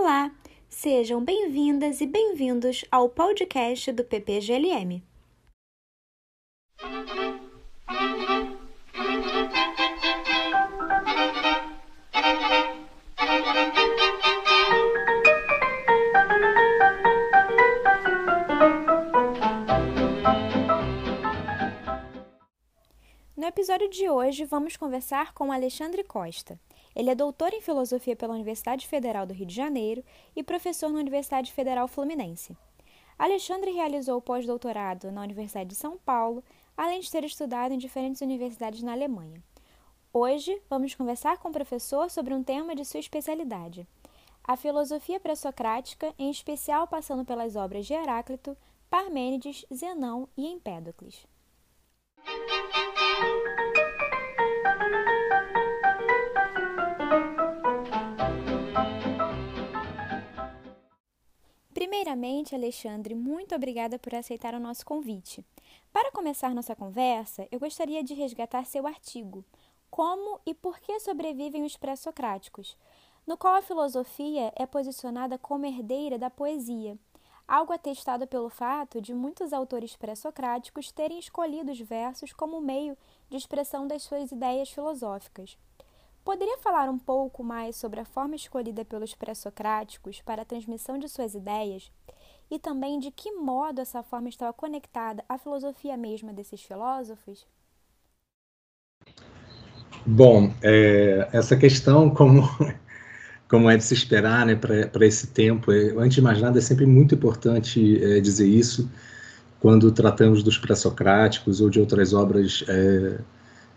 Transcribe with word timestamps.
Olá, 0.00 0.30
sejam 0.68 1.24
bem-vindas 1.24 2.00
e 2.00 2.06
bem-vindos 2.06 2.84
ao 2.88 3.08
podcast 3.08 3.90
do 3.90 4.04
PPGLM. 4.04 5.02
No 23.36 23.46
episódio 23.46 23.90
de 23.90 24.08
hoje, 24.08 24.44
vamos 24.44 24.76
conversar 24.76 25.34
com 25.34 25.50
Alexandre 25.50 26.04
Costa. 26.04 26.56
Ele 26.98 27.10
é 27.10 27.14
doutor 27.14 27.54
em 27.54 27.60
filosofia 27.60 28.16
pela 28.16 28.34
Universidade 28.34 28.84
Federal 28.88 29.24
do 29.24 29.32
Rio 29.32 29.46
de 29.46 29.54
Janeiro 29.54 30.04
e 30.34 30.42
professor 30.42 30.90
na 30.90 30.98
Universidade 30.98 31.52
Federal 31.52 31.86
Fluminense. 31.86 32.56
Alexandre 33.16 33.70
realizou 33.70 34.20
pós-doutorado 34.20 35.12
na 35.12 35.22
Universidade 35.22 35.70
de 35.70 35.76
São 35.76 35.96
Paulo, 35.96 36.42
além 36.76 36.98
de 36.98 37.08
ter 37.08 37.22
estudado 37.22 37.72
em 37.72 37.78
diferentes 37.78 38.20
universidades 38.20 38.82
na 38.82 38.90
Alemanha. 38.90 39.40
Hoje, 40.12 40.60
vamos 40.68 40.92
conversar 40.96 41.38
com 41.38 41.50
o 41.50 41.52
professor 41.52 42.10
sobre 42.10 42.34
um 42.34 42.42
tema 42.42 42.74
de 42.74 42.84
sua 42.84 42.98
especialidade, 42.98 43.86
a 44.42 44.56
filosofia 44.56 45.20
pré-socrática, 45.20 46.12
em 46.18 46.30
especial 46.30 46.88
passando 46.88 47.24
pelas 47.24 47.54
obras 47.54 47.86
de 47.86 47.94
Heráclito, 47.94 48.56
Parmênides, 48.90 49.64
Zenão 49.72 50.28
e 50.36 50.48
Empédocles. 50.48 51.24
Primeiramente, 61.88 62.54
Alexandre, 62.54 63.14
muito 63.14 63.54
obrigada 63.54 63.98
por 63.98 64.14
aceitar 64.14 64.52
o 64.52 64.60
nosso 64.60 64.84
convite. 64.84 65.42
Para 65.90 66.12
começar 66.12 66.54
nossa 66.54 66.76
conversa, 66.76 67.48
eu 67.50 67.58
gostaria 67.58 68.04
de 68.04 68.12
resgatar 68.12 68.66
seu 68.66 68.86
artigo 68.86 69.42
Como 69.88 70.38
e 70.44 70.52
por 70.52 70.78
que 70.80 71.00
sobrevivem 71.00 71.64
os 71.64 71.78
pré-socráticos, 71.78 72.76
no 73.26 73.38
qual 73.38 73.54
a 73.54 73.62
filosofia 73.62 74.52
é 74.54 74.66
posicionada 74.66 75.38
como 75.38 75.64
herdeira 75.64 76.18
da 76.18 76.28
poesia, 76.28 76.94
algo 77.48 77.72
atestado 77.72 78.26
pelo 78.26 78.50
fato 78.50 79.00
de 79.00 79.14
muitos 79.14 79.54
autores 79.54 79.96
pré-socráticos 79.96 80.92
terem 80.92 81.18
escolhido 81.18 81.72
os 81.72 81.80
versos 81.80 82.34
como 82.34 82.60
meio 82.60 82.98
de 83.30 83.38
expressão 83.38 83.86
das 83.88 84.02
suas 84.02 84.30
ideias 84.30 84.68
filosóficas. 84.68 85.56
Poderia 86.28 86.58
falar 86.58 86.90
um 86.90 86.98
pouco 86.98 87.42
mais 87.42 87.74
sobre 87.76 88.00
a 88.00 88.04
forma 88.04 88.36
escolhida 88.36 88.84
pelos 88.84 89.14
pré-socráticos 89.14 90.20
para 90.20 90.42
a 90.42 90.44
transmissão 90.44 90.98
de 90.98 91.08
suas 91.08 91.34
ideias 91.34 91.90
e 92.50 92.58
também 92.58 92.98
de 92.98 93.10
que 93.10 93.32
modo 93.32 93.80
essa 93.80 94.02
forma 94.02 94.28
estava 94.28 94.52
conectada 94.52 95.24
à 95.26 95.38
filosofia 95.38 95.96
mesma 95.96 96.30
desses 96.30 96.60
filósofos? 96.60 97.46
Bom, 100.04 100.52
é, 100.62 101.30
essa 101.32 101.56
questão, 101.56 102.10
como, 102.12 102.42
como 103.48 103.70
é 103.70 103.78
de 103.78 103.84
se 103.84 103.94
esperar 103.94 104.44
né, 104.44 104.54
para 104.54 105.06
esse 105.06 105.28
tempo, 105.28 105.72
é, 105.72 105.94
antes 105.96 106.16
de 106.16 106.20
mais 106.20 106.42
nada, 106.42 106.58
é 106.58 106.60
sempre 106.60 106.84
muito 106.84 107.14
importante 107.14 108.04
é, 108.04 108.20
dizer 108.20 108.46
isso 108.46 108.86
quando 109.60 109.90
tratamos 109.90 110.42
dos 110.42 110.58
pré-socráticos 110.58 111.62
ou 111.62 111.70
de 111.70 111.80
outras 111.80 112.12
obras 112.12 112.62
é, 112.68 113.18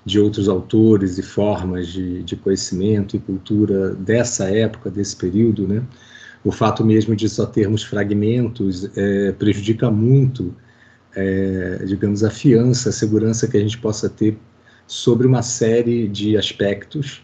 de 0.05 0.19
outros 0.19 0.49
autores 0.49 1.17
e 1.17 1.21
formas 1.21 1.87
de, 1.87 2.23
de 2.23 2.35
conhecimento 2.35 3.15
e 3.15 3.19
cultura 3.19 3.93
dessa 3.95 4.49
época, 4.49 4.89
desse 4.89 5.15
período, 5.15 5.67
né? 5.67 5.83
O 6.43 6.51
fato 6.51 6.83
mesmo 6.83 7.15
de 7.15 7.29
só 7.29 7.45
termos 7.45 7.83
fragmentos 7.83 8.89
é, 8.97 9.31
prejudica 9.31 9.91
muito, 9.91 10.55
é, 11.15 11.83
digamos, 11.85 12.23
a 12.23 12.31
fiança, 12.31 12.89
a 12.89 12.91
segurança 12.91 13.47
que 13.47 13.57
a 13.57 13.59
gente 13.59 13.77
possa 13.77 14.09
ter 14.09 14.37
sobre 14.87 15.27
uma 15.27 15.43
série 15.43 16.07
de 16.07 16.35
aspectos 16.35 17.23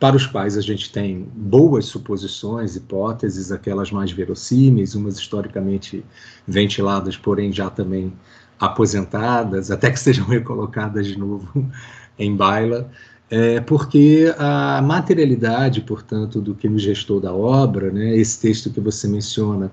para 0.00 0.16
os 0.16 0.26
quais 0.26 0.56
a 0.56 0.60
gente 0.60 0.92
tem 0.92 1.26
boas 1.34 1.86
suposições, 1.86 2.76
hipóteses, 2.76 3.50
aquelas 3.50 3.90
mais 3.90 4.10
verossímeis, 4.12 4.94
umas 4.94 5.18
historicamente 5.18 6.04
ventiladas, 6.46 7.16
porém 7.16 7.52
já 7.52 7.70
também 7.70 8.12
aposentadas, 8.58 9.70
até 9.70 9.90
que 9.90 9.98
sejam 9.98 10.26
recolocadas 10.28 11.06
de 11.06 11.18
novo 11.18 11.70
em 12.18 12.34
baila, 12.34 12.90
é, 13.30 13.60
porque 13.60 14.34
a 14.38 14.80
materialidade, 14.82 15.82
portanto, 15.82 16.40
do 16.40 16.54
que 16.54 16.68
nos 16.68 16.82
gestou 16.82 17.20
da 17.20 17.32
obra, 17.32 17.90
né, 17.90 18.16
esse 18.16 18.40
texto 18.40 18.70
que 18.70 18.80
você 18.80 19.06
menciona, 19.06 19.70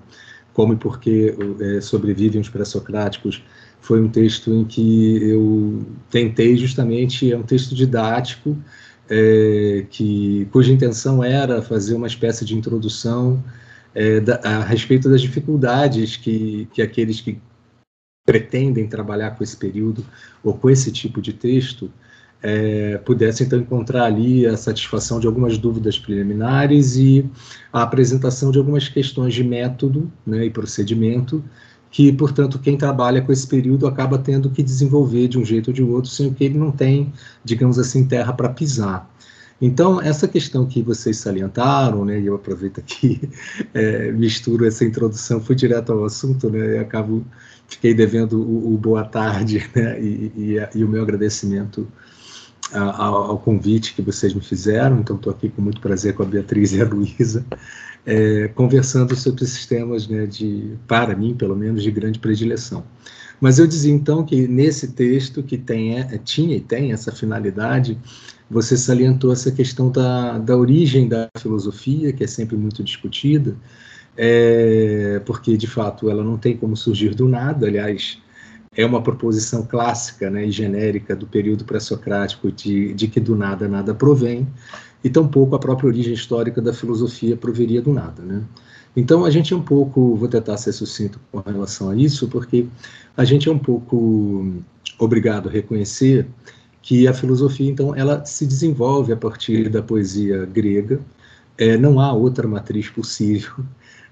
como 0.52 0.72
e 0.74 0.76
por 0.76 1.00
que 1.00 1.34
é, 1.60 1.80
sobrevivem 1.80 2.40
os 2.40 2.48
pré-socráticos, 2.48 3.42
foi 3.80 4.00
um 4.00 4.08
texto 4.08 4.52
em 4.52 4.64
que 4.64 5.22
eu 5.22 5.86
tentei 6.10 6.56
justamente, 6.56 7.32
é 7.32 7.36
um 7.36 7.42
texto 7.42 7.74
didático, 7.74 8.56
é, 9.08 9.86
que, 9.90 10.48
cuja 10.50 10.72
intenção 10.72 11.22
era 11.22 11.62
fazer 11.62 11.94
uma 11.94 12.06
espécie 12.06 12.44
de 12.44 12.56
introdução 12.56 13.42
é, 13.94 14.20
da, 14.20 14.40
a 14.42 14.64
respeito 14.64 15.08
das 15.08 15.22
dificuldades 15.22 16.16
que, 16.16 16.68
que 16.72 16.82
aqueles 16.82 17.20
que 17.20 17.38
pretendem 18.26 18.88
trabalhar 18.88 19.30
com 19.30 19.44
esse 19.44 19.56
período 19.56 20.04
ou 20.42 20.52
com 20.52 20.68
esse 20.68 20.90
tipo 20.90 21.22
de 21.22 21.32
texto 21.32 21.90
é, 22.48 22.98
pudesse 22.98 23.42
então 23.42 23.58
encontrar 23.58 24.04
ali 24.04 24.46
a 24.46 24.56
satisfação 24.56 25.18
de 25.18 25.26
algumas 25.26 25.58
dúvidas 25.58 25.98
preliminares 25.98 26.96
e 26.96 27.28
a 27.72 27.82
apresentação 27.82 28.52
de 28.52 28.58
algumas 28.58 28.88
questões 28.88 29.34
de 29.34 29.42
método 29.42 30.08
né, 30.24 30.46
e 30.46 30.50
procedimento 30.50 31.42
que, 31.90 32.12
portanto, 32.12 32.60
quem 32.60 32.76
trabalha 32.76 33.20
com 33.20 33.32
esse 33.32 33.48
período 33.48 33.84
acaba 33.88 34.16
tendo 34.16 34.48
que 34.48 34.62
desenvolver 34.62 35.26
de 35.26 35.38
um 35.38 35.44
jeito 35.44 35.68
ou 35.68 35.74
de 35.74 35.82
outro, 35.82 36.08
sem 36.08 36.32
que 36.32 36.44
ele 36.44 36.56
não 36.56 36.70
tem, 36.70 37.12
digamos 37.44 37.80
assim, 37.80 38.06
terra 38.06 38.32
para 38.32 38.48
pisar. 38.50 39.10
Então, 39.60 40.00
essa 40.00 40.28
questão 40.28 40.66
que 40.66 40.82
vocês 40.82 41.16
salientaram, 41.16 42.04
né, 42.04 42.20
e 42.20 42.26
eu 42.26 42.36
aproveito 42.36 42.78
aqui, 42.78 43.28
é, 43.74 44.12
misturo 44.12 44.64
essa 44.66 44.84
introdução, 44.84 45.40
fui 45.40 45.56
direto 45.56 45.90
ao 45.92 46.04
assunto, 46.04 46.48
né, 46.48 46.76
e 46.76 46.78
acabo, 46.78 47.24
fiquei 47.66 47.92
devendo 47.92 48.40
o, 48.40 48.74
o 48.74 48.78
boa 48.78 49.02
tarde, 49.02 49.68
né, 49.74 50.00
e, 50.00 50.32
e, 50.36 50.68
e 50.76 50.84
o 50.84 50.88
meu 50.88 51.02
agradecimento 51.02 51.88
ao 52.72 53.38
convite 53.38 53.94
que 53.94 54.02
vocês 54.02 54.34
me 54.34 54.40
fizeram, 54.40 55.00
então 55.00 55.16
estou 55.16 55.32
aqui 55.32 55.48
com 55.48 55.62
muito 55.62 55.80
prazer 55.80 56.14
com 56.14 56.22
a 56.22 56.26
Beatriz 56.26 56.72
e 56.72 56.80
a 56.80 56.84
Luísa, 56.84 57.44
é, 58.04 58.48
conversando 58.48 59.14
sobre 59.16 59.44
esses 59.44 59.66
temas, 59.66 60.08
né, 60.08 60.26
de, 60.26 60.74
para 60.86 61.14
mim, 61.14 61.34
pelo 61.34 61.56
menos, 61.56 61.82
de 61.82 61.90
grande 61.90 62.18
predileção. 62.18 62.84
Mas 63.40 63.58
eu 63.58 63.66
dizia 63.66 63.92
então 63.92 64.24
que 64.24 64.48
nesse 64.48 64.88
texto 64.88 65.42
que 65.42 65.58
tem, 65.58 65.98
é, 65.98 66.18
tinha 66.18 66.56
e 66.56 66.60
tem 66.60 66.92
essa 66.92 67.12
finalidade, 67.12 67.98
você 68.50 68.76
salientou 68.76 69.32
essa 69.32 69.50
questão 69.50 69.90
da, 69.90 70.38
da 70.38 70.56
origem 70.56 71.08
da 71.08 71.28
filosofia, 71.38 72.12
que 72.12 72.24
é 72.24 72.26
sempre 72.26 72.56
muito 72.56 72.82
discutida, 72.82 73.56
é, 74.16 75.20
porque 75.26 75.56
de 75.56 75.66
fato 75.66 76.08
ela 76.08 76.24
não 76.24 76.38
tem 76.38 76.56
como 76.56 76.76
surgir 76.76 77.14
do 77.14 77.28
nada, 77.28 77.66
aliás, 77.66 78.18
é 78.76 78.84
uma 78.84 79.02
proposição 79.02 79.64
clássica 79.64 80.28
né, 80.30 80.46
e 80.46 80.50
genérica 80.50 81.16
do 81.16 81.26
período 81.26 81.64
pré-socrático 81.64 82.52
de, 82.52 82.92
de 82.92 83.08
que 83.08 83.18
do 83.18 83.34
nada 83.34 83.66
nada 83.66 83.94
provém, 83.94 84.46
e 85.02 85.08
tampouco 85.08 85.56
a 85.56 85.58
própria 85.58 85.88
origem 85.88 86.12
histórica 86.12 86.60
da 86.60 86.72
filosofia 86.72 87.36
proveria 87.36 87.80
do 87.80 87.92
nada. 87.92 88.22
Né? 88.22 88.42
Então 88.94 89.24
a 89.24 89.30
gente 89.30 89.52
é 89.54 89.56
um 89.56 89.62
pouco, 89.62 90.14
vou 90.16 90.28
tentar 90.28 90.56
ser 90.58 90.72
sucinto 90.72 91.18
com 91.32 91.40
relação 91.40 91.90
a 91.90 91.96
isso, 91.96 92.28
porque 92.28 92.66
a 93.16 93.24
gente 93.24 93.48
é 93.48 93.52
um 93.52 93.58
pouco 93.58 94.52
obrigado 94.98 95.48
a 95.48 95.52
reconhecer 95.52 96.26
que 96.82 97.08
a 97.08 97.14
filosofia, 97.14 97.68
então, 97.68 97.96
ela 97.96 98.24
se 98.24 98.46
desenvolve 98.46 99.12
a 99.12 99.16
partir 99.16 99.68
da 99.68 99.82
poesia 99.82 100.46
grega, 100.46 101.00
é, 101.58 101.76
não 101.76 101.98
há 101.98 102.12
outra 102.12 102.46
matriz 102.46 102.88
possível, 102.88 103.54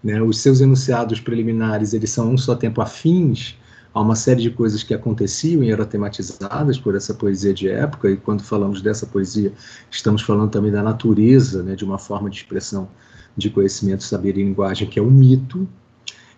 né? 0.02 0.20
os 0.20 0.38
seus 0.38 0.60
enunciados 0.60 1.20
preliminares, 1.20 1.92
eles 1.92 2.10
são 2.10 2.32
um 2.32 2.38
só 2.38 2.54
tempo 2.56 2.80
afins 2.80 3.56
Há 3.94 4.00
uma 4.00 4.16
série 4.16 4.42
de 4.42 4.50
coisas 4.50 4.82
que 4.82 4.92
aconteciam 4.92 5.62
e 5.62 5.70
eram 5.70 5.84
tematizadas 5.84 6.76
por 6.76 6.96
essa 6.96 7.14
poesia 7.14 7.54
de 7.54 7.68
época, 7.68 8.10
e 8.10 8.16
quando 8.16 8.42
falamos 8.42 8.82
dessa 8.82 9.06
poesia, 9.06 9.52
estamos 9.88 10.20
falando 10.20 10.50
também 10.50 10.72
da 10.72 10.82
natureza, 10.82 11.62
né, 11.62 11.76
de 11.76 11.84
uma 11.84 11.96
forma 11.96 12.28
de 12.28 12.38
expressão 12.38 12.88
de 13.36 13.48
conhecimento, 13.50 14.02
saber 14.02 14.36
e 14.36 14.42
linguagem, 14.42 14.88
que 14.88 14.98
é 14.98 15.02
o 15.02 15.08
mito, 15.08 15.68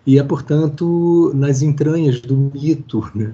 e 0.05 0.19
é, 0.19 0.23
portanto, 0.23 1.31
nas 1.33 1.63
entranhas 1.63 2.21
do 2.21 2.37
mito, 2.37 3.09
né, 3.15 3.33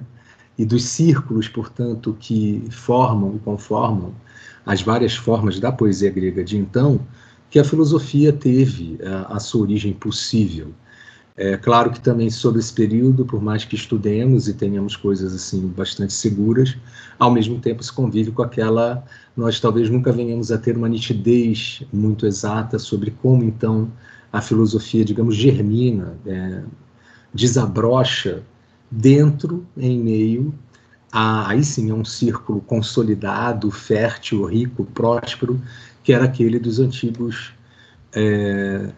e 0.56 0.64
dos 0.64 0.84
círculos, 0.84 1.46
portanto, 1.46 2.16
que 2.18 2.64
formam 2.70 3.36
e 3.36 3.38
conformam 3.40 4.14
as 4.64 4.80
várias 4.80 5.14
formas 5.14 5.60
da 5.60 5.70
poesia 5.70 6.10
grega 6.10 6.42
de 6.42 6.56
então, 6.56 6.98
que 7.50 7.58
a 7.58 7.64
filosofia 7.64 8.32
teve 8.32 8.98
a, 9.04 9.36
a 9.36 9.38
sua 9.38 9.60
origem 9.60 9.92
possível. 9.92 10.72
É 11.36 11.56
claro 11.56 11.90
que 11.90 12.00
também 12.00 12.30
sobre 12.30 12.60
esse 12.60 12.72
período, 12.72 13.24
por 13.26 13.42
mais 13.42 13.64
que 13.64 13.74
estudemos 13.74 14.46
e 14.46 14.54
tenhamos 14.54 14.94
coisas 14.94 15.34
assim 15.34 15.66
bastante 15.66 16.12
seguras, 16.12 16.76
ao 17.18 17.32
mesmo 17.32 17.58
tempo 17.60 17.82
se 17.82 17.92
convive 17.92 18.30
com 18.30 18.42
aquela 18.42 19.04
nós 19.36 19.58
talvez 19.58 19.90
nunca 19.90 20.12
venhamos 20.12 20.52
a 20.52 20.58
ter 20.58 20.76
uma 20.76 20.88
nitidez 20.88 21.82
muito 21.92 22.24
exata 22.24 22.78
sobre 22.78 23.10
como 23.10 23.42
então 23.42 23.90
a 24.32 24.40
filosofia, 24.40 25.04
digamos, 25.04 25.34
germina, 25.34 26.16
é, 26.24 26.62
desabrocha 27.32 28.42
dentro, 28.90 29.66
em 29.76 29.98
meio 29.98 30.54
a, 31.14 31.50
aí 31.50 31.64
sim 31.64 31.90
é 31.90 31.94
um 31.94 32.04
círculo 32.04 32.60
consolidado, 32.60 33.70
fértil, 33.70 34.44
rico, 34.44 34.84
próspero, 34.84 35.60
que 36.02 36.12
era 36.12 36.24
aquele 36.24 36.58
dos 36.58 36.80
antigos 36.80 37.52
é, 38.12 38.90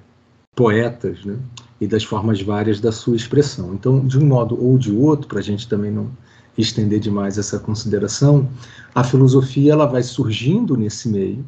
poetas, 0.55 1.25
né? 1.25 1.39
E 1.81 1.87
das 1.87 2.05
formas 2.05 2.41
várias 2.41 2.81
da 2.81 2.91
sua 2.91 3.17
expressão. 3.17 3.75
Então, 3.75 4.07
de 4.07 4.19
um 4.19 4.27
modo 4.27 4.63
ou 4.63 4.79
de 4.79 4.91
outro, 4.93 5.29
para 5.29 5.41
a 5.41 5.43
gente 5.43 5.69
também 5.69 5.91
não 5.91 6.11
estender 6.57 6.99
demais 7.01 7.37
essa 7.37 7.59
consideração, 7.59 8.49
a 8.95 9.05
filosofia 9.05 9.73
ela 9.73 9.87
vai 9.87 10.03
surgindo 10.03 10.77
nesse 10.77 11.09
meio, 11.09 11.45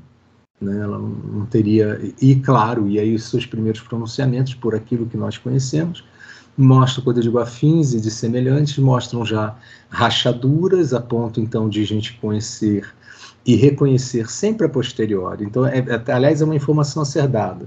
né? 0.61 0.81
ela 0.81 0.99
não 0.99 1.47
teria, 1.47 1.99
e 2.21 2.37
claro, 2.37 2.89
e 2.89 2.99
aí 2.99 3.15
os 3.15 3.25
seus 3.25 3.47
primeiros 3.47 3.81
pronunciamentos 3.81 4.55
por 4.55 4.75
aquilo 4.75 5.07
que 5.07 5.17
nós 5.17 5.39
conhecemos, 5.39 6.05
mostram, 6.57 7.05
quando 7.05 7.19
eu 7.19 7.23
digo 7.23 7.39
afins 7.39 7.95
e 7.95 8.01
de 8.01 8.11
semelhantes, 8.11 8.77
mostram 8.79 9.25
já 9.25 9.57
rachaduras, 9.89 10.93
a 10.93 11.01
ponto 11.01 11.41
então 11.41 11.69
de 11.69 11.81
a 11.81 11.87
gente 11.87 12.15
conhecer 12.15 12.85
e 13.49 13.57
reconhecer 13.57 14.31
sempre 14.31 14.67
a 14.67 14.69
posteriori. 14.69 15.43
Então, 15.43 15.67
é, 15.67 15.79
é, 15.79 16.13
aliás, 16.13 16.43
é 16.43 16.45
uma 16.45 16.55
informação 16.55 17.03
a 17.03 17.07
ser 17.07 17.27
dada. 17.27 17.65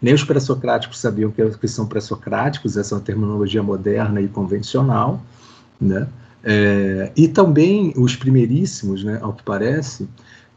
Nem 0.00 0.12
os 0.12 0.22
pré-socráticos 0.22 0.98
sabiam 0.98 1.30
que, 1.30 1.42
que 1.52 1.68
são 1.68 1.86
pré-socráticos, 1.86 2.76
essa 2.76 2.94
é 2.94 2.98
uma 2.98 3.02
terminologia 3.02 3.62
moderna 3.62 4.20
e 4.20 4.28
convencional, 4.28 5.22
né? 5.80 6.06
É, 6.44 7.12
e 7.16 7.28
também 7.28 7.94
os 7.96 8.14
primeiríssimos, 8.14 9.02
né, 9.04 9.20
ao 9.22 9.32
que 9.32 9.42
parece, 9.42 10.06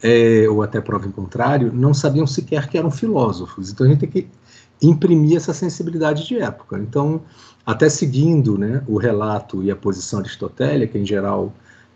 é, 0.04 0.46
ou 0.50 0.62
até 0.62 0.82
prova 0.82 1.08
em 1.08 1.12
contrário, 1.12 1.72
não 1.74 1.94
sabiam 1.94 2.28
sequer 2.28 2.68
que 2.68 2.78
eram 2.78 2.92
filósofos. 2.92 3.72
Então 3.72 3.86
a 3.86 3.90
gente 3.90 4.00
tem 4.00 4.10
que 4.10 4.28
imprimir 4.82 5.38
essa 5.38 5.54
sensibilidade 5.54 6.28
de 6.28 6.38
época. 6.38 6.78
Então, 6.80 7.22
até 7.66 7.88
seguindo 7.88 8.58
né, 8.58 8.84
o 8.88 8.98
relato 8.98 9.64
e 9.64 9.72
a 9.72 9.76
posição 9.76 10.20
aristotélica, 10.20 10.98
em 10.98 11.06
geral 11.06 11.54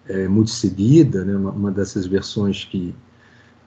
é, 0.09 0.27
muito 0.27 0.50
seguida, 0.50 1.23
né, 1.23 1.35
uma, 1.35 1.51
uma, 1.51 1.71
dessas 1.71 2.06
versões 2.06 2.65
que, 2.65 2.94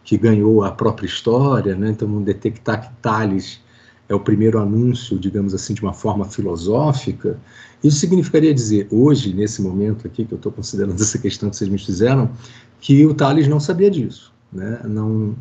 que 0.04 0.18
ganhou 0.18 0.64
a 0.64 0.72
própria 0.72 1.06
história, 1.06 1.74
né, 1.74 1.90
então 1.90 2.20
detectar 2.20 2.82
que 2.82 2.94
Tales 3.00 3.60
é 4.08 4.14
o 4.14 4.20
primeiro 4.20 4.58
anúncio, 4.58 5.18
digamos 5.18 5.54
assim, 5.54 5.72
de 5.72 5.80
uma 5.80 5.94
forma 5.94 6.24
filosófica, 6.26 7.38
isso 7.82 7.98
significaria 7.98 8.52
dizer, 8.52 8.86
hoje, 8.90 9.32
nesse 9.32 9.62
momento 9.62 10.06
aqui, 10.06 10.24
que 10.24 10.32
eu 10.32 10.36
estou 10.36 10.52
considerando 10.52 10.94
essa 11.00 11.18
questão 11.18 11.48
que 11.48 11.56
vocês 11.56 11.70
me 11.70 11.78
fizeram, 11.78 12.30
que 12.80 13.06
o 13.06 13.14
Tales 13.14 13.48
não 13.48 13.60
sabia 13.60 13.90
disso. 13.90 14.32
Né? 14.52 14.80
Não, 14.84 15.34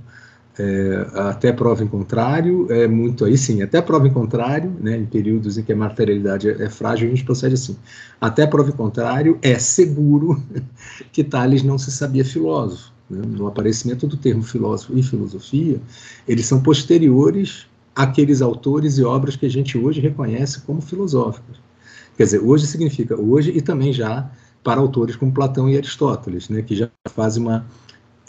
é, 0.59 1.07
até 1.15 1.51
prova 1.53 1.83
em 1.83 1.87
contrário, 1.87 2.67
é 2.71 2.87
muito 2.87 3.23
aí 3.23 3.37
sim, 3.37 3.61
até 3.61 3.81
prova 3.81 4.07
em 4.07 4.13
contrário, 4.13 4.75
né, 4.79 4.97
em 4.97 5.05
períodos 5.05 5.57
em 5.57 5.63
que 5.63 5.71
a 5.71 5.75
materialidade 5.75 6.49
é, 6.49 6.63
é 6.63 6.69
frágil, 6.69 7.07
a 7.07 7.09
gente 7.09 7.23
procede 7.23 7.53
assim. 7.53 7.77
Até 8.19 8.45
prova 8.45 8.69
em 8.69 8.73
contrário, 8.73 9.37
é 9.41 9.57
seguro 9.57 10.41
que 11.11 11.23
Tales 11.23 11.63
não 11.63 11.77
se 11.77 11.91
sabia 11.91 12.25
filósofo. 12.25 12.91
Né? 13.09 13.21
No 13.25 13.47
aparecimento 13.47 14.05
do 14.05 14.17
termo 14.17 14.43
filósofo 14.43 14.97
e 14.97 15.03
filosofia, 15.03 15.79
eles 16.27 16.45
são 16.45 16.61
posteriores 16.61 17.65
àqueles 17.95 18.41
autores 18.41 18.97
e 18.97 19.03
obras 19.03 19.35
que 19.35 19.45
a 19.45 19.49
gente 19.49 19.77
hoje 19.77 20.01
reconhece 20.01 20.61
como 20.61 20.81
filosóficos. 20.81 21.59
Quer 22.17 22.23
dizer, 22.23 22.39
hoje 22.39 22.67
significa 22.67 23.19
hoje 23.19 23.51
e 23.55 23.61
também 23.61 23.91
já 23.93 24.29
para 24.63 24.79
autores 24.79 25.15
como 25.15 25.31
Platão 25.31 25.67
e 25.69 25.75
Aristóteles, 25.75 26.49
né, 26.49 26.61
que 26.61 26.75
já 26.75 26.89
fazem 27.09 27.41
uma 27.41 27.65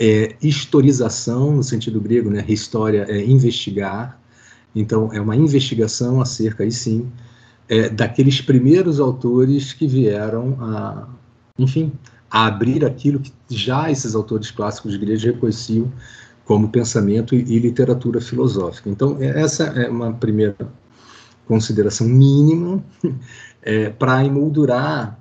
é, 0.04 0.34
historização, 0.42 1.52
no 1.52 1.62
sentido 1.62 2.00
grego, 2.00 2.28
né? 2.28 2.44
História 2.48 3.06
é 3.08 3.24
investigar. 3.24 4.20
Então, 4.74 5.12
é 5.12 5.20
uma 5.20 5.36
investigação 5.36 6.20
acerca, 6.20 6.64
aí 6.64 6.72
sim, 6.72 7.08
é, 7.68 7.88
daqueles 7.88 8.40
primeiros 8.40 8.98
autores 8.98 9.72
que 9.72 9.86
vieram 9.86 10.56
a, 10.60 11.08
enfim, 11.56 11.92
a 12.28 12.46
abrir 12.46 12.84
aquilo 12.84 13.20
que 13.20 13.32
já 13.48 13.92
esses 13.92 14.16
autores 14.16 14.50
clássicos 14.50 14.96
gregos 14.96 15.22
reconheciam 15.22 15.92
como 16.44 16.68
pensamento 16.68 17.36
e, 17.36 17.38
e 17.38 17.60
literatura 17.60 18.20
filosófica. 18.20 18.90
Então, 18.90 19.18
é, 19.20 19.40
essa 19.40 19.66
é 19.66 19.88
uma 19.88 20.12
primeira 20.12 20.56
consideração 21.46 22.08
mínima 22.08 22.82
é, 23.62 23.88
para 23.88 24.24
emoldurar 24.24 25.16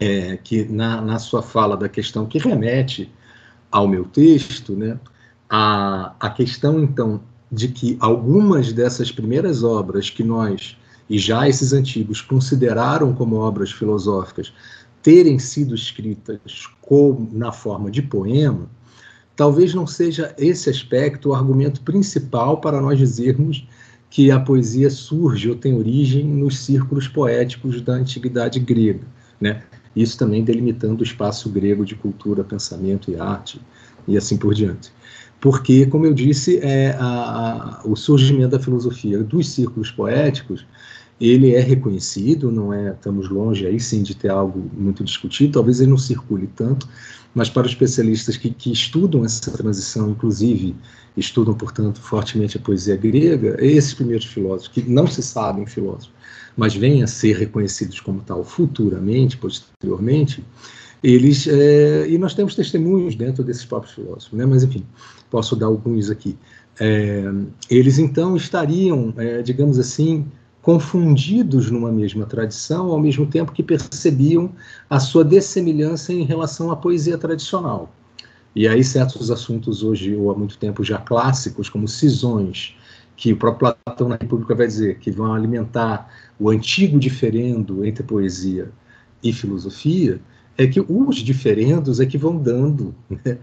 é, 0.00 0.38
que 0.38 0.64
na, 0.64 1.02
na 1.02 1.18
sua 1.18 1.42
fala 1.42 1.76
da 1.76 1.90
questão 1.90 2.24
que 2.24 2.38
remete 2.38 3.12
ao 3.72 3.88
meu 3.88 4.04
texto, 4.04 4.74
né, 4.74 4.98
a, 5.48 6.14
a 6.20 6.30
questão, 6.30 6.80
então, 6.82 7.20
de 7.50 7.68
que 7.68 7.96
algumas 7.98 8.72
dessas 8.72 9.10
primeiras 9.10 9.64
obras 9.64 10.08
que 10.08 10.22
nós, 10.22 10.76
e 11.08 11.18
já 11.18 11.48
esses 11.48 11.72
antigos, 11.72 12.20
consideraram 12.20 13.12
como 13.12 13.36
obras 13.36 13.72
filosóficas, 13.72 14.52
terem 15.02 15.38
sido 15.38 15.74
escritas 15.74 16.68
como, 16.80 17.28
na 17.32 17.50
forma 17.50 17.90
de 17.90 18.00
poema, 18.00 18.70
talvez 19.34 19.74
não 19.74 19.86
seja 19.86 20.34
esse 20.38 20.70
aspecto 20.70 21.30
o 21.30 21.34
argumento 21.34 21.80
principal 21.80 22.58
para 22.58 22.80
nós 22.80 22.98
dizermos 22.98 23.66
que 24.08 24.30
a 24.30 24.38
poesia 24.38 24.90
surge 24.90 25.48
ou 25.48 25.56
tem 25.56 25.74
origem 25.74 26.24
nos 26.24 26.58
círculos 26.58 27.08
poéticos 27.08 27.80
da 27.80 27.94
antiguidade 27.94 28.60
grega, 28.60 29.06
né? 29.40 29.62
Isso 29.94 30.18
também 30.18 30.42
delimitando 30.42 31.00
o 31.00 31.04
espaço 31.04 31.48
grego 31.50 31.84
de 31.84 31.94
cultura, 31.94 32.42
pensamento 32.42 33.10
e 33.10 33.16
arte, 33.16 33.60
e 34.06 34.16
assim 34.16 34.36
por 34.36 34.54
diante. 34.54 34.92
Porque, 35.40 35.86
como 35.86 36.06
eu 36.06 36.14
disse, 36.14 36.58
é 36.58 36.96
a, 36.98 37.80
a, 37.80 37.80
o 37.84 37.96
surgimento 37.96 38.50
da 38.50 38.60
filosofia 38.60 39.18
dos 39.18 39.48
círculos 39.48 39.90
poéticos, 39.90 40.64
ele 41.20 41.54
é 41.54 41.60
reconhecido, 41.60 42.50
não 42.50 42.72
é, 42.72 42.90
estamos 42.90 43.28
longe 43.28 43.66
aí 43.66 43.78
sim 43.78 44.02
de 44.02 44.14
ter 44.14 44.30
algo 44.30 44.70
muito 44.72 45.04
discutido, 45.04 45.52
talvez 45.52 45.80
ele 45.80 45.90
não 45.90 45.98
circule 45.98 46.48
tanto, 46.54 46.88
mas 47.34 47.48
para 47.48 47.66
os 47.66 47.72
especialistas 47.72 48.36
que, 48.36 48.50
que 48.50 48.72
estudam 48.72 49.24
essa 49.24 49.50
transição, 49.50 50.10
inclusive 50.10 50.76
estudam, 51.16 51.54
portanto, 51.54 52.00
fortemente 52.00 52.56
a 52.56 52.60
poesia 52.60 52.96
grega, 52.96 53.56
esses 53.60 53.94
primeiros 53.94 54.26
filósofos, 54.26 54.68
que 54.68 54.82
não 54.88 55.06
se 55.06 55.22
sabem 55.22 55.66
filósofos, 55.66 56.12
mas 56.56 56.74
venham 56.74 57.04
a 57.04 57.06
ser 57.06 57.36
reconhecidos 57.36 58.00
como 58.00 58.20
tal 58.20 58.44
futuramente, 58.44 59.36
posteriormente, 59.36 60.44
eles 61.02 61.48
é, 61.48 62.06
e 62.08 62.16
nós 62.16 62.34
temos 62.34 62.54
testemunhos 62.54 63.14
dentro 63.14 63.42
desses 63.42 63.64
próprios 63.64 63.94
filósofos, 63.94 64.38
né? 64.38 64.46
Mas 64.46 64.62
enfim, 64.62 64.84
posso 65.30 65.56
dar 65.56 65.66
alguns 65.66 66.10
aqui. 66.10 66.36
É, 66.78 67.24
eles 67.68 67.98
então 67.98 68.36
estariam, 68.36 69.12
é, 69.16 69.42
digamos 69.42 69.78
assim, 69.78 70.26
confundidos 70.62 71.70
numa 71.70 71.90
mesma 71.90 72.24
tradição, 72.24 72.86
ao 72.86 73.00
mesmo 73.00 73.26
tempo 73.26 73.52
que 73.52 73.62
percebiam 73.62 74.52
a 74.88 75.00
sua 75.00 75.24
dessemelhança 75.24 76.12
em 76.12 76.24
relação 76.24 76.70
à 76.70 76.76
poesia 76.76 77.18
tradicional. 77.18 77.92
E 78.54 78.68
aí 78.68 78.84
certos 78.84 79.30
assuntos 79.30 79.82
hoje 79.82 80.14
ou 80.14 80.30
há 80.30 80.34
muito 80.36 80.56
tempo 80.56 80.84
já 80.84 80.98
clássicos, 80.98 81.68
como 81.68 81.88
cisões, 81.88 82.76
que 83.16 83.32
o 83.32 83.36
próprio 83.36 83.74
Platão 83.84 84.08
na 84.08 84.16
República 84.16 84.54
vai 84.54 84.66
dizer 84.66 84.98
que 84.98 85.10
vão 85.10 85.32
alimentar 85.32 86.08
o 86.38 86.50
antigo 86.50 86.98
diferendo 86.98 87.84
entre 87.84 88.02
poesia 88.02 88.70
e 89.22 89.32
filosofia, 89.32 90.20
é 90.56 90.66
que 90.66 90.80
os 90.80 91.16
diferendos 91.16 92.00
é 92.00 92.06
que 92.06 92.18
vão 92.18 92.36
dando 92.36 92.94
né, 93.08 93.38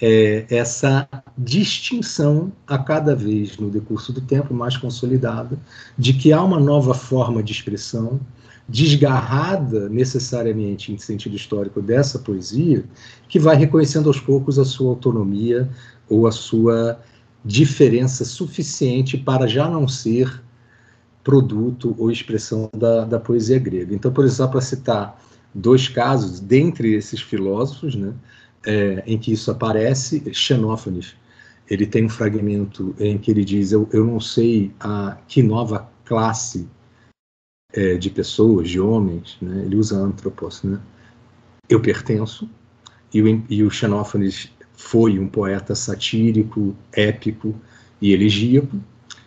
é, 0.00 0.46
essa 0.50 1.08
distinção 1.36 2.52
a 2.66 2.78
cada 2.78 3.14
vez 3.14 3.56
no 3.56 3.70
decurso 3.70 4.12
do 4.12 4.20
tempo 4.20 4.52
mais 4.52 4.76
consolidada 4.76 5.58
de 5.98 6.12
que 6.12 6.32
há 6.32 6.42
uma 6.42 6.60
nova 6.60 6.94
forma 6.94 7.42
de 7.42 7.52
expressão 7.52 8.20
desgarrada 8.68 9.88
necessariamente 9.88 10.92
em 10.92 10.98
sentido 10.98 11.36
histórico 11.36 11.80
dessa 11.80 12.18
poesia 12.18 12.84
que 13.28 13.38
vai 13.38 13.56
reconhecendo 13.56 14.08
aos 14.08 14.20
poucos 14.20 14.58
a 14.58 14.64
sua 14.64 14.90
autonomia 14.90 15.68
ou 16.08 16.26
a 16.26 16.32
sua 16.32 17.00
diferença 17.46 18.24
suficiente 18.24 19.16
para 19.16 19.46
já 19.46 19.70
não 19.70 19.86
ser 19.86 20.42
produto 21.22 21.94
ou 21.96 22.10
expressão 22.10 22.68
da, 22.76 23.04
da 23.04 23.20
poesia 23.20 23.58
grega. 23.58 23.94
Então, 23.94 24.12
por 24.12 24.24
exemplo, 24.24 24.52
para 24.52 24.60
citar 24.60 25.22
dois 25.54 25.88
casos, 25.88 26.40
dentre 26.40 26.94
esses 26.94 27.20
filósofos, 27.20 27.94
né, 27.94 28.12
é, 28.66 29.04
em 29.06 29.16
que 29.16 29.32
isso 29.32 29.50
aparece, 29.50 30.22
Xenófanes, 30.32 31.14
ele 31.70 31.86
tem 31.86 32.04
um 32.04 32.08
fragmento 32.08 32.94
em 32.98 33.16
que 33.16 33.30
ele 33.30 33.44
diz, 33.44 33.70
eu, 33.70 33.88
eu 33.92 34.04
não 34.04 34.20
sei 34.20 34.72
a 34.80 35.16
que 35.28 35.42
nova 35.42 35.88
classe 36.04 36.68
é, 37.72 37.96
de 37.96 38.10
pessoas, 38.10 38.68
de 38.68 38.80
homens, 38.80 39.36
né, 39.40 39.62
ele 39.64 39.76
usa 39.76 39.96
antropos, 39.96 40.64
né, 40.64 40.80
eu 41.68 41.80
pertenço, 41.80 42.48
e 43.14 43.22
o, 43.22 43.44
e 43.48 43.62
o 43.62 43.70
Xenófanes 43.70 44.50
foi 44.76 45.18
um 45.18 45.26
poeta 45.26 45.74
satírico, 45.74 46.76
épico 46.92 47.54
e 48.00 48.12
elegíaco. 48.12 48.78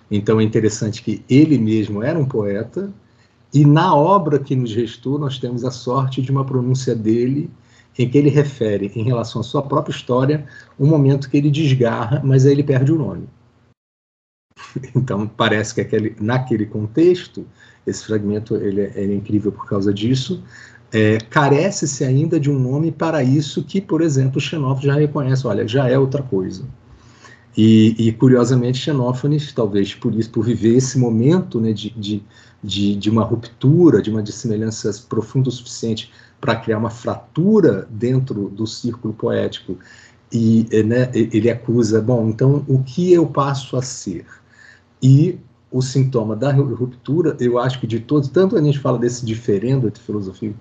Então 0.09 0.39
é 0.39 0.43
interessante 0.43 1.01
que 1.01 1.23
ele 1.29 1.57
mesmo 1.57 2.03
era 2.03 2.17
um 2.17 2.25
poeta, 2.25 2.93
e 3.53 3.65
na 3.65 3.95
obra 3.95 4.37
que 4.37 4.55
nos 4.55 4.73
restou, 4.73 5.17
nós 5.17 5.39
temos 5.39 5.65
a 5.65 5.71
sorte 5.71 6.21
de 6.21 6.31
uma 6.31 6.45
pronúncia 6.45 6.95
dele, 6.95 7.49
em 7.97 8.07
que 8.07 8.17
ele 8.17 8.29
refere, 8.29 8.91
em 8.95 9.03
relação 9.03 9.41
à 9.41 9.43
sua 9.43 9.63
própria 9.63 9.91
história, 9.91 10.45
um 10.79 10.87
momento 10.87 11.29
que 11.29 11.37
ele 11.37 11.49
desgarra, 11.49 12.21
mas 12.23 12.45
aí 12.45 12.53
ele 12.53 12.63
perde 12.63 12.91
o 12.91 12.97
nome. 12.97 13.27
Então, 14.95 15.25
parece 15.25 15.73
que 15.73 15.81
aquele, 15.81 16.15
naquele 16.19 16.65
contexto, 16.65 17.45
esse 17.87 18.05
fragmento 18.05 18.55
ele 18.55 18.81
é, 18.81 18.93
ele 18.95 19.13
é 19.13 19.15
incrível 19.15 19.51
por 19.51 19.65
causa 19.65 19.91
disso, 19.91 20.43
é, 20.91 21.17
carece-se 21.17 22.03
ainda 22.03 22.39
de 22.39 22.50
um 22.50 22.58
nome 22.58 22.91
para 22.91 23.24
isso 23.24 23.63
que, 23.63 23.79
por 23.79 24.01
exemplo, 24.01 24.41
Xenófono 24.41 24.88
já 24.88 24.96
reconhece, 24.96 25.46
olha, 25.46 25.67
já 25.67 25.88
é 25.88 25.98
outra 25.98 26.24
coisa. 26.24 26.63
E, 27.55 27.96
e, 27.98 28.12
curiosamente, 28.13 28.77
Xenófanes, 28.77 29.51
talvez 29.51 29.93
por 29.93 30.15
isso, 30.15 30.29
por 30.29 30.46
viver 30.46 30.75
esse 30.75 30.98
momento 30.98 31.60
né, 31.60 31.74
de, 31.74 31.89
de, 31.91 32.24
de, 32.63 32.96
de 32.96 33.10
uma 33.10 33.24
ruptura, 33.24 34.01
de 34.01 34.10
uma 34.10 34.24
dissemelhança 34.24 34.91
profunda 35.08 35.50
o 35.50 35.51
suficiente 35.51 36.12
para 36.39 36.55
criar 36.55 36.77
uma 36.77 36.89
fratura 36.89 37.88
dentro 37.89 38.50
do 38.50 38.65
círculo 38.65 39.13
poético, 39.13 39.77
e 40.31 40.67
né, 40.84 41.10
ele 41.13 41.50
acusa, 41.50 42.00
bom, 42.01 42.29
então 42.29 42.63
o 42.67 42.84
que 42.84 43.12
eu 43.12 43.25
passo 43.25 43.75
a 43.75 43.81
ser? 43.81 44.25
E 45.01 45.39
o 45.71 45.81
sintoma 45.81 46.35
da 46.35 46.51
ruptura, 46.51 47.35
eu 47.39 47.59
acho 47.59 47.79
que 47.79 47.88
de 47.88 47.99
todos, 47.99 48.27
tanto 48.29 48.57
a 48.57 48.61
gente 48.61 48.79
fala 48.79 48.97
desse 48.97 49.25
diferendo 49.25 49.88
entre 49.88 50.01
filosofia 50.01 50.53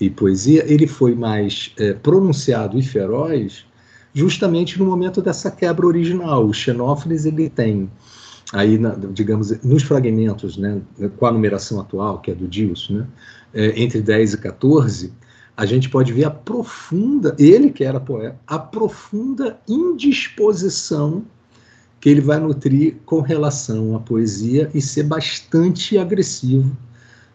e 0.00 0.08
poesia, 0.08 0.64
ele 0.66 0.86
foi 0.86 1.14
mais 1.14 1.72
é, 1.78 1.92
pronunciado 1.92 2.78
e 2.78 2.82
feroz 2.82 3.64
justamente 4.14 4.78
no 4.78 4.86
momento 4.86 5.20
dessa 5.20 5.50
quebra 5.50 5.86
original. 5.86 6.46
O 6.46 6.52
Xenófanes 6.52 7.26
ele 7.26 7.50
tem 7.50 7.90
aí, 8.52 8.78
na, 8.78 8.94
digamos, 8.94 9.50
nos 9.62 9.82
fragmentos, 9.82 10.56
né, 10.56 10.80
com 11.18 11.26
a 11.26 11.32
numeração 11.32 11.80
atual, 11.80 12.20
que 12.20 12.30
é 12.30 12.34
do 12.34 12.48
Dios, 12.48 12.88
né, 12.88 13.06
é, 13.52 13.80
entre 13.80 14.00
10 14.00 14.34
e 14.34 14.38
14, 14.38 15.12
a 15.56 15.66
gente 15.66 15.88
pode 15.88 16.12
ver 16.12 16.24
a 16.24 16.30
profunda, 16.30 17.34
ele 17.38 17.70
que 17.70 17.82
era 17.82 17.98
poeta, 17.98 18.38
a 18.46 18.58
profunda 18.58 19.58
indisposição 19.66 21.24
que 22.06 22.10
ele 22.10 22.20
vai 22.20 22.38
nutrir 22.38 22.98
com 23.04 23.20
relação 23.20 23.96
à 23.96 23.98
poesia 23.98 24.70
e 24.72 24.80
ser 24.80 25.02
bastante 25.02 25.98
agressivo, 25.98 26.70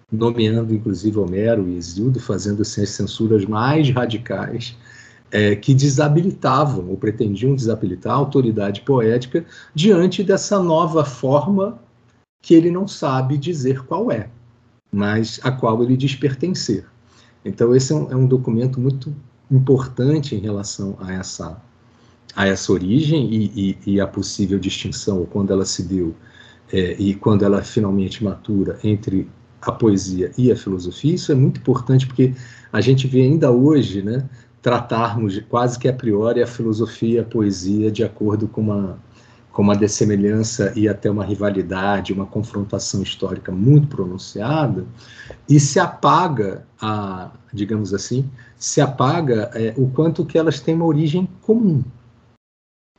nomeando 0.10 0.74
inclusive 0.74 1.20
Homero 1.20 1.68
e 1.68 1.76
Isildo, 1.76 2.22
fazendo 2.22 2.62
assim, 2.62 2.82
as 2.82 2.92
censuras 2.92 3.44
mais 3.44 3.90
radicais 3.90 4.78
é, 5.30 5.58
que 5.58 5.74
desabilitavam 5.74 6.88
ou 6.88 6.96
pretendiam 6.96 7.54
desabilitar 7.54 8.14
a 8.14 8.16
autoridade 8.16 8.80
poética 8.80 9.44
diante 9.76 10.24
dessa 10.24 10.58
nova 10.64 11.04
forma 11.04 11.78
que 12.42 12.54
ele 12.54 12.72
não 12.72 12.88
sabe 12.88 13.38
dizer 13.38 13.84
qual 13.84 14.10
é, 14.10 14.30
mas 14.90 15.38
a 15.44 15.52
qual 15.52 15.84
ele 15.84 15.98
diz 15.98 16.16
pertencer. 16.16 16.86
Então, 17.44 17.76
esse 17.76 17.92
é 17.92 17.96
um, 17.98 18.10
é 18.10 18.16
um 18.16 18.26
documento 18.26 18.80
muito 18.80 19.14
importante 19.52 20.34
em 20.34 20.40
relação 20.40 20.96
a 21.02 21.12
essa, 21.12 21.62
a 22.36 22.48
essa 22.48 22.72
origem 22.72 23.30
e, 23.34 23.78
e, 23.86 23.94
e 23.94 24.02
a 24.02 24.08
possível 24.08 24.60
distinção, 24.60 25.26
quando 25.26 25.52
ela 25.52 25.66
se 25.66 25.84
deu 25.84 26.16
é, 26.72 26.96
e 26.98 27.14
quando 27.14 27.44
ela 27.44 27.62
finalmente 27.62 28.24
matura 28.24 28.80
entre 28.84 29.28
a 29.62 29.72
poesia 29.72 30.32
e 30.38 30.52
a 30.52 30.56
filosofia. 30.56 31.14
Isso 31.14 31.32
é 31.32 31.36
muito 31.36 31.60
importante 31.60 32.08
porque 32.08 32.34
a 32.72 32.82
gente 32.82 33.08
vê 33.08 33.22
ainda 33.22 33.52
hoje, 33.52 34.02
né, 34.02 34.28
tratarmos 34.62 35.40
quase 35.50 35.78
que 35.78 35.88
a 35.88 35.94
priori 35.94 36.42
a 36.42 36.48
filosofia 36.48 37.18
e 37.18 37.20
a 37.20 37.24
poesia 37.24 37.92
de 37.92 38.04
acordo 38.04 38.48
com 38.48 38.62
uma, 38.62 39.00
com 39.52 39.62
uma 39.62 39.76
dessemelhança 39.76 40.72
e 40.76 40.88
até 40.88 41.10
uma 41.12 41.26
rivalidade, 41.26 42.14
uma 42.14 42.26
confrontação 42.26 43.02
histórica 43.02 43.52
muito 43.52 43.88
pronunciada, 43.88 44.86
e 45.50 45.60
se 45.60 45.80
apaga, 45.80 46.66
a, 46.82 47.32
digamos 47.54 47.94
assim, 47.94 48.30
se 48.58 48.80
apaga 48.80 49.52
é, 49.54 49.74
o 49.78 49.90
quanto 49.90 50.26
que 50.26 50.38
elas 50.38 50.60
têm 50.60 50.76
uma 50.76 50.86
origem 50.86 51.28
comum. 51.42 51.84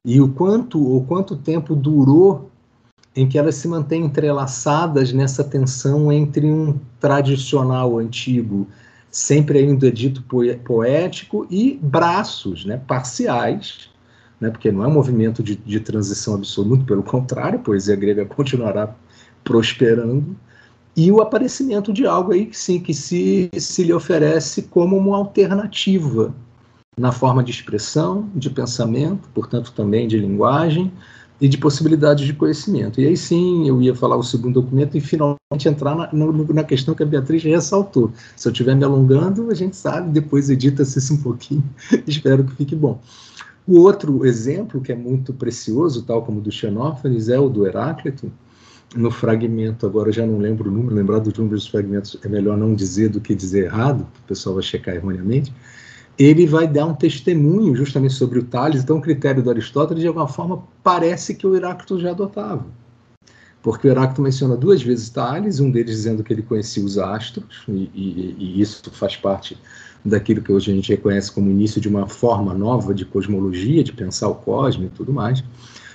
E 0.04 0.21
o 0.21 0.28
quanto, 0.28 0.97
o 0.97 1.04
quanto 1.04 1.37
tempo 1.37 1.75
durou 1.75 2.50
em 3.14 3.28
que 3.28 3.38
elas 3.38 3.56
se 3.56 3.68
mantêm 3.68 4.04
entrelaçadas 4.04 5.12
nessa 5.12 5.44
tensão 5.44 6.11
entre 6.11 6.50
um 6.50 6.78
tradicional 6.99 7.99
antigo 7.99 8.66
sempre 9.12 9.59
ainda 9.59 9.92
dito 9.92 10.25
poético, 10.64 11.47
e 11.50 11.78
braços 11.82 12.64
né, 12.64 12.80
parciais, 12.88 13.90
né, 14.40 14.49
porque 14.49 14.73
não 14.73 14.82
é 14.82 14.87
um 14.87 14.92
movimento 14.92 15.42
de, 15.42 15.54
de 15.54 15.78
transição 15.80 16.35
absoluto, 16.35 16.87
pelo 16.87 17.02
contrário, 17.02 17.59
a 17.59 17.62
poesia 17.62 17.94
grega 17.94 18.25
continuará 18.25 18.97
prosperando, 19.44 20.35
e 20.97 21.12
o 21.12 21.21
aparecimento 21.21 21.92
de 21.92 22.06
algo 22.06 22.32
aí 22.32 22.47
que 22.47 22.56
sim, 22.56 22.80
que 22.80 22.94
se, 22.94 23.50
se 23.59 23.85
lhe 23.85 23.92
oferece 23.92 24.62
como 24.62 24.97
uma 24.97 25.16
alternativa 25.16 26.35
na 26.99 27.13
forma 27.13 27.43
de 27.43 27.51
expressão, 27.51 28.29
de 28.35 28.51
pensamento, 28.51 29.29
portanto 29.35 29.73
também 29.73 30.07
de 30.07 30.19
linguagem, 30.19 30.93
e 31.43 31.49
de 31.49 31.59
possibilidades 31.59 32.25
de 32.25 32.33
conhecimento. 32.33 33.01
E 33.01 33.07
aí 33.09 33.17
sim 33.17 33.69
eu 33.69 33.83
ia 33.83 33.97
falar 33.97 34.17
o 34.17 34.23
segundo 34.23 34.63
documento 34.63 34.97
e 34.97 35.01
finalmente 35.01 35.67
entrar 35.67 35.97
na, 35.97 36.09
na 36.13 36.63
questão 36.63 36.95
que 36.95 37.03
a 37.03 37.07
Beatriz 37.07 37.43
ressaltou. 37.43 38.13
Se 38.37 38.47
eu 38.47 38.53
estiver 38.53 38.77
me 38.77 38.85
alongando, 38.85 39.51
a 39.51 39.55
gente 39.55 39.75
sabe, 39.75 40.13
depois 40.13 40.49
edita-se 40.49 41.01
isso 41.01 41.15
um 41.15 41.17
pouquinho, 41.17 41.65
espero 42.07 42.45
que 42.45 42.55
fique 42.55 42.77
bom. 42.77 43.01
O 43.67 43.81
outro 43.81 44.25
exemplo, 44.25 44.81
que 44.81 44.93
é 44.93 44.95
muito 44.95 45.33
precioso, 45.33 46.05
tal 46.05 46.23
como 46.23 46.39
o 46.39 46.41
do 46.41 46.53
Xenófanes, 46.53 47.29
é 47.29 47.41
o 47.41 47.49
do 47.49 47.67
Heráclito, 47.67 48.31
no 48.95 49.11
fragmento, 49.11 49.85
agora 49.85 50.11
eu 50.11 50.13
já 50.13 50.25
não 50.25 50.39
lembro 50.39 50.71
o 50.71 50.73
número, 50.73 50.95
lembrar 50.95 51.19
dos 51.19 51.35
números 51.35 51.63
dos 51.63 51.71
fragmentos 51.71 52.17
é 52.23 52.29
melhor 52.29 52.57
não 52.57 52.73
dizer 52.73 53.09
do 53.09 53.21
que 53.21 53.35
dizer 53.35 53.65
errado, 53.65 54.07
o 54.23 54.29
pessoal 54.29 54.55
vai 54.55 54.63
checar 54.63 54.95
erroneamente, 54.95 55.53
ele 56.23 56.47
vai 56.47 56.69
dar 56.69 56.87
um 56.87 56.95
testemunho 56.95 57.75
justamente 57.75 58.14
sobre 58.14 58.38
o 58.38 58.45
Tales. 58.45 58.83
Então, 58.83 58.99
o 58.99 59.02
critério 59.02 59.43
do 59.43 59.50
Aristóteles, 59.50 60.02
de 60.02 60.07
alguma 60.07 60.29
forma, 60.29 60.62
parece 60.83 61.35
que 61.35 61.47
o 61.47 61.57
Heráclito 61.57 61.99
já 61.99 62.11
adotava. 62.11 62.67
Porque 63.62 63.87
o 63.87 63.91
Heráclito 63.91 64.21
menciona 64.21 64.57
duas 64.57 64.83
vezes 64.83 65.09
Tales, 65.09 65.61
um 65.61 65.71
deles 65.71 65.97
dizendo 65.97 66.23
que 66.23 66.33
ele 66.33 66.43
conhecia 66.43 66.85
os 66.85 66.99
astros, 66.99 67.64
e, 67.69 67.91
e, 67.95 68.37
e 68.38 68.61
isso 68.61 68.91
faz 68.91 69.17
parte 69.17 69.57
daquilo 70.05 70.43
que 70.43 70.52
hoje 70.52 70.73
a 70.73 70.75
gente 70.75 70.91
reconhece 70.91 71.31
como 71.31 71.50
início 71.50 71.81
de 71.81 71.88
uma 71.88 72.09
forma 72.09 72.52
nova 72.52 72.93
de 72.93 73.05
cosmologia, 73.05 73.85
de 73.85 73.93
pensar 73.93 74.29
o 74.29 74.35
cosmos 74.35 74.87
e 74.87 74.91
tudo 74.91 75.12
mais. 75.12 75.45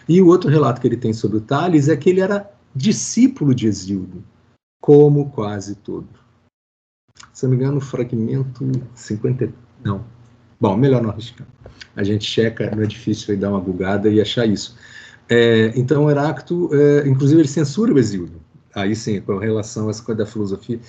E 0.08 0.22
o 0.22 0.28
outro 0.28 0.50
relato 0.50 0.80
que 0.80 0.88
ele 0.88 0.98
tem 0.98 1.12
sobre 1.12 1.38
o 1.38 1.42
Tales 1.42 1.90
é 1.90 1.98
que 1.98 2.10
ele 2.10 2.22
era 2.22 2.50
discípulo 2.74 3.54
de 3.54 3.68
Exildo, 3.68 4.24
como 4.82 5.30
quase 5.30 5.76
todos. 5.76 6.10
Se 7.34 7.44
não 7.44 7.52
me 7.52 7.58
engano, 7.58 7.82
fragmento 7.82 8.72
50, 8.96 9.52
não. 9.84 10.17
Bom, 10.60 10.76
melhor 10.76 11.02
não 11.02 11.12
arriscar. 11.12 11.48
A 11.96 12.04
gente 12.04 12.26
checa, 12.26 12.74
não 12.76 12.84
é 12.84 12.88
difícil 12.88 13.38
dar 13.38 13.50
uma 13.50 13.60
bugada 13.60 14.10
e 14.10 14.22
achar 14.22 14.46
isso. 14.46 14.76
É, 15.30 15.74
então, 15.76 16.10
Heráclito, 16.10 16.70
é, 16.74 17.08
inclusive, 17.08 17.42
ele 17.42 17.48
censura 17.48 17.94
o 17.94 18.00
Exílio. 18.00 18.42
Aí 18.74 18.96
sim, 18.96 19.20
com 19.22 19.38
relação 19.38 19.88
a 19.88 19.90
essa 19.90 20.04
coisa 20.04 20.24
da 20.24 20.26
filosofia, 20.26 20.80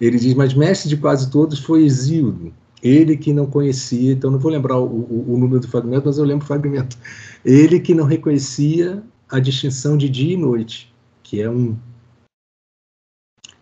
ele 0.00 0.18
diz, 0.18 0.34
mas 0.34 0.52
mestre 0.54 0.88
de 0.88 0.96
quase 0.96 1.30
todos 1.30 1.58
foi 1.58 1.84
Exílio. 1.84 2.52
Ele 2.82 3.16
que 3.16 3.32
não 3.32 3.46
conhecia, 3.46 4.12
então 4.12 4.30
não 4.30 4.38
vou 4.38 4.52
lembrar 4.52 4.78
o, 4.78 4.84
o, 4.84 5.34
o 5.34 5.38
número 5.38 5.60
do 5.60 5.68
fragmento, 5.68 6.06
mas 6.06 6.18
eu 6.18 6.24
lembro 6.24 6.44
o 6.44 6.46
fragmento. 6.46 6.96
Ele 7.44 7.80
que 7.80 7.94
não 7.94 8.04
reconhecia 8.04 9.02
a 9.28 9.40
distinção 9.40 9.96
de 9.96 10.08
dia 10.08 10.34
e 10.34 10.36
noite, 10.36 10.92
que 11.22 11.40
é 11.40 11.50
um 11.50 11.76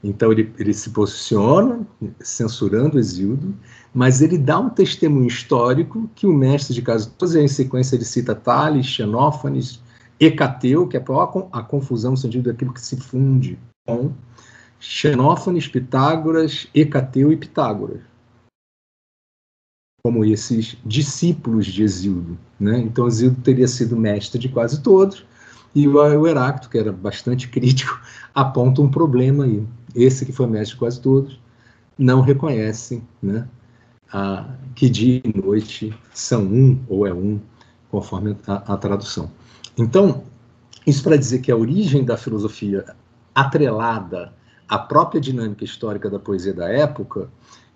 então 0.09 0.31
ele, 0.31 0.53
ele 0.59 0.73
se 0.73 0.91
posiciona 0.91 1.87
censurando 2.21 2.99
Exildo, 2.99 3.55
mas 3.93 4.23
ele 4.23 4.39
dá 4.39 4.59
um 4.59 4.71
testemunho 4.71 5.27
histórico 5.27 6.09
que 6.15 6.27
o 6.27 6.33
mestre 6.33 6.75
de 6.75 6.83
caso, 6.83 7.13
em 7.39 7.49
sequência 7.49 7.97
ele 7.97 8.05
cita 8.05 8.35
Tales, 8.35 8.87
Xenófanes, 8.87 9.81
Hecateu, 10.21 10.87
que 10.87 10.97
é 10.97 11.01
a, 11.01 11.59
a 11.59 11.63
confusão 11.63 12.13
no 12.13 12.17
sentido 12.17 12.51
daquilo 12.51 12.73
que 12.73 12.81
se 12.81 12.97
funde 12.97 13.59
com 13.87 14.13
Xenófanes, 14.79 15.67
Pitágoras, 15.67 16.69
Hecateu 16.75 17.33
e 17.33 17.37
Pitágoras, 17.37 18.01
como 20.05 20.25
esses 20.25 20.77
discípulos 20.85 21.67
de 21.67 21.83
Exildo. 21.83 22.39
Né? 22.61 22.79
Então 22.79 23.09
Exildo 23.09 23.41
teria 23.43 23.67
sido 23.67 23.97
mestre 23.97 24.39
de 24.39 24.49
quase 24.49 24.83
todos, 24.83 25.27
e 25.75 25.87
o 25.87 26.27
Heráclito, 26.27 26.71
que 26.71 26.79
era 26.79 26.91
bastante 26.91 27.49
crítico, 27.51 28.01
aponta 28.35 28.81
um 28.81 28.91
problema 28.91 29.45
aí 29.45 29.63
esse 29.97 30.27
que 30.27 30.33
foi 30.33 30.47
mestre 30.47 30.75
de 30.75 30.79
quase 30.79 31.01
todos, 31.01 31.41
não 31.99 32.21
reconhecem 32.21 33.03
né, 33.23 33.49
a, 34.13 34.49
que 34.75 34.89
dia 34.89 35.23
e 35.25 35.41
noite 35.41 35.95
são 36.13 36.45
um 36.45 36.79
ou 36.89 37.07
é 37.07 37.13
um, 37.13 37.41
conforme 37.91 38.37
a, 38.47 38.75
a 38.75 38.77
tradução. 38.77 39.31
Então, 39.77 40.23
isso 40.87 41.03
para 41.03 41.17
dizer 41.17 41.41
que 41.41 41.51
a 41.51 41.57
origem 41.57 42.05
da 42.05 42.17
filosofia 42.17 42.85
atrelada 43.35 44.33
à 44.69 44.79
própria 44.79 45.21
dinâmica 45.21 45.65
histórica 45.65 46.11
da 46.11 46.19
poesia 46.19 46.53
da 46.53 46.69
época 46.69 47.29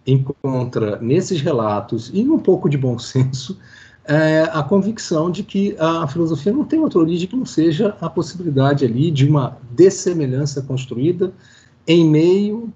encontra 0.07 0.99
nesses 0.99 1.41
relatos 1.41 2.11
e 2.13 2.29
um 2.29 2.39
pouco 2.39 2.69
de 2.69 2.77
bom 2.77 2.99
senso 3.01 3.59
é, 4.05 4.43
a 4.53 4.63
convicção 4.63 5.31
de 5.31 5.43
que 5.43 5.77
a 5.79 6.07
filosofia 6.09 6.53
não 6.53 6.65
tem 6.65 6.81
outra 6.81 6.99
origem 6.99 7.29
que 7.29 7.37
não 7.37 7.47
seja 7.47 7.97
a 8.01 8.09
possibilidade 8.09 8.85
ali 8.85 9.11
de 9.11 9.29
uma 9.29 9.59
dessemelhança 9.71 10.63
construída 10.63 11.33
em 11.91 12.09
meio 12.09 12.73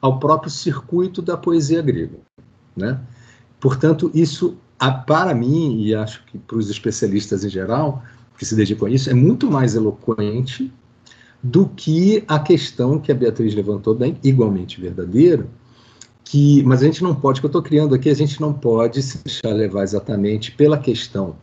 ao 0.00 0.18
próprio 0.18 0.50
circuito 0.50 1.22
da 1.22 1.36
poesia 1.36 1.80
grega. 1.80 2.18
Né? 2.76 3.00
Portanto, 3.60 4.10
isso, 4.12 4.56
para 5.06 5.32
mim, 5.32 5.80
e 5.84 5.94
acho 5.94 6.24
que 6.24 6.36
para 6.36 6.56
os 6.56 6.68
especialistas 6.68 7.44
em 7.44 7.48
geral, 7.48 8.02
que 8.36 8.44
se 8.44 8.56
dedicam 8.56 8.88
a 8.88 8.90
isso, 8.90 9.08
é 9.08 9.14
muito 9.14 9.48
mais 9.48 9.76
eloquente 9.76 10.72
do 11.40 11.68
que 11.68 12.24
a 12.26 12.40
questão 12.40 12.98
que 12.98 13.12
a 13.12 13.14
Beatriz 13.14 13.54
levantou 13.54 13.94
bem, 13.94 14.18
igualmente 14.24 14.80
verdadeira, 14.80 15.46
que, 16.24 16.60
mas 16.64 16.82
a 16.82 16.86
gente 16.86 17.04
não 17.04 17.14
pode, 17.14 17.38
que 17.38 17.46
eu 17.46 17.48
estou 17.48 17.62
criando 17.62 17.94
aqui, 17.94 18.10
a 18.10 18.14
gente 18.14 18.40
não 18.40 18.52
pode 18.52 19.00
se 19.00 19.18
deixar 19.18 19.52
levar 19.52 19.84
exatamente 19.84 20.50
pela 20.50 20.76
questão 20.76 21.36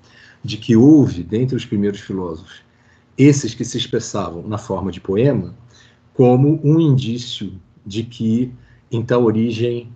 de 0.44 0.58
que 0.58 0.76
houve, 0.76 1.24
dentre 1.24 1.56
os 1.56 1.66
primeiros 1.66 2.02
filósofos, 2.02 2.62
esses 3.18 3.54
que 3.54 3.64
se 3.64 3.78
expressavam 3.78 4.46
na 4.46 4.58
forma 4.58 4.92
de 4.92 5.00
poema, 5.00 5.54
como 6.14 6.60
um 6.64 6.80
indício 6.80 7.54
de 7.86 8.04
que, 8.04 8.54
então, 8.92 9.22
a 9.22 9.26
origem 9.26 9.92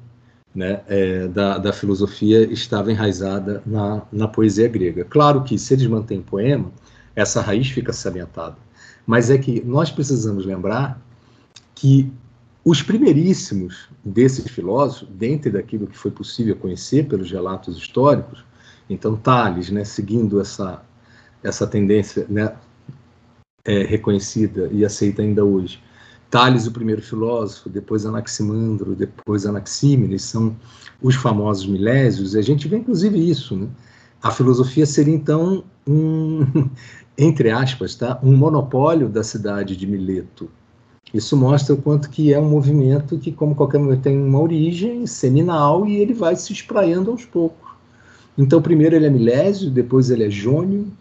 né, 0.53 0.81
é, 0.87 1.27
da, 1.27 1.57
da, 1.57 1.73
filosofia 1.73 2.41
estava 2.51 2.91
enraizada 2.91 3.61
na, 3.65 4.03
na 4.11 4.27
poesia 4.27 4.67
grega. 4.67 5.03
Claro 5.03 5.43
que, 5.43 5.57
se 5.57 5.73
eles 5.73 5.87
mantêm 5.87 6.21
poema, 6.21 6.71
essa 7.15 7.41
raiz 7.41 7.69
fica 7.69 7.91
salientada. 7.91 8.55
Mas 9.05 9.29
é 9.29 9.37
que 9.37 9.61
nós 9.65 9.91
precisamos 9.91 10.45
lembrar 10.45 10.99
que 11.75 12.11
os 12.63 12.81
primeiríssimos 12.81 13.89
desses 14.03 14.49
filósofos, 14.49 15.07
dentro 15.11 15.51
daquilo 15.51 15.85
que 15.85 15.97
foi 15.97 16.09
possível 16.09 16.55
conhecer 16.55 17.07
pelos 17.07 17.29
relatos 17.29 17.77
históricos, 17.77 18.43
então 18.89 19.15
Tales, 19.15 19.69
né, 19.69 19.83
seguindo 19.83 20.39
essa, 20.41 20.83
essa 21.43 21.67
tendência 21.67 22.25
né, 22.27 22.55
é, 23.63 23.83
reconhecida 23.83 24.69
e 24.71 24.83
aceita 24.83 25.21
ainda 25.21 25.45
hoje, 25.45 25.79
Tales, 26.29 26.67
o 26.67 26.71
primeiro 26.71 27.01
filósofo, 27.01 27.69
depois 27.69 28.05
Anaximandro, 28.05 28.95
depois 28.95 29.45
Anaxímenes, 29.45 30.23
são 30.23 30.55
os 31.01 31.15
famosos 31.15 31.65
milésios, 31.65 32.33
e 32.33 32.39
a 32.39 32.41
gente 32.41 32.67
vê 32.67 32.77
inclusive 32.77 33.17
isso. 33.17 33.55
Né? 33.55 33.67
A 34.21 34.31
filosofia 34.31 34.85
seria 34.85 35.13
então 35.13 35.63
um, 35.87 36.45
entre 37.17 37.51
aspas, 37.51 37.95
tá, 37.95 38.19
um 38.23 38.35
monopólio 38.35 39.07
da 39.07 39.23
cidade 39.23 39.75
de 39.75 39.87
Mileto, 39.87 40.49
isso 41.13 41.37
mostra 41.37 41.73
o 41.73 41.81
quanto 41.81 42.09
que 42.09 42.33
é 42.33 42.39
um 42.39 42.49
movimento 42.49 43.17
que, 43.17 43.31
como 43.31 43.55
qualquer 43.55 43.77
movimento, 43.77 44.03
tem 44.03 44.21
uma 44.21 44.39
origem 44.39 45.07
seminal 45.07 45.87
e 45.87 45.95
ele 45.95 46.13
vai 46.13 46.35
se 46.35 46.51
espraiando 46.51 47.11
aos 47.11 47.23
poucos. 47.23 47.69
Então, 48.37 48.61
primeiro 48.61 48.97
ele 48.97 49.05
é 49.05 49.09
milésio, 49.09 49.71
depois 49.71 50.09
ele 50.09 50.25
é 50.25 50.29
jônio, 50.29 50.91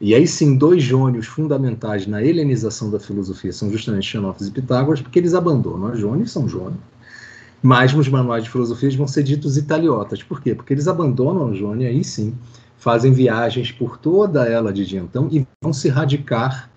e 0.00 0.14
aí 0.14 0.26
sim, 0.26 0.56
dois 0.56 0.82
jônios 0.82 1.26
fundamentais 1.26 2.06
na 2.06 2.22
helenização 2.22 2.90
da 2.90 3.00
filosofia 3.00 3.52
são 3.52 3.70
justamente 3.70 4.06
Xenófilo 4.06 4.48
e 4.48 4.52
Pitágoras, 4.52 5.00
porque 5.00 5.18
eles 5.18 5.34
abandonam 5.34 5.88
a 5.88 5.96
jônio 5.96 6.24
e 6.24 6.28
são 6.28 6.48
jônio. 6.48 6.78
Mas 7.60 7.92
nos 7.92 8.08
manuais 8.08 8.44
de 8.44 8.50
filosofia 8.50 8.90
vão 8.96 9.08
ser 9.08 9.24
ditos 9.24 9.56
italiotas. 9.56 10.22
Por 10.22 10.40
quê? 10.40 10.54
Porque 10.54 10.72
eles 10.72 10.86
abandonam 10.86 11.48
a 11.48 11.54
jônio 11.54 11.82
e 11.82 11.86
aí 11.86 12.04
sim 12.04 12.34
fazem 12.76 13.12
viagens 13.12 13.72
por 13.72 13.98
toda 13.98 14.44
ela 14.46 14.72
de 14.72 14.96
então 14.96 15.28
e 15.32 15.44
vão 15.60 15.72
se 15.72 15.88
radicar 15.88 16.70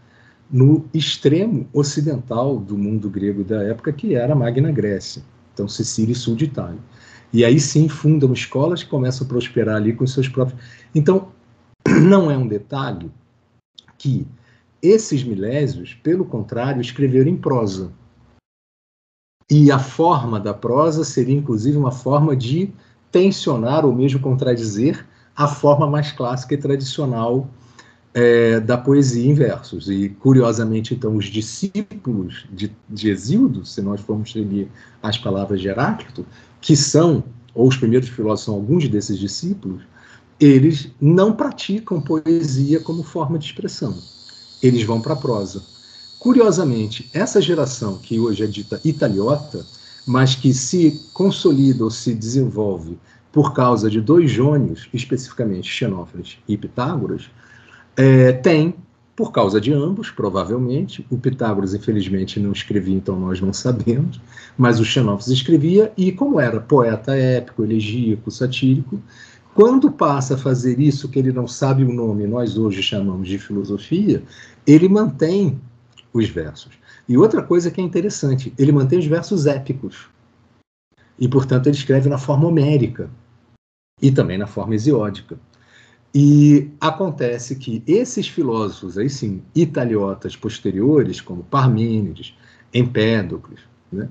no 0.51 0.83
extremo 0.93 1.67
ocidental 1.71 2.57
do 2.57 2.77
mundo 2.77 3.09
grego 3.09 3.43
da 3.43 3.61
época, 3.63 3.93
que 3.93 4.15
era 4.15 4.33
a 4.33 4.35
Magna 4.35 4.71
Grécia, 4.71 5.21
então 5.53 5.67
Sicília 5.67 6.11
e 6.11 6.15
sul 6.15 6.35
de 6.35 6.45
Itália. 6.45 6.79
E 7.31 7.45
aí 7.45 7.59
sim 7.59 7.87
fundam 7.87 8.33
escolas 8.33 8.83
que 8.83 8.89
começam 8.89 9.25
a 9.25 9.29
prosperar 9.29 9.77
ali 9.77 9.93
com 9.93 10.05
seus 10.05 10.27
próprios. 10.27 10.59
Então, 10.93 11.29
não 11.87 12.29
é 12.29 12.37
um 12.37 12.47
detalhe 12.47 13.11
que 13.97 14.27
esses 14.81 15.23
milésios, 15.23 15.93
pelo 15.93 16.25
contrário, 16.25 16.81
escreveram 16.81 17.29
em 17.29 17.37
prosa. 17.37 17.91
E 19.49 19.69
a 19.71 19.77
forma 19.77 20.39
da 20.39 20.53
prosa 20.53 21.03
seria, 21.03 21.35
inclusive, 21.35 21.77
uma 21.77 21.91
forma 21.91 22.35
de 22.35 22.71
tensionar 23.11 23.85
ou 23.85 23.93
mesmo 23.93 24.19
contradizer 24.19 25.05
a 25.35 25.47
forma 25.47 25.87
mais 25.87 26.11
clássica 26.11 26.53
e 26.53 26.57
tradicional 26.57 27.49
é, 28.13 28.59
da 28.59 28.77
poesia 28.77 29.29
em 29.29 29.33
versos. 29.33 29.89
E, 29.89 30.09
curiosamente, 30.09 30.93
então, 30.93 31.15
os 31.15 31.25
discípulos 31.25 32.45
de, 32.51 32.71
de 32.89 33.15
se 33.65 33.81
nós 33.81 34.01
formos 34.01 34.31
seguir 34.31 34.69
as 35.03 35.17
palavras 35.17 35.61
de 35.61 35.67
Heráclito, 35.67 36.25
que 36.59 36.75
são, 36.75 37.23
ou 37.53 37.67
os 37.67 37.77
primeiros 37.77 38.09
filósofos 38.09 38.45
são 38.45 38.55
alguns 38.55 38.87
desses 38.87 39.19
discípulos, 39.19 39.83
eles 40.41 40.89
não 40.99 41.33
praticam 41.33 42.01
poesia 42.01 42.79
como 42.79 43.03
forma 43.03 43.37
de 43.37 43.45
expressão. 43.45 43.95
Eles 44.61 44.81
vão 44.83 44.99
para 44.99 45.13
a 45.13 45.17
prosa. 45.17 45.61
Curiosamente, 46.17 47.09
essa 47.13 47.39
geração 47.39 47.97
que 47.99 48.19
hoje 48.19 48.43
é 48.43 48.47
dita 48.47 48.81
italiota, 48.83 49.63
mas 50.05 50.33
que 50.33 50.51
se 50.51 50.99
consolida 51.13 51.83
ou 51.83 51.91
se 51.91 52.15
desenvolve 52.15 52.97
por 53.31 53.53
causa 53.53 53.89
de 53.89 54.01
dois 54.01 54.31
jônios, 54.31 54.89
especificamente 54.91 55.69
Xenófanes 55.69 56.39
e 56.47 56.57
Pitágoras, 56.57 57.29
é, 57.95 58.31
tem, 58.31 58.75
por 59.15 59.31
causa 59.31 59.61
de 59.61 59.71
ambos, 59.71 60.09
provavelmente. 60.09 61.05
O 61.09 61.17
Pitágoras, 61.17 61.75
infelizmente, 61.75 62.39
não 62.39 62.51
escrevia, 62.51 62.95
então 62.95 63.19
nós 63.19 63.39
não 63.39 63.53
sabemos, 63.53 64.19
mas 64.57 64.79
o 64.79 64.85
Xenófis 64.85 65.27
escrevia, 65.27 65.93
e 65.95 66.11
como 66.11 66.39
era 66.39 66.59
poeta 66.59 67.15
épico, 67.15 67.63
elegíaco, 67.63 68.31
satírico, 68.31 68.99
quando 69.53 69.91
passa 69.91 70.35
a 70.35 70.37
fazer 70.37 70.79
isso 70.79 71.09
que 71.09 71.19
ele 71.19 71.31
não 71.31 71.47
sabe 71.47 71.83
o 71.83 71.93
nome, 71.93 72.25
nós 72.25 72.57
hoje 72.57 72.81
chamamos 72.81 73.27
de 73.27 73.37
filosofia, 73.37 74.23
ele 74.65 74.87
mantém 74.87 75.59
os 76.13 76.29
versos. 76.29 76.73
E 77.07 77.17
outra 77.17 77.43
coisa 77.43 77.69
que 77.69 77.81
é 77.81 77.83
interessante, 77.83 78.53
ele 78.57 78.71
mantém 78.71 78.99
os 78.99 79.05
versos 79.05 79.45
épicos. 79.45 80.09
E, 81.19 81.27
portanto, 81.27 81.67
ele 81.67 81.75
escreve 81.75 82.09
na 82.09 82.17
forma 82.17 82.47
homérica 82.47 83.09
e 84.01 84.11
também 84.11 84.37
na 84.37 84.47
forma 84.47 84.73
hesiódica. 84.73 85.37
E 86.13 86.69
acontece 86.79 87.55
que 87.55 87.83
esses 87.85 88.27
filósofos, 88.27 88.97
aí 88.97 89.09
sim, 89.09 89.41
italiotas 89.55 90.35
posteriores, 90.35 91.21
como 91.21 91.43
Parmênides, 91.43 92.33
Empédocles, 92.73 93.61
né, 93.91 94.09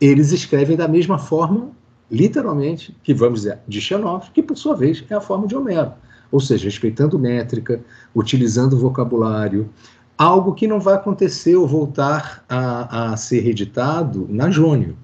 eles 0.00 0.32
escrevem 0.32 0.76
da 0.76 0.86
mesma 0.86 1.18
forma, 1.18 1.70
literalmente, 2.12 2.94
que 3.02 3.14
vamos 3.14 3.40
dizer, 3.40 3.58
de 3.66 3.80
Xenófilo, 3.80 4.32
que 4.34 4.42
por 4.42 4.56
sua 4.56 4.76
vez 4.76 5.02
é 5.08 5.14
a 5.14 5.20
forma 5.20 5.46
de 5.46 5.56
Homero. 5.56 5.92
Ou 6.30 6.38
seja, 6.38 6.64
respeitando 6.64 7.18
métrica, 7.18 7.80
utilizando 8.14 8.78
vocabulário, 8.78 9.70
algo 10.16 10.54
que 10.54 10.66
não 10.66 10.78
vai 10.78 10.94
acontecer 10.94 11.56
ou 11.56 11.66
voltar 11.66 12.44
a, 12.48 13.12
a 13.12 13.16
ser 13.16 13.40
reeditado 13.40 14.26
na 14.28 14.50
Jônio. 14.50 14.96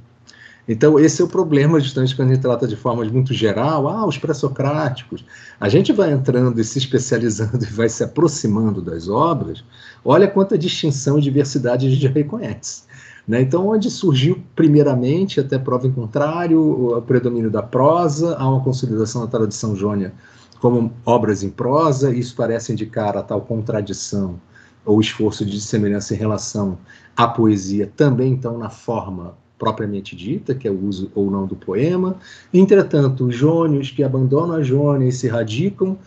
Então, 0.68 0.98
esse 0.98 1.22
é 1.22 1.24
o 1.24 1.28
problema, 1.28 1.80
justamente, 1.80 2.14
quando 2.14 2.30
a 2.30 2.34
gente 2.34 2.42
trata 2.42 2.68
de 2.68 2.76
formas 2.76 3.10
muito 3.10 3.32
geral, 3.32 3.88
ah, 3.88 4.06
os 4.06 4.18
pré-socráticos. 4.18 5.24
A 5.58 5.66
gente 5.66 5.94
vai 5.94 6.12
entrando 6.12 6.60
e 6.60 6.64
se 6.64 6.78
especializando 6.78 7.64
e 7.64 7.72
vai 7.72 7.88
se 7.88 8.04
aproximando 8.04 8.82
das 8.82 9.08
obras, 9.08 9.64
olha 10.04 10.28
quanta 10.28 10.58
distinção 10.58 11.18
e 11.18 11.22
diversidade 11.22 11.86
a 11.86 11.90
gente 11.90 12.06
reconhece. 12.08 12.82
Né? 13.28 13.42
Então, 13.42 13.68
onde 13.68 13.90
surgiu, 13.90 14.42
primeiramente, 14.56 15.38
até 15.38 15.58
prova 15.58 15.86
em 15.86 15.92
contrário, 15.92 16.96
o 16.96 17.02
predomínio 17.02 17.50
da 17.50 17.62
prosa, 17.62 18.34
há 18.38 18.48
uma 18.48 18.64
consolidação 18.64 19.20
da 19.20 19.26
tradição 19.26 19.76
jônia 19.76 20.14
como 20.58 20.90
obras 21.04 21.42
em 21.42 21.50
prosa, 21.50 22.12
isso 22.12 22.34
parece 22.34 22.72
indicar 22.72 23.16
a 23.16 23.22
tal 23.22 23.42
contradição 23.42 24.40
ou 24.84 25.00
esforço 25.00 25.44
de 25.44 25.60
semelhança 25.60 26.14
em 26.14 26.16
relação 26.16 26.78
à 27.14 27.28
poesia, 27.28 27.92
também, 27.94 28.32
então, 28.32 28.56
na 28.56 28.70
forma 28.70 29.36
propriamente 29.58 30.16
dita, 30.16 30.54
que 30.54 30.66
é 30.66 30.70
o 30.70 30.86
uso 30.86 31.10
ou 31.14 31.30
não 31.30 31.46
do 31.46 31.54
poema. 31.54 32.16
Entretanto, 32.54 33.26
os 33.26 33.34
jônios 33.34 33.90
que 33.90 34.02
abandonam 34.02 34.56
a 34.56 34.62
Jônia 34.62 35.08
e 35.08 35.12
se 35.12 35.28
radicam 35.28 35.98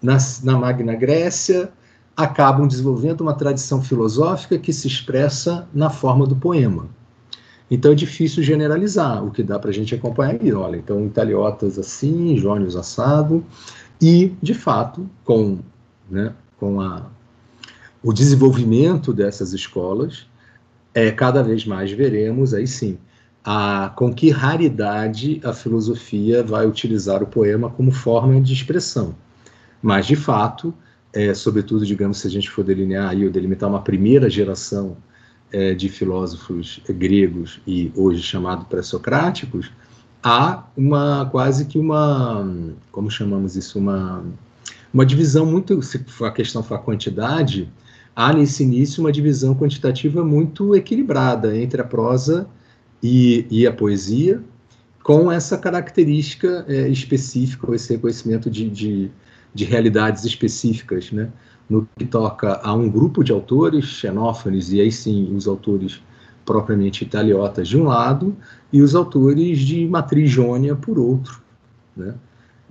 na, 0.00 0.16
na 0.44 0.56
Magna 0.56 0.94
Grécia 0.94 1.70
acabam 2.24 2.66
desenvolvendo 2.66 3.20
uma 3.20 3.34
tradição 3.34 3.82
filosófica 3.82 4.58
que 4.58 4.72
se 4.72 4.86
expressa 4.86 5.68
na 5.72 5.90
forma 5.90 6.26
do 6.26 6.36
poema. 6.36 6.88
Então 7.70 7.92
é 7.92 7.94
difícil 7.94 8.42
generalizar, 8.42 9.24
o 9.24 9.30
que 9.30 9.42
dá 9.42 9.58
para 9.58 9.70
a 9.70 9.72
gente 9.72 9.94
acompanhar 9.94 10.40
aí, 10.40 10.52
olha, 10.52 10.76
então 10.76 11.06
italiotas 11.06 11.78
assim, 11.78 12.36
jônios 12.36 12.74
assado, 12.74 13.44
e, 14.00 14.34
de 14.42 14.54
fato, 14.54 15.08
com, 15.24 15.58
né, 16.10 16.32
com 16.58 16.80
a, 16.80 17.06
o 18.02 18.12
desenvolvimento 18.12 19.12
dessas 19.12 19.52
escolas, 19.52 20.26
é, 20.94 21.12
cada 21.12 21.42
vez 21.42 21.64
mais 21.64 21.92
veremos, 21.92 22.54
aí 22.54 22.66
sim, 22.66 22.98
a, 23.44 23.92
com 23.94 24.12
que 24.12 24.30
raridade 24.30 25.40
a 25.44 25.52
filosofia 25.52 26.42
vai 26.42 26.66
utilizar 26.66 27.22
o 27.22 27.26
poema 27.26 27.70
como 27.70 27.92
forma 27.92 28.40
de 28.40 28.52
expressão. 28.52 29.14
Mas, 29.82 30.06
de 30.06 30.16
fato, 30.16 30.74
é, 31.12 31.34
sobretudo, 31.34 31.84
digamos, 31.84 32.18
se 32.18 32.26
a 32.26 32.30
gente 32.30 32.48
for 32.50 32.64
delinear 32.64 33.10
aí, 33.10 33.24
ou 33.24 33.30
delimitar 33.30 33.68
uma 33.68 33.82
primeira 33.82 34.30
geração 34.30 34.96
é, 35.52 35.74
de 35.74 35.88
filósofos 35.88 36.80
gregos 36.88 37.60
e 37.66 37.92
hoje 37.96 38.22
chamados 38.22 38.66
pré-socráticos, 38.68 39.70
há 40.22 40.64
uma 40.76 41.28
quase 41.30 41.64
que 41.66 41.78
uma, 41.78 42.48
como 42.92 43.10
chamamos 43.10 43.56
isso, 43.56 43.78
uma, 43.78 44.24
uma 44.92 45.04
divisão 45.04 45.44
muito, 45.44 45.82
se 45.82 46.04
a 46.22 46.30
questão 46.30 46.62
for 46.62 46.74
a 46.74 46.78
quantidade, 46.78 47.68
há 48.14 48.32
nesse 48.32 48.62
início 48.62 49.00
uma 49.00 49.10
divisão 49.10 49.54
quantitativa 49.54 50.24
muito 50.24 50.74
equilibrada 50.76 51.56
entre 51.56 51.80
a 51.80 51.84
prosa 51.84 52.48
e, 53.02 53.46
e 53.50 53.66
a 53.66 53.72
poesia, 53.72 54.42
com 55.02 55.32
essa 55.32 55.56
característica 55.56 56.64
é, 56.68 56.88
específica, 56.88 57.74
esse 57.74 57.94
reconhecimento 57.94 58.50
de, 58.50 58.68
de, 58.68 59.10
de, 59.54 59.64
realidades 59.64 60.24
específicas, 60.24 61.10
né? 61.12 61.30
no 61.68 61.88
que 61.96 62.04
toca 62.04 62.60
a 62.62 62.74
um 62.74 62.88
grupo 62.88 63.22
de 63.22 63.30
autores, 63.30 63.84
Xenófanes, 63.84 64.72
e 64.72 64.80
aí 64.80 64.90
sim 64.90 65.34
os 65.34 65.46
autores 65.46 66.02
propriamente 66.44 67.04
italiotas 67.04 67.68
de 67.68 67.76
um 67.76 67.84
lado, 67.84 68.36
e 68.72 68.82
os 68.82 68.94
autores 68.94 69.60
de 69.60 69.86
matriz 69.86 70.30
jônia 70.30 70.74
por 70.74 70.98
outro. 70.98 71.40
Né? 71.96 72.14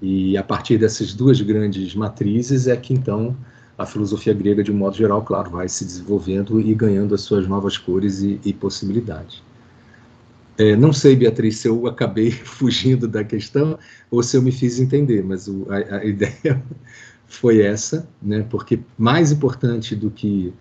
E 0.01 0.37
a 0.37 0.43
partir 0.43 0.77
dessas 0.77 1.13
duas 1.13 1.39
grandes 1.39 1.95
matrizes 1.95 2.67
é 2.67 2.75
que 2.75 2.93
então 2.93 3.35
a 3.77 3.85
filosofia 3.85 4.33
grega, 4.33 4.61
de 4.61 4.71
um 4.71 4.75
modo 4.75 4.97
geral, 4.97 5.21
claro, 5.21 5.51
vai 5.51 5.69
se 5.69 5.85
desenvolvendo 5.85 6.59
e 6.59 6.73
ganhando 6.73 7.15
as 7.15 7.21
suas 7.21 7.47
novas 7.47 7.77
cores 7.77 8.21
e, 8.21 8.39
e 8.43 8.51
possibilidades. 8.51 9.41
É, 10.59 10.75
não 10.75 10.91
sei, 10.91 11.15
Beatriz, 11.15 11.57
se 11.59 11.69
eu 11.69 11.87
acabei 11.87 12.31
fugindo 12.43 13.07
da 13.07 13.23
questão 13.23 13.79
ou 14.11 14.21
se 14.21 14.35
eu 14.35 14.41
me 14.41 14.51
fiz 14.51 14.77
entender, 14.77 15.23
mas 15.23 15.47
o, 15.47 15.65
a, 15.69 15.99
a, 15.99 16.03
ideia 16.05 16.61
foi 17.27 17.61
essa, 17.61 18.05
né? 18.21 18.45
Porque 18.49 18.81
mais 18.97 19.31
importante 19.31 19.95
do 19.95 20.11
que 20.11 20.53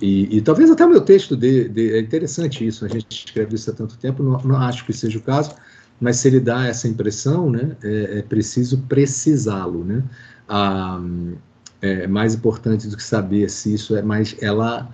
e, 0.00 0.38
e 0.38 0.40
talvez 0.40 0.70
até 0.70 0.84
o 0.86 0.88
meu 0.88 1.02
texto 1.02 1.36
de, 1.36 1.70
é 1.94 2.00
interessante 2.00 2.66
isso. 2.66 2.84
A 2.84 2.88
gente 2.88 3.06
escreve 3.26 3.54
isso 3.54 3.70
há 3.70 3.74
tanto 3.74 3.96
tempo, 3.98 4.22
não, 4.22 4.40
não, 4.40 4.56
acho 4.56 4.86
que 4.86 4.92
seja 4.92 5.18
o 5.18 5.22
caso, 5.22 5.54
mas 6.00 6.16
se 6.16 6.28
ele 6.28 6.40
dá 6.40 6.66
essa 6.66 6.88
impressão, 6.88 7.50
né? 7.50 7.76
É, 7.84 8.18
é 8.18 8.22
preciso 8.22 8.78
precisá-lo, 8.88 9.84
né? 9.84 10.02
Ah, 10.48 11.00
é 11.82 12.06
mais 12.06 12.34
importante 12.34 12.88
do 12.88 12.96
que 12.96 13.02
saber 13.02 13.50
se 13.50 13.74
isso 13.74 13.96
é 13.96 14.02
mais 14.02 14.34
ela 14.40 14.90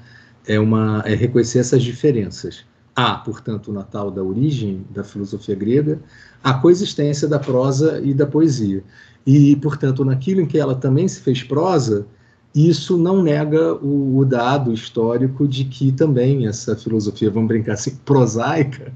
é 0.47 0.59
uma 0.59 1.03
é 1.07 1.15
reconhecer 1.15 1.61
essas 1.61 1.83
diferenças 1.83 2.65
há, 2.99 3.15
portanto, 3.15 3.69
o 3.69 3.73
Natal 3.73 4.11
da 4.11 4.25
origem 4.25 4.85
da 4.91 5.05
filosofia 5.05 5.55
grega, 5.55 6.01
a 6.43 6.55
coexistência 6.55 7.29
da 7.29 7.39
prosa 7.39 8.01
e 8.03 8.13
da 8.13 8.27
poesia. 8.27 8.83
E, 9.25 9.55
portanto, 9.55 10.05
naquilo 10.05 10.41
em 10.41 10.47
que 10.47 10.59
ela 10.59 10.75
também 10.75 11.07
se 11.07 11.21
fez 11.21 11.45
prosa, 11.45 12.09
isso 12.53 12.99
não 12.99 13.23
nega 13.23 13.75
o, 13.75 14.19
o 14.19 14.25
dado 14.25 14.73
histórico 14.73 15.47
de 15.47 15.65
que 15.65 15.93
também 15.93 16.49
essa 16.49 16.75
filosofia, 16.75 17.31
vamos 17.31 17.47
brincar 17.47 17.75
assim, 17.75 17.95
prosaica, 18.05 18.93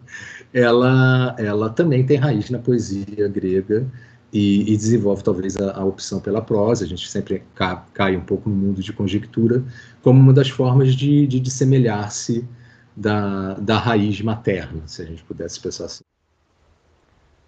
ela, 0.52 1.36
ela 1.38 1.70
também 1.70 2.04
tem 2.04 2.16
raiz 2.16 2.50
na 2.50 2.58
poesia 2.58 3.28
grega 3.28 3.86
e, 4.32 4.72
e 4.72 4.76
desenvolve 4.76 5.22
talvez 5.22 5.56
a, 5.56 5.78
a, 5.78 5.84
opção 5.84 6.18
pela 6.18 6.42
prosa. 6.42 6.84
A 6.84 6.88
gente 6.88 7.08
sempre 7.08 7.44
cai, 7.54 7.80
cai, 7.94 8.16
um 8.16 8.22
pouco 8.22 8.50
no 8.50 8.56
mundo 8.56 8.82
de 8.82 8.92
conjectura 8.92 9.62
como 10.02 10.18
uma 10.18 10.32
das 10.32 10.48
formas 10.48 10.92
de, 10.96 11.24
de 11.28 11.38
dissemelhar-se 11.38 12.44
da, 12.96 13.55
da 13.55 13.78
raiz 13.78 14.20
materna, 14.20 14.87
se 14.87 15.02
a 15.02 15.05
gente 15.05 15.22
pudesse 15.24 15.61
pensar 15.61 15.87
assim. 15.87 16.05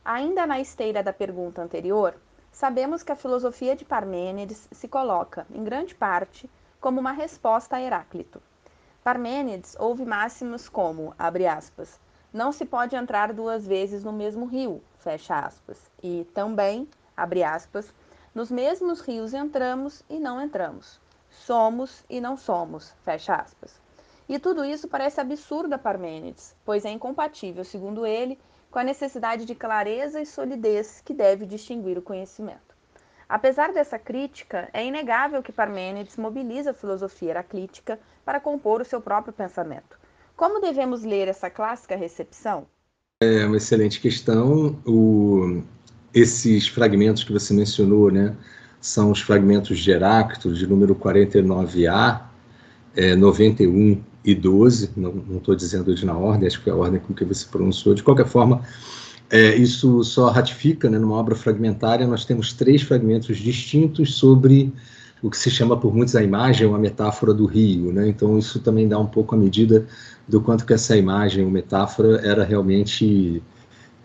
Ainda 0.04 0.46
na 0.46 0.60
esteira 0.60 1.02
da 1.02 1.12
pergunta 1.12 1.62
anterior, 1.62 2.14
sabemos 2.52 3.02
que 3.02 3.12
a 3.12 3.16
filosofia 3.16 3.74
de 3.74 3.84
Parmênides 3.84 4.68
se 4.70 4.86
coloca, 4.86 5.46
em 5.50 5.64
grande 5.64 5.94
parte, 5.94 6.48
como 6.80 7.00
uma 7.00 7.12
resposta 7.12 7.76
a 7.76 7.80
Heráclito. 7.80 8.42
Parmênides 9.02 9.76
ouve 9.78 10.04
máximos 10.04 10.68
como, 10.68 11.14
abre 11.18 11.46
aspas, 11.46 12.00
não 12.32 12.52
se 12.52 12.64
pode 12.64 12.96
entrar 12.96 13.32
duas 13.32 13.66
vezes 13.66 14.02
no 14.02 14.12
mesmo 14.12 14.44
rio, 14.46 14.82
fecha 14.98 15.38
aspas, 15.38 15.78
e 16.02 16.26
também, 16.34 16.88
abre 17.16 17.44
aspas, 17.44 17.92
nos 18.34 18.50
mesmos 18.50 19.00
rios 19.00 19.32
entramos 19.32 20.02
e 20.10 20.18
não 20.18 20.40
entramos, 20.40 21.00
somos 21.30 22.04
e 22.10 22.20
não 22.20 22.36
somos, 22.36 22.92
fecha 23.04 23.36
aspas. 23.36 23.83
E 24.28 24.38
tudo 24.38 24.64
isso 24.64 24.88
parece 24.88 25.20
absurdo 25.20 25.74
a 25.74 25.78
Parmênides, 25.78 26.54
pois 26.64 26.84
é 26.84 26.90
incompatível, 26.90 27.64
segundo 27.64 28.06
ele, 28.06 28.38
com 28.70 28.78
a 28.78 28.84
necessidade 28.84 29.44
de 29.44 29.54
clareza 29.54 30.20
e 30.20 30.26
solidez 30.26 31.02
que 31.04 31.12
deve 31.12 31.46
distinguir 31.46 31.98
o 31.98 32.02
conhecimento. 32.02 32.74
Apesar 33.28 33.72
dessa 33.72 33.98
crítica, 33.98 34.68
é 34.72 34.84
inegável 34.84 35.42
que 35.42 35.52
Parmênides 35.52 36.16
mobiliza 36.16 36.70
a 36.70 36.74
filosofia 36.74 37.30
heraclítica 37.30 37.98
para 38.24 38.40
compor 38.40 38.80
o 38.80 38.84
seu 38.84 39.00
próprio 39.00 39.32
pensamento. 39.32 39.98
Como 40.36 40.60
devemos 40.60 41.04
ler 41.04 41.28
essa 41.28 41.48
clássica 41.48 41.94
recepção? 41.94 42.66
É 43.22 43.46
uma 43.46 43.56
excelente 43.56 44.00
questão. 44.00 44.78
O, 44.86 45.62
esses 46.12 46.66
fragmentos 46.66 47.24
que 47.24 47.32
você 47.32 47.54
mencionou, 47.54 48.10
né, 48.10 48.34
são 48.80 49.10
os 49.10 49.20
fragmentos 49.20 49.78
de 49.78 49.90
Heráclito, 49.90 50.52
de 50.52 50.66
número 50.66 50.94
49a, 50.94 52.22
é, 52.96 53.14
91 53.14 54.02
e 54.24 54.34
12, 54.34 54.90
não 54.96 55.36
estou 55.36 55.54
dizendo 55.54 55.94
de 55.94 56.06
na 56.06 56.16
ordem, 56.16 56.46
acho 56.46 56.62
que 56.62 56.70
é 56.70 56.72
a 56.72 56.76
ordem 56.76 56.98
com 56.98 57.12
que 57.12 57.24
você 57.24 57.46
pronunciou. 57.46 57.94
De 57.94 58.02
qualquer 58.02 58.26
forma, 58.26 58.62
é, 59.30 59.54
isso 59.54 60.02
só 60.02 60.30
ratifica, 60.30 60.88
né, 60.88 60.98
numa 60.98 61.16
obra 61.16 61.34
fragmentária, 61.34 62.06
nós 62.06 62.24
temos 62.24 62.52
três 62.52 62.82
fragmentos 62.82 63.36
distintos 63.36 64.14
sobre 64.14 64.72
o 65.22 65.30
que 65.30 65.36
se 65.36 65.50
chama 65.50 65.76
por 65.76 65.94
muitos 65.94 66.16
a 66.16 66.22
imagem 66.22 66.66
ou 66.66 66.74
a 66.74 66.78
metáfora 66.78 67.34
do 67.34 67.46
rio. 67.46 67.92
Né? 67.92 68.08
Então, 68.08 68.38
isso 68.38 68.60
também 68.60 68.88
dá 68.88 68.98
um 68.98 69.06
pouco 69.06 69.34
a 69.34 69.38
medida 69.38 69.86
do 70.26 70.40
quanto 70.40 70.64
que 70.64 70.72
essa 70.72 70.96
imagem 70.96 71.44
ou 71.44 71.50
metáfora 71.50 72.20
era 72.26 72.44
realmente 72.44 73.42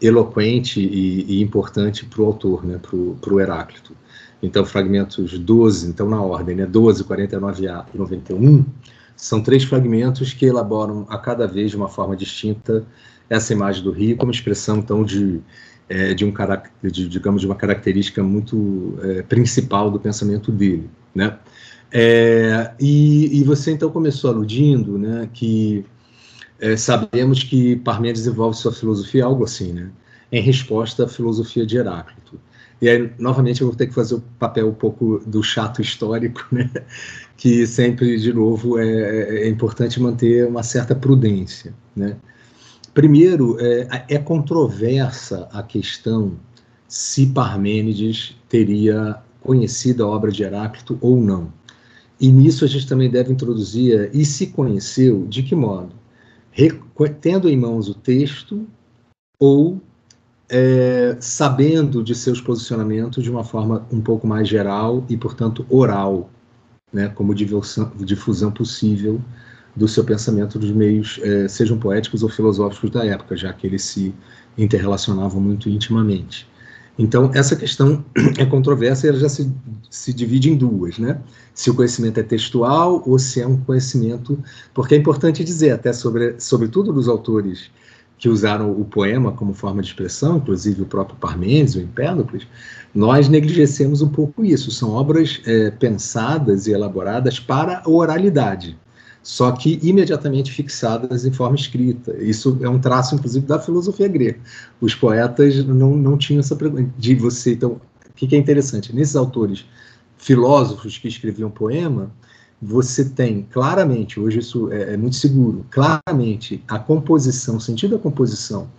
eloquente 0.02 0.80
e, 0.80 1.26
e 1.28 1.42
importante 1.42 2.06
para 2.06 2.22
o 2.22 2.26
autor, 2.26 2.66
né, 2.66 2.80
para 2.80 3.34
o 3.34 3.40
Heráclito. 3.40 3.94
Então, 4.42 4.66
fragmentos 4.66 5.38
12, 5.38 5.90
então 5.90 6.08
na 6.08 6.22
ordem, 6.22 6.56
né, 6.56 6.66
12, 6.66 7.04
49a 7.04 7.86
e 7.94 7.98
91, 7.98 8.66
são 9.20 9.42
três 9.42 9.66
fragmentos 9.66 10.34
que 10.34 10.46
elaboram 10.46 11.06
a 11.10 11.18
cada 11.18 11.46
vez 11.46 11.72
de 11.72 11.78
uma 11.78 11.90
forma 11.90 12.16
distinta 12.16 12.86
essa 13.30 13.52
imagem 13.52 13.84
do 13.84 13.92
rio 13.92 14.16
como 14.16 14.32
expressão 14.32 14.78
então 14.78 15.04
de 15.04 15.42
é, 15.90 16.14
de 16.14 16.24
um 16.24 16.34
de, 16.84 17.10
digamos 17.10 17.42
de 17.42 17.48
uma 17.48 17.56
característica 17.56 18.24
muito 18.24 18.98
é, 19.02 19.24
principal 19.24 19.90
do 19.90 20.00
pensamento 20.00 20.52
dele, 20.52 20.90
né? 21.14 21.38
É, 21.92 22.72
e, 22.80 23.40
e, 23.40 23.44
você 23.44 23.72
então 23.72 23.90
começou 23.90 24.30
aludindo, 24.30 25.00
né, 25.00 25.28
que 25.34 25.84
é, 26.60 26.78
sabemos 26.78 27.44
que 27.44 27.78
Parmênides 27.78 28.22
desenvolve 28.22 28.56
sua 28.56 28.72
filosofia 28.72 29.26
algo 29.26 29.44
assim, 29.44 29.74
né, 29.74 29.90
em 30.32 30.40
resposta 30.40 31.06
à 31.06 31.08
filosofia 31.08 31.66
de 31.66 31.78
Heráclito. 31.78 32.40
E 32.80 32.88
aí, 32.88 33.12
novamente, 33.18 33.62
eu 33.62 33.68
vou 33.68 33.76
ter 33.76 33.88
que 33.88 33.94
fazer 33.94 34.16
o 34.16 34.24
papel 34.38 34.70
um 34.70 34.74
pouco 34.74 35.20
do 35.26 35.42
chato 35.44 35.82
histórico, 35.82 36.46
né? 36.54 36.70
Que 37.40 37.66
sempre, 37.66 38.20
de 38.20 38.34
novo, 38.34 38.78
é, 38.78 38.86
é, 38.86 39.44
é 39.46 39.50
importante 39.50 39.98
manter 39.98 40.46
uma 40.46 40.62
certa 40.62 40.94
prudência. 40.94 41.74
Né? 41.96 42.18
Primeiro, 42.94 43.58
é, 43.62 44.04
é 44.10 44.18
controversa 44.18 45.48
a 45.54 45.64
questão 45.64 46.34
se 46.86 47.28
Parmênides 47.28 48.36
teria 48.50 49.22
conhecido 49.40 50.04
a 50.04 50.08
obra 50.08 50.34
de 50.34 50.44
Heráclito 50.44 50.98
ou 51.00 51.16
não. 51.16 51.54
E 52.20 52.30
nisso 52.30 52.66
a 52.66 52.68
gente 52.68 52.86
também 52.86 53.10
deve 53.10 53.32
introduzir, 53.32 54.10
e 54.14 54.26
se 54.26 54.48
conheceu, 54.48 55.26
de 55.26 55.42
que 55.42 55.56
modo? 55.56 55.94
Tendo 57.22 57.48
em 57.48 57.56
mãos 57.56 57.88
o 57.88 57.94
texto 57.94 58.68
ou 59.40 59.80
é, 60.50 61.16
sabendo 61.22 62.04
de 62.04 62.14
seus 62.14 62.42
posicionamentos 62.42 63.24
de 63.24 63.32
uma 63.32 63.46
forma 63.46 63.88
um 63.90 64.02
pouco 64.02 64.28
mais 64.28 64.46
geral 64.46 65.06
e, 65.08 65.16
portanto, 65.16 65.66
oral, 65.70 66.30
né, 66.92 67.10
como 67.10 67.34
difusão, 67.34 67.92
difusão 67.98 68.52
possível 68.52 69.22
do 69.76 69.88
seu 69.88 70.04
pensamento 70.04 70.58
dos 70.58 70.72
meios, 70.72 71.20
é, 71.24 71.48
sejam 71.48 71.78
poéticos 71.78 72.24
ou 72.24 72.30
filosóficos 72.30 72.90
da 72.90 73.06
época, 73.06 73.38
já 73.38 73.54
que 73.54 73.68
eles 73.68 73.84
se 73.84 74.14
interrelacionavam 74.58 75.40
muito 75.40 75.70
intimamente. 75.70 76.50
Então, 76.98 77.32
essa 77.34 77.56
questão 77.56 78.04
é 78.38 78.46
controversa 78.46 79.06
e 79.06 79.10
ela 79.10 79.20
já 79.20 79.30
se, 79.30 79.50
se 79.90 80.12
divide 80.12 80.50
em 80.50 80.58
duas, 80.58 81.00
né? 81.00 81.22
Se 81.54 81.70
o 81.70 81.74
conhecimento 81.74 82.20
é 82.20 82.24
textual 82.24 83.02
ou 83.06 83.18
se 83.18 83.40
é 83.40 83.48
um 83.48 83.56
conhecimento. 83.56 84.38
Porque 84.74 84.96
é 84.96 84.98
importante 84.98 85.42
dizer, 85.42 85.72
até 85.72 85.94
sobre, 85.94 86.36
sobretudo 86.40 86.92
dos 86.92 87.08
autores 87.08 87.72
que 88.20 88.28
usaram 88.28 88.70
o 88.70 88.84
poema 88.84 89.32
como 89.32 89.54
forma 89.54 89.82
de 89.82 89.88
expressão, 89.88 90.38
inclusive 90.38 90.82
o 90.82 90.86
próprio 90.86 91.18
Parmênides, 91.18 91.76
o 91.76 91.80
Empédocles, 91.80 92.46
nós 92.94 93.30
negligecemos 93.30 94.02
um 94.02 94.10
pouco 94.10 94.44
isso. 94.44 94.70
São 94.72 94.92
obras 94.92 95.42
é, 95.46 95.72
pensadas 95.72 96.68
e 96.68 96.72
elaboradas 96.72 97.40
para 97.40 97.82
a 97.86 97.90
oralidade, 97.90 98.78
só 99.24 99.52
que 99.54 99.80
imediatamente 99.82 100.52
fixadas 100.52 101.26
em 101.26 101.32
forma 101.32 101.56
escrita. 101.56 102.16
Isso 102.22 102.58
é 102.62 102.68
um 102.68 102.80
traço, 102.80 103.16
inclusive, 103.16 103.46
da 103.46 103.58
filosofia 103.58 104.08
grega. 104.10 104.40
Os 104.82 104.94
poetas 104.94 105.64
não, 105.66 105.96
não 105.96 106.18
tinham 106.18 106.42
essa 106.42 106.58
pergunta 106.58 106.92
de 106.98 107.16
você. 107.16 107.54
Então, 107.54 107.80
o 108.10 108.14
que 108.14 108.36
é 108.36 108.38
interessante? 108.38 108.94
Nesses 108.94 109.16
autores 109.16 109.66
filósofos 110.18 110.98
que 110.98 111.08
escreviam 111.08 111.50
poema, 111.50 112.12
você 112.62 113.06
tem 113.10 113.48
claramente, 113.50 114.20
hoje 114.20 114.40
isso 114.40 114.72
é, 114.72 114.94
é, 114.94 114.98
muito 114.98 115.16
seguro, 115.16 115.66
claramente 115.70 116.64
a 116.68 116.78
composição, 116.78 117.58
o 117.58 117.62
sentido 117.62 117.96
da 117.96 118.04
composição, 118.04 118.70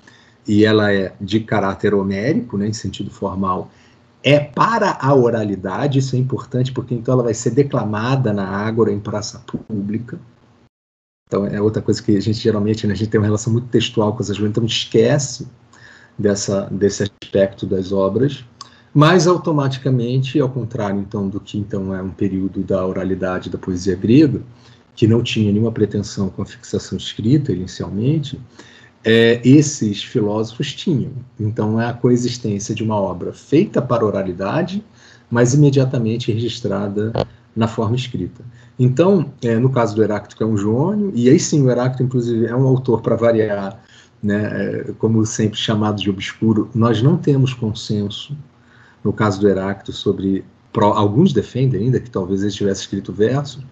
e 0.47 0.65
ela 0.65 0.93
é 0.93 1.15
de 1.21 1.41
caráter 1.41 1.95
homérico, 1.95 2.59
né, 2.59 2.69
em 2.69 2.73
sentido 2.73 3.11
formal, 3.11 3.71
é 4.23 4.39
para 4.39 4.99
a 5.01 5.15
oralidade, 5.15 5.99
isso 5.99 6.15
é 6.15 6.19
importante, 6.19 6.73
porque 6.73 6.95
então 6.95 7.15
ela 7.15 7.23
vai 7.23 7.33
ser 7.33 7.51
declamada 7.51 8.33
na 8.33 8.47
ágora, 8.47 8.93
em 8.93 9.01
praça 9.01 9.39
pública. 9.41 10.21
Então 11.27 11.47
é 11.47 11.61
outra 11.61 11.81
coisa 11.81 12.03
que 12.03 12.17
a 12.17 12.21
gente 12.21 12.39
geralmente, 12.39 12.87
né, 12.87 12.93
a 12.93 12.97
gente 12.97 13.09
tem 13.09 13.19
uma 13.19 13.27
relação 13.27 13.53
muito 13.53 13.69
textual 13.69 14.13
com 14.13 14.23
essas 14.23 14.37
coisas, 14.37 14.51
então 14.51 14.65
esquece 14.65 15.49
dessa, 16.19 16.69
desse 16.71 17.05
aspecto 17.05 17.65
das 17.65 17.93
obras. 17.93 18.45
Mas 18.93 19.27
automaticamente, 19.27 20.41
ao 20.41 20.49
contrário 20.49 21.01
então 21.01 21.29
do 21.29 21.41
que 21.41 21.59
então 21.59 21.95
é 21.95 22.03
um 22.03 22.11
período 22.11 22.63
da 22.63 22.85
oralidade 22.85 23.49
da 23.49 23.59
poesia 23.59 23.95
grega, 23.95 24.41
que 24.95 25.07
não 25.07 25.23
tinha 25.23 25.51
nenhuma 25.53 25.73
pretensão 25.73 26.29
com 26.29 26.43
a 26.43 26.47
fixação 26.47 26.99
escrita 26.99 27.53
inicialmente, 27.53 28.39
é, 29.05 29.41
esses 29.45 30.03
filósofos 30.03 30.75
tinham. 30.75 31.13
Então 31.39 31.81
é 31.81 31.87
a 31.87 31.93
coexistência 31.93 32.75
de 32.75 32.83
uma 32.83 32.97
obra 32.97 33.33
feita 33.33 33.81
para 33.81 34.05
oralidade, 34.05 34.85
mas 35.31 35.55
imediatamente 35.55 36.33
registrada 36.33 37.13
na 37.55 37.69
forma 37.69 37.97
escrita. 37.97 38.45
Então, 38.79 39.33
é, 39.43 39.59
no 39.59 39.71
caso 39.71 39.95
do 39.95 40.03
Heráclito, 40.03 40.43
é 40.43 40.47
um 40.47 40.57
jônio, 40.57 41.13
e 41.15 41.29
aí 41.29 41.39
sim 41.39 41.63
o 41.63 41.71
Heráclito, 41.71 42.03
inclusive, 42.03 42.47
é 42.47 42.57
um 42.57 42.67
autor 42.67 43.03
para 43.03 43.17
variar, 43.17 43.79
né, 44.23 44.89
é, 44.89 44.93
como 44.99 45.25
sempre 45.25 45.59
chamado 45.59 46.01
de 46.01 46.11
obscuro, 46.11 46.71
nós 46.75 47.03
não 47.03 47.17
temos 47.17 47.55
consenso, 47.55 48.37
no 49.05 49.13
caso 49.13 49.41
do 49.41 49.49
Heráclito, 49.49 49.93
sobre. 49.93 50.45
Alguns 50.73 51.33
defendem 51.33 51.83
ainda 51.83 51.99
que 51.99 52.09
talvez 52.09 52.43
ele 52.43 52.53
tivesse 52.53 52.83
escrito 52.83 53.13
versos, 53.13 53.65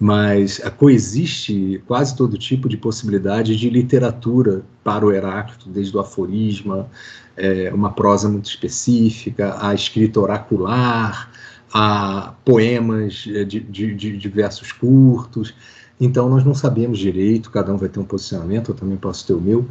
mas 0.00 0.58
coexiste 0.78 1.82
quase 1.86 2.16
todo 2.16 2.38
tipo 2.38 2.68
de 2.70 2.76
possibilidade 2.76 3.54
de 3.54 3.68
literatura 3.68 4.62
para 4.82 5.04
o 5.04 5.12
Heráclito, 5.12 5.68
desde 5.68 5.94
o 5.94 6.00
aforisma, 6.00 6.88
é, 7.36 7.72
uma 7.72 7.92
prosa 7.92 8.28
muito 8.28 8.46
específica, 8.46 9.56
a 9.60 9.74
escrita 9.74 10.20
oracular, 10.20 11.30
a 11.72 12.34
poemas 12.44 13.28
é, 13.28 13.44
de, 13.44 13.60
de, 13.60 13.94
de, 13.94 14.28
versos 14.28 14.72
curtos. 14.72 15.54
Então, 16.00 16.28
nós 16.28 16.44
não 16.44 16.54
sabemos 16.54 16.98
direito, 16.98 17.50
cada 17.50 17.72
um 17.72 17.76
vai 17.76 17.88
ter 17.88 18.00
um 18.00 18.04
posicionamento, 18.04 18.70
eu 18.70 18.74
também 18.74 18.96
posso 18.96 19.26
ter 19.26 19.34
o 19.34 19.40
meu, 19.40 19.68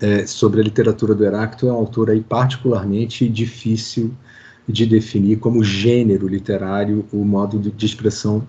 é, 0.00 0.26
sobre 0.26 0.60
a 0.60 0.64
literatura 0.64 1.14
do 1.14 1.24
Heráclito. 1.24 1.68
É 1.68 1.72
um 1.72 1.76
autor 1.76 2.10
aí 2.10 2.20
particularmente 2.20 3.28
difícil 3.28 4.12
de 4.68 4.84
definir 4.84 5.38
como 5.38 5.64
gênero 5.64 6.28
literário 6.28 7.04
o 7.10 7.24
modo 7.24 7.58
de, 7.58 7.70
de 7.70 7.86
expressão 7.86 8.44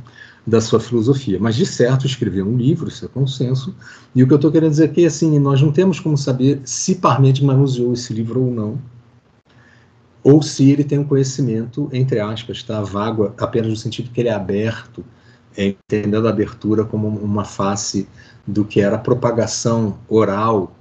da 0.46 0.60
sua 0.60 0.80
filosofia. 0.80 1.38
Mas, 1.40 1.56
de 1.56 1.66
certo, 1.66 2.06
escreveu 2.06 2.46
um 2.46 2.58
livro, 2.58 2.90
isso 2.90 3.06
é 3.06 3.08
consenso, 3.08 3.74
e 4.14 4.22
o 4.22 4.28
que 4.28 4.34
eu 4.34 4.38
estou 4.38 4.52
querendo 4.52 4.72
dizer 4.72 4.86
aqui 4.86 5.04
é 5.04 5.08
assim, 5.08 5.40
nós 5.40 5.62
não 5.62 5.72
temos 5.72 6.00
como 6.00 6.18
saber 6.18 6.60
se 6.66 6.96
Parmênides 6.96 7.42
manuseou 7.42 7.94
esse 7.94 8.14
livro 8.14 8.42
ou 8.44 8.52
não, 8.52 8.80
ou 10.24 10.42
se 10.42 10.70
ele 10.70 10.84
tem 10.84 11.00
um 11.00 11.04
conhecimento, 11.04 11.90
entre 11.94 12.20
aspas, 12.20 12.58
está 12.58 12.82
vago, 12.82 13.34
apenas 13.38 13.70
no 13.70 13.76
sentido 13.78 14.10
que 14.10 14.20
ele 14.20 14.30
é 14.30 14.34
aberto, 14.34 15.06
é, 15.56 15.68
entendendo 15.68 16.28
a 16.28 16.30
abertura 16.30 16.84
como 16.84 17.08
uma 17.08 17.46
face 17.46 18.08
do 18.46 18.66
que 18.66 18.82
era 18.82 18.96
a 18.96 19.00
propagação 19.00 19.98
oral 20.08 20.76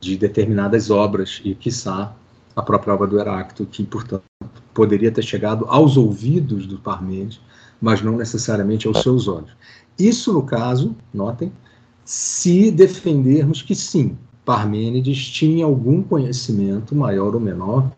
de 0.00 0.16
determinadas 0.16 0.90
obras, 0.90 1.40
e, 1.44 1.54
quiçá, 1.54 2.14
a 2.54 2.62
própria 2.62 2.94
obra 2.94 3.06
do 3.06 3.18
Heráclito, 3.18 3.66
que, 3.66 3.84
portanto, 3.84 4.24
poderia 4.74 5.10
ter 5.10 5.22
chegado 5.22 5.64
aos 5.68 5.96
ouvidos 5.96 6.66
do 6.66 6.78
Parmênides, 6.78 7.40
mas 7.80 8.02
não 8.02 8.16
necessariamente 8.16 8.88
aos 8.88 9.02
seus 9.02 9.28
olhos. 9.28 9.50
Isso, 9.98 10.32
no 10.32 10.42
caso, 10.42 10.96
notem, 11.12 11.52
se 12.04 12.70
defendermos 12.70 13.62
que 13.62 13.74
sim, 13.74 14.18
Parmênides 14.44 15.30
tinha 15.30 15.64
algum 15.64 16.02
conhecimento, 16.02 16.94
maior 16.94 17.34
ou 17.34 17.40
menor, 17.40 17.90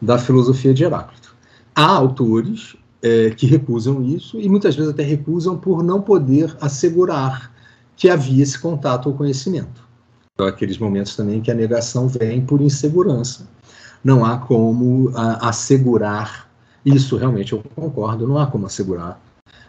da 0.00 0.18
filosofia 0.18 0.74
de 0.74 0.84
Heráclito. 0.84 1.36
Há 1.74 1.86
autores 1.86 2.76
é, 3.02 3.30
que 3.30 3.46
recusam 3.46 4.02
isso 4.02 4.40
e 4.40 4.48
muitas 4.48 4.74
vezes 4.74 4.90
até 4.90 5.02
recusam 5.02 5.56
por 5.56 5.82
não 5.82 6.00
poder 6.00 6.56
assegurar 6.60 7.52
que 7.96 8.08
havia 8.08 8.42
esse 8.42 8.58
contato 8.58 9.08
ou 9.08 9.14
conhecimento. 9.14 9.84
Então, 10.34 10.46
aqueles 10.46 10.78
momentos 10.78 11.14
também 11.14 11.40
que 11.40 11.50
a 11.50 11.54
negação 11.54 12.08
vem 12.08 12.44
por 12.44 12.60
insegurança. 12.60 13.48
Não 14.04 14.24
há 14.24 14.36
como 14.38 15.10
a, 15.14 15.48
assegurar 15.48 16.50
isso, 16.84 17.16
realmente 17.16 17.54
eu 17.54 17.62
concordo, 17.74 18.28
não 18.28 18.38
há 18.38 18.46
como 18.46 18.66
assegurar 18.66 19.18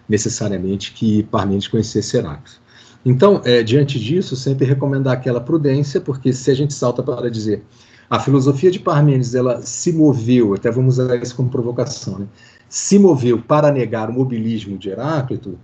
necessariamente 0.08 0.92
que 0.92 1.24
Parmênides 1.24 1.68
conhecesse 1.68 2.18
Heráclito. 2.18 2.62
Então, 3.06 3.42
é, 3.46 3.64
diante 3.64 4.00
disso, 4.00 4.36
sempre 4.36 4.66
recomendar 4.66 5.14
aquela 5.14 5.40
prudência, 5.40 6.02
porque 6.02 6.34
se 6.34 6.52
a 6.52 6.54
gente 6.54 6.74
salta 6.74 7.02
para 7.02 7.32
dizer 7.32 7.64
a 8.10 8.20
filosofia 8.20 8.70
de 8.70 8.80
Parmênides 8.80 9.34
ela 9.34 9.62
se 9.62 9.92
moveu, 9.94 10.54
até 10.54 10.70
vamos 10.70 11.00
usar 11.00 11.16
isso 11.16 11.36
como 11.36 11.50
provocação, 11.50 12.20
né? 12.20 12.28
se 12.70 13.00
moveu 13.00 13.42
para 13.42 13.72
negar 13.72 14.10
o 14.10 14.14
mobilismo 14.14 14.78
de 14.78 14.90
Heráclito, 14.90 15.58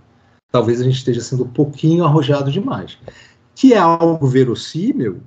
talvez 0.50 0.80
a 0.80 0.84
gente 0.84 0.96
esteja 0.96 1.20
sendo 1.20 1.44
um 1.44 1.48
pouquinho 1.48 2.04
arrojado 2.04 2.50
demais. 2.50 2.98
Que 3.54 3.74
é 3.74 3.78
algo 3.78 4.26
verossímil 4.26 5.20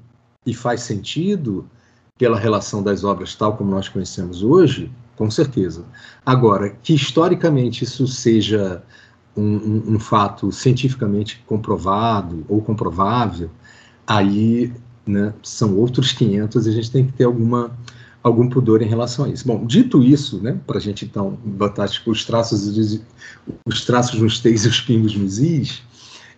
e 0.46 0.54
faz 0.54 0.82
sentido 0.82 1.70
pela 2.18 2.40
relação 2.40 2.82
das 2.82 3.04
obras 3.04 3.36
tal 3.36 3.58
como 3.58 3.72
nós 3.72 3.90
conhecemos 3.90 4.42
hoje, 4.42 4.90
com 5.18 5.30
certeza. 5.30 5.84
Agora, 6.26 6.70
que 6.70 6.94
historicamente 6.94 7.84
isso 7.84 8.08
seja 8.08 8.82
um, 9.36 9.44
um, 9.44 9.84
um, 9.96 10.00
fato 10.00 10.50
cientificamente 10.50 11.44
comprovado 11.46 12.46
ou 12.48 12.62
comprovável, 12.62 13.50
aí 14.08 14.74
né, 15.06 15.34
são 15.44 15.76
outros 15.76 16.14
500 16.14 16.66
e 16.66 16.70
a 16.70 16.72
gente 16.72 16.92
tem 16.92 17.06
que 17.06 17.12
ter 17.14 17.26
alguma 17.26 17.78
algum 18.24 18.50
pudor 18.50 18.82
em 18.82 18.88
relação 18.88 19.26
a 19.26 19.30
isso. 19.30 19.46
Bom, 19.46 19.66
dito 19.68 20.02
isso, 20.02 20.42
né, 20.42 20.58
para 20.66 20.78
a 20.78 20.82
gente 20.82 21.06
então 21.06 21.38
botar 21.46 21.88
tipo, 21.88 22.10
os 22.10 22.26
traços 22.26 22.66
os 23.68 23.86
traços 23.86 24.20
nos 24.20 24.40
T's 24.40 24.66
e 24.66 24.68
os 24.70 24.82
pingos 24.82 25.16
nos 25.16 25.38
Is, 25.38 25.84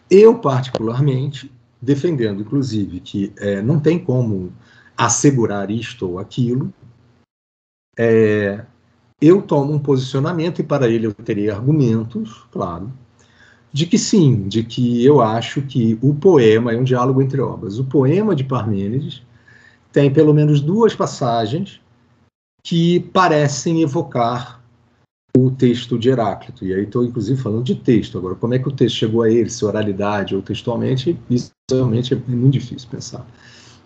eu 0.10 0.40
particularmente 0.40 1.50
defendendo, 1.82 2.42
inclusive, 2.42 3.00
que 3.00 3.32
é, 3.38 3.62
não 3.62 3.80
tem 3.80 4.00
como 4.00 4.52
assegurar 4.98 5.70
isto 5.70 6.10
ou 6.10 6.20
aquilo, 6.20 6.74
é, 7.98 8.66
eu 9.22 9.42
tomo 9.42 9.74
um 9.74 9.80
posicionamento, 9.80 10.60
e 10.60 10.64
para 10.64 10.90
ele 10.90 11.08
eu 11.08 11.14
terei 11.14 11.50
argumentos, 11.50 12.46
claro, 12.52 12.92
de 13.72 13.86
que 13.86 13.98
sim, 13.98 14.48
de 14.48 14.64
que 14.64 15.04
eu 15.06 15.22
acho 15.22 15.62
que 15.62 15.98
o 16.02 16.14
poema 16.16 16.74
é 16.74 16.78
um 16.78 16.84
diálogo 16.84 17.22
entre 17.22 17.42
obras. 17.42 17.78
O 17.80 17.84
poema 17.84 18.36
de 18.36 18.44
Parmênides 18.44 19.22
tem 19.92 20.12
pelo 20.12 20.34
menos 20.34 20.62
duas 20.62 20.96
passagens 20.96 21.82
que 22.64 23.00
parecem 23.00 23.82
evocar 23.82 24.64
o 25.36 25.52
texto 25.52 25.98
de 26.00 26.10
Heráclito. 26.10 26.66
E 26.66 26.74
aí 26.74 26.84
estou, 26.84 27.04
inclusive, 27.04 27.40
falando 27.40 27.64
de 27.64 27.76
texto. 27.76 28.18
Agora, 28.18 28.36
como 28.36 28.54
é 28.54 28.60
que 28.60 28.68
o 28.68 28.72
texto 28.72 28.96
chegou 28.96 29.22
a 29.22 29.30
ele, 29.30 29.50
se 29.50 29.64
oralidade 29.64 30.36
ou 30.36 30.42
textualmente, 30.42 31.20
isso 31.30 31.52
realmente 31.70 32.14
é 32.14 32.18
muito 32.28 32.54
difícil 32.54 32.90
pensar 32.90 33.26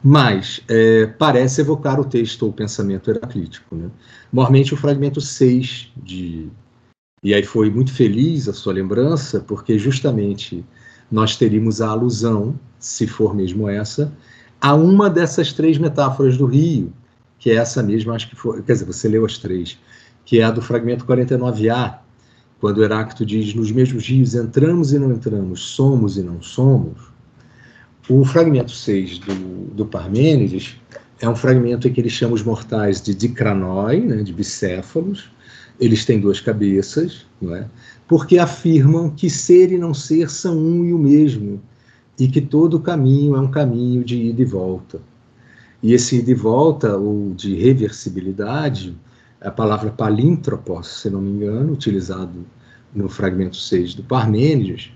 mas 0.04 0.62
é, 0.68 1.06
parece 1.06 1.62
evocar 1.62 2.00
o 2.00 2.06
texto 2.06 2.44
ou 2.44 2.54
pensamento 2.54 3.10
heraclítico. 3.10 3.76
Né? 3.76 3.90
Mormente 4.32 4.74
o 4.74 4.78
fragmento 4.78 5.22
6 5.22 5.92
de. 5.98 6.50
E 7.24 7.34
aí 7.36 7.44
foi 7.44 7.70
muito 7.70 7.94
feliz 7.94 8.50
a 8.50 8.54
sua 8.54 8.74
lembrança, 8.74 9.40
porque 9.40 9.78
justamente 9.78 10.66
nós 11.12 11.36
teríamos 11.36 11.82
a 11.82 11.90
alusão, 11.90 12.60
se 12.80 13.06
for 13.06 13.36
mesmo 13.36 13.70
essa, 13.70 14.12
a 14.60 14.74
uma 14.74 15.08
dessas 15.08 15.54
três 15.54 15.78
metáforas 15.78 16.36
do 16.36 16.48
rio, 16.48 16.92
que 17.38 17.52
é 17.52 17.56
essa 17.56 17.84
mesma, 17.84 18.16
acho 18.16 18.28
que 18.28 18.36
foi, 18.36 18.64
quer 18.64 18.74
dizer, 18.74 18.86
você 18.86 19.08
leu 19.08 19.24
as 19.24 19.38
três, 19.38 19.78
que 20.26 20.40
é 20.40 20.44
a 20.44 20.50
do 20.50 20.64
fragmento 20.64 21.06
49a, 21.06 22.00
quando 22.60 22.84
Heráclito 22.84 23.26
diz: 23.26 23.54
Nos 23.54 23.72
mesmos 23.72 24.08
rios 24.08 24.34
entramos 24.34 24.94
e 24.94 25.00
não 25.00 25.12
entramos, 25.12 25.62
somos 25.62 26.18
e 26.18 26.24
não 26.24 26.42
somos. 26.42 27.11
O 28.10 28.26
fragmento 28.26 28.72
6 28.72 29.20
do, 29.20 29.36
do 29.74 29.86
Parmênides 29.86 30.80
é 31.20 31.30
um 31.30 31.36
fragmento 31.36 31.88
em 31.88 31.94
que 31.94 32.02
ele 32.02 32.10
chama 32.10 32.34
os 32.34 32.44
mortais 32.44 33.02
de 33.02 33.14
dicranoi, 33.14 34.02
né, 34.02 34.24
de 34.24 34.34
bicéfalos. 34.34 35.32
Eles 35.80 36.04
têm 36.04 36.20
duas 36.20 36.40
cabeças, 36.40 37.26
não 37.40 37.56
é? 37.56 37.68
porque 38.12 38.38
afirmam 38.38 39.10
que 39.10 39.30
ser 39.30 39.72
e 39.72 39.78
não 39.78 39.94
ser 39.94 40.30
são 40.30 40.58
um 40.58 40.84
e 40.84 40.92
o 40.92 40.98
mesmo, 40.98 41.62
e 42.20 42.28
que 42.28 42.42
todo 42.42 42.78
caminho 42.78 43.38
é 43.38 43.40
um 43.40 43.50
caminho 43.50 44.04
de 44.04 44.18
ida 44.18 44.42
e 44.42 44.46
volta. 44.46 45.00
E 45.82 45.94
esse 45.94 46.18
ida 46.18 46.32
e 46.32 46.34
volta, 46.34 46.98
ou 46.98 47.34
de 47.34 47.56
reversibilidade, 47.56 48.98
a 49.40 49.50
palavra 49.50 49.92
palíntropos, 49.92 51.02
se 51.02 51.10
não 51.10 51.22
me 51.22 51.32
engano, 51.32 51.72
utilizado 51.72 52.46
no 52.94 53.08
fragmento 53.08 53.56
6 53.56 53.94
do 53.96 54.04
Parmênides, 54.04 54.92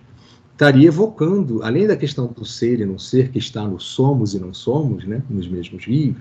estaria 0.55 0.87
evocando, 0.87 1.61
além 1.61 1.85
da 1.85 1.97
questão 1.97 2.27
do 2.27 2.45
ser 2.45 2.79
e 2.79 2.85
não 2.85 2.97
ser, 2.97 3.29
que 3.29 3.37
está 3.37 3.67
no 3.67 3.77
somos 3.77 4.33
e 4.33 4.39
não 4.39 4.53
somos, 4.53 5.03
né, 5.05 5.21
nos 5.29 5.49
mesmos 5.49 5.83
rios, 5.83 6.15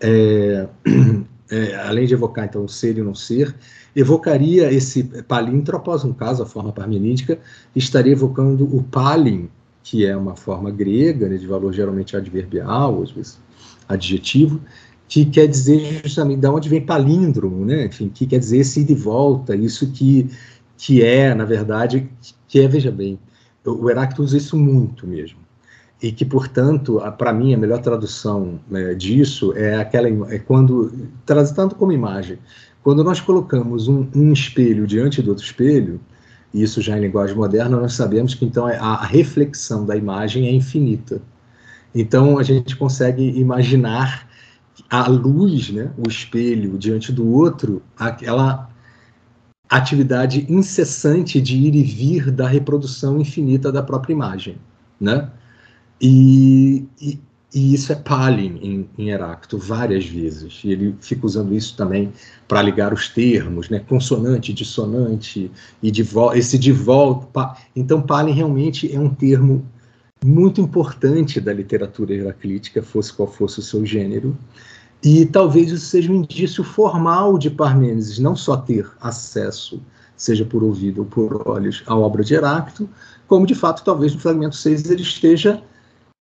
é, 0.00 0.66
é, 1.50 1.74
além 1.76 2.06
de 2.06 2.14
evocar 2.14 2.46
então 2.46 2.64
o 2.64 2.68
ser 2.68 2.96
e 2.96 3.02
não 3.02 3.14
ser, 3.14 3.54
evocaria 3.94 4.72
esse 4.72 5.04
palíntropos, 5.28 6.04
no 6.04 6.14
caso 6.14 6.42
a 6.42 6.46
forma 6.46 6.72
parmenítica, 6.72 7.38
estaria 7.76 8.12
evocando 8.12 8.64
o 8.64 8.82
palin, 8.82 9.50
que 9.82 10.06
é 10.06 10.16
uma 10.16 10.36
forma 10.36 10.70
grega, 10.70 11.28
né, 11.28 11.36
de 11.36 11.46
valor 11.46 11.74
geralmente 11.74 12.16
adverbial, 12.16 13.02
às 13.02 13.10
vezes 13.10 13.38
adjetivo, 13.86 14.58
que 15.06 15.26
quer 15.26 15.46
dizer 15.48 16.00
justamente 16.02 16.40
de 16.40 16.46
onde 16.46 16.68
vem 16.68 16.80
palíndromo, 16.80 17.64
né? 17.64 17.86
Enfim, 17.86 18.08
que 18.08 18.24
quer 18.24 18.38
dizer 18.38 18.58
esse 18.58 18.80
ida 18.80 18.92
e 18.92 18.94
volta, 18.94 19.56
isso 19.56 19.90
que, 19.90 20.30
que 20.78 21.02
é, 21.02 21.34
na 21.34 21.44
verdade, 21.44 22.08
que 22.46 22.60
é, 22.60 22.68
veja 22.68 22.92
bem, 22.92 23.18
o 23.64 23.90
Heráclito 23.90 24.22
usa 24.22 24.36
isso 24.36 24.56
muito 24.56 25.06
mesmo. 25.06 25.38
e 26.02 26.10
que, 26.10 26.24
portanto, 26.24 27.00
para 27.18 27.32
mim, 27.32 27.52
a 27.52 27.58
melhor 27.58 27.80
tradução 27.80 28.58
né, 28.70 28.94
disso 28.94 29.52
é 29.54 29.76
aquela 29.76 30.08
é 30.32 30.38
quando, 30.38 30.90
tratando 31.26 31.74
como 31.74 31.92
imagem, 31.92 32.38
quando 32.82 33.04
nós 33.04 33.20
colocamos 33.20 33.86
um, 33.86 34.06
um, 34.14 34.32
espelho 34.32 34.86
diante 34.86 35.20
do 35.20 35.30
outro 35.30 35.44
espelho, 35.44 36.00
isso 36.54 36.80
já 36.80 36.96
em 36.96 37.02
linguagem 37.02 37.36
moderna, 37.36 37.78
nós 37.78 37.92
sabemos 37.92 38.34
que 38.34 38.44
então 38.46 38.66
a, 38.66 38.72
a 38.72 39.04
reflexão 39.04 39.84
da 39.84 39.94
imagem 39.94 40.48
é 40.48 40.52
infinita. 40.52 41.20
Então 41.94 42.38
a 42.38 42.42
gente 42.42 42.76
consegue 42.76 43.38
imaginar 43.38 44.26
a 44.88 45.06
luz, 45.08 45.70
né, 45.70 45.92
o 45.98 46.08
espelho 46.08 46.78
diante 46.78 47.12
do 47.12 47.28
outro, 47.30 47.82
aquela 47.96 48.69
atividade 49.70 50.44
incessante 50.48 51.40
de 51.40 51.56
ir 51.56 51.76
e 51.76 51.82
vir 51.82 52.30
da 52.30 52.48
reprodução 52.48 53.20
infinita 53.20 53.70
da 53.70 53.82
própria 53.82 54.12
imagem, 54.12 54.58
né? 55.00 55.30
E, 56.00 56.84
e, 57.00 57.20
e 57.54 57.74
isso 57.74 57.92
é 57.92 57.94
Palin 57.94 58.58
em, 58.62 58.88
em 58.98 59.10
Heráclito 59.10 59.58
várias 59.58 60.04
vezes. 60.06 60.60
E 60.64 60.72
ele 60.72 60.96
fica 61.00 61.24
usando 61.24 61.54
isso 61.54 61.76
também 61.76 62.12
para 62.48 62.62
ligar 62.62 62.92
os 62.92 63.08
termos, 63.08 63.68
né? 63.68 63.78
consonante, 63.80 64.52
dissonante, 64.52 65.50
e 65.82 65.90
de 65.90 66.04
esse 66.34 66.58
de 66.58 66.72
volta. 66.72 67.54
Então, 67.76 68.02
Palin 68.02 68.32
realmente 68.32 68.92
é 68.92 68.98
um 68.98 69.10
termo 69.10 69.64
muito 70.24 70.60
importante 70.60 71.40
da 71.40 71.52
literatura 71.52 72.14
heraclítica, 72.14 72.82
fosse 72.82 73.12
qual 73.12 73.30
fosse 73.30 73.60
o 73.60 73.62
seu 73.62 73.84
gênero. 73.86 74.36
E 75.02 75.24
talvez 75.24 75.70
isso 75.70 75.86
seja 75.86 76.12
um 76.12 76.16
indício 76.16 76.62
formal 76.62 77.38
de 77.38 77.50
Parmênides, 77.50 78.18
não 78.18 78.36
só 78.36 78.56
ter 78.56 78.86
acesso, 79.00 79.80
seja 80.16 80.44
por 80.44 80.62
ouvido 80.62 81.00
ou 81.00 81.06
por 81.06 81.48
olhos, 81.48 81.82
à 81.86 81.96
obra 81.96 82.22
de 82.22 82.34
Heráclito, 82.34 82.88
como 83.26 83.46
de 83.46 83.54
fato, 83.54 83.82
talvez 83.82 84.14
no 84.14 84.20
fragmento 84.20 84.56
6 84.56 84.90
ele 84.90 85.02
esteja 85.02 85.62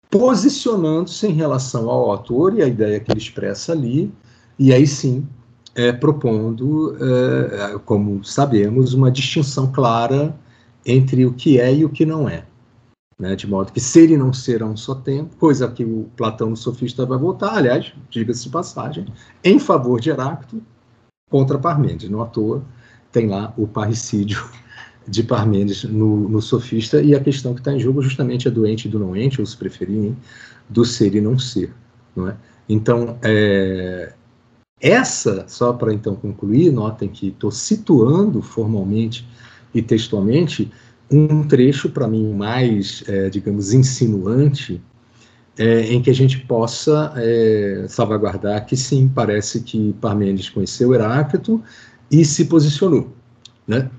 posicionando-se 0.10 1.28
em 1.28 1.34
relação 1.34 1.90
ao 1.90 2.10
autor 2.10 2.56
e 2.56 2.64
a 2.64 2.68
ideia 2.68 3.00
que 3.00 3.12
ele 3.12 3.20
expressa 3.20 3.72
ali, 3.72 4.12
e 4.58 4.74
aí 4.74 4.88
sim 4.88 5.28
é, 5.76 5.92
propondo, 5.92 6.96
é, 7.00 7.80
como 7.86 8.24
sabemos, 8.24 8.94
uma 8.94 9.12
distinção 9.12 9.72
clara 9.72 10.36
entre 10.86 11.26
o 11.26 11.34
que 11.34 11.60
é 11.60 11.74
e 11.74 11.86
o 11.86 11.90
que 11.90 12.06
não 12.06 12.28
é. 12.30 12.46
Né, 13.20 13.36
de 13.36 13.48
modo 13.48 13.72
que 13.72 13.80
ser 13.80 14.10
e 14.10 14.18
não 14.18 14.34
ser 14.34 14.64
a 14.64 14.66
um 14.66 14.76
só 14.76 14.96
tempo, 14.96 15.36
coisa 15.38 15.68
que 15.68 15.86
o 15.86 16.10
Platão 16.18 16.50
no 16.50 16.58
Sofista 16.58 17.06
vai 17.06 17.18
voltar, 17.18 17.56
aliás, 17.56 17.94
diga-se 18.10 18.44
de 18.44 18.50
passagem, 18.50 19.06
em 19.44 19.60
favor 19.60 20.02
de 20.02 20.10
Heráclito 20.10 20.62
contra 21.30 21.60
Parmênides. 21.60 22.10
Não 22.10 22.24
à 22.24 22.26
toa 22.26 22.64
tem 23.12 23.28
lá 23.28 23.54
o 23.56 23.68
parricídio 23.68 24.44
de 25.08 25.24
Parmênides 25.24 25.84
no, 25.84 26.28
no 26.28 26.42
Sofista, 26.42 27.02
e 27.02 27.14
a 27.14 27.20
questão 27.20 27.54
que 27.54 27.62
está 27.62 27.72
em 27.72 27.80
jogo 27.80 28.02
justamente 28.02 28.48
é 28.48 28.52
do 28.52 28.66
ente 28.66 28.88
e 28.88 28.92
do 28.92 29.00
não 29.00 29.16
ente, 29.16 29.40
ou 29.40 29.46
se 29.46 29.56
preferirem, 29.56 30.18
do 30.70 30.84
ser 30.84 31.14
e 31.14 31.22
não 31.22 31.38
ser. 31.38 31.74
Não 32.16 32.28
é? 32.28 32.36
Então, 32.68 33.18
é, 33.22 34.14
essa, 34.80 35.46
só 35.48 35.74
para 35.74 35.94
então 35.94 36.16
concluir, 36.16 36.72
notem 36.72 37.10
que 37.10 37.28
estou 37.28 37.52
situando 37.52 38.42
formalmente 38.42 39.28
e 39.74 39.82
textualmente 39.82 40.72
um 41.12 41.48
trecho, 41.48 41.90
para 41.90 42.08
mim, 42.08 42.34
mais, 42.34 43.04
é, 43.08 43.30
digamos, 43.30 43.74
insinuante, 43.74 44.82
é, 45.58 45.94
em 45.94 46.02
que 46.02 46.10
a 46.10 46.14
gente 46.14 46.40
possa 46.40 47.14
é, 47.16 47.86
salvaguardar 47.88 48.66
que 48.66 48.76
sim, 48.76 49.12
parece 49.14 49.62
que 49.62 49.94
Parmênides 50.02 50.50
conheceu 50.50 50.94
Heráclito 50.94 51.62
e 52.10 52.26
se 52.26 52.46
posicionou. 52.46 53.14
Né? 53.68 53.90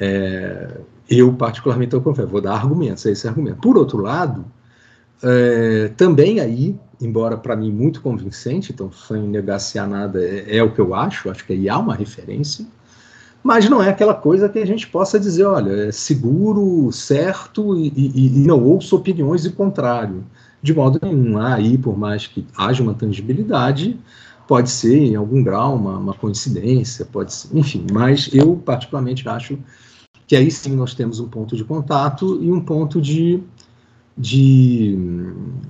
É, 0.00 0.80
eu, 1.08 1.32
particularmente, 1.34 1.94
eu 1.94 2.00
confesso, 2.00 2.28
vou 2.28 2.40
dar 2.40 2.54
argumentos 2.54 3.04
a 3.04 3.10
esse 3.10 3.28
argumento. 3.28 3.60
Por 3.60 3.76
outro 3.76 3.98
lado, 3.98 4.44
é, 5.22 5.88
também 5.96 6.40
aí, 6.40 6.74
embora 7.00 7.36
para 7.36 7.54
mim 7.54 7.70
muito 7.70 8.00
convincente, 8.00 8.72
então 8.72 8.90
sem 8.90 9.22
negaciar 9.22 9.88
nada, 9.88 10.20
é, 10.20 10.56
é, 10.56 10.62
o 10.62 10.72
que 10.72 10.80
eu 10.80 10.94
acho, 10.94 11.30
acho 11.30 11.44
que 11.44 11.52
aí 11.52 11.68
há 11.68 11.78
uma 11.78 11.94
referência, 11.94 12.66
mas 13.42 13.68
não 13.68 13.82
é 13.82 13.88
aquela 13.88 14.14
coisa 14.14 14.48
que 14.48 14.58
a 14.58 14.66
gente 14.66 14.86
possa 14.86 15.18
dizer, 15.18 15.44
olha, 15.44 15.88
é 15.88 15.92
seguro, 15.92 16.90
certo, 16.92 17.76
e, 17.76 17.92
e, 17.96 18.42
e 18.42 18.46
não 18.46 18.62
ouço 18.62 18.96
opiniões 18.96 19.42
de 19.42 19.50
contrário. 19.50 20.24
De 20.62 20.72
modo 20.72 20.98
nenhum, 21.02 21.38
aí, 21.38 21.76
por 21.76 21.98
mais 21.98 22.26
que 22.26 22.46
haja 22.56 22.82
uma 22.82 22.94
tangibilidade, 22.94 23.98
pode 24.46 24.70
ser 24.70 24.96
em 24.96 25.16
algum 25.16 25.42
grau 25.42 25.74
uma, 25.74 25.98
uma 25.98 26.14
coincidência, 26.14 27.04
pode 27.04 27.32
ser, 27.32 27.56
enfim, 27.56 27.84
mas 27.92 28.30
eu 28.32 28.56
particularmente 28.56 29.28
acho 29.28 29.58
que 30.26 30.36
aí 30.36 30.50
sim 30.50 30.76
nós 30.76 30.94
temos 30.94 31.18
um 31.18 31.28
ponto 31.28 31.56
de 31.56 31.64
contato 31.64 32.38
e 32.42 32.50
um 32.50 32.60
ponto 32.60 33.00
de, 33.00 33.42
de, 34.16 34.96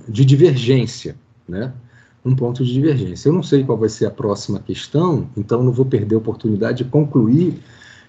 de 0.07 0.23
divergência, 0.23 1.15
né? 1.47 1.73
Um 2.25 2.35
ponto 2.35 2.63
de 2.63 2.71
divergência. 2.71 3.29
Eu 3.29 3.33
não 3.33 3.43
sei 3.43 3.63
qual 3.63 3.77
vai 3.77 3.89
ser 3.89 4.05
a 4.05 4.11
próxima 4.11 4.59
questão, 4.59 5.27
então 5.35 5.61
não 5.61 5.71
vou 5.71 5.85
perder 5.85 6.15
a 6.15 6.19
oportunidade 6.19 6.83
de 6.83 6.89
concluir 6.89 7.59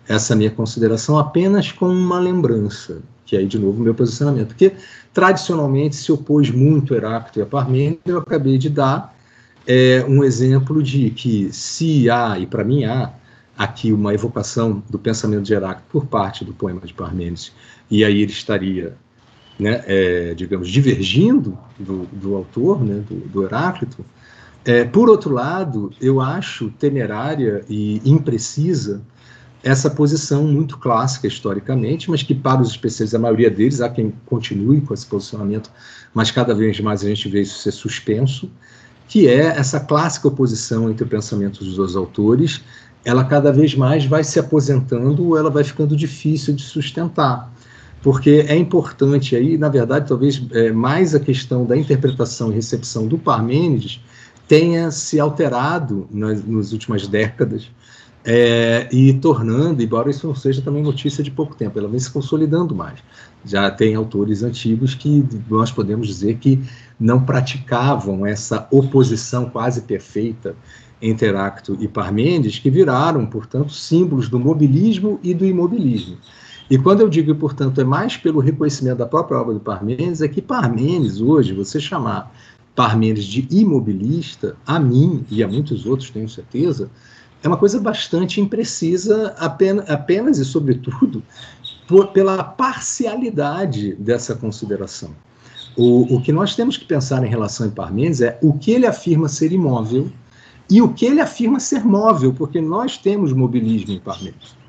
essa 0.09 0.37
minha 0.37 0.51
consideração 0.51 1.19
apenas 1.19 1.73
com 1.73 1.89
uma 1.89 2.19
lembrança, 2.19 3.03
que 3.25 3.37
aí, 3.37 3.47
de 3.47 3.59
novo, 3.59 3.83
meu 3.83 3.95
posicionamento. 3.95 4.49
Porque, 4.49 4.73
tradicionalmente, 5.13 5.97
se 5.97 6.13
opôs 6.13 6.51
muito 6.51 6.95
Heráclito 6.95 7.39
e 7.39 7.43
a 7.43 7.47
Parmênides, 7.47 8.01
eu 8.07 8.19
acabei 8.19 8.59
de 8.59 8.69
dar 8.69 9.17
é, 9.67 10.05
um 10.07 10.23
exemplo 10.23 10.83
de 10.83 11.11
que, 11.11 11.53
se 11.53 12.11
há, 12.11 12.39
e 12.39 12.47
para 12.47 12.63
mim 12.63 12.85
há, 12.85 13.13
aqui 13.57 13.93
uma 13.93 14.13
evocação 14.13 14.83
do 14.91 14.99
pensamento 14.99 15.43
de 15.43 15.55
Heráclito 15.55 15.89
por 15.91 16.07
parte 16.07 16.45
do 16.45 16.53
poema 16.53 16.81
de 16.83 16.93
Parmênides, 16.93 17.53
e 17.91 18.05
aí 18.05 18.21
ele 18.21 18.33
estaria, 18.33 18.97
né, 19.59 19.83
é, 19.87 20.35
digamos, 20.35 20.69
divergindo 20.69 21.57
do, 21.79 22.07
do 22.13 22.35
autor, 22.35 22.83
né, 22.83 23.03
do, 23.09 23.17
do 23.29 23.45
Heráclito. 23.45 24.05
É, 24.65 24.85
por 24.85 25.09
outro 25.09 25.33
lado, 25.33 25.91
eu 26.01 26.21
acho 26.21 26.71
temerária 26.71 27.65
e 27.69 28.01
imprecisa 28.05 29.03
essa 29.63 29.89
posição 29.89 30.45
muito 30.45 30.79
clássica 30.79 31.27
historicamente, 31.27 32.11
mas 32.11 32.23
que 32.23 32.35
para 32.35 32.61
os 32.61 32.71
especialistas, 32.71 33.19
a 33.19 33.23
maioria 33.23 33.51
deles, 33.51 33.81
há 33.81 33.89
quem 33.89 34.13
continue 34.27 34.81
com 34.81 34.93
esse 34.93 35.07
posicionamento, 35.07 35.71
mas 36.13 36.31
cada 36.31 36.55
vez 36.55 36.79
mais 36.81 37.03
a 37.03 37.09
gente 37.09 37.29
vê 37.29 37.43
isso 37.43 37.59
ser 37.59 37.73
suspenso, 37.73 38.51
que 39.09 39.27
é 39.27 39.47
essa 39.47 39.81
clássica 39.81 40.29
oposição 40.29 40.91
entre 40.91 41.05
o 41.05 41.09
pensamento 41.09 41.65
dos 41.65 41.77
dois 41.77 41.97
autores 41.97 42.63
ela 43.05 43.25
cada 43.25 43.53
vez 43.53 43.75
mais 43.75 44.07
vai 44.07 44.25
se 44.25 44.39
aposentando 44.39 45.29
ou 45.29 45.37
ela 45.37 45.51
vai 45.51 45.63
ficando 45.63 45.95
difícil 45.95 46.55
de 46.55 46.63
sustentar. 46.63 47.53
Porque 48.05 48.45
é 48.47 48.55
importante 48.55 49.35
aí, 49.35 49.57
na 49.57 49.71
verdade, 49.71 50.07
talvez 50.07 50.47
é, 50.53 50.71
mais 50.71 51.15
a 51.15 51.19
questão 51.19 51.65
da 51.65 51.75
interpretação 51.75 52.53
e 52.53 52.55
recepção 52.55 53.07
do 53.07 53.17
Parmênides 53.17 53.99
tenha 54.47 54.91
se 54.91 55.19
alterado 55.19 56.07
nas, 56.11 56.45
nas 56.45 56.73
últimas 56.73 57.09
décadas 57.09 57.71
é, 58.23 58.91
e 58.93 59.15
tornando, 59.15 59.83
embora 59.83 60.11
isso 60.11 60.27
não 60.27 60.35
seja 60.35 60.61
também 60.61 60.83
notícia 60.83 61.25
de 61.25 61.31
pouco 61.31 61.55
tempo, 61.55 61.79
ela 61.79 61.89
vem 61.89 61.99
se 61.99 62.11
consolidando 62.11 62.75
mais. 62.75 62.99
Já 63.43 63.71
tem 63.71 63.95
autores 63.95 64.43
antigos 64.43 64.95
que 64.95 65.27
nós 65.49 65.73
podemos 65.73 66.07
dizer 66.07 66.37
que 66.37 66.63
não 67.01 67.25
praticavam 67.25 68.27
essa 68.27 68.69
oposição 68.71 69.49
quase 69.49 69.81
perfeita 69.81 70.55
entre 71.01 71.29
Heráclito 71.29 71.79
e 71.81 71.89
Parmênides, 71.89 72.59
que 72.59 72.69
viraram, 72.69 73.25
portanto, 73.25 73.73
símbolos 73.73 74.29
do 74.29 74.39
mobilismo 74.39 75.19
e 75.23 75.33
do 75.33 75.47
imobilismo. 75.47 76.19
E 76.71 76.79
quando 76.79 77.01
eu 77.01 77.09
digo, 77.09 77.35
portanto, 77.35 77.81
é 77.81 77.85
mais 77.85 78.17
pelo 78.17 78.41
reconhecimento 78.41 78.99
da 78.99 79.07
própria 79.07 79.39
obra 79.39 79.53
do 79.53 79.61
Parmênides, 79.61 80.23
é 80.23 80.29
que 80.29 80.41
Parmênides, 80.41 81.21
hoje, 81.21 81.53
você 81.53 81.79
chamar 81.79 82.35
Parmênides 82.75 83.25
de 83.25 83.47
imobilista, 83.51 84.57
a 84.67 84.79
mim 84.79 85.25
e 85.31 85.43
a 85.43 85.49
muitos 85.49 85.85
outros, 85.85 86.11
tenho 86.11 86.29
certeza, 86.29 86.91
é 87.43 87.49
uma 87.49 87.59
coisa 87.59 87.79
bastante 87.79 88.41
imprecisa, 88.41 89.35
apenas, 89.39 90.39
e 90.39 90.45
sobretudo 90.45 91.23
por, 91.87 92.09
pela 92.09 92.43
parcialidade 92.43 93.95
dessa 93.97 94.35
consideração. 94.35 95.11
O, 95.77 96.17
o 96.17 96.23
que 96.23 96.33
nós 96.33 96.57
temos 96.57 96.79
que 96.79 96.87
pensar 96.87 97.23
em 97.25 97.29
relação 97.29 97.67
a 97.67 97.71
Parmênides 97.71 98.23
é 98.23 98.39
o 98.43 98.55
que 98.55 98.71
ele 98.71 98.87
afirma 98.87 99.29
ser 99.29 99.53
imóvel 99.53 100.11
e 100.71 100.81
o 100.81 100.95
que 100.95 101.05
ele 101.05 101.21
afirma 101.21 101.61
ser 101.61 101.85
móvel, 101.85 102.33
porque 102.33 102.61
nós 102.61 102.97
temos 102.97 103.35
mobilismo 103.35 103.93
em 103.93 104.01
Parmênides. 104.01 104.64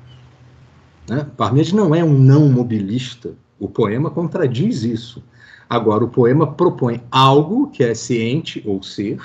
Né? 1.08 1.26
Parmênides 1.36 1.72
não 1.72 1.94
é 1.94 2.02
um 2.02 2.12
não 2.12 2.48
mobilista. 2.48 3.34
O 3.58 3.68
poema 3.68 4.10
contradiz 4.10 4.82
isso. 4.82 5.22
Agora, 5.68 6.04
o 6.04 6.08
poema 6.08 6.52
propõe 6.52 7.02
algo 7.10 7.68
que 7.70 7.82
é 7.82 7.94
ciente 7.94 8.62
ou 8.66 8.82
ser. 8.82 9.20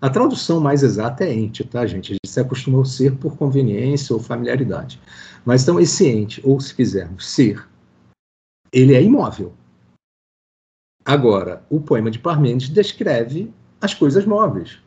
A 0.00 0.08
tradução 0.08 0.60
mais 0.60 0.82
exata 0.82 1.24
é 1.24 1.32
ente, 1.32 1.62
tá, 1.64 1.86
gente? 1.86 2.12
A 2.12 2.14
gente 2.14 2.30
se 2.30 2.40
acostumou 2.40 2.82
a 2.82 2.86
ser 2.86 3.16
por 3.16 3.36
conveniência 3.36 4.14
ou 4.14 4.20
familiaridade. 4.20 5.00
Mas 5.44 5.62
então, 5.62 5.78
esse 5.78 6.06
ente, 6.08 6.40
ou 6.44 6.60
se 6.60 6.74
quisermos, 6.74 7.26
ser, 7.26 7.66
ele 8.72 8.94
é 8.94 9.02
imóvel. 9.02 9.52
Agora, 11.04 11.64
o 11.70 11.80
poema 11.80 12.10
de 12.10 12.18
Parmênides 12.18 12.68
descreve 12.68 13.52
as 13.80 13.94
coisas 13.94 14.24
móveis. 14.24 14.78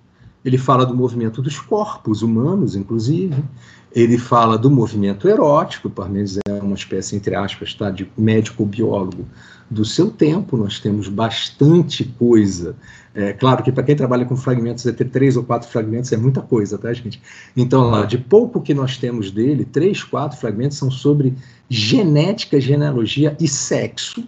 Ele 0.45 0.57
fala 0.57 0.85
do 0.85 0.95
movimento 0.95 1.41
dos 1.41 1.59
corpos 1.59 2.21
humanos, 2.21 2.75
inclusive. 2.75 3.43
Ele 3.95 4.17
fala 4.17 4.57
do 4.57 4.71
movimento 4.71 5.27
erótico. 5.27 5.89
Parmênides 5.89 6.39
é 6.47 6.53
uma 6.53 6.75
espécie, 6.75 7.15
entre 7.15 7.35
aspas, 7.35 7.73
tá, 7.73 7.91
de 7.91 8.09
médico-biólogo 8.17 9.27
do 9.69 9.83
seu 9.83 10.11
tempo, 10.11 10.55
nós 10.55 10.79
temos 10.79 11.07
bastante 11.07 12.03
coisa. 12.03 12.75
É, 13.15 13.33
claro 13.33 13.63
que 13.63 13.71
para 13.71 13.83
quem 13.83 13.95
trabalha 13.95 14.25
com 14.25 14.35
fragmentos, 14.35 14.83
ter 14.83 15.09
três 15.09 15.35
ou 15.35 15.43
quatro 15.43 15.69
fragmentos 15.69 16.11
é 16.11 16.17
muita 16.17 16.41
coisa, 16.41 16.77
tá, 16.77 16.91
gente? 16.93 17.21
Então, 17.55 17.89
lá, 17.89 18.05
de 18.05 18.17
pouco 18.17 18.61
que 18.61 18.73
nós 18.73 18.97
temos 18.97 19.31
dele, 19.31 19.65
três, 19.65 20.03
quatro 20.03 20.37
fragmentos 20.37 20.77
são 20.77 20.89
sobre 20.89 21.33
genética, 21.69 22.59
genealogia 22.59 23.35
e 23.39 23.47
sexo. 23.47 24.27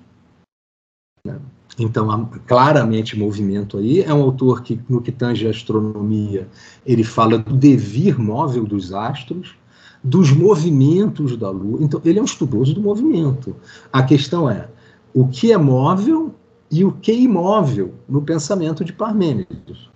Né? 1.26 1.40
Então, 1.78 2.10
há 2.10 2.26
claramente 2.48 3.18
movimento 3.18 3.78
aí. 3.78 4.02
É 4.02 4.14
um 4.14 4.22
autor 4.22 4.64
que, 4.64 4.80
no 4.88 5.02
que 5.02 5.12
tange 5.12 5.46
a 5.46 5.50
astronomia, 5.50 6.48
ele 6.86 7.04
fala 7.04 7.38
do 7.38 7.56
devir 7.56 8.20
móvel 8.20 8.66
dos 8.66 8.94
astros, 8.94 9.56
dos 10.04 10.32
movimentos 10.32 11.36
da 11.36 11.50
Lua. 11.50 11.80
Então, 11.82 12.02
ele 12.06 12.20
é 12.20 12.22
um 12.22 12.26
estudioso 12.26 12.74
do 12.74 12.82
movimento. 12.82 13.56
A 13.92 14.04
questão 14.04 14.50
é 14.50 14.70
o 15.14 15.28
que 15.28 15.52
é 15.52 15.58
móvel 15.58 16.34
e 16.72 16.86
o 16.86 16.92
que 16.92 17.12
é 17.12 17.16
imóvel 17.16 17.94
no 18.08 18.22
pensamento 18.22 18.84
de 18.84 18.94
Parmênides. 18.94 19.90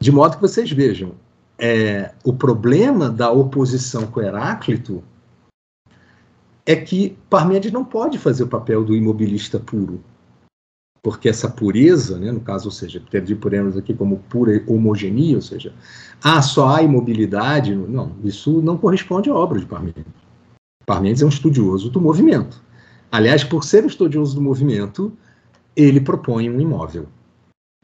De 0.00 0.10
modo 0.12 0.36
que 0.36 0.42
vocês 0.42 0.70
vejam, 0.70 1.12
é, 1.58 2.14
o 2.24 2.32
problema 2.32 3.10
da 3.10 3.30
oposição 3.30 4.06
com 4.06 4.20
Heráclito 4.20 5.02
é 6.64 6.76
que 6.76 7.16
Parmênides 7.30 7.72
não 7.72 7.84
pode 7.84 8.18
fazer 8.18 8.44
o 8.44 8.48
papel 8.48 8.84
do 8.84 8.94
imobilista 8.94 9.58
puro 9.58 10.02
porque 11.02 11.28
essa 11.28 11.48
pureza, 11.48 12.18
né, 12.18 12.32
no 12.32 12.40
caso, 12.40 12.66
ou 12.66 12.72
seja, 12.72 13.02
podemos 13.40 13.76
aqui 13.76 13.94
como 13.94 14.18
pura 14.28 14.62
homogeneia, 14.66 15.36
ou 15.36 15.42
seja, 15.42 15.72
ah, 16.22 16.42
só 16.42 16.68
há 16.68 16.82
imobilidade, 16.82 17.74
não, 17.74 18.12
isso 18.24 18.60
não 18.60 18.76
corresponde 18.76 19.30
à 19.30 19.34
obra 19.34 19.58
de 19.58 19.66
Parmênides. 19.66 20.04
Parmênides 20.84 21.22
é 21.22 21.26
um 21.26 21.30
estudioso 21.30 21.90
do 21.90 22.00
movimento. 22.00 22.62
Aliás, 23.10 23.44
por 23.44 23.64
ser 23.64 23.84
um 23.84 23.88
estudioso 23.88 24.34
do 24.34 24.42
movimento, 24.42 25.12
ele 25.76 26.00
propõe 26.00 26.50
um 26.50 26.60
imóvel. 26.60 27.06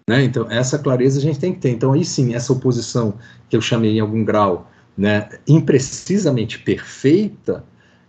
Né? 0.09 0.25
Então, 0.25 0.51
essa 0.51 0.79
clareza 0.79 1.19
a 1.19 1.23
gente 1.23 1.39
tem 1.39 1.53
que 1.53 1.61
ter. 1.61 1.71
Então, 1.71 1.93
aí 1.93 2.05
sim, 2.05 2.35
essa 2.35 2.53
oposição 2.53 3.15
que 3.49 3.57
eu 3.57 3.61
chamei 3.61 3.93
em 3.93 4.01
algum 4.01 4.25
grau 4.25 4.71
né, 4.97 5.29
imprecisamente 5.47 6.59
perfeita, 6.59 7.65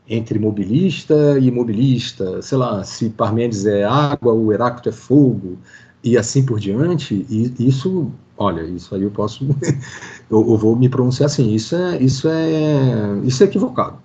entre 0.08 0.38
mobilista 0.38 1.40
e 1.40 1.48
imobilista, 1.48 2.42
sei 2.42 2.58
lá, 2.58 2.84
se 2.84 3.10
Parmênides 3.10 3.66
é 3.66 3.84
água, 3.84 4.34
o 4.34 4.52
Heráclito 4.54 4.90
é 4.90 4.92
fogo, 4.92 5.58
e 6.04 6.18
assim 6.18 6.46
por 6.46 6.60
diante, 6.60 7.26
e 7.30 7.54
isso, 7.60 8.12
olha, 8.38 8.62
isso 8.62 8.94
aí 8.94 9.02
eu 9.02 9.12
posso, 9.12 9.46
eu, 10.30 10.48
eu, 10.48 10.58
vou 10.58 10.76
me 10.76 10.88
pronunciar 10.88 11.26
assim, 11.26 11.54
isso 11.54 11.76
é, 11.76 11.98
isso 11.98 12.28
é, 12.28 13.20
isso 13.24 13.44
é 13.44 13.48
equivocado. 13.48 13.98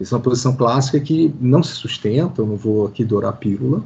Isso 0.00 0.14
é 0.14 0.16
uma 0.16 0.24
posição 0.24 0.56
clássica 0.56 0.98
que 0.98 1.32
não 1.40 1.62
se 1.62 1.74
sustenta, 1.74 2.40
eu 2.40 2.46
não 2.46 2.56
vou 2.56 2.86
aqui 2.86 3.04
dourar 3.04 3.30
a 3.30 3.36
pílula, 3.36 3.82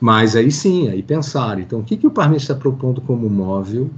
mas 0.00 0.34
aí 0.34 0.50
sim, 0.50 0.88
aí 0.88 1.02
pensar, 1.02 1.60
então, 1.60 1.80
o 1.80 1.84
que, 1.84 1.96
que 1.96 2.06
o 2.06 2.10
Parmênides 2.10 2.44
está 2.44 2.54
propondo 2.54 3.00
como 3.02 3.28
móvel 3.28 3.90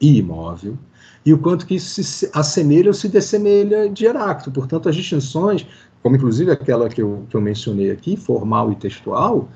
e 0.00 0.18
imóvel, 0.18 0.78
e 1.24 1.32
o 1.32 1.38
quanto 1.38 1.66
que 1.66 1.74
isso 1.74 2.02
se 2.02 2.30
assemelha 2.32 2.88
ou 2.88 2.94
se 2.94 3.08
dessemelha 3.08 3.88
de 3.88 4.06
Heráclito. 4.06 4.50
Portanto, 4.50 4.88
as 4.88 4.96
distinções, 4.96 5.66
como 6.02 6.16
inclusive 6.16 6.50
aquela 6.50 6.88
que 6.88 7.02
eu, 7.02 7.24
que 7.28 7.36
eu 7.36 7.40
mencionei 7.40 7.90
aqui, 7.90 8.16
formal 8.16 8.72
e 8.72 8.76
textual, 8.76 9.48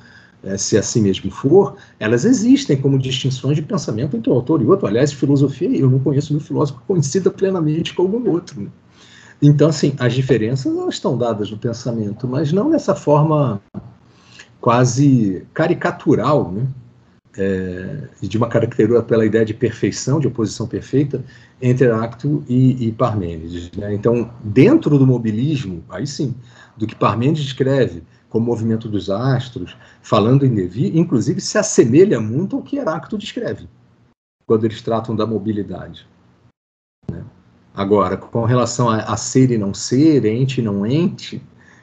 é, 0.43 0.59
se 0.59 0.77
assim 0.77 1.01
mesmo 1.01 1.31
for, 1.31 1.77
elas 1.99 2.25
existem 2.27 2.77
como 2.77 2.99
distinções 2.99 3.57
de 3.57 3.63
pensamento 3.63 4.17
entre 4.17 4.31
um 4.31 4.35
autor 4.35 4.61
e 4.61 4.67
outro. 4.67 4.87
Aliás, 4.87 5.13
filosofia, 5.13 5.75
eu 5.75 5.89
não 5.89 5.99
conheço 5.99 6.37
um 6.37 6.41
filósofo 6.41 6.83
conhecida 6.87 7.31
plenamente 7.31 7.95
com 7.95 8.03
algum 8.03 8.31
outro. 8.31 8.61
Né? 8.61 8.69
Então, 9.41 9.69
assim, 9.69 9.95
as 9.99 10.13
diferenças 10.13 10.77
elas 10.77 10.95
estão 10.95 11.17
dadas 11.17 11.51
no 11.51 11.57
pensamento, 11.57 12.29
mas 12.29 12.53
não 12.53 12.71
dessa 12.71 12.95
forma 12.95 13.61
quase 14.61 15.47
caricatural, 15.53 16.51
né? 16.53 16.67
É, 17.37 18.09
de 18.21 18.37
uma 18.37 18.49
característica 18.49 19.03
pela 19.03 19.27
ideia 19.27 19.45
de 19.45 19.55
perfeição, 19.55 20.21
de 20.21 20.29
oposição 20.29 20.67
perfeita, 20.67 21.25
entre 21.61 21.87
Heráclito 21.87 22.45
e, 22.49 22.89
e 22.89 22.93
Parmênides. 22.93 23.71
Né? 23.73 23.95
Então, 23.95 24.31
dentro 24.43 24.99
do 24.99 25.07
mobilismo, 25.07 25.83
aí 25.89 26.07
sim, 26.07 26.35
do 26.77 26.87
que 26.87 26.95
Parmênides 26.95 27.45
descreve 27.45 28.03
como 28.29 28.47
movimento 28.47 28.89
dos 28.89 29.11
astros, 29.11 29.77
falando 30.03 30.45
em 30.45 30.55
Levi, 30.55 30.99
inclusive 30.99 31.41
se 31.41 31.57
assemelha 31.57 32.21
muito 32.21 32.57
ao 32.57 32.63
que 32.63 32.77
Heráclito 32.77 33.17
descreve, 33.17 33.69
quando 34.47 34.65
eles 34.65 34.83
tratam 34.83 35.15
da 35.15 35.27
mobilidade. 35.27 36.07
Né? 37.11 37.23
Agora, 37.73 38.17
com 38.17 38.45
relação 38.45 38.89
a, 38.89 38.99
a 38.99 39.17
ser 39.17 39.51
e 39.51 39.59
não 39.59 39.73
ser, 39.73 40.25
ente 40.25 40.61
e 40.61 40.65
não 40.65 40.85
ente, 40.85 41.41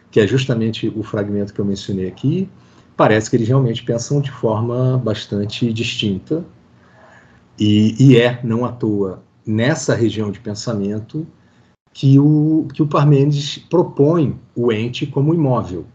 que 0.10 0.20
é 0.20 0.28
justamente 0.28 0.92
o 0.94 1.04
fragmento 1.04 1.54
que 1.54 1.60
eu 1.60 1.66
mencionei 1.66 2.08
aqui, 2.08 2.50
parece 2.96 3.30
que 3.30 3.36
eles 3.36 3.48
realmente 3.48 3.84
pensam 3.84 4.22
de 4.22 4.32
forma 4.32 4.98
bastante 4.98 5.72
distinta. 5.74 6.46
E, 7.60 7.96
e 8.00 8.18
é, 8.18 8.40
não 8.44 8.66
à 8.66 8.72
toa, 8.72 9.22
nessa 9.46 9.94
região 9.94 10.32
de 10.32 10.40
pensamento 10.40 11.28
que 11.94 12.18
o, 12.18 12.68
que 12.74 12.82
o 12.82 12.88
Parmênides 12.88 13.58
propõe 13.58 14.40
o 14.56 14.72
ente 14.72 15.06
como 15.06 15.34
imóvel. 15.34 15.86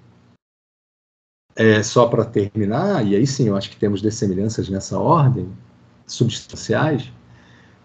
É, 1.55 1.83
só 1.83 2.07
para 2.07 2.25
terminar, 2.25 3.07
e 3.07 3.17
aí 3.17 3.27
sim 3.27 3.49
eu 3.49 3.57
acho 3.57 3.71
que 3.71 3.77
temos 3.77 4.03
dessemelhanças 4.03 4.69
nessa 4.69 4.99
ordem, 4.99 5.49
substanciais, 6.07 7.11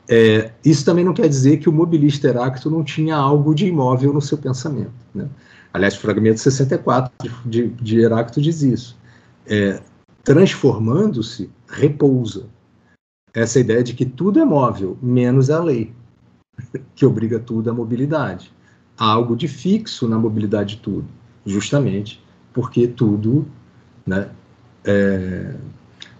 é, 0.09 0.51
isso 0.65 0.83
também 0.83 1.05
não 1.05 1.13
quer 1.13 1.29
dizer 1.29 1.57
que 1.57 1.69
o 1.69 1.71
mobilista 1.71 2.27
Heráclito 2.27 2.69
não 2.69 2.83
tinha 2.83 3.15
algo 3.15 3.55
de 3.55 3.65
imóvel 3.65 4.11
no 4.11 4.21
seu 4.21 4.37
pensamento. 4.37 4.91
Né? 5.15 5.29
Aliás, 5.73 5.95
o 5.95 5.99
fragmento 5.99 6.39
64 6.41 7.13
de, 7.45 7.69
de 7.69 7.99
Heráclito 7.99 8.41
diz 8.41 8.61
isso 8.61 9.00
é, 9.45 9.81
transformando-se, 10.23 11.49
repousa. 11.67 12.47
Essa 13.33 13.59
ideia 13.59 13.83
de 13.83 13.93
que 13.93 14.05
tudo 14.05 14.39
é 14.39 14.45
móvel, 14.45 14.97
menos 15.01 15.49
a 15.49 15.63
lei, 15.63 15.93
que 16.95 17.05
obriga 17.05 17.39
tudo 17.39 17.69
à 17.69 17.73
mobilidade. 17.73 18.51
Há 18.97 19.05
algo 19.05 19.35
de 19.35 19.47
fixo 19.47 20.07
na 20.07 20.19
mobilidade 20.19 20.75
de 20.75 20.81
tudo, 20.81 21.07
justamente 21.45 22.21
porque 22.53 22.87
tudo, 22.87 23.47
né, 24.05 24.29
é, 24.83 25.55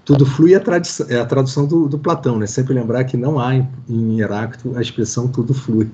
tudo 0.04 0.26
flui, 0.26 0.56
é 0.56 0.62
é 1.10 1.20
a 1.20 1.26
tradução 1.26 1.66
do, 1.68 1.88
do, 1.88 2.00
Platão, 2.00 2.40
né? 2.40 2.48
Sempre 2.48 2.74
lembrar 2.74 3.04
que 3.04 3.16
não 3.16 3.40
há 3.40 3.56
em, 3.56 3.68
em 3.88 4.20
Heráclito 4.20 4.76
a 4.78 4.82
expressão 4.82 5.28
tudo 5.28 5.54
flui. 5.54 5.90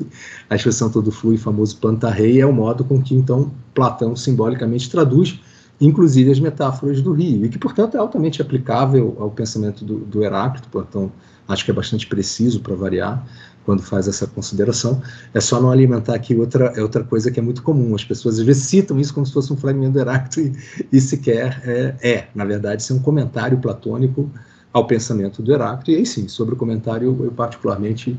A 0.49 0.55
expressão 0.55 0.89
tudo 0.89 1.11
flui, 1.11 1.37
famoso 1.37 1.77
pantarrei, 1.77 2.39
é 2.39 2.45
o 2.45 2.53
modo 2.53 2.83
com 2.83 3.01
que, 3.01 3.13
então, 3.13 3.51
Platão 3.73 4.15
simbolicamente 4.15 4.89
traduz 4.89 5.39
inclusive 5.79 6.31
as 6.31 6.39
metáforas 6.39 7.01
do 7.01 7.13
rio, 7.13 7.45
e 7.45 7.49
que, 7.49 7.57
portanto, 7.57 7.95
é 7.95 7.99
altamente 7.99 8.41
aplicável 8.41 9.15
ao 9.19 9.29
pensamento 9.29 9.85
do, 9.85 9.99
do 9.99 10.23
Heráclito, 10.23 10.67
portanto, 10.69 11.11
acho 11.47 11.63
que 11.63 11.71
é 11.71 11.73
bastante 11.73 12.07
preciso 12.07 12.59
para 12.59 12.75
variar 12.75 13.25
quando 13.63 13.81
faz 13.81 14.07
essa 14.07 14.25
consideração. 14.25 15.01
É 15.33 15.41
só 15.41 15.61
não 15.61 15.69
alimentar 15.69 16.15
aqui 16.15 16.33
outra, 16.35 16.73
é 16.75 16.81
outra 16.81 17.03
coisa 17.03 17.29
que 17.29 17.39
é 17.39 17.43
muito 17.43 17.61
comum, 17.61 17.93
as 17.93 18.03
pessoas 18.03 18.39
às 18.39 18.45
vezes 18.45 18.63
citam 18.63 18.99
isso 18.99 19.13
como 19.13 19.25
se 19.25 19.33
fosse 19.33 19.51
um 19.51 19.57
fragmento 19.57 19.93
do 19.93 19.99
Heráclito 19.99 20.39
e, 20.39 20.97
e 20.97 21.01
sequer 21.01 21.61
é, 21.65 21.95
é, 22.01 22.27
na 22.33 22.45
verdade, 22.45 22.81
ser 22.81 22.93
um 22.93 22.99
comentário 22.99 23.57
platônico 23.57 24.31
ao 24.73 24.87
pensamento 24.87 25.41
do 25.41 25.51
Heráclito, 25.51 25.91
e 25.91 25.95
aí 25.95 26.05
sim, 26.05 26.27
sobre 26.27 26.53
o 26.53 26.57
comentário 26.57 27.17
eu 27.23 27.31
particularmente 27.31 28.17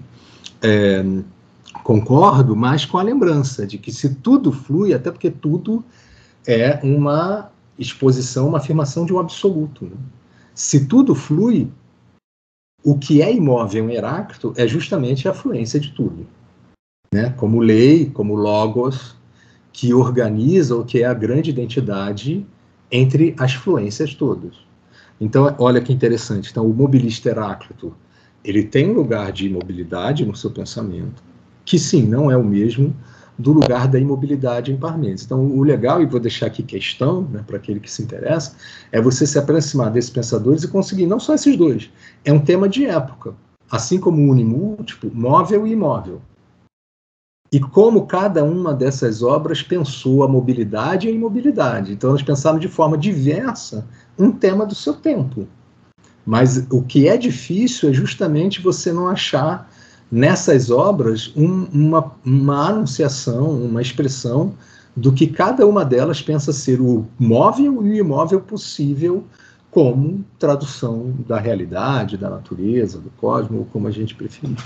é, 0.62 1.04
concordo, 1.82 2.54
mas 2.54 2.84
com 2.84 2.98
a 2.98 3.02
lembrança 3.02 3.66
de 3.66 3.78
que 3.78 3.92
se 3.92 4.10
tudo 4.16 4.52
flui, 4.52 4.92
até 4.92 5.10
porque 5.10 5.30
tudo 5.30 5.84
é 6.48 6.80
uma 6.82 7.52
exposição, 7.78 8.48
uma 8.48 8.56
afirmação 8.56 9.04
de 9.04 9.12
um 9.12 9.18
absoluto. 9.18 9.84
Né? 9.84 9.96
Se 10.54 10.86
tudo 10.86 11.14
flui, 11.14 11.70
o 12.82 12.98
que 12.98 13.20
é 13.20 13.30
imóvel 13.30 13.90
em 13.90 13.94
Heráclito 13.94 14.54
é 14.56 14.66
justamente 14.66 15.28
a 15.28 15.34
fluência 15.34 15.78
de 15.78 15.92
tudo. 15.92 16.26
Né? 17.12 17.30
Como 17.36 17.60
lei, 17.60 18.06
como 18.06 18.34
logos, 18.34 19.14
que 19.70 19.92
organiza 19.92 20.74
o 20.74 20.84
que 20.84 21.02
é 21.02 21.06
a 21.06 21.12
grande 21.12 21.50
identidade 21.50 22.46
entre 22.90 23.34
as 23.38 23.52
fluências 23.52 24.14
todas. 24.14 24.56
Então, 25.20 25.54
olha 25.58 25.82
que 25.82 25.92
interessante. 25.92 26.50
Então, 26.50 26.66
o 26.66 26.72
mobilista 26.72 27.28
Heráclito, 27.28 27.94
ele 28.42 28.64
tem 28.64 28.88
um 28.88 28.94
lugar 28.94 29.32
de 29.32 29.46
imobilidade 29.46 30.24
no 30.24 30.34
seu 30.34 30.50
pensamento, 30.50 31.22
que 31.64 31.78
sim, 31.78 32.02
não 32.04 32.30
é 32.30 32.36
o 32.36 32.44
mesmo 32.44 32.96
do 33.38 33.52
lugar 33.52 33.86
da 33.86 33.98
imobilidade 34.00 34.72
em 34.72 34.76
Parmênides. 34.76 35.24
Então, 35.24 35.46
o 35.46 35.62
legal, 35.62 36.02
e 36.02 36.06
vou 36.06 36.18
deixar 36.18 36.46
aqui 36.46 36.62
questão, 36.62 37.22
né, 37.22 37.44
para 37.46 37.56
aquele 37.56 37.78
que 37.78 37.90
se 37.90 38.02
interessa, 38.02 38.56
é 38.90 39.00
você 39.00 39.26
se 39.26 39.38
aproximar 39.38 39.90
desses 39.90 40.10
pensadores 40.10 40.64
e 40.64 40.68
conseguir 40.68 41.06
não 41.06 41.20
só 41.20 41.34
esses 41.34 41.56
dois. 41.56 41.88
É 42.24 42.32
um 42.32 42.40
tema 42.40 42.68
de 42.68 42.84
época, 42.84 43.34
assim 43.70 44.00
como 44.00 44.28
unimúltiplo, 44.28 45.10
móvel 45.14 45.66
e 45.66 45.72
imóvel. 45.72 46.20
E 47.52 47.60
como 47.60 48.06
cada 48.06 48.44
uma 48.44 48.74
dessas 48.74 49.22
obras 49.22 49.62
pensou 49.62 50.22
a 50.22 50.28
mobilidade 50.28 51.06
e 51.06 51.10
a 51.10 51.14
imobilidade. 51.14 51.92
Então, 51.92 52.10
elas 52.10 52.22
pensaram 52.22 52.58
de 52.58 52.68
forma 52.68 52.98
diversa 52.98 53.86
um 54.18 54.32
tema 54.32 54.66
do 54.66 54.74
seu 54.74 54.94
tempo. 54.94 55.46
Mas 56.26 56.66
o 56.70 56.82
que 56.82 57.08
é 57.08 57.16
difícil 57.16 57.88
é 57.88 57.92
justamente 57.92 58.60
você 58.60 58.92
não 58.92 59.08
achar 59.08 59.70
nessas 60.10 60.70
obras 60.70 61.32
um, 61.36 61.64
uma, 61.72 62.12
uma 62.24 62.68
anunciação, 62.68 63.50
uma 63.50 63.82
expressão 63.82 64.54
do 64.96 65.12
que 65.12 65.26
cada 65.26 65.66
uma 65.66 65.84
delas 65.84 66.20
pensa 66.20 66.52
ser 66.52 66.80
o 66.80 67.06
móvel 67.18 67.84
e 67.86 67.90
o 67.90 67.94
imóvel 67.94 68.40
possível 68.40 69.24
como 69.70 70.24
tradução 70.38 71.12
da 71.26 71.38
realidade, 71.38 72.16
da 72.16 72.30
natureza, 72.30 72.98
do 72.98 73.10
cosmos, 73.10 73.68
como 73.72 73.86
a 73.86 73.90
gente 73.90 74.14
preferir. 74.14 74.56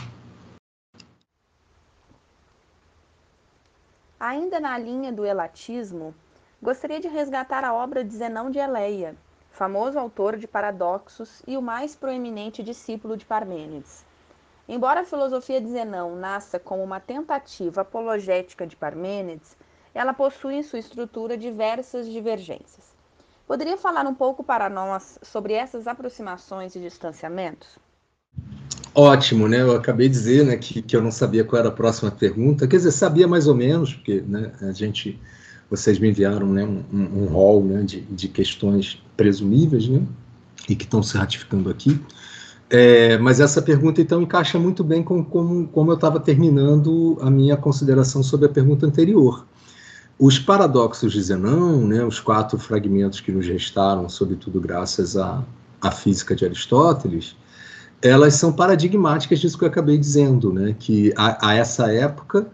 Ainda 4.18 4.60
na 4.60 4.78
linha 4.78 5.12
do 5.12 5.26
elatismo, 5.26 6.14
gostaria 6.62 7.00
de 7.00 7.08
resgatar 7.08 7.64
a 7.64 7.74
obra 7.74 8.04
de 8.04 8.14
Zenão 8.14 8.50
de 8.50 8.58
Eleia, 8.58 9.16
famoso 9.50 9.98
autor 9.98 10.36
de 10.36 10.46
paradoxos 10.46 11.42
e 11.46 11.56
o 11.56 11.62
mais 11.62 11.96
proeminente 11.96 12.62
discípulo 12.62 13.16
de 13.16 13.24
Parmênides. 13.24 14.04
Embora 14.68 15.00
a 15.00 15.04
filosofia 15.04 15.60
de 15.60 15.68
Zenão 15.68 16.16
nasça 16.16 16.58
como 16.58 16.82
uma 16.82 17.00
tentativa 17.00 17.80
apologética 17.80 18.66
de 18.66 18.76
Parmênides, 18.76 19.56
ela 19.94 20.14
possui 20.14 20.54
em 20.54 20.62
sua 20.62 20.78
estrutura 20.78 21.36
diversas 21.36 22.08
divergências. 22.08 22.92
Poderia 23.46 23.76
falar 23.76 24.06
um 24.06 24.14
pouco 24.14 24.42
para 24.42 24.70
nós 24.70 25.18
sobre 25.22 25.52
essas 25.52 25.86
aproximações 25.86 26.74
e 26.74 26.80
distanciamentos? 26.80 27.78
Ótimo, 28.94 29.48
né? 29.48 29.62
Eu 29.62 29.74
acabei 29.74 30.08
de 30.08 30.14
dizer 30.14 30.44
né, 30.44 30.56
que, 30.56 30.80
que 30.80 30.94
eu 30.94 31.02
não 31.02 31.10
sabia 31.10 31.44
qual 31.44 31.60
era 31.60 31.68
a 31.68 31.72
próxima 31.72 32.10
pergunta. 32.10 32.66
Quer 32.68 32.76
dizer, 32.76 32.92
sabia 32.92 33.26
mais 33.26 33.46
ou 33.46 33.54
menos, 33.54 33.94
porque 33.94 34.22
né, 34.26 34.52
a 34.60 34.72
gente, 34.72 35.18
vocês 35.68 35.98
me 35.98 36.10
enviaram 36.10 36.46
né, 36.46 36.64
um, 36.64 36.84
um 36.92 37.26
rol 37.26 37.64
né, 37.64 37.82
de, 37.82 38.02
de 38.02 38.28
questões 38.28 39.02
presumíveis, 39.16 39.88
né? 39.88 40.02
E 40.68 40.76
que 40.76 40.84
estão 40.84 41.02
se 41.02 41.16
ratificando 41.16 41.68
aqui. 41.68 42.00
É, 42.74 43.18
mas 43.18 43.38
essa 43.38 43.60
pergunta, 43.60 44.00
então, 44.00 44.22
encaixa 44.22 44.58
muito 44.58 44.82
bem 44.82 45.02
com 45.02 45.22
como, 45.22 45.68
como 45.68 45.90
eu 45.90 45.94
estava 45.94 46.18
terminando 46.18 47.18
a 47.20 47.30
minha 47.30 47.54
consideração 47.54 48.22
sobre 48.22 48.46
a 48.46 48.48
pergunta 48.48 48.86
anterior. 48.86 49.46
Os 50.18 50.38
paradoxos 50.38 51.12
de 51.12 51.20
Zenão, 51.20 51.86
né, 51.86 52.02
os 52.02 52.18
quatro 52.18 52.58
fragmentos 52.58 53.20
que 53.20 53.30
nos 53.30 53.46
restaram, 53.46 54.08
sobretudo 54.08 54.58
graças 54.58 55.18
à, 55.18 55.44
à 55.82 55.90
física 55.90 56.34
de 56.34 56.46
Aristóteles, 56.46 57.36
elas 58.00 58.36
são 58.36 58.50
paradigmáticas 58.50 59.38
disso 59.38 59.58
que 59.58 59.64
eu 59.64 59.68
acabei 59.68 59.98
dizendo, 59.98 60.50
né, 60.50 60.74
que 60.78 61.12
a, 61.14 61.50
a 61.50 61.54
essa 61.54 61.92
época 61.92 62.46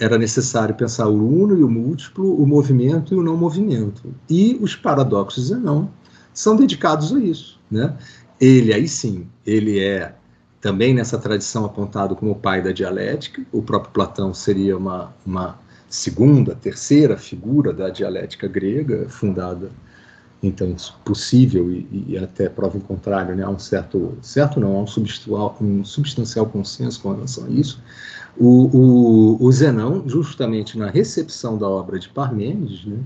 era 0.00 0.18
necessário 0.18 0.74
pensar 0.74 1.06
o 1.06 1.42
uno 1.42 1.56
e 1.56 1.62
o 1.62 1.70
múltiplo, 1.70 2.42
o 2.42 2.44
movimento 2.44 3.14
e 3.14 3.16
o 3.16 3.22
não 3.22 3.36
movimento. 3.36 4.12
E 4.28 4.58
os 4.60 4.74
paradoxos 4.74 5.44
de 5.44 5.50
Zenão 5.50 5.90
são 6.34 6.56
dedicados 6.56 7.12
a 7.12 7.20
isso, 7.20 7.60
né? 7.70 7.96
Ele, 8.40 8.72
aí 8.72 8.88
sim, 8.88 9.28
ele 9.46 9.78
é 9.78 10.14
também 10.60 10.94
nessa 10.94 11.18
tradição 11.18 11.64
apontado 11.64 12.16
como 12.16 12.32
o 12.32 12.34
pai 12.34 12.62
da 12.62 12.72
dialética. 12.72 13.42
O 13.52 13.62
próprio 13.62 13.92
Platão 13.92 14.32
seria 14.32 14.76
uma, 14.76 15.14
uma 15.26 15.58
segunda, 15.88 16.54
terceira 16.54 17.16
figura 17.16 17.72
da 17.72 17.90
dialética 17.90 18.46
grega, 18.48 19.08
fundada, 19.08 19.70
então, 20.42 20.74
possível 21.04 21.70
e, 21.70 21.86
e 22.08 22.18
até 22.18 22.48
prova 22.48 22.78
em 22.78 22.80
contrário, 22.80 23.36
né, 23.36 23.42
há 23.42 23.50
um 23.50 23.58
certo, 23.58 24.16
certo 24.22 24.58
não, 24.58 24.74
há 24.76 24.82
um 24.82 24.86
substancial, 24.86 25.56
um 25.60 25.84
substancial 25.84 26.46
consenso 26.46 27.02
com 27.02 27.12
relação 27.12 27.44
a 27.44 27.50
isso. 27.50 27.82
O, 28.38 28.70
o, 28.74 29.44
o 29.44 29.52
Zenão, 29.52 30.02
justamente 30.06 30.78
na 30.78 30.88
recepção 30.88 31.58
da 31.58 31.68
obra 31.68 31.98
de 31.98 32.08
Parmênides, 32.08 32.86
né, 32.86 32.96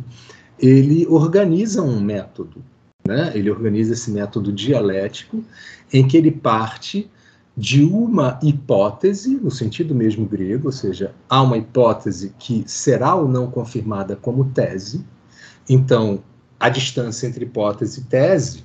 ele 0.61 1.07
organiza 1.09 1.82
um 1.82 2.01
método 2.01 2.62
né? 3.07 3.33
Ele 3.35 3.51
organiza 3.51 3.93
esse 3.93 4.11
método 4.11 4.53
dialético 4.53 5.45
em 5.93 6.07
que 6.07 6.17
ele 6.17 6.31
parte 6.31 7.11
de 7.57 7.85
uma 7.85 8.39
hipótese, 8.43 9.37
no 9.37 9.51
sentido 9.51 9.95
mesmo 9.95 10.27
grego, 10.27 10.67
ou 10.67 10.73
seja, 10.73 11.15
há 11.29 11.41
uma 11.41 11.57
hipótese 11.57 12.35
que 12.39 12.65
será 12.67 13.15
ou 13.15 13.29
não 13.29 13.49
confirmada 13.51 14.17
como 14.17 14.47
tese. 14.47 15.05
Então, 15.69 16.23
a 16.59 16.69
distância 16.69 17.27
entre 17.27 17.45
hipótese 17.45 18.01
e 18.01 18.05
tese 18.05 18.65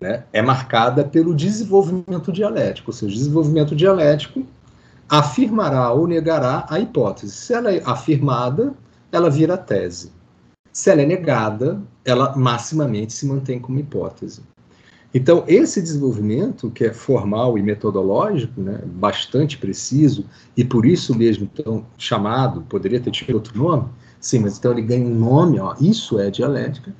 né, 0.00 0.24
é 0.32 0.40
marcada 0.40 1.04
pelo 1.04 1.34
desenvolvimento 1.34 2.30
dialético, 2.30 2.90
ou 2.90 2.94
seja, 2.94 3.12
o 3.12 3.18
desenvolvimento 3.18 3.74
dialético 3.74 4.46
afirmará 5.08 5.90
ou 5.92 6.06
negará 6.06 6.66
a 6.68 6.78
hipótese. 6.78 7.32
Se 7.32 7.54
ela 7.54 7.72
é 7.72 7.82
afirmada, 7.84 8.72
ela 9.10 9.30
vira 9.30 9.56
tese. 9.56 10.12
Se 10.76 10.90
ela 10.90 11.00
é 11.00 11.06
negada, 11.06 11.80
ela 12.04 12.36
maximamente 12.36 13.10
se 13.14 13.24
mantém 13.24 13.58
como 13.58 13.78
hipótese. 13.78 14.42
Então, 15.14 15.42
esse 15.48 15.80
desenvolvimento, 15.80 16.70
que 16.70 16.84
é 16.84 16.92
formal 16.92 17.56
e 17.56 17.62
metodológico, 17.62 18.60
né, 18.60 18.82
bastante 18.84 19.56
preciso, 19.56 20.26
e 20.54 20.62
por 20.62 20.84
isso 20.84 21.16
mesmo 21.16 21.46
tão 21.46 21.86
chamado, 21.96 22.60
poderia 22.68 23.00
ter 23.00 23.10
tido 23.10 23.36
outro 23.36 23.56
nome, 23.56 23.88
sim, 24.20 24.38
mas 24.40 24.58
então 24.58 24.70
ele 24.70 24.82
ganha 24.82 25.06
um 25.06 25.14
nome, 25.14 25.58
ó, 25.58 25.74
isso 25.80 26.20
é 26.20 26.30
dialética, 26.30 26.94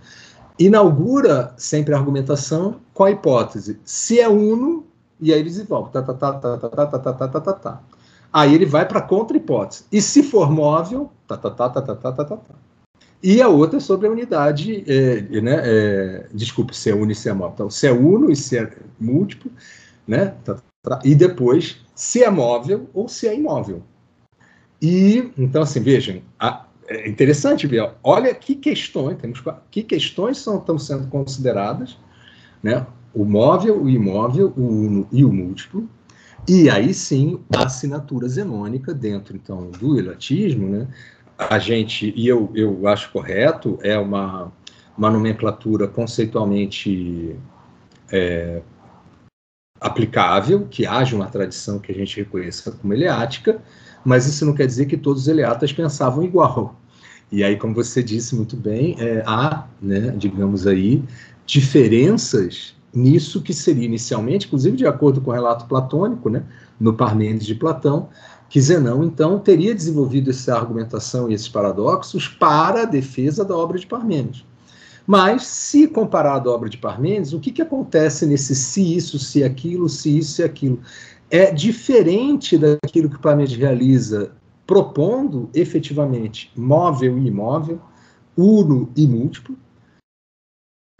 inaugura 0.59 1.53
sempre 1.59 1.93
a 1.93 1.99
argumentação 1.99 2.77
com 2.95 3.05
a 3.05 3.11
hipótese. 3.11 3.79
Se 3.85 4.18
é 4.18 4.27
uno, 4.27 4.87
e 5.20 5.35
aí 5.35 5.41
ele 5.41 5.51
desenvolve, 5.51 5.93
tá, 5.93 6.01
tá, 6.01 6.14
tá, 6.14 6.33
tá, 6.33 6.57
tá, 6.57 6.68
tá, 6.70 6.87
tá, 6.87 7.12
tá, 7.12 7.29
tá, 7.29 7.41
tá, 7.43 7.53
tá. 7.53 7.83
Aí 8.33 8.55
ele 8.55 8.64
vai 8.64 8.89
para 8.89 9.01
a 9.01 9.03
contra-hipótese. 9.03 9.85
E 9.93 10.01
se 10.01 10.22
for 10.22 10.51
móvel, 10.51 11.12
tá, 11.29 11.37
tá, 11.37 11.51
tá, 11.51 11.68
tá, 11.68 11.83
tá, 11.83 11.95
tá, 11.95 12.12
tá, 12.12 12.24
tá, 12.24 12.37
tá. 12.39 12.66
E 13.27 13.43
a 13.43 13.49
outra 13.49 13.79
é 13.79 13.81
sobre 13.81 14.07
a 14.07 14.11
unidade, 14.12 14.85
é, 14.87 15.41
né, 15.41 15.61
é, 15.64 16.27
desculpe, 16.33 16.77
se 16.77 16.91
é 16.91 16.95
uno 16.95 17.11
e 17.11 17.14
se 17.16 17.29
é 17.29 17.33
móvel. 17.33 17.55
Então, 17.55 17.68
se 17.68 17.89
é 17.89 17.91
uno 17.93 18.31
e 18.31 18.37
se 18.37 18.57
é 18.57 18.70
múltiplo, 19.01 19.51
né, 20.07 20.33
tá, 20.45 20.62
tá, 20.81 21.01
e 21.05 21.12
depois 21.12 21.85
se 21.93 22.22
é 22.22 22.31
móvel 22.31 22.89
ou 22.95 23.09
se 23.09 23.27
é 23.27 23.35
imóvel. 23.35 23.83
E, 24.81 25.33
então, 25.37 25.62
assim, 25.62 25.81
vejam, 25.81 26.22
a, 26.39 26.66
é 26.87 27.09
interessante 27.09 27.66
ver, 27.66 27.91
olha 28.05 28.33
que 28.33 28.55
questões, 28.55 29.18
temos 29.18 29.43
que 29.72 29.83
questões 29.83 30.39
são, 30.39 30.59
estão 30.59 30.79
sendo 30.79 31.09
consideradas, 31.09 31.99
né, 32.62 32.87
o 33.12 33.24
móvel, 33.24 33.83
o 33.83 33.91
imóvel, 33.91 34.53
o 34.57 34.62
uno 34.62 35.09
e 35.11 35.24
o 35.24 35.33
múltiplo, 35.33 35.91
e 36.47 36.70
aí 36.70 36.95
sim 36.95 37.41
a 37.57 37.64
assinatura 37.64 38.29
zenônica 38.29 38.95
dentro, 38.95 39.35
então, 39.35 39.68
do 39.72 39.99
ilatismo, 39.99 40.68
né, 40.68 40.87
a 41.39 41.59
gente, 41.59 42.12
e 42.16 42.26
eu, 42.26 42.51
eu 42.55 42.87
acho 42.89 43.11
correto, 43.12 43.78
é 43.82 43.99
uma, 43.99 44.53
uma 44.97 45.11
nomenclatura 45.11 45.87
conceitualmente 45.87 47.37
é, 48.11 48.62
aplicável, 49.80 50.66
que 50.70 50.87
haja 50.87 51.14
uma 51.14 51.26
tradição 51.26 51.78
que 51.78 51.93
a 51.93 51.95
gente 51.95 52.16
reconheça 52.16 52.72
como 52.72 52.95
eleática, 52.95 53.61
mas 54.05 54.26
isso 54.26 54.47
não 54.47 54.55
quer 54.55 54.66
dizer 54.66 54.87
que 54.87 54.97
todos 54.97 55.22
os 55.22 55.28
eleatas 55.28 55.72
pensavam 55.72 56.22
igual. 56.22 56.80
E 57.30 57.43
aí, 57.43 57.57
como 57.57 57.74
você 57.74 58.03
disse 58.03 58.34
muito 58.34 58.57
bem, 58.57 58.97
é, 58.99 59.22
há, 59.26 59.66
né, 59.82 60.14
digamos 60.16 60.66
aí, 60.66 61.03
diferenças 61.45 62.74
nisso 62.95 63.43
que 63.43 63.53
seria 63.53 63.84
inicialmente, 63.84 64.47
inclusive 64.47 64.76
de 64.76 64.87
acordo 64.87 65.20
com 65.20 65.30
o 65.30 65.34
relato 65.34 65.66
platônico, 65.66 66.30
né, 66.30 66.45
no 66.80 66.95
Parmênides 66.95 67.47
de 67.47 67.55
Platão, 67.55 68.09
que 68.49 68.61
Zenão, 68.61 69.03
então, 69.05 69.38
teria 69.38 69.74
desenvolvido 69.74 70.30
essa 70.30 70.55
argumentação 70.55 71.28
e 71.28 71.34
esses 71.34 71.49
paradoxos 71.49 72.28
para 72.28 72.82
a 72.82 72.84
defesa 72.84 73.44
da 73.44 73.57
obra 73.57 73.78
de 73.78 73.86
Parmênides. 73.86 74.44
Mas, 75.07 75.44
se 75.44 75.86
comparado 75.86 76.51
à 76.51 76.55
obra 76.55 76.68
de 76.68 76.78
Parmênides, 76.78 77.32
o 77.32 77.40
que, 77.40 77.53
que 77.53 77.62
acontece 77.62 78.26
nesse 78.26 78.55
se 78.55 78.97
isso, 78.97 79.18
se 79.18 79.44
aquilo, 79.44 79.88
se 79.88 80.16
isso 80.18 80.40
e 80.40 80.44
aquilo? 80.44 80.80
É 81.30 81.53
diferente 81.53 82.57
daquilo 82.59 83.11
que 83.11 83.18
Parmênides 83.18 83.57
realiza, 83.57 84.32
propondo 84.66 85.49
efetivamente 85.55 86.51
móvel 86.57 87.18
e 87.18 87.26
imóvel, 87.26 87.80
uno 88.36 88.90
e 88.97 89.07
múltiplo, 89.07 89.57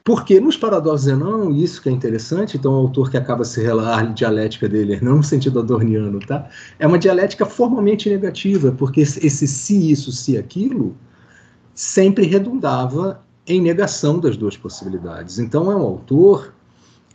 porque 0.07 0.39
nos 0.39 0.57
paradoxos 0.57 1.07
Zenão, 1.07 1.51
isso 1.51 1.83
que 1.83 1.89
é 1.89 1.93
interessante, 1.93 2.57
então 2.57 2.73
o 2.73 2.77
autor 2.77 3.11
que 3.11 3.17
acaba 3.17 3.45
se 3.45 3.61
relar 3.61 3.99
a 3.99 4.03
dialética 4.05 4.69
dele, 4.69 5.01
não 5.03 5.17
no 5.17 5.23
sentido 5.25 5.59
adorniano, 5.59 6.21
tá? 6.21 6.49
É 6.79 6.87
uma 6.87 6.97
dialética 6.97 7.45
formalmente 7.45 8.09
negativa, 8.09 8.71
porque 8.71 9.01
esse 9.01 9.49
se 9.49 9.91
isso, 9.91 10.13
se 10.13 10.39
aquilo, 10.39 10.97
sempre 11.75 12.25
redundava 12.25 13.21
em 13.49 13.61
negação 13.61 14.21
das 14.21 14.37
duas 14.37 14.57
possibilidades. 14.57 15.41
Então 15.41 15.73
é 15.73 15.75
um 15.75 15.83
autor 15.83 16.55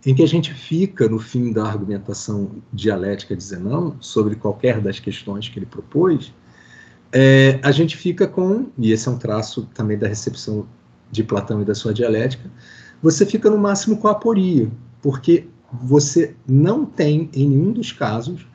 em 0.06 0.14
que 0.14 0.22
a 0.22 0.28
gente 0.28 0.54
fica, 0.54 1.08
no 1.08 1.18
fim 1.18 1.54
da 1.54 1.64
argumentação 1.64 2.52
dialética 2.74 3.38
de 3.38 3.44
Zenão, 3.44 3.96
sobre 4.02 4.36
qualquer 4.36 4.82
das 4.82 5.00
questões 5.00 5.48
que 5.48 5.58
ele 5.58 5.66
propôs, 5.66 6.34
é, 7.14 7.58
a 7.64 7.72
gente 7.72 7.96
fica 7.96 8.28
com, 8.28 8.68
e 8.78 8.92
esse 8.92 9.08
é 9.08 9.12
um 9.12 9.18
traço 9.18 9.66
também 9.74 9.98
da 9.98 10.10
recepção 10.10 10.68
de 11.10 11.24
Platão 11.24 11.62
e 11.62 11.66
da 11.66 11.76
sua 11.76 11.94
dialética, 11.94 12.50
você 13.02 13.26
fica 13.26 13.50
no 13.50 13.58
máximo 13.58 13.98
com 13.98 14.08
a 14.08 14.12
aporia, 14.12 14.70
porque 15.02 15.48
você 15.82 16.36
não 16.48 16.86
tem, 16.86 17.30
em 17.34 17.50
nenhum 17.50 17.72
dos 17.72 17.92
casos, 17.92 18.46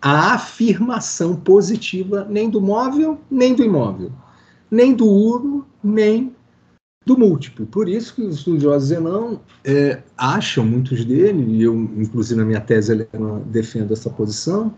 a 0.00 0.34
afirmação 0.34 1.36
positiva 1.36 2.26
nem 2.28 2.50
do 2.50 2.60
móvel, 2.60 3.18
nem 3.30 3.54
do 3.54 3.64
imóvel, 3.64 4.12
nem 4.70 4.94
do 4.94 5.08
uno, 5.08 5.66
nem 5.82 6.34
do 7.04 7.16
múltiplo. 7.16 7.66
Por 7.66 7.88
isso 7.88 8.14
que 8.14 8.22
os 8.22 8.38
estudiosos 8.38 8.88
Zenão 8.88 9.40
é, 9.64 10.02
acham, 10.16 10.64
muitos 10.64 11.04
dele, 11.04 11.44
e 11.56 11.62
eu, 11.62 11.74
inclusive 11.74 12.38
na 12.38 12.44
minha 12.44 12.60
tese, 12.60 13.08
defendo 13.46 13.92
essa 13.92 14.10
posição, 14.10 14.74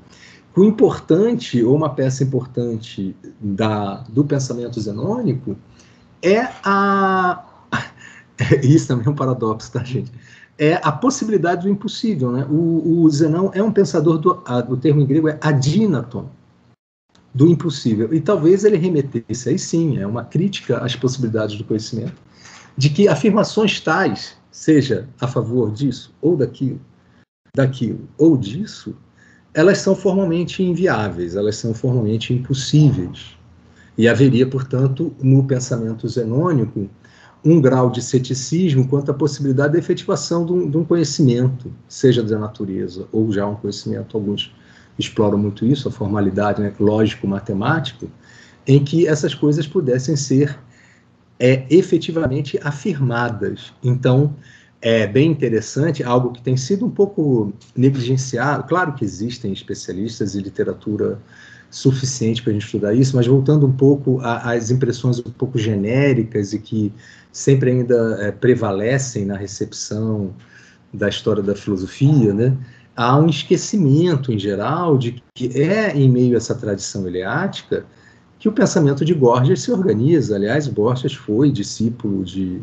o 0.55 0.65
importante, 0.65 1.63
ou 1.63 1.77
uma 1.77 1.91
peça 1.91 2.25
importante 2.25 3.15
da, 3.41 4.05
do 4.09 4.25
pensamento 4.25 4.81
zenônico, 4.81 5.57
é 6.21 6.49
a. 6.65 7.45
Isso 8.63 8.89
também 8.89 9.07
é 9.07 9.11
um 9.11 9.15
paradoxo, 9.15 9.73
tá, 9.73 9.83
gente? 9.83 10.13
É 10.57 10.75
a 10.83 10.91
possibilidade 10.91 11.63
do 11.63 11.69
impossível. 11.69 12.33
Né? 12.33 12.47
O, 12.51 13.03
o 13.03 13.11
Zenão 13.11 13.51
é 13.55 13.63
um 13.63 13.73
pensador, 13.73 14.19
do, 14.19 14.43
a, 14.47 14.59
o 14.59 14.77
termo 14.77 15.01
em 15.01 15.07
grego 15.07 15.29
é 15.29 15.39
adinaton, 15.41 16.29
do 17.35 17.47
impossível. 17.47 18.13
E 18.13 18.21
talvez 18.21 18.65
ele 18.65 18.77
remetesse, 18.77 19.49
aí 19.49 19.59
sim, 19.59 19.99
é 19.99 20.07
uma 20.07 20.25
crítica 20.25 20.79
às 20.79 20.97
possibilidades 20.97 21.57
do 21.57 21.65
conhecimento, 21.65 22.21
de 22.77 22.91
que 22.91 23.09
afirmações 23.09 23.81
tais, 23.81 24.37
seja 24.51 25.09
a 25.21 25.29
favor 25.29 25.71
disso 25.71 26.13
ou 26.21 26.37
daquilo, 26.37 26.81
daquilo 27.55 28.09
ou 28.17 28.37
disso, 28.37 28.97
elas 29.55 29.79
são 29.79 29.95
formalmente 29.95 30.63
inviáveis, 30.63 31.37
elas 31.37 31.57
são 31.57 31.75
formalmente 31.75 32.33
impossíveis. 32.33 33.37
E 33.97 34.07
haveria, 34.07 34.47
portanto, 34.47 35.13
no 35.21 35.45
pensamento 35.45 36.09
zenônico, 36.09 36.89
um 37.45 37.61
grau 37.61 37.91
de 37.91 38.03
ceticismo 38.03 38.87
quanto 38.89 39.11
à 39.11 39.15
possibilidade 39.15 39.75
da 39.75 39.79
efetivação 39.79 40.45
de 40.45 40.53
um, 40.53 40.71
de 40.71 40.77
um 40.77 40.85
conhecimento, 40.85 41.73
seja 41.89 42.23
da 42.23 42.39
natureza 42.39 43.07
ou 43.13 43.31
já 43.33 43.47
um 43.47 43.55
conhecimento, 43.55 44.17
alguns 44.17 44.53
exploram 44.99 45.39
muito 45.39 45.65
isso, 45.65 45.89
a 45.89 45.93
formalidade 45.93 46.61
né, 46.61 46.73
lógico-matemático, 46.79 48.11
em 48.67 48.83
que 48.83 49.07
essas 49.07 49.35
coisas 49.35 49.67
pudessem 49.67 50.17
ser 50.17 50.59
é, 51.39 51.65
efetivamente 51.71 52.59
afirmadas. 52.63 53.73
Então, 53.83 54.35
é 54.81 55.07
bem 55.07 55.31
interessante, 55.31 56.03
algo 56.03 56.33
que 56.33 56.43
tem 56.43 56.57
sido 56.57 56.85
um 56.85 56.91
pouco 56.91 57.53
negligenciado. 57.77 58.65
Claro 58.65 58.93
que 58.93 59.05
existem 59.05 59.53
especialistas 59.53 60.35
e 60.35 60.41
literatura 60.41 61.19
suficiente 61.71 62.43
para 62.43 62.51
a 62.51 62.55
gente 62.55 62.65
estudar 62.65 62.95
isso, 62.95 63.15
mas 63.15 63.27
voltando 63.27 63.67
um 63.67 63.73
pouco 63.73 64.21
às 64.23 64.71
impressões 64.71 65.19
um 65.19 65.31
pouco 65.31 65.59
genéricas 65.59 66.53
e 66.53 66.59
que 66.59 66.93
sempre 67.31 67.71
ainda 67.71 68.19
é, 68.21 68.33
prevalecem 68.33 69.27
na 69.27 69.37
recepção 69.37 70.35
da 70.93 71.09
história 71.09 71.43
da 71.43 71.55
filosofia, 71.55 72.33
né? 72.33 72.57
há 72.99 73.17
um 73.17 73.29
esquecimento 73.29 74.33
em 74.33 74.39
geral 74.41 74.99
de 74.99 75.23
que 75.33 75.63
é 75.63 75.97
em 75.97 76.11
meio 76.11 76.35
a 76.35 76.39
essa 76.39 76.55
tradição 76.57 77.07
eleática 77.07 77.87
que 78.41 78.49
o 78.49 78.53
pensamento 78.53 79.05
de 79.05 79.15
Gorgias 79.15 79.63
se 79.63 79.71
organiza. 79.71 80.35
Aliás, 80.35 80.67
Gorgias 80.67 81.15
foi 81.15 81.53
discípulo 81.53 82.25
de 82.25 82.61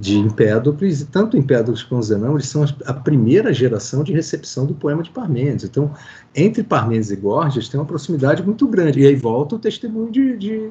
de 0.00 0.16
Empédocles, 0.16 1.02
e 1.02 1.06
tanto 1.06 1.36
Empédocles 1.36 1.82
quanto 1.82 2.06
Zenão, 2.06 2.32
eles 2.32 2.48
são 2.48 2.64
a 2.86 2.94
primeira 2.94 3.52
geração 3.52 4.02
de 4.02 4.12
recepção 4.12 4.64
do 4.64 4.74
poema 4.74 5.02
de 5.02 5.10
Parmênides. 5.10 5.66
Então, 5.66 5.92
entre 6.34 6.62
Parmênides 6.62 7.10
e 7.10 7.16
Gorgias 7.16 7.68
tem 7.68 7.78
uma 7.78 7.86
proximidade 7.86 8.42
muito 8.42 8.66
grande. 8.66 9.00
E 9.00 9.06
aí 9.06 9.14
volta 9.14 9.56
o 9.56 9.58
testemunho 9.58 10.10
de, 10.10 10.38
de, 10.38 10.70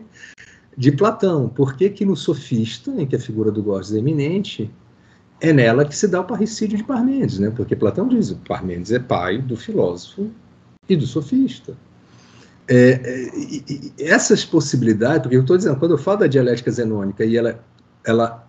de 0.75 0.91
Platão. 0.91 1.47
Por 1.47 1.75
que, 1.75 1.91
que 1.91 2.03
no 2.03 2.15
Sofista, 2.15 2.89
em 2.91 3.05
que 3.05 3.15
a 3.15 3.19
figura 3.19 3.51
do 3.51 3.61
Gorgias 3.61 3.95
é 3.95 3.99
eminente, 3.99 4.71
é 5.39 5.53
nela 5.53 5.85
que 5.85 5.95
se 5.95 6.07
dá 6.07 6.21
o 6.21 6.25
parricídio 6.25 6.77
de 6.77 6.83
Parmênides, 6.83 7.37
né? 7.37 7.51
porque 7.55 7.75
Platão 7.75 8.07
diz 8.07 8.31
que 8.31 8.47
Parmênides 8.47 8.91
é 8.91 8.99
pai 8.99 9.39
do 9.39 9.55
filósofo 9.55 10.27
e 10.89 10.95
do 10.95 11.05
sofista. 11.05 11.77
É, 12.67 12.99
é, 13.03 14.03
essas 14.03 14.43
possibilidades, 14.43 15.21
porque 15.21 15.35
eu 15.35 15.41
estou 15.41 15.55
dizendo, 15.55 15.77
quando 15.77 15.91
eu 15.91 15.97
falo 15.99 16.19
da 16.19 16.27
dialética 16.27 16.71
zenônica 16.71 17.23
e 17.23 17.37
ela, 17.37 17.63
ela 18.03 18.48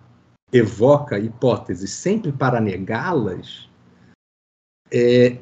evoca 0.51 1.17
hipóteses 1.17 1.91
sempre 1.91 2.31
para 2.31 2.59
negá-las, 2.59 3.69
é, 4.91 5.37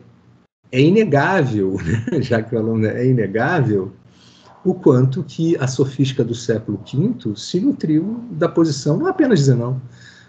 é 0.71 0.81
inegável, 0.81 1.77
né? 2.11 2.21
já 2.21 2.41
que 2.41 2.55
o 2.55 2.59
aluno 2.59 2.85
é 2.85 3.07
inegável, 3.07 3.91
o 4.63 4.73
quanto 4.73 5.23
que 5.23 5.57
a 5.57 5.67
sofística 5.67 6.23
do 6.23 6.35
século 6.35 6.77
V 6.77 7.35
se 7.35 7.59
nutriu 7.59 8.23
da 8.31 8.47
posição, 8.47 8.97
não 8.97 9.07
apenas 9.07 9.39
de 9.39 9.45
Zenão, 9.45 9.81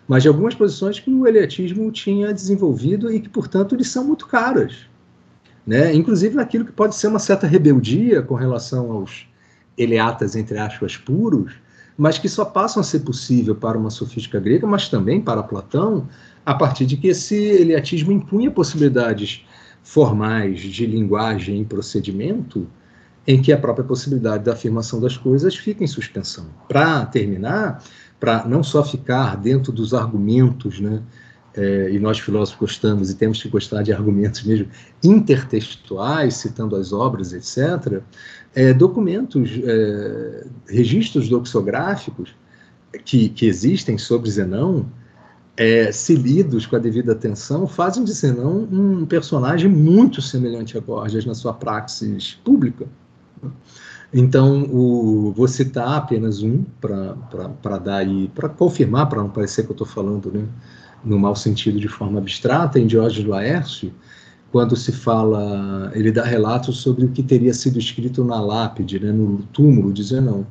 mas 0.07 0.23
de 0.23 0.29
algumas 0.29 0.55
posições 0.55 0.99
que 0.99 1.11
o 1.11 1.27
eleatismo 1.27 1.91
tinha 1.91 2.33
desenvolvido 2.33 3.13
e 3.13 3.21
que, 3.21 3.29
portanto, 3.29 3.77
lhes 3.77 3.89
são 3.89 4.05
muito 4.05 4.27
caras. 4.27 4.89
Né? 5.67 5.95
Inclusive 5.95 6.35
naquilo 6.35 6.65
que 6.65 6.73
pode 6.73 6.95
ser 6.95 7.09
uma 7.09 7.19
certa 7.19 7.47
rebeldia 7.47 8.23
com 8.23 8.35
relação 8.35 8.91
aos 8.91 9.29
eleatas, 9.77 10.35
entre 10.35 10.59
aspas, 10.59 10.97
puros, 10.97 11.53
mas 12.01 12.17
que 12.17 12.31
só 12.31 12.47
passam 12.47 12.81
a 12.81 12.83
ser 12.83 13.01
possível 13.01 13.55
para 13.55 13.77
uma 13.77 13.91
sofística 13.91 14.41
grega, 14.41 14.67
mas 14.67 14.89
também 14.89 15.21
para 15.21 15.43
Platão, 15.43 16.09
a 16.47 16.55
partir 16.55 16.87
de 16.87 16.97
que 16.97 17.09
esse 17.09 17.35
eliatismo 17.35 18.11
impunha 18.11 18.51
possibilidades 18.51 19.45
formais 19.83 20.61
de 20.61 20.87
linguagem 20.87 21.61
e 21.61 21.65
procedimento 21.67 22.67
em 23.27 23.43
que 23.43 23.53
a 23.53 23.59
própria 23.59 23.85
possibilidade 23.85 24.45
da 24.45 24.55
afirmação 24.55 24.99
das 24.99 25.19
coisas 25.19 25.55
fica 25.55 25.85
em 25.85 25.87
suspensão. 25.87 26.47
Para 26.67 27.05
terminar, 27.05 27.85
para 28.19 28.47
não 28.47 28.63
só 28.63 28.83
ficar 28.83 29.37
dentro 29.37 29.71
dos 29.71 29.93
argumentos, 29.93 30.81
né, 30.81 31.03
é, 31.55 31.91
e 31.91 31.99
nós 31.99 32.19
filósofos 32.19 32.61
gostamos 32.61 33.11
e 33.11 33.15
temos 33.15 33.43
que 33.43 33.49
gostar 33.51 33.83
de 33.83 33.93
argumentos 33.93 34.43
mesmo 34.45 34.69
intertextuais, 35.05 36.35
citando 36.35 36.77
as 36.77 36.95
obras, 36.95 37.35
etc., 37.35 38.01
é, 38.55 38.73
documentos, 38.73 39.51
é, 39.65 40.47
registros 40.69 41.29
doxográficos 41.29 42.35
que, 43.05 43.29
que 43.29 43.47
existem 43.47 43.97
sobre 43.97 44.31
Zenão, 44.31 44.87
é, 45.57 45.93
se 45.93 46.15
lidos 46.15 46.67
com 46.67 46.77
a 46.77 46.79
devida 46.79 47.13
atenção, 47.13 47.67
fazem 47.67 48.03
de 48.03 48.13
Zenão 48.13 48.67
um 48.71 49.05
personagem 49.05 49.71
muito 49.71 50.23
semelhante 50.23 50.77
a 50.77 50.81
Gorgias 50.81 51.27
na 51.27 51.35
sua 51.35 51.53
praxis 51.53 52.39
pública. 52.45 52.87
Então, 54.13 54.65
o, 54.65 55.33
vou 55.37 55.47
citar 55.47 55.99
apenas 55.99 56.43
um 56.43 56.65
para 56.81 57.79
dar 57.79 57.99
aí, 57.99 58.29
para 58.35 58.49
confirmar, 58.49 59.09
para 59.09 59.23
não 59.23 59.31
parecer 59.31 59.65
que 59.65 59.71
eu 59.71 59.75
estou 59.75 59.87
falando 59.87 60.33
né, 60.33 60.45
no 61.05 61.19
mau 61.19 61.37
sentido 61.37 61.79
de 61.79 61.89
forma 61.89 62.19
abstrata, 62.19 62.81
em 62.81 62.87
Diógenes 62.87 63.29
Laércio, 63.29 63.93
quando 64.51 64.77
se 64.77 64.93
fala, 64.93 65.93
ele 65.95 66.11
dá 66.11 66.25
relatos 66.25 66.79
sobre 66.79 67.05
o 67.05 67.11
que 67.11 67.23
teria 67.23 67.55
sido 67.55 67.79
escrito 67.79 68.25
na 68.25 68.41
lápide, 68.41 68.99
né, 68.99 69.13
no 69.13 69.39
túmulo 69.53 69.93
de 69.93 70.03
Zenão. 70.03 70.47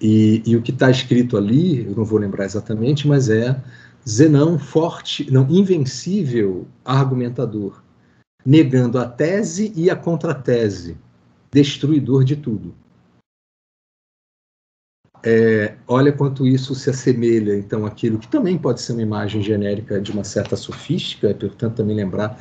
E, 0.00 0.42
e 0.44 0.56
o 0.56 0.62
que 0.62 0.72
está 0.72 0.90
escrito 0.90 1.36
ali, 1.36 1.86
eu 1.86 1.94
não 1.94 2.04
vou 2.04 2.18
lembrar 2.18 2.44
exatamente, 2.44 3.06
mas 3.06 3.28
é 3.28 3.62
Zenão 4.08 4.58
forte, 4.58 5.30
não, 5.30 5.48
invencível 5.48 6.66
argumentador, 6.84 7.82
negando 8.44 8.98
a 8.98 9.06
tese 9.06 9.72
e 9.74 9.88
a 9.88 9.96
contratese, 9.96 10.96
destruidor 11.50 12.24
de 12.24 12.36
tudo. 12.36 12.74
É, 15.24 15.74
olha 15.88 16.12
quanto 16.12 16.46
isso 16.46 16.74
se 16.74 16.90
assemelha, 16.90 17.56
então, 17.56 17.86
aquilo 17.86 18.18
que 18.18 18.28
também 18.28 18.56
pode 18.56 18.80
ser 18.80 18.92
uma 18.92 19.02
imagem 19.02 19.42
genérica 19.42 20.00
de 20.00 20.12
uma 20.12 20.22
certa 20.22 20.54
sofística, 20.56 21.30
é, 21.30 21.34
portanto, 21.34 21.76
também 21.76 21.96
lembrar 21.96 22.38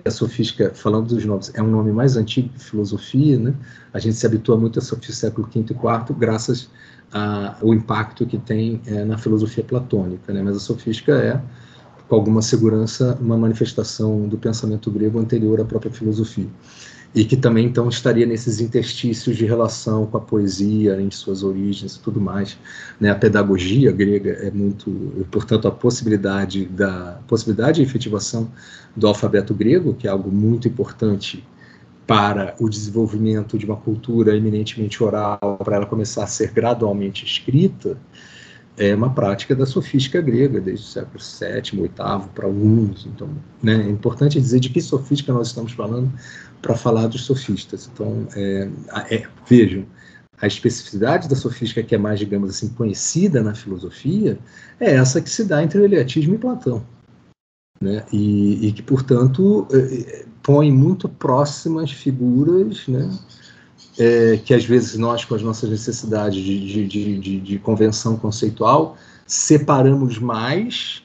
que 0.00 0.08
a 0.08 0.10
sofística, 0.10 0.72
falando 0.74 1.08
dos 1.08 1.24
nomes, 1.24 1.52
é 1.54 1.62
um 1.62 1.70
nome 1.70 1.92
mais 1.92 2.16
antigo 2.16 2.48
que 2.48 2.62
filosofia, 2.62 3.38
né? 3.38 3.54
A 3.92 3.98
gente 3.98 4.16
se 4.16 4.26
habitua 4.26 4.56
muito 4.56 4.78
a 4.78 4.82
do 4.82 5.12
século 5.12 5.48
V 5.52 5.60
e 5.60 5.72
IV, 5.72 6.14
graças 6.18 6.68
ao 7.60 7.72
impacto 7.72 8.26
que 8.26 8.38
tem 8.38 8.80
é, 8.86 9.04
na 9.04 9.16
filosofia 9.16 9.62
platônica, 9.62 10.32
né? 10.32 10.42
Mas 10.42 10.56
a 10.56 10.60
sofística 10.60 11.12
é, 11.12 11.40
com 12.08 12.14
alguma 12.14 12.42
segurança, 12.42 13.16
uma 13.20 13.36
manifestação 13.36 14.28
do 14.28 14.36
pensamento 14.36 14.90
grego 14.90 15.18
anterior 15.18 15.60
à 15.60 15.64
própria 15.64 15.92
filosofia 15.92 16.48
e 17.14 17.24
que 17.24 17.36
também 17.36 17.66
então 17.66 17.88
estaria 17.88 18.26
nesses 18.26 18.60
interstícios 18.60 19.36
de 19.36 19.46
relação 19.46 20.04
com 20.06 20.16
a 20.16 20.20
poesia 20.20 21.00
em 21.00 21.10
suas 21.10 21.42
origens 21.42 21.94
e 21.94 22.00
tudo 22.00 22.20
mais 22.20 22.58
né 22.98 23.10
a 23.10 23.14
pedagogia 23.14 23.92
grega 23.92 24.32
é 24.32 24.50
muito 24.50 24.90
portanto 25.30 25.68
a 25.68 25.70
possibilidade 25.70 26.66
da 26.66 27.20
possibilidade 27.28 27.76
de 27.76 27.82
efetivação 27.82 28.50
do 28.96 29.06
alfabeto 29.06 29.54
grego 29.54 29.94
que 29.94 30.08
é 30.08 30.10
algo 30.10 30.30
muito 30.30 30.66
importante 30.66 31.44
para 32.06 32.54
o 32.60 32.68
desenvolvimento 32.68 33.56
de 33.56 33.64
uma 33.64 33.76
cultura 33.76 34.36
eminentemente 34.36 35.02
oral 35.02 35.58
para 35.64 35.76
ela 35.76 35.86
começar 35.86 36.24
a 36.24 36.26
ser 36.26 36.50
gradualmente 36.50 37.24
escrita 37.24 37.96
é 38.76 38.94
uma 38.94 39.10
prática 39.10 39.54
da 39.54 39.64
sofística 39.66 40.20
grega 40.20 40.60
desde 40.60 40.84
o 40.84 40.88
século 40.88 41.20
VII, 41.20 41.80
VIII 41.82 42.28
para 42.34 42.46
alguns. 42.46 43.06
Então, 43.06 43.28
né, 43.62 43.74
é 43.74 43.88
importante 43.88 44.40
dizer 44.40 44.58
de 44.58 44.68
que 44.68 44.80
sofística 44.80 45.32
nós 45.32 45.48
estamos 45.48 45.72
falando 45.72 46.12
para 46.64 46.74
falar 46.74 47.08
dos 47.08 47.24
sofistas. 47.26 47.90
Então, 47.92 48.26
é, 48.34 48.70
é, 49.10 49.22
vejam, 49.46 49.84
a 50.40 50.46
especificidade 50.46 51.28
da 51.28 51.36
sofística 51.36 51.82
que 51.82 51.94
é 51.94 51.98
mais, 51.98 52.18
digamos 52.18 52.48
assim, 52.48 52.70
conhecida 52.70 53.42
na 53.42 53.54
filosofia 53.54 54.38
é 54.80 54.94
essa 54.94 55.20
que 55.20 55.28
se 55.28 55.44
dá 55.44 55.62
entre 55.62 55.78
o 55.78 55.84
Eliatismo 55.84 56.34
e 56.34 56.38
Platão. 56.38 56.82
Né? 57.80 58.02
E, 58.10 58.68
e 58.68 58.72
que, 58.72 58.82
portanto, 58.82 59.68
é, 59.70 59.76
é, 59.76 60.26
põe 60.42 60.72
muito 60.72 61.06
próximas 61.06 61.92
figuras 61.92 62.88
né? 62.88 63.10
É, 63.98 64.38
que, 64.38 64.54
às 64.54 64.64
vezes, 64.64 64.96
nós, 64.96 65.24
com 65.24 65.34
as 65.34 65.42
nossas 65.42 65.68
necessidades 65.68 66.42
de, 66.42 66.88
de, 66.88 67.18
de, 67.18 67.40
de 67.40 67.58
convenção 67.58 68.16
conceitual, 68.16 68.96
separamos 69.26 70.18
mais 70.18 71.04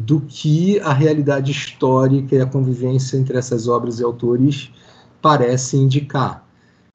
do 0.00 0.20
que 0.20 0.78
a 0.80 0.92
realidade 0.92 1.50
histórica 1.50 2.34
e 2.34 2.40
a 2.40 2.46
convivência 2.46 3.16
entre 3.16 3.36
essas 3.36 3.66
obras 3.66 3.98
e 3.98 4.04
autores 4.04 4.70
parece 5.22 5.76
indicar. 5.76 6.46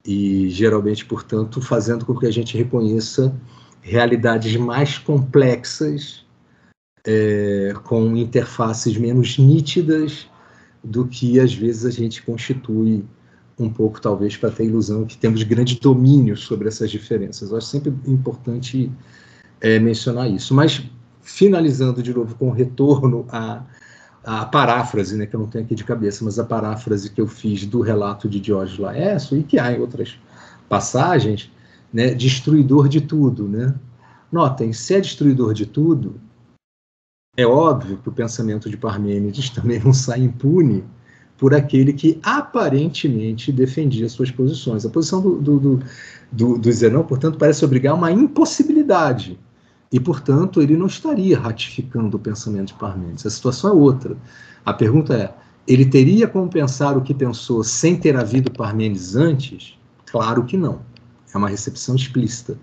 E 0.06 0.48
geralmente, 0.50 1.04
portanto, 1.04 1.60
fazendo 1.60 2.04
com 2.04 2.16
que 2.16 2.26
a 2.26 2.30
gente 2.30 2.56
reconheça 2.56 3.34
realidades 3.80 4.56
mais 4.56 4.98
complexas, 4.98 6.24
é, 7.04 7.74
com 7.84 8.16
interfaces 8.16 8.96
menos 8.96 9.38
nítidas 9.38 10.28
do 10.82 11.06
que 11.06 11.40
às 11.40 11.52
vezes 11.52 11.84
a 11.84 11.90
gente 11.90 12.22
constitui 12.22 13.04
um 13.58 13.68
pouco, 13.68 14.00
talvez, 14.00 14.36
para 14.36 14.50
ter 14.50 14.64
a 14.64 14.66
ilusão 14.66 15.04
que 15.04 15.16
temos 15.16 15.42
grande 15.42 15.78
domínio 15.78 16.36
sobre 16.36 16.68
essas 16.68 16.90
diferenças. 16.90 17.50
Eu 17.50 17.58
acho 17.58 17.66
sempre 17.66 17.92
importante 18.06 18.90
é, 19.60 19.78
mencionar 19.78 20.30
isso. 20.30 20.54
Mas, 20.54 20.82
finalizando 21.22 22.02
de 22.02 22.12
novo 22.12 22.34
com 22.34 22.48
o 22.48 22.52
retorno 22.52 23.24
à, 23.30 23.62
à 24.24 24.44
paráfrase, 24.44 25.16
né, 25.16 25.26
que 25.26 25.34
eu 25.34 25.40
não 25.40 25.46
tenho 25.46 25.64
aqui 25.64 25.74
de 25.74 25.84
cabeça, 25.84 26.24
mas 26.24 26.38
a 26.38 26.44
paráfrase 26.44 27.10
que 27.10 27.20
eu 27.20 27.26
fiz 27.26 27.64
do 27.64 27.80
relato 27.80 28.28
de 28.28 28.40
Diógenes 28.40 28.78
Laércio, 28.78 29.38
e 29.38 29.42
que 29.42 29.58
há 29.58 29.72
em 29.72 29.80
outras 29.80 30.18
passagens, 30.68 31.50
né, 31.92 32.14
destruidor 32.14 32.88
de 32.88 33.00
tudo. 33.00 33.48
Né? 33.48 33.74
Notem, 34.30 34.72
se 34.72 34.94
é 34.94 35.00
destruidor 35.00 35.54
de 35.54 35.66
tudo, 35.66 36.20
é 37.36 37.46
óbvio 37.46 37.96
que 37.96 38.08
o 38.08 38.12
pensamento 38.12 38.68
de 38.68 38.76
Parmênides 38.76 39.48
também 39.50 39.80
não 39.80 39.94
sai 39.94 40.20
impune 40.20 40.84
por 41.38 41.54
aquele 41.54 41.92
que 41.92 42.20
aparentemente 42.22 43.50
defendia 43.50 44.08
suas 44.08 44.30
posições. 44.30 44.84
A 44.84 44.90
posição 44.90 45.20
do, 45.20 45.40
do, 45.40 45.58
do, 45.58 45.82
do, 46.30 46.58
do 46.58 46.72
Zenão, 46.72 47.04
portanto, 47.04 47.38
parece 47.38 47.64
obrigar 47.64 47.94
uma 47.94 48.12
impossibilidade. 48.12 49.38
E, 49.92 50.00
portanto, 50.00 50.62
ele 50.62 50.76
não 50.76 50.86
estaria 50.86 51.38
ratificando 51.38 52.16
o 52.16 52.20
pensamento 52.20 52.68
de 52.68 52.74
Parmênides. 52.74 53.26
A 53.26 53.30
situação 53.30 53.70
é 53.70 53.74
outra. 53.74 54.16
A 54.64 54.72
pergunta 54.72 55.14
é: 55.14 55.34
ele 55.68 55.84
teria 55.84 56.26
como 56.26 56.48
pensar 56.48 56.96
o 56.96 57.02
que 57.02 57.12
pensou 57.12 57.62
sem 57.62 57.96
ter 57.96 58.16
havido 58.16 58.50
Parmênides 58.50 59.14
antes? 59.14 59.78
Claro 60.06 60.44
que 60.44 60.56
não. 60.56 60.80
É 61.34 61.36
uma 61.36 61.48
recepção 61.48 61.94
explícita. 61.94 62.56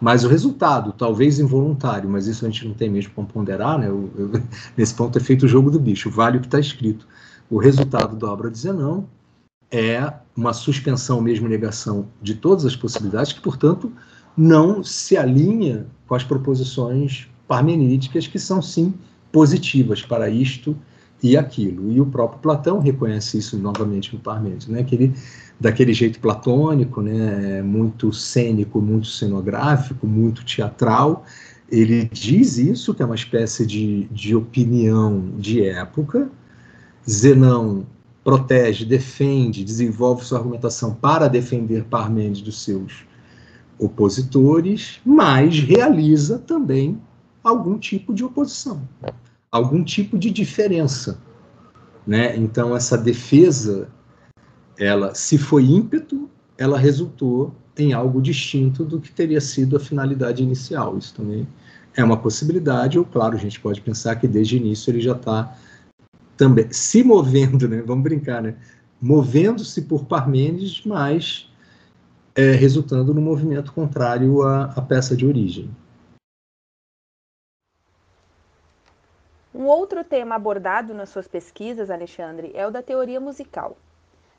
Mas 0.00 0.24
o 0.24 0.28
resultado, 0.28 0.92
talvez 0.92 1.38
involuntário, 1.38 2.08
mas 2.08 2.26
isso 2.26 2.44
a 2.44 2.50
gente 2.50 2.66
não 2.68 2.74
tem 2.74 2.90
mesmo 2.90 3.12
como 3.14 3.26
ponderar, 3.26 3.78
né? 3.78 3.88
Eu, 3.88 4.10
eu, 4.16 4.42
nesse 4.76 4.94
ponto 4.94 5.18
é 5.18 5.20
feito 5.20 5.44
o 5.44 5.48
jogo 5.48 5.70
do 5.70 5.80
bicho, 5.80 6.10
vale 6.10 6.38
o 6.38 6.40
que 6.40 6.46
está 6.46 6.60
escrito. 6.60 7.06
O 7.50 7.58
resultado 7.58 8.16
da 8.16 8.30
obra 8.30 8.50
de 8.50 8.58
Zenão 8.58 9.08
é 9.70 10.12
uma 10.36 10.52
suspensão, 10.52 11.20
mesmo 11.20 11.48
negação 11.48 12.08
de 12.20 12.34
todas 12.34 12.64
as 12.64 12.76
possibilidades, 12.76 13.32
que, 13.32 13.40
portanto, 13.40 13.90
não 14.36 14.82
se 14.82 15.16
alinha 15.16 15.86
com 16.06 16.14
as 16.14 16.24
proposições 16.24 17.28
parmenídicas, 17.48 18.26
que 18.26 18.38
são, 18.38 18.60
sim, 18.60 18.92
positivas 19.32 20.02
para 20.02 20.28
isto 20.28 20.76
e 21.22 21.36
aquilo. 21.36 21.90
E 21.92 22.00
o 22.00 22.06
próprio 22.06 22.40
Platão 22.40 22.78
reconhece 22.78 23.38
isso 23.38 23.56
novamente 23.58 24.12
no 24.14 24.20
Parmênides, 24.20 24.66
né? 24.66 24.82
que 24.82 24.94
ele 24.94 25.14
daquele 25.58 25.92
jeito 25.92 26.20
platônico, 26.20 27.00
né, 27.00 27.62
muito 27.62 28.12
cênico, 28.12 28.80
muito 28.80 29.06
cenográfico, 29.06 30.06
muito 30.06 30.44
teatral. 30.44 31.24
Ele 31.70 32.08
diz 32.12 32.58
isso, 32.58 32.94
que 32.94 33.02
é 33.02 33.06
uma 33.06 33.14
espécie 33.14 33.66
de, 33.66 34.04
de 34.04 34.36
opinião 34.36 35.32
de 35.38 35.62
época. 35.64 36.30
Zenão 37.08 37.86
protege, 38.22 38.84
defende, 38.84 39.64
desenvolve 39.64 40.24
sua 40.24 40.38
argumentação 40.38 40.94
para 40.94 41.28
defender 41.28 41.84
Parmênides 41.84 42.42
dos 42.42 42.62
seus 42.62 43.06
opositores, 43.78 45.00
mas 45.04 45.58
realiza 45.58 46.38
também 46.38 47.00
algum 47.42 47.78
tipo 47.78 48.12
de 48.12 48.24
oposição, 48.24 48.82
algum 49.50 49.84
tipo 49.84 50.18
de 50.18 50.30
diferença. 50.30 51.18
Né? 52.06 52.36
Então, 52.36 52.74
essa 52.74 52.96
defesa 52.96 53.88
ela, 54.78 55.14
se 55.14 55.38
foi 55.38 55.64
ímpeto, 55.64 56.28
ela 56.58 56.78
resultou 56.78 57.54
em 57.76 57.92
algo 57.92 58.20
distinto 58.20 58.84
do 58.84 59.00
que 59.00 59.12
teria 59.12 59.40
sido 59.40 59.76
a 59.76 59.80
finalidade 59.80 60.42
inicial. 60.42 60.96
Isso 60.96 61.14
também 61.14 61.46
é 61.94 62.04
uma 62.04 62.16
possibilidade, 62.16 62.98
ou 62.98 63.04
claro, 63.04 63.36
a 63.36 63.38
gente 63.38 63.60
pode 63.60 63.80
pensar 63.80 64.16
que 64.16 64.28
desde 64.28 64.56
o 64.56 64.58
início 64.58 64.90
ele 64.90 65.00
já 65.00 65.12
está 65.12 65.56
também 66.36 66.66
se 66.70 67.02
movendo, 67.02 67.66
né? 67.68 67.82
Vamos 67.86 68.04
brincar, 68.04 68.42
né? 68.42 68.54
Movendo-se 69.00 69.82
por 69.82 70.04
Parmênides, 70.04 70.82
mas 70.84 71.50
é, 72.36 72.52
resultando 72.52 73.14
no 73.14 73.20
movimento 73.20 73.72
contrário 73.72 74.42
à, 74.42 74.64
à 74.64 74.82
peça 74.82 75.16
de 75.16 75.26
origem. 75.26 75.70
Um 79.54 79.64
outro 79.64 80.04
tema 80.04 80.34
abordado 80.34 80.92
nas 80.92 81.08
suas 81.08 81.26
pesquisas, 81.26 81.90
Alexandre, 81.90 82.52
é 82.54 82.66
o 82.66 82.70
da 82.70 82.82
teoria 82.82 83.18
musical. 83.18 83.78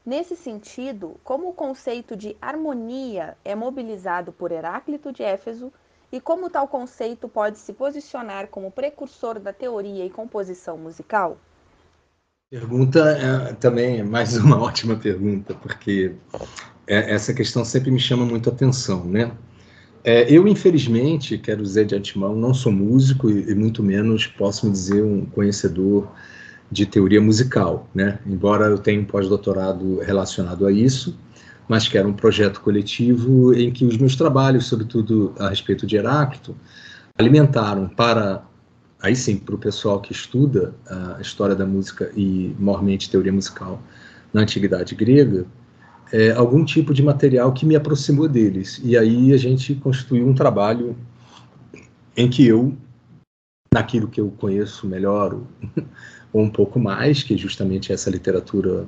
Nesse 0.06 0.36
sentido, 0.36 1.20
como 1.24 1.50
o 1.50 1.54
conceito 1.54 2.16
de 2.16 2.38
harmonia 2.40 3.36
é 3.44 3.56
mobilizado 3.56 4.32
por 4.32 4.52
Heráclito 4.52 5.12
de 5.12 5.24
Éfeso 5.24 5.74
e 6.12 6.22
como 6.22 6.52
tal 6.52 6.68
conceito 6.68 7.28
pode 7.28 7.58
se 7.58 7.74
posicionar 7.74 8.48
como 8.48 8.72
precursor 8.72 9.40
da 9.40 9.52
teoria 9.52 10.06
e 10.06 10.10
composição 10.10 10.78
musical? 10.78 11.38
Pergunta 12.50 13.00
é, 13.00 13.54
também 13.56 14.00
é 14.00 14.04
mais 14.04 14.36
uma 14.40 14.58
ótima 14.58 14.96
pergunta, 14.96 15.54
porque 15.54 16.14
é, 16.88 17.14
essa 17.14 17.34
questão 17.34 17.66
sempre 17.66 17.92
me 17.92 18.00
chama 18.00 18.26
muito 18.26 18.50
atenção, 18.50 19.04
né? 19.04 19.32
É, 20.02 20.32
eu, 20.32 20.48
infelizmente, 20.48 21.38
quero 21.38 21.62
dizer 21.62 21.86
de 21.86 21.96
antemão, 21.96 22.34
não 22.34 22.54
sou 22.54 22.72
músico 22.72 23.30
e, 23.30 23.52
e 23.52 23.54
muito 23.56 23.84
menos 23.84 24.26
posso 24.26 24.66
me 24.66 24.72
dizer 24.72 25.04
um 25.04 25.26
conhecedor 25.26 26.08
de 26.72 26.86
teoria 26.86 27.20
musical, 27.20 27.90
né? 27.94 28.20
Embora 28.26 28.68
eu 28.68 28.78
tenha 28.78 29.02
um 29.02 29.06
pós-doutorado 29.06 30.00
relacionado 30.00 30.66
a 30.66 30.72
isso, 30.72 31.20
mas 31.68 31.90
que 31.90 31.98
era 31.98 32.08
um 32.08 32.14
projeto 32.14 32.62
coletivo 32.62 33.54
em 33.54 33.72
que 33.72 33.84
os 33.84 33.98
meus 33.98 34.16
trabalhos, 34.16 34.68
sobretudo 34.68 35.34
a 35.38 35.50
respeito 35.50 35.86
de 35.86 35.98
Heráclito, 35.98 36.56
alimentaram 37.18 37.90
para 37.90 38.42
aí 39.02 39.16
sim 39.16 39.38
para 39.38 39.56
o 39.56 39.58
pessoal 39.58 40.00
que 40.02 40.12
estuda 40.12 40.74
a 41.18 41.22
história 41.22 41.56
da 41.56 41.66
música 41.66 42.12
e 42.16 42.56
mormente 42.60 43.10
teoria 43.10 43.32
musical 43.32 43.82
na 44.34 44.42
antiguidade 44.42 44.96
grega, 44.96 45.46
é, 46.12 46.32
algum 46.32 46.64
tipo 46.64 46.94
de 46.94 47.04
material 47.04 47.54
que 47.54 47.66
me 47.66 47.76
aproximou 47.76 48.28
deles. 48.28 48.80
E 48.84 48.98
aí 48.98 49.34
a 49.34 49.38
gente 49.38 49.76
constituiu 49.76 50.28
um 50.28 50.34
trabalho 50.34 50.96
em 52.16 52.30
que 52.30 52.46
eu, 52.46 52.76
naquilo 53.74 54.08
que 54.08 54.20
eu 54.20 54.32
conheço 54.32 54.88
melhor, 54.88 55.40
ou 56.34 56.42
um 56.42 56.50
pouco 56.50 56.80
mais, 56.80 57.24
que 57.24 57.34
é 57.34 57.38
justamente 57.38 57.92
essa 57.92 58.10
literatura 58.10 58.88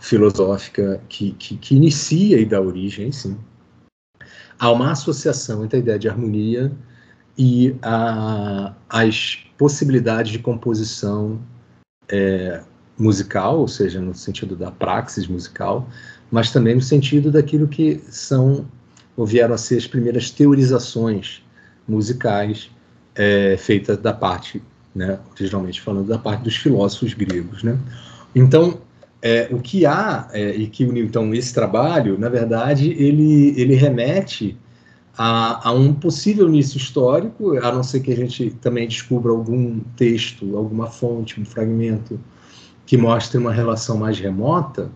filosófica 0.00 1.00
que, 1.08 1.32
que, 1.32 1.56
que 1.56 1.74
inicia 1.74 2.38
e 2.38 2.44
dá 2.44 2.60
origem, 2.60 3.10
sim, 3.10 3.36
há 4.58 4.70
uma 4.70 4.92
associação 4.92 5.64
entre 5.64 5.78
a 5.78 5.80
ideia 5.80 5.98
de 5.98 6.08
harmonia 6.08 6.72
e 7.38 7.76
a, 7.82 8.74
as 8.88 9.38
possibilidades 9.56 10.32
de 10.32 10.38
composição 10.38 11.40
é, 12.08 12.60
musical, 12.98 13.60
ou 13.60 13.68
seja, 13.68 14.00
no 14.00 14.14
sentido 14.14 14.56
da 14.56 14.70
praxis 14.70 15.26
musical, 15.26 15.88
mas 16.30 16.50
também 16.50 16.74
no 16.74 16.82
sentido 16.82 17.30
daquilo 17.30 17.68
que 17.68 18.02
são 18.10 18.66
ou 19.16 19.26
vieram 19.26 19.54
a 19.54 19.58
ser 19.58 19.76
as 19.76 19.86
primeiras 19.86 20.30
teorizações 20.30 21.42
musicais 21.86 22.70
é, 23.14 23.56
feitas 23.56 23.98
da 23.98 24.12
parte 24.12 24.62
né, 24.98 25.18
originalmente 25.32 25.80
falando 25.80 26.08
da 26.08 26.18
parte 26.18 26.42
dos 26.42 26.56
filósofos 26.56 27.14
gregos, 27.14 27.62
né? 27.62 27.78
Então, 28.34 28.80
é, 29.22 29.48
o 29.50 29.60
que 29.60 29.86
há 29.86 30.28
é, 30.32 30.50
e 30.50 30.66
que 30.66 30.84
então 30.84 31.34
esse 31.34 31.54
trabalho, 31.54 32.18
na 32.18 32.28
verdade, 32.28 32.90
ele 32.90 33.54
ele 33.60 33.74
remete 33.74 34.56
a, 35.18 35.68
a, 35.68 35.72
um 35.72 35.92
possível 35.92 36.48
início 36.48 36.76
histórico, 36.76 37.58
a 37.58 37.72
não 37.72 37.82
ser 37.82 38.00
que 38.00 38.12
a 38.12 38.16
gente 38.16 38.50
também 38.60 38.86
descubra 38.86 39.32
algum 39.32 39.80
texto, 39.96 40.56
alguma 40.56 40.86
fonte, 40.86 41.40
um 41.40 41.44
fragmento 41.44 42.20
que 42.86 42.96
mostre 42.96 43.36
uma 43.36 43.52
relação 43.52 43.98
mais 43.98 44.18
remota, 44.20 44.92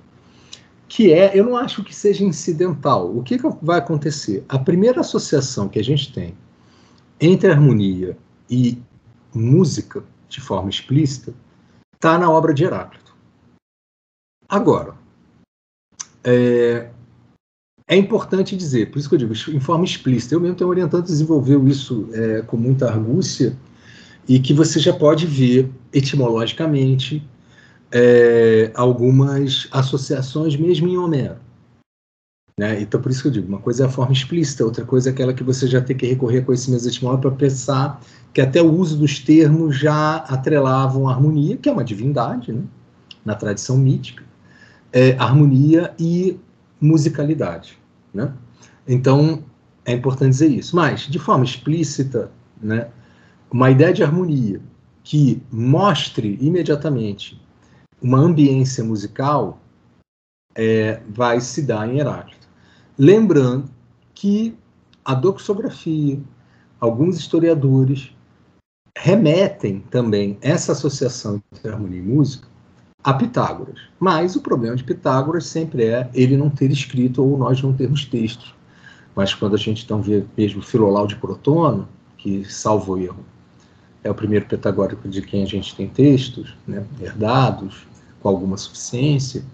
que 0.87 1.13
é, 1.13 1.37
eu 1.37 1.45
não 1.45 1.57
acho 1.57 1.83
que 1.83 1.93
seja 1.93 2.23
incidental. 2.23 3.15
O 3.17 3.23
que, 3.25 3.37
que 3.37 3.49
vai 3.61 3.81
acontecer? 3.81 4.45
A 4.49 4.59
primeira 4.59 5.01
associação 5.01 5.69
que 5.69 5.81
a 5.81 5.85
gente 5.85 6.13
tem 6.13 6.35
entre 7.21 7.51
harmonia 7.51 8.17
e 8.49 8.81
música 9.35 10.05
de 10.29 10.41
forma 10.41 10.71
explícita 10.71 11.35
está 11.95 12.17
na 12.17 12.31
obra 12.31 12.55
de 12.55 12.65
Heráclito. 12.65 13.17
Agora, 14.49 14.95
é, 16.23 16.91
é, 17.93 17.97
importante 17.97 18.57
dizer, 18.57 18.91
por 18.91 18.99
isso 18.99 19.09
que 19.09 19.15
eu 19.15 19.19
digo, 19.19 19.33
em 19.33 19.61
forma 19.61 19.85
explícita, 19.85 20.35
eu 20.35 20.41
mesmo 20.41 20.57
tenho 20.57 20.71
orientando 20.71 21.05
desenvolveu 21.05 21.69
isso 21.69 22.09
é, 22.13 22.41
com 22.43 22.57
muita 22.57 22.89
argúcia, 22.89 23.57
e 24.27 24.39
que 24.39 24.55
você 24.55 24.79
já 24.79 24.93
pode 24.93 25.27
ver 25.27 25.71
etimologicamente 25.93 27.23
é, 27.91 28.71
algumas 28.75 29.69
associações 29.71 30.57
mesmo 30.57 30.89
em 30.89 30.97
Homero. 30.97 31.37
Né? 32.59 32.81
Então, 32.81 33.01
por 33.01 33.11
isso 33.11 33.23
que 33.23 33.29
eu 33.29 33.33
digo, 33.33 33.49
uma 33.49 33.59
coisa 33.59 33.85
é 33.85 33.87
a 33.87 33.91
forma 33.91 34.13
explícita, 34.13 34.65
outra 34.65 34.85
coisa 34.85 35.11
é 35.11 35.13
aquela 35.13 35.35
que 35.35 35.43
você 35.43 35.67
já 35.67 35.81
tem 35.81 35.97
que 35.97 36.07
recorrer 36.07 36.39
a 36.39 36.45
conhecimentos 36.45 36.87
etimológicos 36.87 37.31
para 37.31 37.39
pensar 37.39 38.01
que 38.33 38.41
até 38.41 38.63
o 38.63 38.73
uso 38.73 38.97
dos 38.97 39.19
termos 39.19 39.77
já 39.77 40.17
atrelavam 40.17 41.09
a 41.09 41.13
harmonia, 41.13 41.57
que 41.57 41.69
é 41.69 41.73
uma 41.73 41.85
divindade, 41.85 42.53
né? 42.53 42.63
na 43.25 43.35
tradição 43.35 43.77
mítica, 43.77 44.25
é, 44.93 45.13
harmonia 45.19 45.95
e 45.99 46.39
musicalidade. 46.81 47.82
Né? 48.13 48.33
Então, 48.87 49.45
é 49.85 49.93
importante 49.93 50.31
dizer 50.31 50.49
isso. 50.49 50.77
Mas, 50.77 51.03
de 51.03 51.19
forma 51.19 51.45
explícita, 51.45 52.31
né, 52.61 52.89
uma 53.51 53.71
ideia 53.71 53.93
de 53.93 54.03
harmonia 54.03 54.61
que 55.03 55.43
mostre 55.51 56.39
imediatamente 56.41 57.41
uma 58.01 58.19
ambiência 58.19 58.85
musical 58.85 59.61
é, 60.55 61.01
vai 61.09 61.41
se 61.41 61.63
dar 61.63 61.89
em 61.89 61.99
Heráclito. 61.99 62.49
Lembrando 62.99 63.71
que 64.15 64.57
a 65.05 65.15
doxografia, 65.15 66.21
alguns 66.79 67.17
historiadores 67.17 68.15
remetem 68.97 69.81
também 69.91 70.39
essa 70.41 70.73
associação 70.73 71.43
entre 71.53 71.69
harmonia 71.69 71.99
e 71.99 72.03
música 72.03 72.52
a 73.03 73.13
Pitágoras. 73.13 73.81
Mas 73.99 74.37
o 74.37 74.41
problema 74.41 74.77
de 74.77 74.85
Pitágoras 74.85 75.47
sempre 75.47 75.85
é 75.85 76.09
ele 76.15 76.37
não 76.37 76.49
ter 76.49 76.71
escrito 76.71 77.23
ou 77.23 77.37
nós 77.37 77.61
não 77.63 77.73
termos 77.73 78.05
textos. 78.05 78.55
Mas 79.15 79.35
quando 79.35 79.55
a 79.55 79.59
gente 79.59 79.85
então 79.85 80.01
vê 80.01 80.25
mesmo 80.37 80.63
Filolau 80.63 81.07
de 81.07 81.17
Protono, 81.17 81.89
que, 82.17 82.45
salvo 82.45 82.97
erro, 82.97 83.25
é 84.05 84.11
o 84.11 84.15
primeiro 84.15 84.47
pitagórico 84.47 85.09
de 85.09 85.23
quem 85.23 85.43
a 85.43 85.47
gente 85.47 85.75
tem 85.75 85.89
textos, 85.89 86.57
né, 86.67 86.85
herdados, 87.01 87.87
com 88.21 88.29
alguma 88.29 88.57
suficiência, 88.57 89.45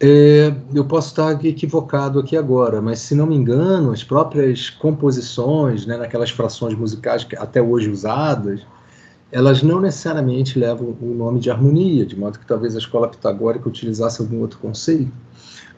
é, 0.00 0.52
eu 0.74 0.84
posso 0.84 1.10
estar 1.10 1.44
equivocado 1.44 2.18
aqui 2.18 2.36
agora, 2.36 2.82
mas 2.82 2.98
se 2.98 3.14
não 3.14 3.24
me 3.24 3.36
engano, 3.36 3.92
as 3.92 4.02
próprias 4.02 4.68
composições, 4.68 5.86
né, 5.86 5.96
naquelas 5.96 6.30
frações 6.30 6.74
musicais 6.74 7.24
até 7.38 7.62
hoje 7.62 7.88
usadas, 7.88 8.62
elas 9.32 9.62
não 9.62 9.80
necessariamente 9.80 10.58
levam 10.58 10.94
o 11.00 11.14
nome 11.14 11.40
de 11.40 11.50
harmonia, 11.50 12.04
de 12.04 12.14
modo 12.14 12.38
que 12.38 12.46
talvez 12.46 12.76
a 12.76 12.78
escola 12.78 13.08
pitagórica 13.08 13.66
utilizasse 13.66 14.20
algum 14.20 14.40
outro 14.40 14.58
conceito. 14.58 15.10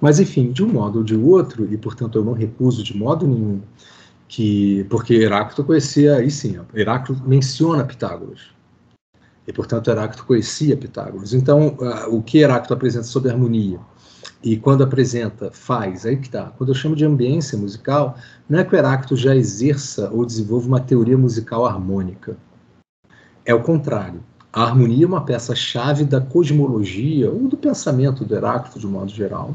Mas, 0.00 0.18
enfim, 0.18 0.50
de 0.50 0.64
um 0.64 0.68
modo 0.68 0.98
ou 0.98 1.05
de 1.05 1.14
outro, 1.14 1.72
e 1.72 1.76
portanto 1.78 2.18
eu 2.18 2.24
não 2.24 2.32
recuso 2.32 2.82
de 2.82 2.96
modo 2.96 3.26
nenhum 3.26 3.61
que. 4.26 4.84
Porque 4.90 5.14
Heráclito 5.14 5.62
conhecia, 5.62 6.16
aí 6.16 6.30
sim, 6.30 6.59
Heráclito 6.74 7.22
menciona 7.26 7.84
Pitágoras. 7.84 8.40
E, 9.46 9.52
portanto, 9.52 9.88
Heráclito 9.88 10.26
conhecia 10.26 10.76
Pitágoras. 10.76 11.32
Então, 11.32 11.76
o 12.09 12.20
que 12.22 12.38
Heráclito 12.38 12.74
apresenta 12.74 13.05
sobre 13.05 13.30
harmonia? 13.30 13.78
E 14.42 14.57
quando 14.57 14.82
apresenta, 14.82 15.50
faz, 15.52 16.05
aí 16.05 16.16
que 16.16 16.28
tá. 16.28 16.52
Quando 16.59 16.70
eu 16.70 16.74
chamo 16.74 16.96
de 16.96 17.05
ambiência 17.05 17.57
musical, 17.57 18.16
não 18.48 18.59
é 18.59 18.64
que 18.64 18.74
o 18.74 18.78
Heráclito 18.78 19.16
já 19.16 19.36
exerça 19.36 20.11
ou 20.11 20.26
desenvolva 20.26 20.66
uma 20.66 20.80
teoria 20.80 21.16
musical 21.16 21.64
harmônica. 21.64 22.36
É 23.45 23.55
o 23.55 23.62
contrário. 23.62 24.22
A 24.53 24.62
harmonia 24.62 25.05
é 25.05 25.09
uma 25.09 25.24
peça-chave 25.24 26.05
da 26.05 26.20
cosmologia 26.20 27.30
ou 27.30 27.49
do 27.49 27.57
pensamento 27.57 28.24
do 28.24 28.34
Heráclito, 28.34 28.78
de 28.78 28.86
modo 28.86 29.11
geral. 29.11 29.55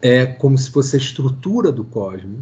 É 0.00 0.24
como 0.24 0.56
se 0.56 0.70
fosse 0.70 0.96
a 0.96 0.98
estrutura 0.98 1.72
do 1.72 1.84
cosmos. 1.84 2.40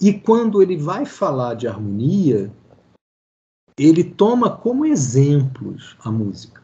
E 0.00 0.12
quando 0.12 0.62
ele 0.62 0.76
vai 0.76 1.04
falar 1.04 1.54
de 1.54 1.66
harmonia, 1.66 2.50
ele 3.78 4.04
toma 4.04 4.50
como 4.50 4.86
exemplos 4.86 5.96
a 6.04 6.10
música. 6.10 6.62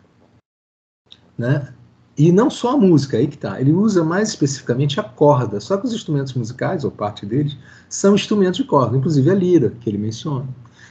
Né? 1.37 1.73
E 2.17 2.33
não 2.33 2.51
só 2.51 2.73
a 2.73 2.77
música, 2.77 3.17
aí 3.17 3.29
que 3.29 3.39
tá. 3.39 3.61
Ele 3.61 3.73
usa 3.73 4.05
mais 4.05 4.31
especificamente 4.31 4.99
a 4.99 5.05
corda. 5.05 5.61
Só 5.61 5.77
que 5.77 5.87
os 5.87 5.93
instrumentos 5.93 6.35
musicais, 6.35 6.85
ou 6.85 6.91
parte 6.91 7.25
deles, 7.25 7.57
são 7.89 8.15
instrumentos 8.15 8.57
de 8.57 8.65
corda, 8.65 8.97
inclusive 8.97 9.31
a 9.31 9.35
lira, 9.35 9.71
que 9.81 9.89
ele 9.89 9.99
menciona. 9.99 10.47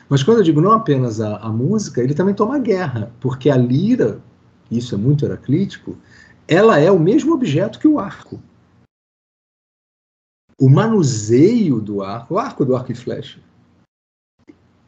Mas 0.10 0.24
quando 0.24 0.38
eu 0.38 0.43
digo 0.43 0.62
não 0.62 0.72
apenas 0.72 1.20
a, 1.20 1.38
a 1.38 1.49
música, 1.49 2.01
ele 2.01 2.14
também 2.14 2.34
toma 2.34 2.60
guerra, 2.60 3.12
porque 3.20 3.49
a 3.49 3.58
lira, 3.58 4.22
isso 4.72 4.95
é 4.95 4.97
muito 4.97 5.26
heraclítico, 5.26 5.97
ela 6.47 6.80
é 6.80 6.89
o 6.89 6.99
mesmo 6.99 7.34
objeto 7.34 7.80
que 7.80 7.88
o 7.88 7.99
arco. 7.99 8.41
O 10.60 10.70
manuseio 10.70 11.82
do 11.82 12.01
arco, 12.01 12.36
o 12.36 12.39
arco 12.39 12.66
do 12.66 12.76
arco 12.76 12.91
e 12.91 12.95
flecha, 12.95 13.39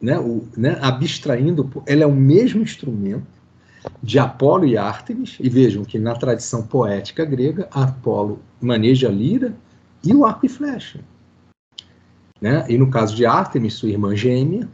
né, 0.00 0.18
o, 0.18 0.48
né, 0.56 0.78
abstraindo, 0.80 1.70
ele 1.86 2.02
é 2.02 2.06
o 2.06 2.14
mesmo 2.14 2.62
instrumento 2.62 3.40
de 4.02 4.18
Apolo 4.18 4.64
e 4.66 4.76
Ártemis, 4.76 5.36
e 5.38 5.48
vejam 5.48 5.84
que 5.84 5.98
na 5.98 6.14
tradição 6.14 6.66
poética 6.66 7.24
grega, 7.24 7.68
Apolo 7.70 8.40
maneja 8.60 9.08
a 9.08 9.12
lira 9.12 9.54
e 10.02 10.14
o 10.14 10.24
arco 10.24 10.46
e 10.46 10.48
flecha. 10.48 11.00
Né? 12.40 12.64
E 12.68 12.78
no 12.78 12.90
caso 12.90 13.14
de 13.14 13.26
Ártemis, 13.26 13.74
sua 13.74 13.90
irmã 13.90 14.16
gêmea, 14.16 14.68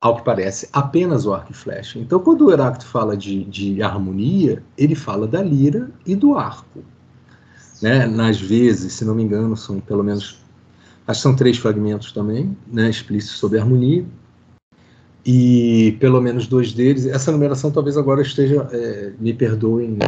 ao 0.00 0.16
que 0.16 0.24
parece, 0.24 0.68
apenas 0.72 1.26
o 1.26 1.34
arco 1.34 1.52
e 1.52 1.54
flecha. 1.54 1.98
Então, 1.98 2.18
quando 2.20 2.46
o 2.46 2.52
Heráclito 2.52 2.86
fala 2.86 3.16
de, 3.16 3.44
de 3.44 3.82
harmonia, 3.82 4.62
ele 4.78 4.94
fala 4.94 5.26
da 5.26 5.42
lira 5.42 5.90
e 6.06 6.16
do 6.16 6.38
arco. 6.38 6.82
Né? 7.82 8.06
Nas 8.06 8.40
vezes, 8.40 8.94
se 8.94 9.04
não 9.04 9.14
me 9.14 9.22
engano, 9.22 9.56
são 9.56 9.78
pelo 9.78 10.02
menos, 10.02 10.38
acho 11.06 11.18
que 11.18 11.22
são 11.22 11.36
três 11.36 11.58
fragmentos 11.58 12.12
também, 12.12 12.56
né, 12.66 12.88
explícitos 12.88 13.38
sobre 13.38 13.58
harmonia 13.58 14.04
e 15.24 15.96
pelo 16.00 16.20
menos 16.20 16.46
dois 16.46 16.72
deles. 16.72 17.06
Essa 17.06 17.30
numeração 17.30 17.70
talvez 17.70 17.96
agora 17.96 18.22
esteja, 18.22 18.68
é, 18.72 19.12
me 19.18 19.34
perdoem, 19.34 19.90
né? 19.90 20.06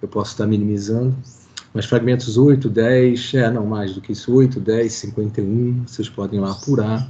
eu 0.00 0.08
posso 0.08 0.32
estar 0.32 0.46
minimizando, 0.46 1.16
mas 1.72 1.86
fragmentos 1.86 2.36
8, 2.36 2.68
10, 2.68 3.34
é, 3.34 3.50
não 3.50 3.66
mais 3.66 3.94
do 3.94 4.00
que 4.00 4.12
isso, 4.12 4.32
8, 4.32 4.60
10, 4.60 4.92
51, 4.92 5.84
vocês 5.86 6.08
podem 6.08 6.38
lá 6.38 6.52
apurar. 6.52 7.08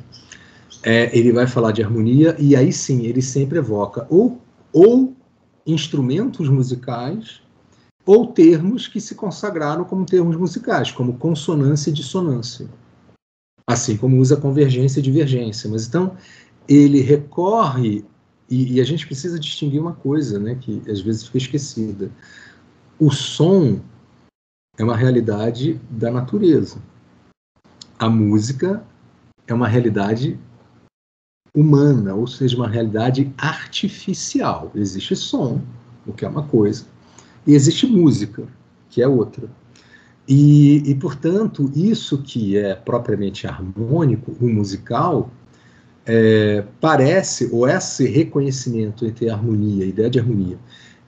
É, 0.85 1.17
ele 1.17 1.33
vai 1.33 1.47
falar 1.47 1.73
de 1.73 1.83
harmonia 1.83 2.37
e 2.39 2.55
aí 2.55 2.71
sim 2.71 3.07
ele 3.07 3.23
sempre 3.23 3.57
evoca 3.57 4.07
ou, 4.11 4.39
ou 4.71 5.17
instrumentos 5.67 6.47
musicais 6.51 7.41
ou 8.05 8.27
termos 8.27 8.87
que 8.87 9.01
se 9.01 9.15
consagraram 9.15 9.85
como 9.85 10.05
termos 10.05 10.37
musicais, 10.37 10.93
como 10.93 11.17
consonância 11.17 11.89
e 11.89 11.93
dissonância. 11.93 12.69
Assim 13.67 13.97
como 13.97 14.19
usa 14.19 14.37
convergência 14.37 15.01
e 15.01 15.03
divergência. 15.03 15.71
Mas 15.71 15.87
então, 15.87 16.15
ele 16.69 17.01
recorre, 17.01 18.05
e, 18.51 18.75
e, 18.75 18.81
a 18.81 18.85
gente 18.85 19.07
precisa 19.07 19.39
distinguir 19.39 19.81
uma 19.81 19.95
coisa, 19.95 20.39
né, 20.39 20.55
que 20.55 20.83
às 20.87 21.01
vezes 21.01 21.25
fica 21.25 21.39
esquecida. 21.39 22.11
O 22.99 23.11
som 23.11 23.81
é 24.77 24.85
uma 24.85 24.97
realidade 24.97 25.81
da 25.89 26.11
natureza. 26.11 26.77
A 27.99 28.11
música 28.11 28.85
é 29.47 29.55
uma 29.55 29.67
realidade 29.67 30.39
humana, 31.55 32.15
ou 32.15 32.27
seja, 32.27 32.57
uma 32.57 32.69
realidade 32.69 33.33
artificial. 33.39 34.73
Existe 34.75 35.15
som, 35.15 35.61
o 36.07 36.13
que 36.13 36.25
é 36.25 36.29
uma 36.29 36.43
coisa, 36.43 36.85
e 37.47 37.55
existe 37.55 37.87
música, 37.87 38.43
que 38.91 39.01
é 39.01 39.09
outra. 39.09 39.49
E, 40.27 40.83
e 40.91 40.95
portanto, 40.95 41.71
isso 41.75 42.19
que 42.23 42.57
é 42.57 42.75
propriamente 42.75 43.47
harmônico, 43.47 44.35
o 44.41 44.49
musical, 44.49 45.31
é, 46.07 46.65
parece, 46.81 47.49
ou 47.53 47.69
esse 47.69 48.07
reconhecimento 48.07 49.07
entre 49.07 49.31
harmonia, 49.31 49.85
ideia 49.85 50.11
de 50.11 50.19
harmonia, 50.19 50.59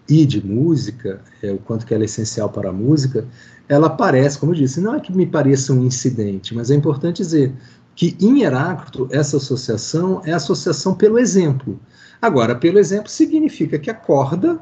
e 0.09 0.25
de 0.25 0.45
música, 0.45 1.21
é, 1.43 1.51
o 1.51 1.59
quanto 1.59 1.85
que 1.85 1.93
ela 1.93 2.05
é 2.05 2.07
essencial 2.07 2.49
para 2.49 2.71
a 2.71 2.73
música, 2.73 3.27
ela 3.69 3.91
parece, 3.91 4.39
como 4.39 4.53
eu 4.53 4.57
disse, 4.57 4.81
não 4.81 4.95
é 4.95 5.01
que 5.01 5.13
me 5.13 5.27
pareça 5.27 5.73
um 5.73 5.85
incidente, 5.85 6.55
mas 6.55 6.71
é 6.71 6.75
importante 6.75 7.17
dizer 7.19 7.53
que 7.97 8.17
em 8.21 8.43
Heráclito 8.43 9.09
essa 9.11 9.39
associação 9.39 10.21
é 10.25 10.33
associação 10.33 10.95
pelo 10.95 11.19
exemplo. 11.19 11.81
Agora, 12.21 12.55
pelo 12.55 12.79
exemplo 12.79 13.11
significa 13.11 13.79
que 13.79 13.91
a 13.91 13.95
corda 13.95 14.61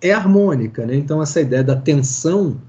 é 0.00 0.12
harmônica, 0.12 0.86
né? 0.86 0.94
então 0.94 1.22
essa 1.22 1.40
ideia 1.40 1.64
da 1.64 1.74
tensão 1.74 2.60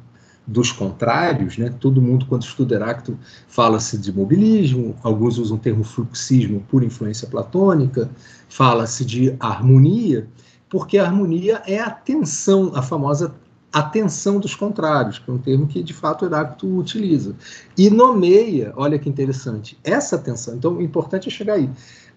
dos 0.47 0.71
contrários, 0.71 1.57
né? 1.57 1.73
Todo 1.79 2.01
mundo, 2.01 2.27
quando 2.27 2.43
estuda 2.43 2.75
Heráclito, 2.75 3.17
fala-se 3.47 3.97
de 3.97 4.13
mobilismo, 4.13 4.95
alguns 5.01 5.39
usam 5.39 5.57
o 5.57 5.59
termo 5.59 5.83
fluxismo 5.83 6.63
por 6.69 6.83
influência 6.83 7.27
platônica, 7.27 8.09
fala-se 8.47 9.03
de 9.03 9.35
harmonia, 9.39 10.27
porque 10.69 10.99
a 10.99 11.05
harmonia 11.05 11.63
é 11.65 11.79
a 11.79 11.89
tensão, 11.89 12.71
a 12.75 12.83
famosa 12.83 13.33
atenção 13.75 14.39
dos 14.39 14.55
contrários, 14.55 15.19
que 15.19 15.29
é 15.29 15.33
um 15.33 15.37
termo 15.37 15.67
que 15.67 15.83
de 15.83 15.93
fato 15.93 16.23
Heráclito 16.23 16.65
utiliza. 16.77 17.35
E 17.77 17.89
nomeia, 17.89 18.71
olha 18.77 18.97
que 18.97 19.09
interessante, 19.09 19.77
essa 19.83 20.17
tensão. 20.17 20.55
Então, 20.55 20.77
o 20.77 20.81
importante 20.81 21.27
é 21.27 21.31
chegar 21.31 21.55
aí. 21.55 21.69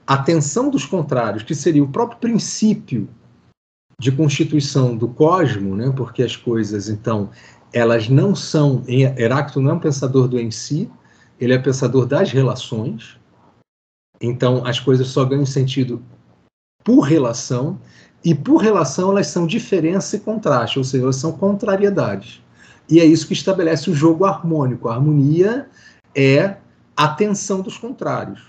A 0.06 0.16
tensão 0.18 0.70
dos 0.70 0.86
contrários, 0.86 1.42
que 1.42 1.56
seria 1.56 1.82
o 1.82 1.88
próprio 1.88 2.20
princípio 2.20 3.08
de 4.00 4.12
constituição 4.12 4.96
do 4.96 5.08
cosmo, 5.08 5.74
né? 5.74 5.92
porque 5.96 6.22
as 6.22 6.36
coisas, 6.36 6.88
então, 6.88 7.28
elas 7.72 8.08
não 8.08 8.36
são. 8.36 8.84
Heráclito 8.86 9.60
não 9.60 9.72
é 9.72 9.74
um 9.74 9.80
pensador 9.80 10.28
do 10.28 10.38
em 10.38 10.52
si, 10.52 10.88
ele 11.40 11.54
é 11.54 11.58
pensador 11.58 12.06
das 12.06 12.30
relações. 12.30 13.18
Então, 14.20 14.64
as 14.64 14.78
coisas 14.78 15.08
só 15.08 15.24
ganham 15.24 15.44
sentido 15.44 16.00
por 16.84 17.00
relação, 17.00 17.80
e 18.28 18.34
por 18.34 18.58
relação 18.58 19.10
elas 19.10 19.28
são 19.28 19.46
diferença 19.46 20.16
e 20.16 20.20
contraste, 20.20 20.78
ou 20.78 20.84
seja, 20.84 21.04
elas 21.04 21.16
são 21.16 21.32
contrariedades. 21.32 22.42
E 22.86 23.00
é 23.00 23.04
isso 23.06 23.26
que 23.26 23.32
estabelece 23.32 23.88
o 23.88 23.94
jogo 23.94 24.26
harmônico. 24.26 24.90
A 24.90 24.96
harmonia 24.96 25.66
é 26.14 26.56
a 26.94 27.08
tensão 27.08 27.62
dos 27.62 27.78
contrários. 27.78 28.42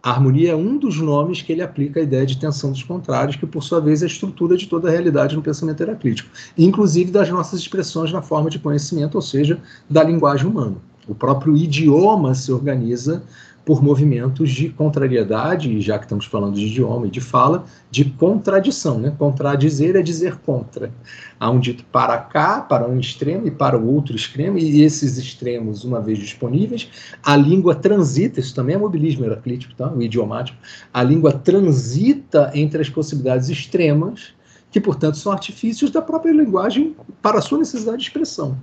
A 0.00 0.10
harmonia 0.10 0.52
é 0.52 0.54
um 0.54 0.78
dos 0.78 1.00
nomes 1.00 1.42
que 1.42 1.50
ele 1.50 1.60
aplica 1.60 1.98
à 1.98 2.04
ideia 2.04 2.24
de 2.24 2.38
tensão 2.38 2.70
dos 2.70 2.84
contrários, 2.84 3.34
que 3.34 3.46
por 3.46 3.64
sua 3.64 3.80
vez 3.80 4.00
é 4.00 4.04
a 4.04 4.08
estrutura 4.08 4.56
de 4.56 4.68
toda 4.68 4.86
a 4.86 4.92
realidade 4.92 5.34
no 5.34 5.42
pensamento 5.42 5.82
heraclítico, 5.82 6.30
inclusive 6.56 7.10
das 7.10 7.28
nossas 7.28 7.58
expressões 7.58 8.12
na 8.12 8.22
forma 8.22 8.48
de 8.48 8.60
conhecimento, 8.60 9.16
ou 9.16 9.22
seja, 9.22 9.60
da 9.88 10.04
linguagem 10.04 10.46
humana. 10.46 10.76
O 11.08 11.16
próprio 11.16 11.56
idioma 11.56 12.32
se 12.32 12.52
organiza 12.52 13.24
por 13.70 13.84
movimentos 13.84 14.50
de 14.50 14.68
contrariedade, 14.68 15.70
e 15.70 15.80
já 15.80 15.96
que 15.96 16.04
estamos 16.04 16.24
falando 16.24 16.56
de 16.56 16.66
idioma 16.66 17.06
e 17.06 17.10
de 17.10 17.20
fala, 17.20 17.64
de 17.88 18.04
contradição. 18.04 18.98
Né? 18.98 19.14
Contradizer 19.16 19.94
é 19.94 20.02
dizer 20.02 20.38
contra. 20.38 20.90
Há 21.38 21.48
um 21.52 21.60
dito 21.60 21.84
para 21.84 22.18
cá, 22.18 22.62
para 22.62 22.88
um 22.88 22.98
extremo 22.98 23.46
e 23.46 23.50
para 23.52 23.78
o 23.78 23.94
outro 23.94 24.16
extremo, 24.16 24.58
e 24.58 24.82
esses 24.82 25.18
extremos, 25.18 25.84
uma 25.84 26.00
vez 26.00 26.18
disponíveis, 26.18 26.88
a 27.22 27.36
língua 27.36 27.76
transita, 27.76 28.40
isso 28.40 28.56
também 28.56 28.74
é 28.74 28.78
mobilismo 28.78 29.24
heraclítico, 29.24 29.72
tá? 29.76 29.88
o 29.88 30.02
idiomático, 30.02 30.58
a 30.92 31.04
língua 31.04 31.32
transita 31.32 32.50
entre 32.52 32.82
as 32.82 32.88
possibilidades 32.88 33.48
extremas, 33.48 34.32
que, 34.72 34.80
portanto, 34.80 35.16
são 35.16 35.30
artifícios 35.30 35.92
da 35.92 36.02
própria 36.02 36.32
linguagem 36.32 36.96
para 37.22 37.38
a 37.38 37.40
sua 37.40 37.58
necessidade 37.58 37.98
de 37.98 38.02
expressão. 38.02 38.58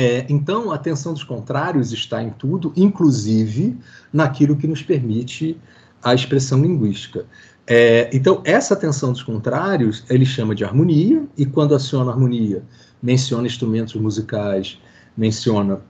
É, 0.00 0.24
então, 0.30 0.72
a 0.72 0.78
tensão 0.78 1.12
dos 1.12 1.22
contrários 1.22 1.92
está 1.92 2.22
em 2.22 2.30
tudo, 2.30 2.72
inclusive 2.74 3.76
naquilo 4.10 4.56
que 4.56 4.66
nos 4.66 4.82
permite 4.82 5.60
a 6.02 6.14
expressão 6.14 6.62
linguística. 6.62 7.26
É, 7.66 8.08
então, 8.10 8.40
essa 8.46 8.74
tensão 8.74 9.12
dos 9.12 9.22
contrários 9.22 10.02
ele 10.08 10.24
chama 10.24 10.54
de 10.54 10.64
harmonia, 10.64 11.22
e 11.36 11.44
quando 11.44 11.74
aciona 11.74 12.10
harmonia, 12.10 12.62
menciona 13.02 13.46
instrumentos 13.46 13.94
musicais, 13.94 14.80
menciona, 15.14 15.82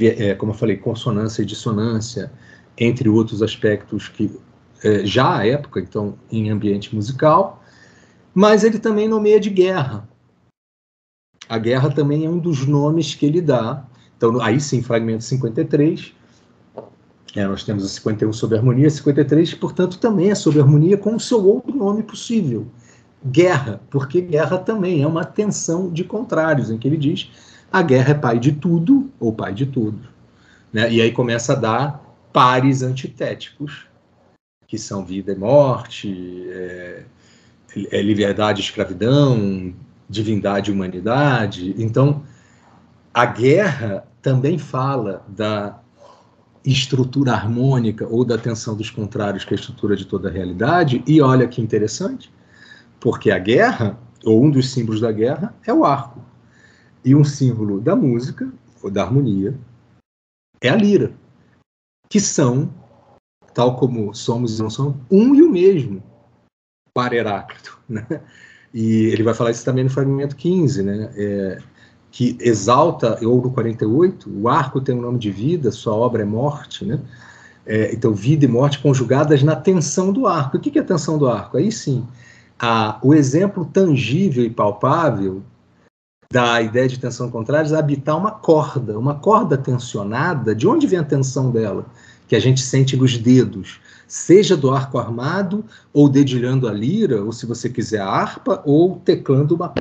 é, 0.00 0.34
como 0.34 0.52
eu 0.52 0.56
falei, 0.56 0.78
consonância 0.78 1.42
e 1.42 1.44
dissonância, 1.44 2.32
entre 2.78 3.10
outros 3.10 3.42
aspectos 3.42 4.08
que 4.08 4.34
é, 4.82 5.04
já 5.04 5.36
à 5.36 5.46
época, 5.46 5.80
então, 5.80 6.14
em 6.32 6.48
ambiente 6.48 6.96
musical, 6.96 7.62
mas 8.32 8.64
ele 8.64 8.78
também 8.78 9.06
nomeia 9.06 9.38
de 9.38 9.50
guerra, 9.50 10.08
a 11.48 11.58
guerra 11.58 11.90
também 11.90 12.24
é 12.24 12.30
um 12.30 12.38
dos 12.38 12.66
nomes 12.66 13.14
que 13.14 13.26
ele 13.26 13.40
dá. 13.40 13.84
Então, 14.16 14.40
aí 14.40 14.60
sim, 14.60 14.82
fragmento 14.82 15.24
53. 15.24 16.12
É, 17.34 17.46
nós 17.46 17.62
temos 17.62 17.84
o 17.84 17.88
51 17.88 18.32
sobre 18.32 18.58
harmonia, 18.58 18.88
53, 18.88 19.54
portanto, 19.54 19.98
também 19.98 20.30
é 20.30 20.34
sobre 20.34 20.60
harmonia 20.60 20.96
com 20.96 21.14
o 21.14 21.20
seu 21.20 21.44
outro 21.44 21.76
nome 21.76 22.02
possível, 22.02 22.66
guerra, 23.24 23.80
porque 23.90 24.20
guerra 24.20 24.58
também 24.58 25.02
é 25.02 25.06
uma 25.06 25.24
tensão 25.24 25.90
de 25.90 26.04
contrários, 26.04 26.70
em 26.70 26.78
que 26.78 26.88
ele 26.88 26.96
diz 26.96 27.30
a 27.70 27.82
guerra 27.82 28.12
é 28.12 28.14
pai 28.14 28.38
de 28.38 28.52
tudo 28.52 29.10
ou 29.20 29.32
pai 29.32 29.52
de 29.52 29.66
tudo. 29.66 30.08
Né? 30.72 30.90
E 30.90 31.02
aí 31.02 31.12
começa 31.12 31.52
a 31.52 31.56
dar 31.56 32.16
pares 32.32 32.82
antitéticos, 32.82 33.86
que 34.66 34.78
são 34.78 35.04
vida 35.04 35.32
e 35.32 35.36
morte, 35.36 36.46
é, 36.50 37.02
é 37.90 38.02
liberdade 38.02 38.60
e 38.60 38.64
escravidão, 38.64 39.74
divindade 40.08 40.70
e 40.70 40.74
humanidade. 40.74 41.74
Então, 41.78 42.22
a 43.12 43.26
guerra 43.26 44.06
também 44.22 44.58
fala 44.58 45.24
da 45.28 45.80
estrutura 46.64 47.32
harmônica 47.32 48.06
ou 48.06 48.24
da 48.24 48.36
tensão 48.36 48.76
dos 48.76 48.90
contrários, 48.90 49.44
que 49.44 49.54
é 49.54 49.56
a 49.56 49.60
estrutura 49.60 49.96
de 49.96 50.06
toda 50.06 50.28
a 50.28 50.32
realidade. 50.32 51.02
E 51.06 51.20
olha 51.20 51.48
que 51.48 51.60
interessante, 51.60 52.32
porque 53.00 53.30
a 53.30 53.38
guerra, 53.38 53.98
ou 54.24 54.42
um 54.44 54.50
dos 54.50 54.70
símbolos 54.70 55.00
da 55.00 55.12
guerra, 55.12 55.54
é 55.66 55.72
o 55.72 55.84
arco. 55.84 56.22
E 57.04 57.14
um 57.14 57.24
símbolo 57.24 57.80
da 57.80 57.94
música, 57.94 58.50
ou 58.82 58.90
da 58.90 59.02
harmonia, 59.02 59.54
é 60.60 60.68
a 60.68 60.76
lira, 60.76 61.12
que 62.08 62.20
são, 62.20 62.72
tal 63.54 63.76
como 63.76 64.14
somos 64.14 64.58
e 64.58 64.62
não 64.62 64.70
somos, 64.70 64.96
um 65.10 65.34
e 65.34 65.42
o 65.42 65.50
mesmo 65.50 66.02
para 66.92 67.14
Heráclito. 67.14 67.78
Né? 67.88 68.04
E 68.72 69.06
ele 69.06 69.22
vai 69.22 69.34
falar 69.34 69.50
isso 69.50 69.64
também 69.64 69.84
no 69.84 69.90
fragmento 69.90 70.36
15, 70.36 70.82
né? 70.82 71.10
É, 71.16 71.58
que 72.10 72.36
exalta, 72.40 73.18
ou 73.24 73.42
no 73.42 73.50
48, 73.50 74.30
o 74.30 74.48
arco 74.48 74.80
tem 74.80 74.94
o 74.94 74.98
um 74.98 75.02
nome 75.02 75.18
de 75.18 75.30
vida, 75.30 75.70
sua 75.70 75.94
obra 75.94 76.22
é 76.22 76.24
morte, 76.24 76.84
né? 76.84 77.00
É, 77.66 77.92
então, 77.92 78.14
vida 78.14 78.46
e 78.46 78.48
morte 78.48 78.78
conjugadas 78.78 79.42
na 79.42 79.54
tensão 79.54 80.12
do 80.12 80.26
arco. 80.26 80.56
O 80.56 80.60
que 80.60 80.78
é 80.78 80.82
a 80.82 80.84
tensão 80.84 81.18
do 81.18 81.28
arco? 81.28 81.58
Aí 81.58 81.70
sim, 81.70 82.06
a, 82.58 82.98
o 83.02 83.14
exemplo 83.14 83.64
tangível 83.66 84.42
e 84.44 84.50
palpável 84.50 85.42
da 86.32 86.60
ideia 86.60 86.88
de 86.88 86.98
tensão 86.98 87.30
contrária 87.30 87.74
é 87.74 87.78
habitar 87.78 88.16
uma 88.16 88.30
corda, 88.30 88.98
uma 88.98 89.14
corda 89.14 89.56
tensionada. 89.56 90.54
De 90.54 90.66
onde 90.66 90.86
vem 90.86 90.98
a 90.98 91.04
tensão 91.04 91.50
dela? 91.50 91.86
Que 92.28 92.36
a 92.36 92.40
gente 92.40 92.60
sente 92.60 92.96
nos 92.96 93.18
dedos 93.18 93.80
seja 94.08 94.56
do 94.56 94.70
arco 94.70 94.98
armado, 94.98 95.64
ou 95.92 96.08
dedilhando 96.08 96.66
a 96.66 96.72
lira, 96.72 97.22
ou 97.22 97.30
se 97.30 97.44
você 97.44 97.68
quiser 97.68 98.00
a 98.00 98.08
harpa, 98.08 98.62
ou 98.64 98.96
teclando 98.96 99.54
uma, 99.54 99.74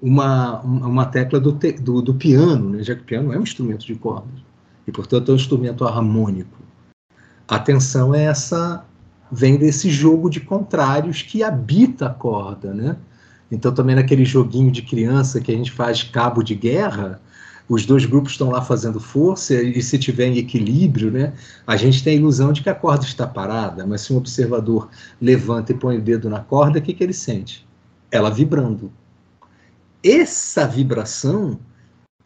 uma, 0.00 0.60
uma 0.62 1.06
tecla 1.06 1.38
do, 1.38 1.52
te, 1.52 1.72
do, 1.72 2.00
do, 2.00 2.14
piano, 2.14 2.70
né? 2.70 2.82
já 2.82 2.94
que 2.94 3.02
o 3.02 3.04
piano 3.04 3.32
é 3.34 3.38
um 3.38 3.42
instrumento 3.42 3.84
de 3.84 3.94
cordas, 3.94 4.40
e 4.86 4.90
portanto 4.90 5.30
é 5.30 5.32
um 5.34 5.36
instrumento 5.36 5.84
harmônico. 5.84 6.58
A 7.46 7.58
tensão 7.58 8.14
é 8.14 8.24
essa, 8.24 8.82
vem 9.30 9.58
desse 9.58 9.90
jogo 9.90 10.30
de 10.30 10.40
contrários 10.40 11.20
que 11.20 11.42
habita 11.42 12.06
a 12.06 12.10
corda, 12.10 12.72
né? 12.72 12.96
Então 13.52 13.74
também 13.74 13.96
naquele 13.96 14.24
joguinho 14.24 14.70
de 14.70 14.82
criança 14.82 15.40
que 15.40 15.50
a 15.50 15.54
gente 15.54 15.72
faz 15.72 16.04
cabo 16.04 16.42
de 16.42 16.54
guerra, 16.54 17.20
os 17.70 17.86
dois 17.86 18.04
grupos 18.04 18.32
estão 18.32 18.50
lá 18.50 18.60
fazendo 18.60 18.98
força 18.98 19.54
e 19.54 19.80
se 19.80 19.96
tiver 19.96 20.26
em 20.26 20.38
equilíbrio, 20.38 21.08
né, 21.08 21.32
a 21.64 21.76
gente 21.76 22.02
tem 22.02 22.14
a 22.14 22.16
ilusão 22.16 22.52
de 22.52 22.62
que 22.62 22.68
a 22.68 22.74
corda 22.74 23.04
está 23.04 23.28
parada, 23.28 23.86
mas 23.86 24.00
se 24.00 24.12
um 24.12 24.16
observador 24.16 24.88
levanta 25.22 25.70
e 25.70 25.76
põe 25.76 25.96
o 25.96 26.00
dedo 26.00 26.28
na 26.28 26.40
corda, 26.40 26.80
o 26.80 26.82
que, 26.82 26.92
que 26.92 27.04
ele 27.04 27.12
sente? 27.12 27.64
Ela 28.10 28.28
vibrando. 28.28 28.90
Essa 30.02 30.66
vibração 30.66 31.60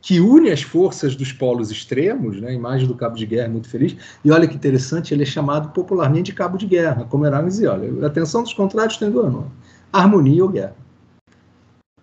que 0.00 0.18
une 0.18 0.50
as 0.50 0.62
forças 0.62 1.14
dos 1.14 1.30
polos 1.30 1.70
extremos, 1.70 2.40
né, 2.40 2.48
a 2.48 2.54
imagem 2.54 2.88
do 2.88 2.94
cabo 2.94 3.14
de 3.14 3.26
guerra 3.26 3.44
é 3.44 3.50
muito 3.50 3.68
feliz, 3.68 3.94
e 4.24 4.30
olha 4.30 4.48
que 4.48 4.54
interessante, 4.54 5.12
ele 5.12 5.24
é 5.24 5.26
chamado 5.26 5.74
popularmente 5.74 6.30
de 6.30 6.32
cabo 6.32 6.56
de 6.56 6.64
guerra, 6.64 7.04
como 7.04 7.26
Erasmo 7.26 7.48
dizia, 7.48 7.70
olha, 7.70 8.06
a 8.06 8.08
tensão 8.08 8.42
dos 8.42 8.54
contrários 8.54 8.96
tem 8.96 9.10
dois 9.10 9.30
nomes, 9.30 9.52
harmonia 9.92 10.42
ou 10.42 10.48
guerra 10.48 10.83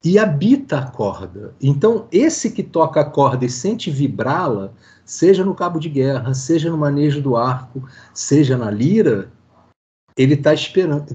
e 0.04 0.18
habita 0.18 0.80
a 0.80 0.86
corda. 0.86 1.54
Então, 1.62 2.08
esse 2.12 2.52
que 2.52 2.64
toca 2.64 3.02
a 3.02 3.06
corda 3.06 3.46
e 3.46 3.50
sente 3.50 3.92
vibrá-la, 3.92 4.72
seja 5.06 5.46
no 5.46 5.54
cabo 5.54 5.80
de 5.80 5.90
guerra, 5.90 6.34
seja 6.34 6.72
no 6.72 6.78
manejo 6.78 7.22
do 7.22 7.36
arco, 7.36 7.84
seja 8.14 8.58
na 8.58 8.72
lira, 8.72 9.32
ele 10.18 10.34
está 10.34 10.52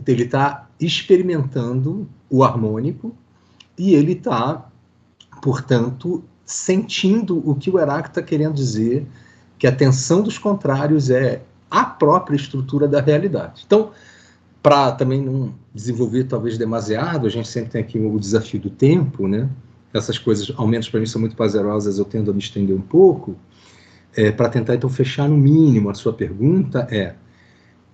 ele 0.06 0.26
tá 0.26 0.68
experimentando 0.78 2.08
o 2.30 2.44
harmônico 2.44 3.14
e 3.76 3.94
ele 3.94 4.12
está, 4.12 4.68
portanto, 5.42 6.22
sentindo 6.44 7.42
o 7.48 7.54
que 7.54 7.70
o 7.70 7.78
Heráclito 7.78 8.20
está 8.20 8.22
querendo 8.22 8.54
dizer, 8.54 9.06
que 9.58 9.66
a 9.66 9.74
tensão 9.74 10.22
dos 10.22 10.38
contrários 10.38 11.10
é 11.10 11.42
a 11.70 11.84
própria 11.84 12.36
estrutura 12.36 12.86
da 12.86 13.00
realidade. 13.00 13.64
Então, 13.66 13.90
para 14.66 14.90
também 14.90 15.22
não 15.22 15.54
desenvolver 15.72 16.24
talvez 16.24 16.58
demasiado, 16.58 17.24
a 17.28 17.30
gente 17.30 17.46
sempre 17.46 17.70
tem 17.70 17.80
aqui 17.80 18.00
o 18.00 18.18
desafio 18.18 18.58
do 18.58 18.68
tempo, 18.68 19.28
né? 19.28 19.48
Essas 19.94 20.18
coisas, 20.18 20.52
ao 20.56 20.66
menos 20.66 20.88
para 20.88 20.98
mim, 20.98 21.06
são 21.06 21.20
muito 21.20 21.36
prazerosas, 21.36 22.00
eu 22.00 22.04
tendo 22.04 22.32
a 22.32 22.34
me 22.34 22.40
estender 22.40 22.74
um 22.74 22.80
pouco. 22.80 23.36
É, 24.16 24.32
para 24.32 24.48
tentar 24.48 24.74
então 24.74 24.90
fechar 24.90 25.28
no 25.28 25.36
mínimo 25.36 25.88
a 25.88 25.94
sua 25.94 26.12
pergunta 26.12 26.80
é: 26.90 27.14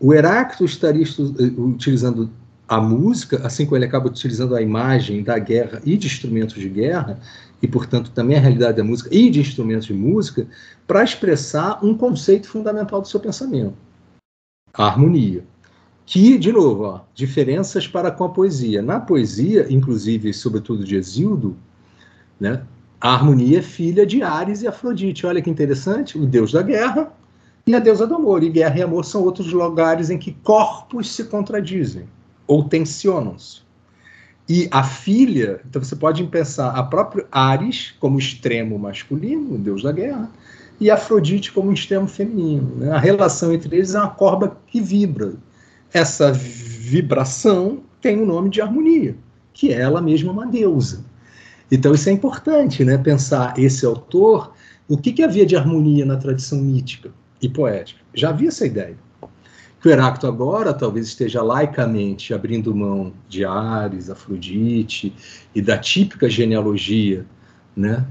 o 0.01 0.14
Heráclito 0.14 0.64
estaria 0.64 1.05
eh, 1.05 1.61
utilizando 1.61 2.31
a 2.66 2.81
música, 2.81 3.47
assim 3.47 3.66
como 3.66 3.77
ele 3.77 3.85
acaba 3.85 4.07
utilizando 4.07 4.57
a 4.57 4.62
imagem 4.62 5.23
da 5.23 5.39
guerra 5.39 5.79
e 5.85 5.95
de 5.99 6.07
instrumentos 6.07 6.55
de 6.55 6.70
guerra, 6.70 7.20
e 7.61 7.68
portanto 7.68 8.12
também 8.12 8.39
a 8.39 8.41
realidade 8.41 8.79
da 8.79 8.85
música 8.85 9.11
e 9.14 9.29
de 9.29 9.41
instrumentos 9.41 9.89
de 9.89 9.93
música, 9.93 10.47
para 10.87 11.05
expressar 11.05 11.85
um 11.85 11.95
conceito 11.95 12.49
fundamental 12.49 13.03
do 13.03 13.09
seu 13.09 13.20
pensamento, 13.20 13.75
a 14.73 14.87
harmonia 14.87 15.52
que, 16.13 16.37
de 16.37 16.53
novo, 16.53 16.83
ó, 16.83 17.01
diferenças 17.15 17.89
para 17.89 18.11
com 18.11 18.25
a 18.25 18.29
poesia. 18.29 18.83
Na 18.83 19.01
poesia, 19.01 19.67
inclusive, 19.71 20.31
sobretudo 20.35 20.85
de 20.85 20.95
Exildo, 20.95 21.57
né, 22.39 22.63
a 23.01 23.15
harmonia 23.15 23.61
é 23.61 23.63
filha 23.63 24.05
de 24.05 24.23
Ares 24.23 24.61
e 24.61 24.69
Afrodite. 24.69 25.27
Olha 25.27 25.41
que 25.41 25.49
interessante, 25.49 26.19
o 26.19 26.27
deus 26.27 26.53
da 26.53 26.61
guerra 26.61 27.11
e 27.67 27.75
a 27.75 27.79
deusa 27.79 28.07
do 28.07 28.15
amor. 28.15 28.43
E 28.43 28.51
guerra 28.51 28.81
e 28.81 28.83
amor 28.83 29.07
são 29.07 29.23
outros 29.23 29.51
lugares 29.55 30.11
em 30.11 30.19
que 30.19 30.33
corpos 30.43 31.11
se 31.11 31.25
contradizem 31.25 32.05
ou 32.47 32.65
tensionam-se. 32.65 33.63
E 34.47 34.69
a 34.71 34.85
filha, 34.85 35.63
então 35.67 35.83
você 35.83 35.97
pode 35.97 36.23
pensar 36.25 36.73
a 36.73 36.83
própria 36.83 37.27
Ares 37.33 37.95
como 37.99 38.19
extremo 38.19 38.79
masculino, 38.79 39.55
o 39.55 39.59
deus 39.59 39.83
da 39.83 39.93
guerra, 39.93 40.31
e 40.79 40.91
Afrodite 40.91 41.51
como 41.51 41.73
extremo 41.73 42.07
feminino. 42.07 42.77
Né? 42.77 42.93
A 42.93 42.99
relação 42.99 43.51
entre 43.51 43.75
eles 43.77 43.95
é 43.95 43.99
uma 43.99 44.11
corda 44.11 44.55
que 44.67 44.79
vibra, 44.79 45.37
essa 45.93 46.32
vibração 46.32 47.82
tem 48.01 48.20
o 48.20 48.26
nome 48.26 48.51
de 48.51 48.61
harmonia, 48.61 49.16
que 49.53 49.72
ela 49.72 50.01
mesma 50.01 50.30
é 50.30 50.32
uma 50.32 50.47
deusa. 50.47 51.05
Então 51.70 51.95
isso 51.95 52.09
é 52.09 52.12
importante, 52.12 52.84
né? 52.84 52.99
Pensar 52.99 53.59
esse 53.59 53.86
autor, 53.86 54.53
o 54.88 54.97
que, 54.97 55.12
que 55.12 55.22
havia 55.22 55.47
de 55.47 55.57
harmonia 55.57 56.05
na 56.05 56.16
tradição 56.16 56.59
mítica? 56.59 57.11
e 57.43 57.49
poética. 57.49 58.01
Já 58.14 58.30
havia 58.30 58.49
essa 58.49 58.64
ideia. 58.64 58.97
Que 59.80 59.88
o 59.88 59.90
Heráclito 59.90 60.28
agora 60.28 60.72
talvez 60.72 61.09
esteja 61.09 61.43
laicamente 61.43 62.32
abrindo 62.32 62.72
mão 62.72 63.12
de 63.28 63.45
Ares, 63.45 64.09
Afrodite 64.09 65.12
e 65.53 65.61
da 65.61 65.76
típica 65.76 66.30
genealogia, 66.30 67.26
né? 67.76 68.07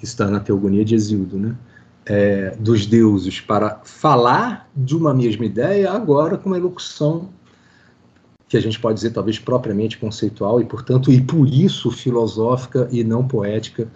está 0.00 0.30
na 0.30 0.38
Teogonia 0.38 0.84
de 0.84 0.94
Exildo, 0.94 1.36
né? 1.36 1.56
É, 2.08 2.54
dos 2.60 2.86
deuses 2.86 3.40
para 3.40 3.80
falar 3.84 4.70
de 4.76 4.96
uma 4.96 5.12
mesma 5.12 5.44
ideia 5.44 5.90
agora 5.90 6.38
com 6.38 6.48
uma 6.48 6.56
elocução 6.56 7.30
que 8.48 8.56
a 8.56 8.60
gente 8.60 8.78
pode 8.78 8.94
dizer 8.94 9.10
talvez 9.10 9.40
propriamente 9.40 9.98
conceitual 9.98 10.60
e 10.60 10.64
portanto 10.64 11.10
e 11.10 11.20
por 11.20 11.48
isso 11.48 11.90
filosófica 11.90 12.88
e 12.92 13.02
não 13.02 13.26
poética 13.26 13.88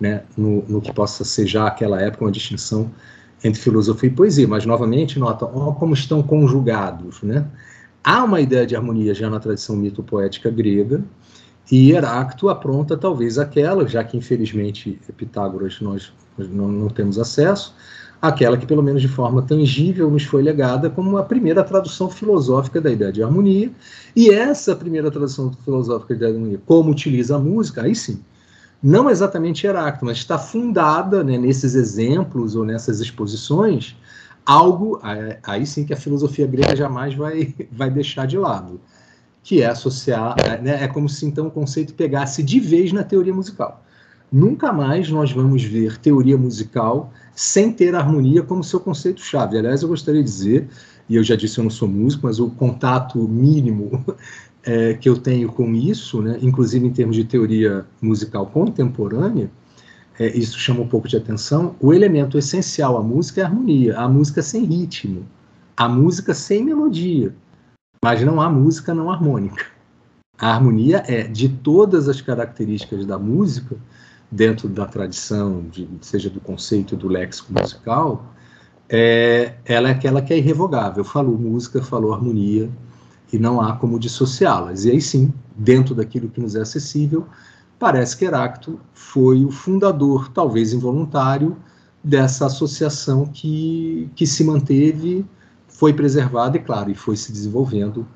né, 0.00 0.22
no, 0.36 0.62
no, 0.68 0.80
que 0.80 0.92
possa 0.92 1.24
ser 1.24 1.46
já 1.46 1.66
aquela 1.66 2.00
época 2.00 2.24
uma 2.24 2.30
distinção 2.30 2.90
entre 3.42 3.60
filosofia 3.60 4.08
e 4.08 4.12
poesia, 4.12 4.48
mas 4.48 4.64
novamente 4.64 5.18
nota 5.18 5.44
oh, 5.44 5.72
como 5.74 5.94
estão 5.94 6.22
conjugados, 6.22 7.22
né? 7.22 7.46
Há 8.02 8.24
uma 8.24 8.40
ideia 8.40 8.66
de 8.66 8.74
harmonia 8.74 9.14
já 9.14 9.28
na 9.28 9.38
tradição 9.38 9.76
mito-poética 9.76 10.50
grega 10.50 11.02
e 11.70 11.92
Heráclito 11.92 12.48
apronta 12.48 12.96
talvez 12.96 13.38
aquela, 13.38 13.86
já 13.86 14.02
que 14.02 14.16
infelizmente 14.16 14.98
Pitágoras 15.16 15.80
nós 15.80 16.12
não, 16.38 16.68
não 16.68 16.88
temos 16.88 17.18
acesso, 17.18 17.74
aquela 18.20 18.56
que 18.56 18.66
pelo 18.66 18.82
menos 18.82 19.00
de 19.00 19.08
forma 19.08 19.42
tangível 19.42 20.10
nos 20.10 20.24
foi 20.24 20.42
legada 20.42 20.90
como 20.90 21.16
a 21.16 21.22
primeira 21.22 21.62
tradução 21.64 22.10
filosófica 22.10 22.80
da 22.80 22.90
ideia 22.90 23.12
de 23.12 23.22
harmonia. 23.22 23.70
E 24.14 24.30
essa 24.30 24.74
primeira 24.74 25.10
tradução 25.10 25.52
filosófica 25.64 26.14
da 26.14 26.16
ideia 26.16 26.32
de 26.32 26.38
harmonia, 26.38 26.60
como 26.66 26.90
utiliza 26.90 27.36
a 27.36 27.38
música, 27.38 27.82
aí 27.82 27.94
sim, 27.94 28.20
não 28.82 29.10
exatamente 29.10 29.66
Heráclito, 29.66 30.04
mas 30.04 30.18
está 30.18 30.38
fundada 30.38 31.24
né, 31.24 31.36
nesses 31.36 31.74
exemplos 31.74 32.54
ou 32.54 32.64
nessas 32.64 33.00
exposições, 33.00 33.96
algo, 34.46 35.00
aí 35.42 35.66
sim 35.66 35.84
que 35.84 35.92
a 35.92 35.96
filosofia 35.96 36.46
grega 36.46 36.76
jamais 36.76 37.14
vai, 37.14 37.54
vai 37.70 37.90
deixar 37.90 38.26
de 38.26 38.38
lado, 38.38 38.80
que 39.42 39.62
é 39.62 39.66
associar, 39.66 40.36
né, 40.62 40.84
é 40.84 40.88
como 40.88 41.08
se 41.08 41.26
então 41.26 41.48
o 41.48 41.50
conceito 41.50 41.94
pegasse 41.94 42.42
de 42.42 42.60
vez 42.60 42.92
na 42.92 43.02
teoria 43.02 43.34
musical. 43.34 43.84
Nunca 44.30 44.72
mais 44.72 45.10
nós 45.10 45.32
vamos 45.32 45.62
ver 45.62 45.96
teoria 45.98 46.36
musical 46.36 47.10
sem 47.34 47.72
ter 47.72 47.94
harmonia 47.94 48.42
como 48.42 48.62
seu 48.62 48.78
conceito-chave. 48.78 49.56
Aliás, 49.56 49.82
eu 49.82 49.88
gostaria 49.88 50.22
de 50.22 50.28
dizer, 50.28 50.68
e 51.08 51.16
eu 51.16 51.24
já 51.24 51.34
disse 51.34 51.58
eu 51.58 51.64
não 51.64 51.70
sou 51.70 51.88
músico, 51.88 52.26
mas 52.26 52.38
o 52.38 52.50
contato 52.50 53.18
mínimo 53.26 54.04
é, 54.62 54.94
que 54.94 55.08
eu 55.08 55.16
tenho 55.16 55.50
com 55.50 55.74
isso, 55.74 56.20
né, 56.20 56.38
inclusive 56.42 56.86
em 56.86 56.92
termos 56.92 57.16
de 57.16 57.24
teoria 57.24 57.86
musical 58.02 58.46
contemporânea, 58.46 59.50
é, 60.18 60.36
isso 60.36 60.58
chama 60.58 60.80
um 60.80 60.88
pouco 60.88 61.08
de 61.08 61.16
atenção. 61.16 61.74
O 61.80 61.94
elemento 61.94 62.36
essencial 62.36 62.98
à 62.98 63.02
música 63.02 63.40
é 63.40 63.44
a 63.44 63.46
harmonia, 63.46 63.98
a 63.98 64.08
música 64.08 64.42
sem 64.42 64.64
ritmo, 64.64 65.24
a 65.76 65.88
música 65.88 66.34
sem 66.34 66.64
melodia, 66.64 67.34
mas 68.04 68.22
não 68.22 68.40
há 68.40 68.50
música 68.50 68.92
não 68.92 69.10
harmônica. 69.10 69.64
A 70.36 70.52
harmonia 70.52 71.02
é, 71.06 71.22
de 71.22 71.48
todas 71.48 72.08
as 72.08 72.20
características 72.20 73.06
da 73.06 73.18
música, 73.18 73.76
dentro 74.30 74.68
da 74.68 74.86
tradição, 74.86 75.64
de, 75.70 75.88
seja 76.00 76.28
do 76.28 76.40
conceito 76.40 76.96
do 76.96 77.08
léxico 77.08 77.52
musical, 77.52 78.26
é, 78.88 79.54
ela 79.64 79.88
é 79.88 79.92
aquela 79.92 80.22
que 80.22 80.32
é 80.32 80.38
irrevogável. 80.38 81.04
Falou 81.04 81.38
música, 81.38 81.82
falou 81.82 82.12
harmonia, 82.12 82.70
e 83.32 83.38
não 83.38 83.60
há 83.60 83.74
como 83.74 83.98
dissociá-las. 83.98 84.84
E 84.84 84.90
aí 84.90 85.00
sim, 85.00 85.32
dentro 85.56 85.94
daquilo 85.94 86.28
que 86.28 86.40
nos 86.40 86.54
é 86.54 86.60
acessível, 86.60 87.26
parece 87.78 88.16
que 88.16 88.24
Heráclito 88.24 88.80
foi 88.92 89.44
o 89.44 89.50
fundador, 89.50 90.30
talvez 90.30 90.72
involuntário, 90.72 91.56
dessa 92.02 92.46
associação 92.46 93.26
que, 93.26 94.08
que 94.14 94.26
se 94.26 94.44
manteve, 94.44 95.26
foi 95.68 95.92
preservada 95.92 96.56
e, 96.56 96.60
claro, 96.60 96.90
e 96.90 96.94
foi 96.94 97.16
se 97.16 97.30
desenvolvendo. 97.30 98.06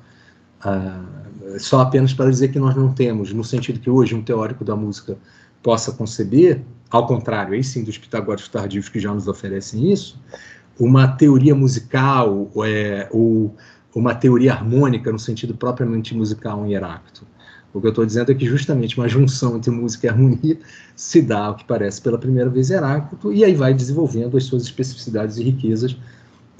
Uh, 0.65 1.59
só 1.59 1.81
apenas 1.81 2.13
para 2.13 2.29
dizer 2.29 2.49
que 2.49 2.59
nós 2.59 2.75
não 2.75 2.93
temos, 2.93 3.33
no 3.33 3.43
sentido 3.43 3.79
que 3.79 3.89
hoje 3.89 4.15
um 4.15 4.23
teórico 4.23 4.63
da 4.63 4.75
música 4.75 5.17
possa 5.63 5.93
conceber, 5.93 6.61
ao 6.91 7.07
contrário, 7.07 7.53
aí 7.53 7.63
sim 7.63 7.83
dos 7.83 7.97
pitagóricos 7.97 8.49
tardios 8.49 8.89
que 8.89 8.99
já 8.99 9.11
nos 9.13 9.27
oferecem 9.27 9.91
isso, 9.91 10.21
uma 10.79 11.07
teoria 11.07 11.55
musical 11.55 12.51
é, 12.65 13.07
ou 13.11 13.55
uma 13.95 14.13
teoria 14.13 14.53
harmônica 14.53 15.11
no 15.11 15.19
sentido 15.19 15.55
propriamente 15.55 16.13
musical 16.13 16.65
em 16.65 16.73
Heráclito. 16.73 17.25
O 17.73 17.81
que 17.81 17.87
eu 17.87 17.89
estou 17.89 18.05
dizendo 18.05 18.31
é 18.31 18.35
que 18.35 18.45
justamente 18.45 18.97
uma 18.97 19.07
junção 19.07 19.57
entre 19.57 19.71
música 19.71 20.05
e 20.05 20.09
harmonia 20.09 20.59
se 20.95 21.21
dá, 21.21 21.45
ao 21.45 21.55
que 21.55 21.65
parece, 21.65 22.01
pela 22.01 22.19
primeira 22.19 22.49
vez 22.49 22.69
Heráclito, 22.69 23.33
e 23.33 23.43
aí 23.43 23.55
vai 23.55 23.73
desenvolvendo 23.73 24.37
as 24.37 24.43
suas 24.43 24.63
especificidades 24.63 25.37
e 25.37 25.43
riquezas, 25.43 25.97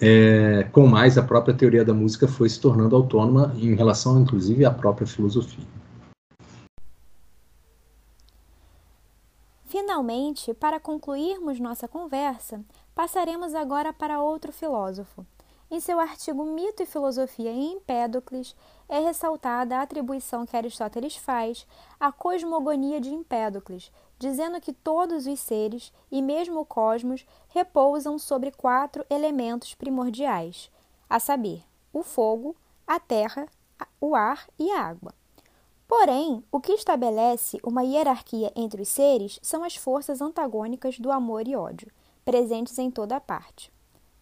é, 0.01 0.67
com 0.71 0.87
mais 0.87 1.17
a 1.17 1.21
própria 1.21 1.53
teoria 1.53 1.85
da 1.85 1.93
música 1.93 2.27
foi 2.27 2.49
se 2.49 2.59
tornando 2.59 2.95
autônoma 2.95 3.53
em 3.57 3.75
relação, 3.75 4.19
inclusive, 4.21 4.65
à 4.65 4.71
própria 4.71 5.05
filosofia. 5.05 5.63
Finalmente, 9.93 10.55
para 10.55 10.79
concluirmos 10.79 11.59
nossa 11.59 11.87
conversa, 11.87 12.65
passaremos 12.95 13.53
agora 13.53 13.93
para 13.93 14.23
outro 14.23 14.51
filósofo, 14.51 15.23
em 15.69 15.79
seu 15.79 15.99
artigo 15.99 16.43
Mito 16.43 16.81
e 16.81 16.85
Filosofia 16.87 17.51
em 17.51 17.73
Empédocles, 17.73 18.55
é 18.89 18.97
ressaltada 18.97 19.77
a 19.77 19.83
atribuição 19.83 20.47
que 20.47 20.57
Aristóteles 20.57 21.15
faz 21.15 21.67
à 21.99 22.11
cosmogonia 22.11 22.99
de 22.99 23.13
Empédocles, 23.13 23.91
dizendo 24.17 24.59
que 24.59 24.73
todos 24.73 25.27
os 25.27 25.39
seres, 25.39 25.93
e 26.11 26.23
mesmo 26.23 26.61
o 26.61 26.65
cosmos, 26.65 27.23
repousam 27.49 28.17
sobre 28.17 28.49
quatro 28.49 29.05
elementos 29.11 29.75
primordiais, 29.75 30.71
a 31.07 31.19
saber, 31.19 31.61
o 31.93 32.01
fogo, 32.01 32.55
a 32.87 32.99
terra, 32.99 33.47
o 34.01 34.15
ar 34.15 34.47
e 34.57 34.71
a 34.71 34.87
água. 34.87 35.13
Porém, 35.87 36.43
o 36.51 36.59
que 36.59 36.73
estabelece 36.73 37.59
uma 37.63 37.83
hierarquia 37.83 38.51
entre 38.55 38.81
os 38.81 38.87
seres 38.87 39.39
são 39.41 39.63
as 39.63 39.75
forças 39.75 40.21
antagônicas 40.21 40.97
do 40.97 41.11
amor 41.11 41.47
e 41.47 41.55
ódio, 41.55 41.91
presentes 42.23 42.77
em 42.77 42.89
toda 42.89 43.15
a 43.15 43.21
parte. 43.21 43.71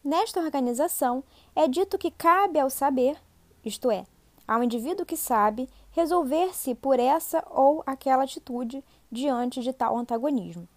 Nesta 0.03 0.39
organização, 0.39 1.24
é 1.55 1.68
dito 1.68 1.97
que 1.97 2.09
cabe 2.09 2.59
ao 2.59 2.70
saber, 2.70 3.18
isto 3.64 3.91
é, 3.91 4.05
ao 4.47 4.64
indivíduo 4.64 5.05
que 5.05 5.16
sabe, 5.16 5.70
resolver-se 5.91 6.74
por 6.74 6.99
essa 6.99 7.43
ou 7.49 7.84
aquela 7.86 8.24
atitude 8.24 8.84
diante 9.12 9.62
de 9.62 9.72
tal 9.72 9.95
antagonismo. 9.95 10.68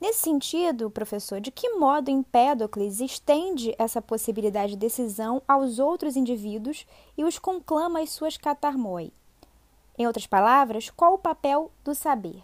Nesse 0.00 0.20
sentido, 0.20 0.90
professor, 0.90 1.40
de 1.40 1.50
que 1.50 1.70
modo 1.70 2.10
Empédocles 2.10 3.00
estende 3.00 3.74
essa 3.78 4.02
possibilidade 4.02 4.72
de 4.72 4.78
decisão 4.78 5.42
aos 5.48 5.78
outros 5.78 6.16
indivíduos 6.16 6.86
e 7.16 7.24
os 7.24 7.38
conclama 7.38 8.00
às 8.00 8.10
suas 8.10 8.36
catarmoi? 8.36 9.12
Em 9.96 10.06
outras 10.06 10.26
palavras, 10.26 10.90
qual 10.94 11.14
o 11.14 11.18
papel 11.18 11.70
do 11.84 11.94
saber? 11.94 12.42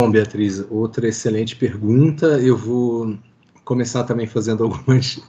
Bom, 0.00 0.10
Beatriz, 0.10 0.64
outra 0.70 1.08
excelente 1.08 1.54
pergunta. 1.56 2.26
Eu 2.40 2.56
vou 2.56 3.18
começar 3.64 4.04
também 4.04 4.26
fazendo 4.26 4.64
algumas 4.64 5.20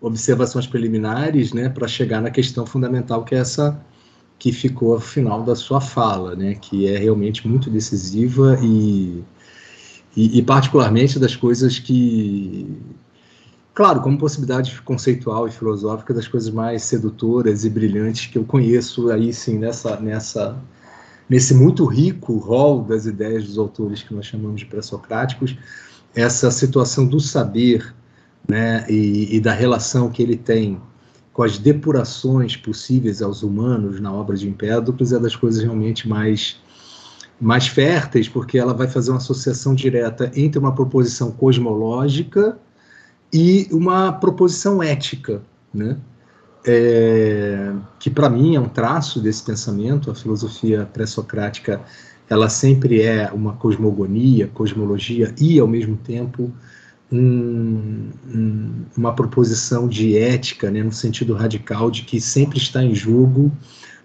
observações 0.00 0.66
preliminares, 0.66 1.52
né, 1.52 1.68
para 1.68 1.88
chegar 1.88 2.20
na 2.20 2.30
questão 2.30 2.64
fundamental 2.64 3.24
que 3.24 3.34
é 3.34 3.38
essa 3.38 3.80
que 4.38 4.52
ficou 4.52 4.94
ao 4.94 5.00
final 5.00 5.42
da 5.42 5.56
sua 5.56 5.80
fala, 5.80 6.36
né, 6.36 6.54
que 6.54 6.86
é 6.86 6.96
realmente 6.96 7.46
muito 7.46 7.68
decisiva 7.68 8.56
e, 8.62 9.24
e, 10.16 10.38
e 10.38 10.42
particularmente 10.42 11.18
das 11.18 11.34
coisas 11.34 11.78
que, 11.80 12.80
claro, 13.74 14.00
como 14.00 14.16
possibilidade 14.16 14.80
conceitual 14.82 15.48
e 15.48 15.50
filosófica, 15.50 16.14
das 16.14 16.28
coisas 16.28 16.50
mais 16.50 16.82
sedutoras 16.84 17.64
e 17.64 17.70
brilhantes 17.70 18.26
que 18.26 18.38
eu 18.38 18.44
conheço 18.44 19.10
aí 19.10 19.32
sim 19.32 19.58
nessa 19.58 19.98
nessa 19.98 20.56
nesse 21.28 21.54
muito 21.54 21.84
rico 21.84 22.36
rol 22.38 22.82
das 22.82 23.06
ideias 23.06 23.44
dos 23.44 23.58
autores 23.58 24.02
que 24.02 24.14
nós 24.14 24.26
chamamos 24.26 24.60
de 24.60 24.66
pré-socráticos, 24.66 25.56
essa 26.14 26.50
situação 26.50 27.06
do 27.06 27.20
saber 27.20 27.94
né, 28.48 28.86
e, 28.88 29.36
e, 29.36 29.40
da 29.40 29.52
relação 29.52 30.10
que 30.10 30.22
ele 30.22 30.36
tem 30.36 30.80
com 31.32 31.42
as 31.42 31.58
depurações 31.58 32.56
possíveis 32.56 33.20
aos 33.20 33.42
humanos 33.42 34.00
na 34.00 34.12
obra 34.12 34.36
de 34.36 34.48
Empédocles 34.48 35.12
é 35.12 35.18
das 35.18 35.36
coisas 35.36 35.62
realmente 35.62 36.08
mais 36.08 36.56
mais 37.40 37.68
férteis, 37.68 38.28
porque 38.28 38.58
ela 38.58 38.74
vai 38.74 38.88
fazer 38.88 39.10
uma 39.10 39.18
associação 39.18 39.72
direta 39.72 40.28
entre 40.34 40.58
uma 40.58 40.74
proposição 40.74 41.30
cosmológica 41.30 42.58
e 43.32 43.68
uma 43.70 44.12
proposição 44.12 44.82
ética, 44.82 45.40
né? 45.72 45.96
É, 46.70 47.72
que 47.98 48.10
para 48.10 48.28
mim 48.28 48.54
é 48.54 48.60
um 48.60 48.68
traço 48.68 49.20
desse 49.20 49.42
pensamento. 49.42 50.10
A 50.10 50.14
filosofia 50.14 50.86
pré-socrática 50.92 51.80
ela 52.28 52.48
sempre 52.48 53.00
é 53.00 53.30
uma 53.32 53.54
cosmogonia, 53.54 54.48
cosmologia 54.48 55.34
e, 55.40 55.58
ao 55.58 55.66
mesmo 55.66 55.96
tempo, 55.96 56.52
um, 57.10 58.10
um, 58.34 58.70
uma 58.96 59.14
proposição 59.14 59.88
de 59.88 60.16
ética, 60.16 60.70
né, 60.70 60.82
no 60.82 60.92
sentido 60.92 61.32
radical 61.32 61.90
de 61.90 62.02
que 62.02 62.20
sempre 62.20 62.58
está 62.58 62.82
em 62.82 62.94
jogo 62.94 63.50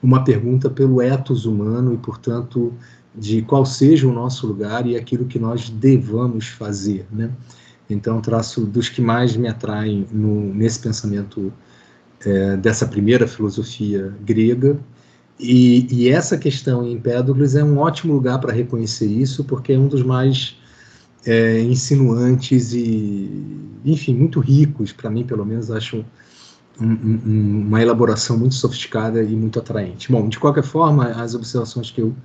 uma 0.02 0.24
pergunta 0.24 0.70
pelo 0.70 1.02
ethos 1.02 1.46
humano 1.46 1.94
e, 1.94 1.98
portanto, 1.98 2.74
de 3.14 3.42
qual 3.42 3.66
seja 3.66 4.08
o 4.08 4.14
nosso 4.14 4.48
lugar 4.48 4.88
e 4.88 4.96
aquilo 4.96 5.26
que 5.26 5.38
nós 5.38 5.70
devamos 5.70 6.48
fazer. 6.48 7.06
Né? 7.12 7.30
Então, 7.90 8.22
traço 8.22 8.66
dos 8.66 8.90
que 8.90 9.02
mais 9.02 9.36
me 9.36 9.48
atraem 9.48 10.06
no, 10.12 10.54
nesse 10.54 10.80
pensamento 10.80 11.52
é, 12.26 12.58
dessa 12.58 12.86
primeira 12.86 13.28
filosofia 13.28 14.14
grega. 14.22 14.80
E, 15.40 15.88
e, 15.92 16.10
essa 16.10 16.38
questão 16.38 16.86
em 16.86 16.94
Empédocles 16.94 17.56
é 17.56 17.64
um 17.64 17.78
ótimo 17.80 18.14
lugar 18.14 18.40
para 18.40 18.54
reconhecer 18.54 19.08
isso, 19.08 19.44
porque 19.44 19.74
é 19.74 19.78
um 19.78 19.88
dos 19.88 20.04
mais 20.04 20.56
é, 21.26 21.60
insinuantes 21.62 22.74
e, 22.74 23.30
enfim, 23.84 24.14
muito 24.16 24.40
ricos, 24.40 24.92
para 24.92 25.10
mim, 25.10 25.26
pelo 25.26 25.46
menos, 25.46 25.72
acho 25.72 26.06
um, 26.80 26.86
um, 26.86 27.64
uma 27.68 27.82
elaboração 27.82 28.38
muito 28.38 28.56
sofisticada 28.56 29.22
e 29.24 29.36
muito 29.36 29.60
atraente. 29.60 30.12
Bom, 30.12 30.28
de 30.30 30.40
qualquer 30.40 30.64
forma, 30.64 31.08
as 31.08 31.34
observações 31.34 31.92
que 31.92 32.02
eu, 32.02 32.16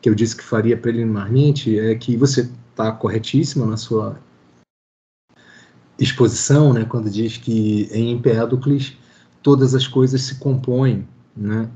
que 0.00 0.08
eu 0.08 0.14
disse 0.14 0.36
que 0.36 0.44
faria 0.44 0.76
preliminarmente 0.76 1.78
é 1.78 1.94
que 1.94 2.16
você 2.16 2.50
está 2.70 2.92
corretíssima 2.92 3.66
na 3.66 3.76
sua 3.76 4.18
exposição, 5.98 6.72
né, 6.72 6.84
quando 6.84 7.10
diz 7.10 7.36
que 7.36 7.88
em 7.92 8.12
Empédocles 8.12 8.96
todas 9.42 9.74
as 9.74 9.86
coisas 9.86 10.22
se 10.22 10.36
compõem, 10.36 11.06
né, 11.36 11.68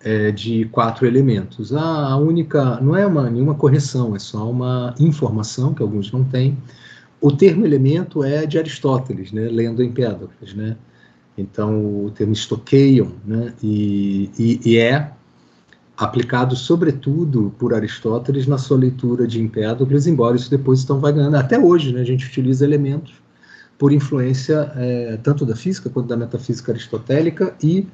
é, 0.00 0.30
de 0.30 0.64
quatro 0.66 1.06
elementos. 1.06 1.72
A, 1.72 2.16
única, 2.16 2.80
não 2.80 2.96
é 2.96 3.06
uma, 3.06 3.30
nenhuma 3.30 3.54
correção, 3.54 4.16
é 4.16 4.18
só 4.18 4.50
uma 4.50 4.94
informação 4.98 5.74
que 5.74 5.82
alguns 5.82 6.10
não 6.10 6.24
têm. 6.24 6.56
O 7.20 7.30
termo 7.30 7.64
elemento 7.64 8.24
é 8.24 8.46
de 8.46 8.58
Aristóteles, 8.58 9.32
né, 9.32 9.48
lendo 9.48 9.82
Empédocles, 9.82 10.54
né. 10.54 10.76
Então 11.36 12.04
o 12.04 12.10
termo 12.10 12.34
stoqueion, 12.34 13.08
né, 13.24 13.54
e, 13.62 14.30
e, 14.38 14.60
e 14.64 14.76
é 14.76 15.12
aplicado 15.96 16.56
sobretudo 16.56 17.54
por 17.58 17.72
Aristóteles 17.72 18.46
na 18.46 18.58
sua 18.58 18.76
leitura 18.76 19.26
de 19.26 19.40
Empédocles, 19.40 20.06
embora 20.06 20.36
isso 20.36 20.50
depois 20.50 20.84
vai 20.84 21.12
ganhando. 21.12 21.36
Até 21.36 21.58
hoje, 21.58 21.92
né, 21.92 22.00
a 22.00 22.04
gente 22.04 22.26
utiliza 22.26 22.64
elementos 22.64 23.21
por 23.82 23.92
influência 23.92 24.70
é, 24.76 25.18
tanto 25.24 25.44
da 25.44 25.56
física 25.56 25.90
quanto 25.90 26.06
da 26.06 26.16
metafísica 26.16 26.70
aristotélica 26.70 27.52
e 27.60 27.88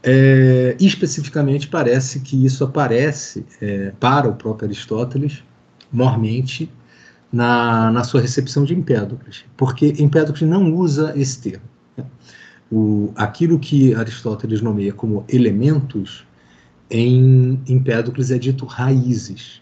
é, 0.00 0.76
especificamente 0.78 1.66
parece 1.66 2.20
que 2.20 2.46
isso 2.46 2.62
aparece 2.62 3.44
é, 3.60 3.92
para 3.98 4.28
o 4.28 4.36
próprio 4.36 4.68
Aristóteles 4.68 5.42
mormente 5.90 6.70
na, 7.32 7.90
na 7.90 8.04
sua 8.04 8.20
recepção 8.20 8.62
de 8.62 8.72
Empédocles, 8.72 9.44
porque 9.56 9.94
Empédocles 9.98 10.48
não 10.48 10.72
usa 10.72 11.12
esse 11.16 11.40
termo. 11.40 11.64
Né? 11.96 12.04
O, 12.70 13.10
aquilo 13.16 13.58
que 13.58 13.96
Aristóteles 13.96 14.60
nomeia 14.60 14.92
como 14.92 15.24
elementos 15.28 16.24
em 16.88 17.60
Empédocles 17.66 18.30
é 18.30 18.38
dito 18.38 18.64
raízes. 18.64 19.60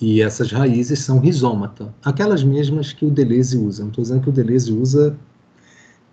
E 0.00 0.22
essas 0.22 0.50
raízes 0.50 1.00
são 1.00 1.18
rizômata, 1.18 1.94
aquelas 2.02 2.42
mesmas 2.42 2.92
que 2.92 3.04
o 3.04 3.10
Deleuze 3.10 3.58
usa. 3.58 3.82
Não 3.82 3.90
estou 3.90 4.02
dizendo 4.02 4.22
que 4.22 4.30
o 4.30 4.32
Deleuze 4.32 4.72
usa 4.72 5.16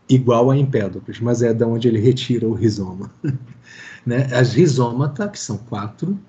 igual 0.10 0.52
a 0.52 0.58
Empédocles, 0.58 1.20
mas 1.20 1.42
é 1.42 1.54
da 1.54 1.66
onde 1.66 1.88
ele 1.88 2.00
retira 2.00 2.48
o 2.48 2.54
rizoma. 2.54 3.12
né? 4.06 4.28
As 4.34 4.54
rizômata, 4.54 5.28
que 5.30 5.40
são 5.40 5.58
quatro, 5.58 6.20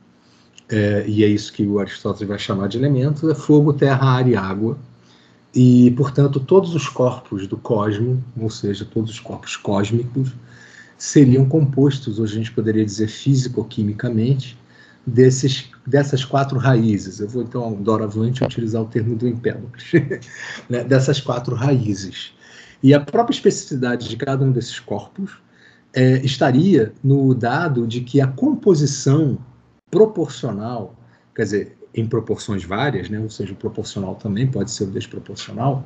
é, 0.69 1.05
e 1.09 1.25
é 1.25 1.27
isso 1.27 1.53
que 1.53 1.67
o 1.67 1.79
Aristóteles 1.79 2.29
vai 2.29 2.39
chamar 2.39 2.69
de 2.69 2.79
elementos, 2.79 3.29
é 3.29 3.35
fogo, 3.35 3.73
terra, 3.73 4.19
ar 4.19 4.29
e 4.29 4.37
água. 4.37 4.79
E, 5.55 5.91
portanto, 5.93 6.39
todos 6.39 6.75
os 6.75 6.89
corpos 6.89 7.47
do 7.47 7.57
cosmo, 7.57 8.23
ou 8.39 8.51
seja, 8.51 8.85
todos 8.85 9.11
os 9.11 9.21
corpos 9.21 9.57
cósmicos, 9.57 10.33
seriam 10.99 11.49
compostos, 11.49 12.19
hoje 12.19 12.35
a 12.35 12.39
gente 12.39 12.53
poderia 12.53 12.85
dizer 12.85 13.09
físico-quimicamente, 13.09 14.59
desses, 15.07 15.71
dessas 15.89 16.24
quatro 16.24 16.59
raízes. 16.59 17.20
Eu 17.20 17.28
vou 17.28 17.43
então, 17.43 17.73
doravante, 17.74 18.44
utilizar 18.44 18.82
o 18.82 18.86
termo 18.86 19.16
do 19.16 19.27
Empédocles, 19.27 19.93
né, 20.69 20.85
dessas 20.85 21.20
quatro 21.20 21.55
raízes. 21.55 22.32
E 22.82 22.94
a 22.94 23.01
própria 23.01 23.35
especificidade 23.35 24.09
de 24.09 24.16
cada 24.16 24.44
um 24.44 24.52
desses 24.52 24.78
corpos 24.78 25.39
é, 25.93 26.19
estaria 26.24 26.93
no 27.02 27.35
dado 27.35 27.86
de 27.86 28.02
que 28.02 28.20
a 28.20 28.27
composição 28.27 29.39
proporcional, 29.90 30.94
quer 31.35 31.43
dizer, 31.43 31.78
em 31.94 32.06
proporções 32.06 32.62
várias, 32.62 33.09
né, 33.09 33.19
ou 33.19 33.31
seja, 33.31 33.52
o 33.52 33.56
proporcional 33.56 34.15
também 34.15 34.47
pode 34.47 34.70
ser 34.70 34.85
o 34.85 34.90
desproporcional, 34.90 35.85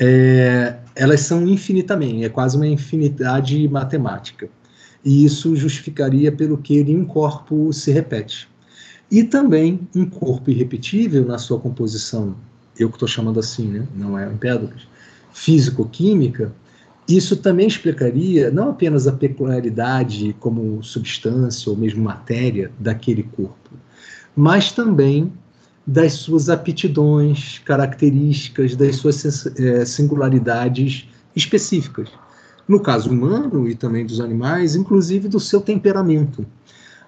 é, 0.00 0.76
elas 0.94 1.20
são 1.20 1.46
infinitamente, 1.46 2.24
é 2.24 2.28
quase 2.28 2.56
uma 2.56 2.66
infinidade 2.66 3.68
matemática 3.68 4.48
e 5.04 5.24
isso 5.24 5.54
justificaria 5.54 6.30
pelo 6.30 6.58
que 6.58 6.82
nenhum 6.82 7.04
corpo 7.04 7.72
se 7.72 7.90
repete. 7.90 8.48
E 9.10 9.24
também 9.24 9.80
um 9.94 10.04
corpo 10.04 10.50
irrepetível 10.50 11.24
na 11.24 11.38
sua 11.38 11.58
composição, 11.58 12.36
eu 12.78 12.88
que 12.88 12.96
estou 12.96 13.08
chamando 13.08 13.40
assim, 13.40 13.66
né? 13.66 13.86
não 13.94 14.18
é 14.18 14.30
Empédocles, 14.30 14.86
físico-química, 15.32 16.52
isso 17.08 17.36
também 17.36 17.66
explicaria 17.66 18.50
não 18.50 18.70
apenas 18.70 19.06
a 19.06 19.12
peculiaridade 19.12 20.36
como 20.40 20.82
substância 20.82 21.70
ou 21.70 21.76
mesmo 21.76 22.04
matéria 22.04 22.70
daquele 22.78 23.22
corpo, 23.22 23.70
mas 24.36 24.72
também 24.72 25.32
das 25.86 26.12
suas 26.12 26.50
aptidões, 26.50 27.62
características, 27.64 28.76
das 28.76 28.96
suas 28.96 29.46
é, 29.58 29.86
singularidades 29.86 31.08
específicas 31.34 32.10
no 32.68 32.78
caso 32.78 33.10
humano 33.10 33.66
e 33.66 33.74
também 33.74 34.04
dos 34.04 34.20
animais, 34.20 34.76
inclusive 34.76 35.26
do 35.26 35.40
seu 35.40 35.62
temperamento. 35.62 36.46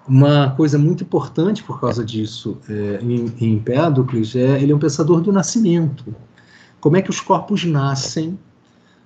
Uma 0.07 0.51
coisa 0.51 0.79
muito 0.79 1.03
importante 1.03 1.63
por 1.63 1.79
causa 1.79 2.03
disso 2.03 2.57
é, 2.67 2.99
em, 3.01 3.33
em 3.39 3.53
Empédocles 3.53 4.35
é 4.35 4.61
ele 4.61 4.71
é 4.71 4.75
um 4.75 4.79
pensador 4.79 5.21
do 5.21 5.31
nascimento. 5.31 6.15
Como 6.79 6.97
é 6.97 7.01
que 7.01 7.09
os 7.09 7.19
corpos 7.19 7.63
nascem 7.63 8.37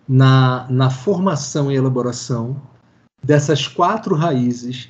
na, 0.08 0.66
na 0.70 0.90
formação 0.90 1.72
e 1.72 1.76
elaboração 1.76 2.62
dessas 3.24 3.68
quatro 3.68 4.16
raízes 4.16 4.90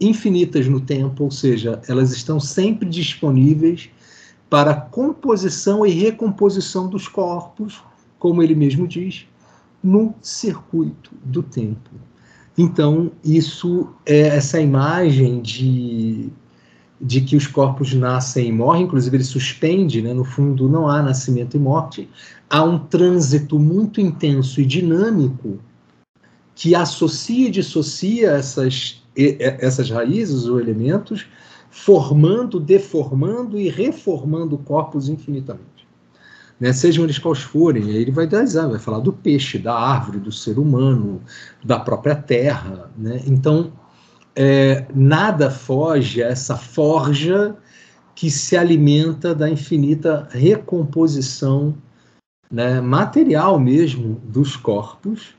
infinitas 0.00 0.66
no 0.66 0.80
tempo, 0.80 1.24
ou 1.24 1.30
seja, 1.30 1.80
elas 1.86 2.10
estão 2.10 2.40
sempre 2.40 2.88
disponíveis 2.88 3.90
para 4.48 4.74
composição 4.74 5.86
e 5.86 5.90
recomposição 5.90 6.88
dos 6.88 7.06
corpos, 7.06 7.82
como 8.18 8.42
ele 8.42 8.54
mesmo 8.54 8.88
diz, 8.88 9.26
no 9.82 10.14
circuito 10.20 11.10
do 11.24 11.42
tempo. 11.42 11.90
Então, 12.62 13.10
isso 13.24 13.88
é 14.04 14.36
essa 14.36 14.60
imagem 14.60 15.40
de, 15.40 16.28
de 17.00 17.22
que 17.22 17.34
os 17.34 17.46
corpos 17.46 17.94
nascem 17.94 18.48
e 18.48 18.52
morrem, 18.52 18.82
inclusive 18.82 19.16
ele 19.16 19.24
suspende, 19.24 20.02
né? 20.02 20.12
no 20.12 20.24
fundo 20.24 20.68
não 20.68 20.86
há 20.86 21.02
nascimento 21.02 21.56
e 21.56 21.58
morte, 21.58 22.06
há 22.50 22.62
um 22.62 22.78
trânsito 22.78 23.58
muito 23.58 23.98
intenso 23.98 24.60
e 24.60 24.66
dinâmico 24.66 25.58
que 26.54 26.74
associa 26.74 27.48
e 27.48 27.50
dissocia 27.50 28.32
essas, 28.32 29.02
essas 29.16 29.88
raízes 29.88 30.44
ou 30.44 30.60
elementos, 30.60 31.26
formando, 31.70 32.60
deformando 32.60 33.58
e 33.58 33.70
reformando 33.70 34.58
corpos 34.58 35.08
infinitamente 35.08 35.69
né, 36.60 36.74
sejam 36.74 37.04
eles 37.04 37.18
quais 37.18 37.40
forem, 37.40 37.88
ele 37.88 38.10
vai 38.10 38.26
dar 38.26 38.44
vai 38.44 38.78
falar 38.78 38.98
do 39.00 39.12
peixe, 39.12 39.58
da 39.58 39.74
árvore, 39.74 40.18
do 40.18 40.30
ser 40.30 40.58
humano, 40.58 41.22
da 41.64 41.80
própria 41.80 42.14
terra. 42.14 42.90
Né? 42.98 43.22
Então, 43.26 43.72
é, 44.36 44.86
nada 44.94 45.50
foge 45.50 46.22
a 46.22 46.28
essa 46.28 46.56
forja 46.56 47.56
que 48.14 48.30
se 48.30 48.56
alimenta 48.56 49.34
da 49.34 49.48
infinita 49.48 50.28
recomposição 50.30 51.74
né, 52.50 52.78
material 52.80 53.58
mesmo 53.58 54.20
dos 54.24 54.54
corpos. 54.54 55.34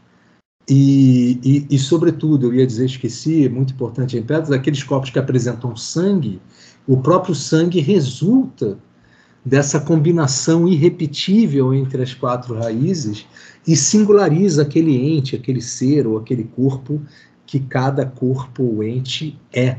E, 0.68 1.40
e, 1.44 1.76
e, 1.76 1.78
sobretudo, 1.78 2.48
eu 2.48 2.54
ia 2.56 2.66
dizer, 2.66 2.86
esqueci, 2.86 3.46
é 3.46 3.50
muito 3.50 3.74
importante 3.74 4.18
em 4.18 4.24
pedras, 4.24 4.52
aqueles 4.52 4.84
corpos 4.84 5.10
que 5.10 5.20
apresentam 5.20 5.76
sangue, 5.76 6.42
o 6.88 6.98
próprio 6.98 7.36
sangue 7.36 7.80
resulta 7.82 8.78
dessa 9.44 9.80
combinação 9.80 10.68
irrepetível 10.68 11.74
entre 11.74 12.02
as 12.04 12.14
quatro 12.14 12.56
raízes 12.56 13.26
e 13.68 13.76
singulariza 13.76 14.62
aquele 14.62 14.96
ente, 14.96 15.36
aquele 15.36 15.62
ser 15.62 16.06
ou 16.06 16.18
aquele 16.18 16.44
corpo 16.44 17.02
que 17.46 17.60
cada 17.60 18.06
corpo 18.06 18.64
ou 18.64 18.84
ente 18.84 19.38
é. 19.52 19.78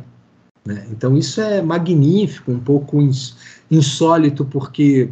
Né? 0.64 0.86
Então 0.90 1.16
isso 1.16 1.40
é 1.40 1.62
magnífico, 1.62 2.52
um 2.52 2.58
pouco 2.58 2.98
insólito, 3.70 4.44
porque, 4.44 5.10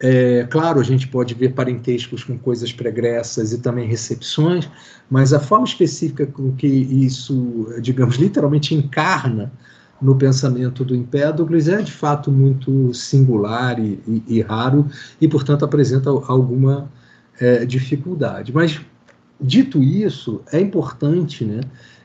é, 0.00 0.46
claro, 0.50 0.80
a 0.80 0.82
gente 0.82 1.06
pode 1.08 1.34
ver 1.34 1.54
parentescos 1.54 2.24
com 2.24 2.38
coisas 2.38 2.72
pregressas 2.72 3.52
e 3.52 3.58
também 3.58 3.86
recepções, 3.86 4.68
mas 5.08 5.32
a 5.32 5.40
forma 5.40 5.66
específica 5.66 6.26
com 6.26 6.52
que 6.52 6.66
isso, 6.66 7.68
digamos, 7.80 8.16
literalmente 8.16 8.74
encarna 8.74 9.52
no 10.00 10.16
pensamento 10.16 10.84
do 10.84 10.94
Empédocles 10.94 11.68
é 11.68 11.80
de 11.80 11.92
fato 11.92 12.30
muito 12.30 12.92
singular 12.92 13.78
e, 13.78 14.00
e, 14.06 14.38
e 14.38 14.40
raro 14.42 14.86
e, 15.20 15.28
portanto, 15.28 15.64
apresenta 15.64 16.10
alguma 16.10 16.90
é, 17.40 17.64
dificuldade. 17.64 18.52
Mas, 18.52 18.80
dito 19.40 19.82
isso, 19.82 20.42
é 20.52 20.60
importante 20.60 21.44
né, 21.44 21.60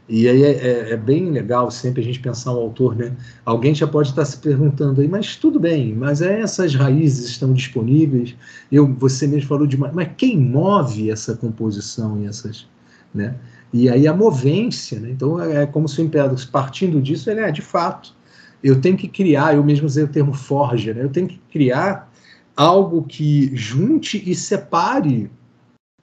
E 0.08 0.28
aí 0.28 0.44
é, 0.44 0.52
é, 0.52 0.92
é, 0.94 0.98
bem 0.98 1.30
legal 1.30 1.70
sempre 1.70 2.02
a 2.02 2.04
gente 2.04 2.20
pensar 2.20 2.52
o 2.52 2.60
autor, 2.60 2.96
né? 2.96 3.16
Alguém 3.46 3.76
já 3.76 3.88
pode 3.88 4.10
estar 4.10 4.26
se 4.26 4.38
perguntando 4.38 5.02
aí, 5.02 5.08
mas 5.08 5.36
tudo 5.36 5.60
bem, 5.60 5.94
mas 5.94 6.22
essas 6.22 6.74
raízes 6.74 7.30
estão 7.30 7.54
disponíveis. 7.54 8.36
Eu, 8.72 8.92
você 8.96 9.28
mesmo 9.28 9.48
falou 9.48 9.68
de, 9.68 9.78
mas 9.78 10.10
quem 10.18 10.38
move 10.40 11.12
essa 11.12 11.36
composição 11.36 12.20
e 12.22 12.26
essas, 12.26 12.68
né? 13.14 13.36
E 13.72 13.90
aí 13.90 14.08
a 14.08 14.14
movência, 14.14 15.00
né? 15.00 15.12
Então 15.12 15.40
é 15.42 15.66
como 15.66 15.88
se 15.88 16.02
o 16.02 16.04
Empédocles, 16.04 16.46
partindo 16.46 17.02
disso, 17.02 17.30
ele 17.30 17.42
é 17.42 17.52
de 17.52 17.62
fato. 17.62 18.16
Eu 18.64 18.82
tenho 18.82 18.98
que 18.98 19.08
criar, 19.08 19.56
eu 19.56 19.64
mesmo 19.64 19.86
usei 19.86 20.04
o 20.04 20.08
termo 20.08 20.34
forja, 20.34 20.94
né? 20.94 21.04
Eu 21.04 21.10
tenho 21.10 21.28
que 21.28 21.40
criar 21.52 22.12
algo 22.56 23.04
que 23.04 23.56
junte 23.56 24.22
e 24.30 24.36
separe 24.36 25.32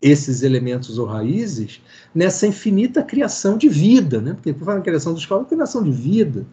esses 0.00 0.42
elementos 0.42 0.98
ou 0.98 1.06
raízes 1.06 1.82
nessa 2.14 2.46
infinita 2.46 3.02
criação 3.02 3.58
de 3.58 3.68
vida, 3.68 4.20
né? 4.20 4.34
Porque 4.34 4.52
por 4.52 4.64
falar 4.64 4.78
em 4.78 4.82
criação 4.82 5.12
dos 5.12 5.26
corpos, 5.26 5.52
é 5.52 5.54
criação 5.54 5.82
de 5.82 5.90
vida. 5.90 6.46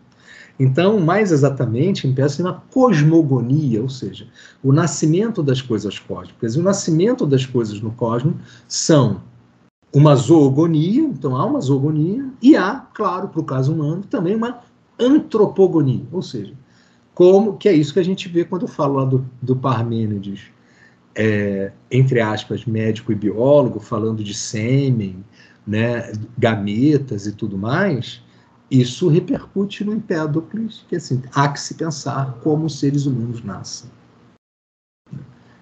Então, 0.60 0.99
mais 0.99 1.31
exatamente, 1.31 2.07
empeça 2.07 2.44
na 2.44 2.53
cosmogonia, 2.53 3.81
ou 3.81 3.90
seja, 3.90 4.27
o 4.64 4.72
nascimento 4.72 5.41
das 5.41 5.61
coisas 5.61 5.98
cósmicas. 5.98 6.56
E 6.56 6.60
o 6.60 6.64
nascimento 6.64 7.26
das 7.26 7.45
coisas 7.45 7.81
no 7.81 7.91
cosmos 7.91 8.35
são 8.68 9.22
uma 9.94 10.15
zoogonia, 10.15 11.03
então 11.03 11.36
há 11.36 11.45
uma 11.45 11.61
zoogonia, 11.61 12.28
e 12.41 12.56
há, 12.56 12.86
claro, 12.94 13.28
para 13.28 13.40
o 13.40 13.44
caso 13.44 13.74
humano, 13.74 14.03
também 14.10 14.36
uma 14.36 14.61
antropogonia, 14.99 16.03
ou 16.11 16.22
seja, 16.22 16.53
como 17.14 17.57
que 17.57 17.70
é 17.70 17.74
isso 17.74 17.94
que 17.94 17.99
a 17.99 18.03
gente 18.03 18.28
vê 18.28 18.44
quando 18.44 18.64
eu 18.64 18.68
falo 18.68 18.95
lá 18.95 19.06
do, 19.06 19.24
do 19.40 19.56
Parmênides, 19.56 20.52
é, 21.15 21.72
entre 21.91 22.20
aspas, 22.20 22.65
médico 22.65 23.11
e 23.11 23.15
biólogo, 23.15 23.80
falando 23.80 24.24
de 24.24 24.34
sêmen, 24.34 25.24
né, 25.65 26.11
gametas 26.38 27.28
e 27.28 27.32
tudo 27.32 27.56
mais, 27.56 28.22
isso 28.72 29.07
repercute 29.07 29.84
no 29.84 29.94
Empédocles, 29.94 30.84
que 30.90 30.95
assim, 30.95 31.22
há 31.36 31.48
que 31.48 31.60
se 31.60 31.76
pensar 31.76 32.40
como 32.41 32.65
os 32.65 32.80
seres 32.80 33.06
humanos 33.06 33.44
nascem. 33.44 33.90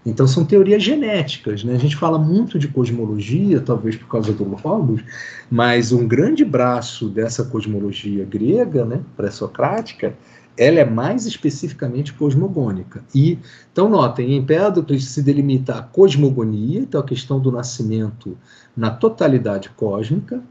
Então 0.06 0.26
são 0.26 0.44
teorias 0.44 0.82
genéticas, 0.82 1.64
né? 1.64 1.76
A 1.76 1.78
gente 1.78 1.96
fala 1.96 2.18
muito 2.18 2.58
de 2.58 2.68
cosmologia, 2.68 3.62
talvez 3.62 3.96
por 3.96 4.08
causa 4.08 4.34
do 4.34 4.44
Logos, 4.44 5.02
mas 5.50 5.92
um 5.92 6.08
grande 6.08 6.44
braço 6.44 7.08
dessa 7.08 7.46
cosmologia 7.46 8.26
grega, 8.26 8.84
né, 8.84 9.02
pré-socrática, 9.16 10.16
ela 10.58 10.80
é 10.80 10.86
mais 10.86 11.26
especificamente 11.26 12.14
cosmogônica. 12.14 13.04
E, 13.14 13.40
então, 13.72 13.90
notem, 13.90 14.32
em 14.32 14.38
Empédocles 14.38 15.06
se 15.06 15.22
delimita 15.22 15.76
a 15.76 15.84
cosmogonia, 15.84 16.80
então 16.80 17.00
a 17.00 17.04
questão 17.04 17.40
do 17.40 17.52
nascimento 17.52 18.38
na 18.76 18.90
totalidade 18.90 19.70
cósmica. 19.70 20.42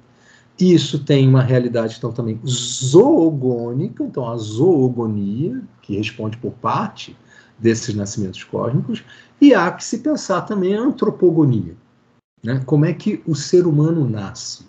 Isso 0.59 1.05
tem 1.05 1.28
uma 1.28 1.43
realidade, 1.43 1.97
então, 1.98 2.12
também 2.12 2.40
zoogônica, 2.47 4.05
então 4.05 4.28
a 4.28 4.36
zoogonia, 4.36 5.60
que 5.82 5.97
responde 5.97 6.36
por 6.36 6.52
parte 6.52 7.16
desses 7.60 7.94
nascimentos 7.94 8.42
cósmicos, 8.44 9.04
e 9.40 9.54
há 9.54 9.70
que 9.70 9.84
se 9.84 9.98
pensar 9.98 10.42
também 10.42 10.74
a 10.74 10.80
antropogonia. 10.80 11.74
Né? 12.42 12.62
Como 12.64 12.84
é 12.84 12.92
que 12.92 13.22
o 13.26 13.34
ser 13.34 13.66
humano 13.66 14.08
nasce? 14.08 14.64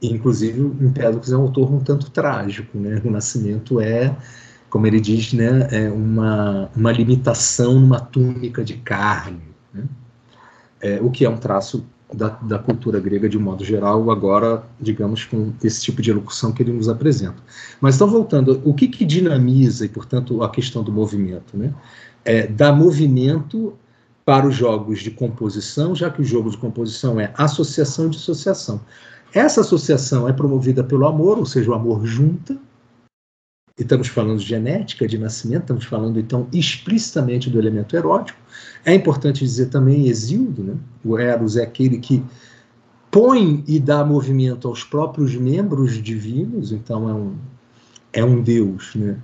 Inclusive, 0.00 0.60
Empédocles 0.60 1.32
é 1.32 1.36
um 1.36 1.42
autor 1.42 1.72
um 1.72 1.80
tanto 1.80 2.10
trágico. 2.10 2.78
Né? 2.78 3.00
O 3.04 3.10
nascimento 3.10 3.80
é, 3.80 4.14
como 4.68 4.86
ele 4.86 5.00
diz, 5.00 5.32
né, 5.32 5.68
é 5.70 5.90
uma, 5.90 6.70
uma 6.76 6.92
limitação 6.92 7.80
numa 7.80 8.00
túnica 8.00 8.62
de 8.62 8.74
carne. 8.74 9.42
Né? 9.72 9.84
É, 10.80 11.00
o 11.00 11.10
que 11.10 11.24
é 11.24 11.30
um 11.30 11.38
traço 11.38 11.86
da, 12.16 12.28
da, 12.28 12.58
cultura 12.58 12.98
grega 12.98 13.28
de 13.28 13.36
um 13.36 13.40
modo 13.42 13.62
geral, 13.62 14.10
agora, 14.10 14.64
digamos, 14.80 15.24
com 15.24 15.52
esse 15.62 15.82
tipo 15.82 16.00
de 16.00 16.10
elocução 16.10 16.50
que 16.50 16.62
ele 16.62 16.72
nos 16.72 16.88
apresenta. 16.88 17.36
Mas 17.80 17.96
então, 17.96 18.08
voltando, 18.08 18.60
o 18.64 18.72
que, 18.72 18.88
que 18.88 19.04
dinamiza, 19.04 19.84
e 19.84 19.88
portanto, 19.88 20.42
a 20.42 20.48
questão 20.48 20.82
do 20.82 20.90
movimento? 20.90 21.56
Né? 21.56 21.74
É, 22.24 22.46
dá 22.46 22.72
movimento 22.72 23.74
para 24.24 24.46
os 24.48 24.54
jogos 24.54 25.00
de 25.00 25.10
composição, 25.10 25.94
já 25.94 26.10
que 26.10 26.22
o 26.22 26.24
jogo 26.24 26.50
de 26.50 26.56
composição 26.56 27.20
é 27.20 27.32
associação 27.36 28.06
e 28.06 28.10
dissociação. 28.10 28.80
Essa 29.32 29.60
associação 29.60 30.26
é 30.26 30.32
promovida 30.32 30.82
pelo 30.82 31.06
amor, 31.06 31.38
ou 31.38 31.44
seja, 31.44 31.70
o 31.70 31.74
amor 31.74 32.06
junta, 32.06 32.56
e 33.78 33.82
estamos 33.82 34.08
falando 34.08 34.38
de 34.38 34.46
genética, 34.46 35.06
de 35.06 35.18
nascimento, 35.18 35.62
estamos 35.62 35.84
falando 35.84 36.18
então 36.18 36.48
explicitamente 36.52 37.50
do 37.50 37.58
elemento 37.58 37.94
erótico. 37.94 38.38
É 38.84 38.94
importante 38.94 39.44
dizer 39.44 39.66
também 39.66 40.08
Exildo, 40.08 40.62
né? 40.62 40.74
o 41.04 41.18
Eros 41.18 41.56
é 41.56 41.62
aquele 41.62 41.98
que 41.98 42.24
põe 43.10 43.62
e 43.66 43.78
dá 43.78 44.04
movimento 44.04 44.66
aos 44.66 44.82
próprios 44.82 45.34
membros 45.34 46.02
divinos, 46.02 46.72
então 46.72 47.08
é 47.08 47.14
um, 47.14 47.34
é 48.12 48.24
um 48.24 48.42
Deus 48.42 48.94
né? 48.94 49.18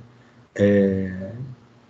É, 0.54 1.32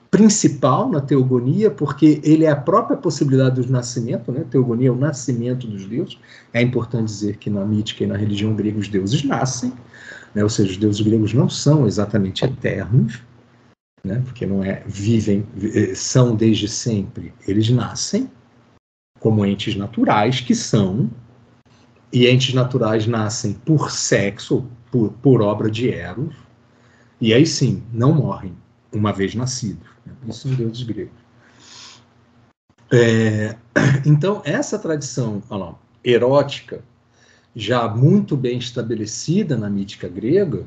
principal 0.08 0.90
na 0.90 1.00
teogonia, 1.00 1.70
porque 1.70 2.20
ele 2.22 2.44
é 2.44 2.50
a 2.50 2.56
própria 2.56 2.96
possibilidade 2.96 3.60
do 3.60 3.72
nascimento, 3.72 4.30
né? 4.30 4.44
teogonia 4.48 4.88
é 4.88 4.92
o 4.92 4.94
nascimento 4.94 5.66
dos 5.66 5.86
deuses. 5.86 6.18
É 6.52 6.60
importante 6.60 7.06
dizer 7.06 7.38
que 7.38 7.48
na 7.48 7.64
mítica 7.64 8.04
e 8.04 8.06
na 8.06 8.16
religião 8.16 8.54
grega 8.54 8.78
os 8.78 8.88
deuses 8.88 9.24
nascem, 9.24 9.72
né? 10.34 10.42
ou 10.42 10.48
seja, 10.48 10.70
os 10.70 10.76
deuses 10.76 11.00
gregos 11.00 11.32
não 11.32 11.48
são 11.48 11.86
exatamente 11.86 12.44
eternos, 12.44 13.22
né? 14.04 14.20
porque 14.24 14.46
não 14.46 14.62
é 14.62 14.82
vivem, 14.86 15.46
eh, 15.62 15.94
são 15.94 16.34
desde 16.34 16.68
sempre. 16.68 17.32
Eles 17.46 17.68
nascem 17.70 18.30
como 19.20 19.46
entes 19.46 19.76
naturais, 19.76 20.40
que 20.40 20.54
são, 20.54 21.10
e 22.12 22.26
entes 22.26 22.54
naturais 22.54 23.06
nascem 23.06 23.54
por 23.54 23.90
sexo, 23.90 24.68
por, 24.90 25.12
por 25.22 25.40
obra 25.40 25.70
de 25.70 25.90
Eros, 25.90 26.34
e 27.20 27.32
aí 27.32 27.46
sim, 27.46 27.82
não 27.92 28.12
morrem 28.12 28.54
uma 28.92 29.12
vez 29.12 29.34
nascidos. 29.34 29.88
Né? 30.04 30.12
Isso 30.28 30.48
são 30.48 30.54
deuses 30.56 30.82
gregos. 30.82 31.22
É, 32.92 33.56
então, 34.04 34.42
essa 34.44 34.78
tradição 34.78 35.40
lá, 35.48 35.74
erótica 36.04 36.82
já 37.54 37.88
muito 37.88 38.36
bem 38.36 38.58
estabelecida 38.58 39.56
na 39.56 39.68
mítica 39.68 40.08
grega, 40.08 40.64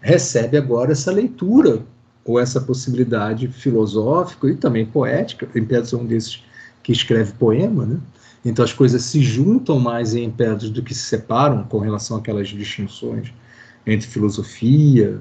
recebe 0.00 0.56
agora 0.56 0.92
essa 0.92 1.10
leitura 1.10 1.82
ou 2.24 2.38
essa 2.38 2.60
possibilidade 2.60 3.48
filosófica 3.48 4.48
e 4.48 4.56
também 4.56 4.86
poética. 4.86 5.48
Empédocles 5.54 5.92
é 5.92 5.96
um 5.96 6.06
desses 6.06 6.44
que 6.82 6.92
escreve 6.92 7.32
poema, 7.32 7.84
né? 7.84 7.98
Então 8.44 8.64
as 8.64 8.72
coisas 8.72 9.02
se 9.02 9.20
juntam 9.20 9.80
mais 9.80 10.14
em 10.14 10.24
Empédocles 10.24 10.70
do 10.70 10.82
que 10.82 10.94
se 10.94 11.02
separam 11.02 11.64
com 11.64 11.78
relação 11.78 12.16
àquelas 12.16 12.48
distinções 12.48 13.32
entre 13.84 14.06
filosofia, 14.06 15.20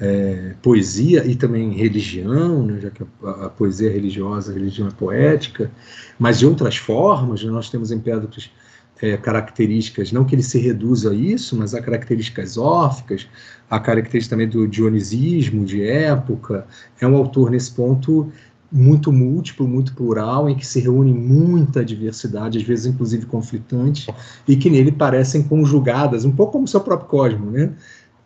é, 0.00 0.54
poesia 0.62 1.26
e 1.26 1.34
também 1.34 1.72
religião, 1.72 2.62
né, 2.62 2.78
já 2.80 2.90
que 2.90 3.02
a, 3.02 3.30
a, 3.46 3.50
poesia 3.50 3.90
é 3.90 3.92
religiosa, 3.92 4.52
a 4.52 4.54
religião 4.54 4.86
é 4.86 4.90
poética, 4.92 5.70
mas 6.18 6.38
de 6.38 6.46
outras 6.46 6.76
formas, 6.76 7.42
nós 7.42 7.68
temos 7.68 7.90
Empédocles 7.90 8.50
é, 9.00 9.16
características, 9.16 10.12
não 10.12 10.24
que 10.24 10.34
ele 10.34 10.42
se 10.42 10.58
reduza 10.58 11.10
a 11.10 11.14
isso, 11.14 11.56
mas 11.56 11.74
há 11.74 11.80
características 11.80 12.58
órficas, 12.58 13.28
há 13.70 13.78
características 13.78 14.28
também 14.28 14.48
do 14.48 14.66
dionisismo 14.66 15.64
de 15.64 15.82
época. 15.82 16.66
É 17.00 17.06
um 17.06 17.16
autor 17.16 17.50
nesse 17.50 17.70
ponto 17.72 18.32
muito 18.70 19.10
múltiplo, 19.10 19.66
muito 19.66 19.94
plural, 19.94 20.48
em 20.48 20.54
que 20.54 20.66
se 20.66 20.80
reúne 20.80 21.12
muita 21.12 21.84
diversidade, 21.84 22.58
às 22.58 22.64
vezes 22.64 22.86
inclusive 22.86 23.24
conflitante, 23.24 24.12
e 24.46 24.56
que 24.56 24.68
nele 24.68 24.92
parecem 24.92 25.42
conjugadas, 25.42 26.24
um 26.24 26.32
pouco 26.32 26.52
como 26.52 26.64
o 26.64 26.68
seu 26.68 26.80
próprio 26.80 27.08
Cosmo, 27.08 27.50
né? 27.50 27.72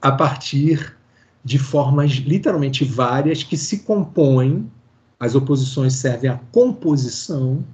a 0.00 0.10
partir 0.10 0.96
de 1.44 1.58
formas 1.58 2.10
literalmente 2.12 2.84
várias 2.84 3.42
que 3.42 3.56
se 3.56 3.80
compõem, 3.80 4.70
as 5.18 5.34
oposições 5.36 5.94
servem 5.94 6.30
à 6.30 6.40
composição 6.50 7.64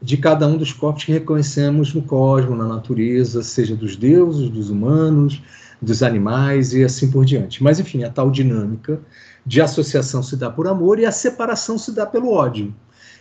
de 0.00 0.16
cada 0.16 0.46
um 0.46 0.56
dos 0.56 0.72
corpos 0.72 1.04
que 1.04 1.12
reconhecemos 1.12 1.94
no 1.94 2.02
cosmos, 2.02 2.58
na 2.58 2.66
natureza, 2.66 3.42
seja 3.42 3.74
dos 3.74 3.96
deuses, 3.96 4.48
dos 4.48 4.70
humanos, 4.70 5.42
dos 5.80 6.02
animais 6.02 6.72
e 6.72 6.84
assim 6.84 7.10
por 7.10 7.24
diante. 7.24 7.62
Mas, 7.62 7.80
enfim, 7.80 8.04
a 8.04 8.10
tal 8.10 8.30
dinâmica 8.30 9.00
de 9.44 9.60
associação 9.60 10.22
se 10.22 10.36
dá 10.36 10.50
por 10.50 10.66
amor 10.66 10.98
e 10.98 11.06
a 11.06 11.12
separação 11.12 11.78
se 11.78 11.92
dá 11.92 12.04
pelo 12.04 12.30
ódio. 12.32 12.74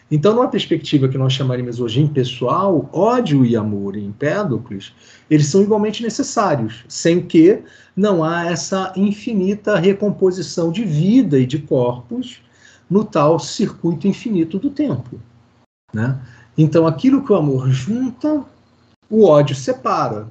Então, 0.09 0.35
numa 0.35 0.47
perspectiva 0.47 1.07
que 1.07 1.17
nós 1.17 1.33
chamaríamos 1.33 1.79
hoje 1.79 1.99
impessoal, 1.99 2.87
ódio 2.93 3.43
e 3.43 3.55
amor 3.55 3.95
em 3.95 4.05
Empédocles, 4.05 4.93
eles 5.29 5.47
são 5.47 5.63
igualmente 5.63 6.03
necessários, 6.03 6.85
sem 6.87 7.21
que 7.21 7.63
não 7.95 8.23
há 8.23 8.45
essa 8.45 8.93
infinita 8.95 9.77
recomposição 9.77 10.71
de 10.71 10.83
vida 10.83 11.39
e 11.39 11.45
de 11.45 11.57
corpos 11.57 12.39
no 12.87 13.03
tal 13.03 13.39
circuito 13.39 14.07
infinito 14.07 14.59
do 14.59 14.69
tempo. 14.69 15.19
Né? 15.91 16.19
Então, 16.57 16.87
aquilo 16.87 17.23
que 17.23 17.31
o 17.31 17.35
amor 17.35 17.69
junta, 17.69 18.43
o 19.09 19.25
ódio 19.25 19.55
separa. 19.55 20.27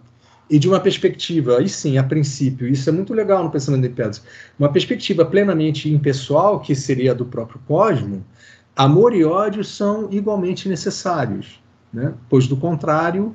E 0.49 0.59
de 0.59 0.69
uma 0.69 0.79
perspectiva, 0.79 1.59
aí 1.59 1.69
sim, 1.69 1.97
a 1.97 2.05
princípio, 2.05 2.69
isso 2.69 2.89
é 2.89 2.93
muito 2.93 3.15
legal 3.15 3.43
no 3.43 3.51
pensamento 3.51 3.81
de 3.81 3.89
Empédocles, 3.89 4.23
uma 4.59 4.69
perspectiva 4.69 5.25
plenamente 5.25 5.89
impessoal, 5.89 6.61
que 6.61 6.75
seria 6.75 7.13
a 7.13 7.15
do 7.15 7.25
próprio 7.25 7.59
cosmo, 7.67 8.23
amor 8.77 9.15
e 9.15 9.25
ódio 9.25 9.65
são 9.65 10.07
igualmente 10.13 10.69
necessários, 10.69 11.59
né? 11.91 12.13
pois 12.29 12.47
do 12.47 12.59
contrário, 12.59 13.35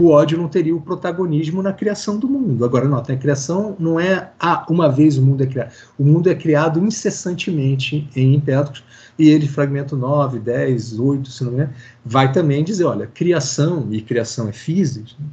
o 0.00 0.10
ódio 0.10 0.38
não 0.38 0.48
teria 0.48 0.74
o 0.76 0.80
protagonismo 0.80 1.62
na 1.62 1.72
criação 1.72 2.18
do 2.18 2.28
mundo. 2.28 2.64
Agora, 2.64 2.86
nota, 2.86 3.12
a 3.12 3.16
criação 3.16 3.74
não 3.78 3.98
é 3.98 4.30
ah, 4.38 4.66
uma 4.68 4.88
vez 4.90 5.16
o 5.16 5.22
mundo 5.22 5.42
é 5.42 5.46
criado. 5.46 5.72
O 5.98 6.04
mundo 6.04 6.28
é 6.28 6.34
criado 6.34 6.78
incessantemente 6.78 8.08
em 8.14 8.34
Empédocles, 8.34 8.84
e 9.18 9.28
ele, 9.28 9.48
fragmento 9.48 9.96
9, 9.96 10.38
10, 10.38 10.98
8, 10.98 11.30
se 11.30 11.42
não 11.42 11.50
me 11.50 11.56
engano, 11.56 11.74
vai 12.04 12.30
também 12.30 12.62
dizer, 12.62 12.84
olha, 12.84 13.06
criação, 13.06 13.88
e 13.90 14.00
criação 14.00 14.48
é 14.48 14.52
física, 14.52 15.10
né? 15.18 15.26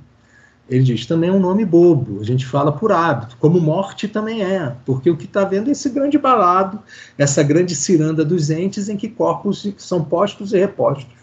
ele 0.68 0.84
diz, 0.84 1.06
também 1.06 1.30
é 1.30 1.34
um 1.34 1.40
nome 1.40 1.64
bobo, 1.64 2.20
a 2.20 2.24
gente 2.24 2.44
fala 2.44 2.72
por 2.72 2.92
hábito, 2.92 3.38
como 3.38 3.62
morte 3.62 4.08
também 4.08 4.44
é, 4.44 4.76
porque 4.84 5.12
o 5.12 5.16
que 5.16 5.26
está 5.26 5.44
vendo 5.44 5.68
é 5.68 5.72
esse 5.72 5.90
grande 5.90 6.18
balado, 6.18 6.80
essa 7.18 7.44
grande 7.44 7.76
ciranda 7.76 8.26
dos 8.26 8.50
entes 8.50 8.90
em 8.90 8.98
que 8.98 9.08
corpos 9.08 9.72
são 9.78 10.04
postos 10.04 10.54
e 10.54 10.58
repostos. 10.58 11.14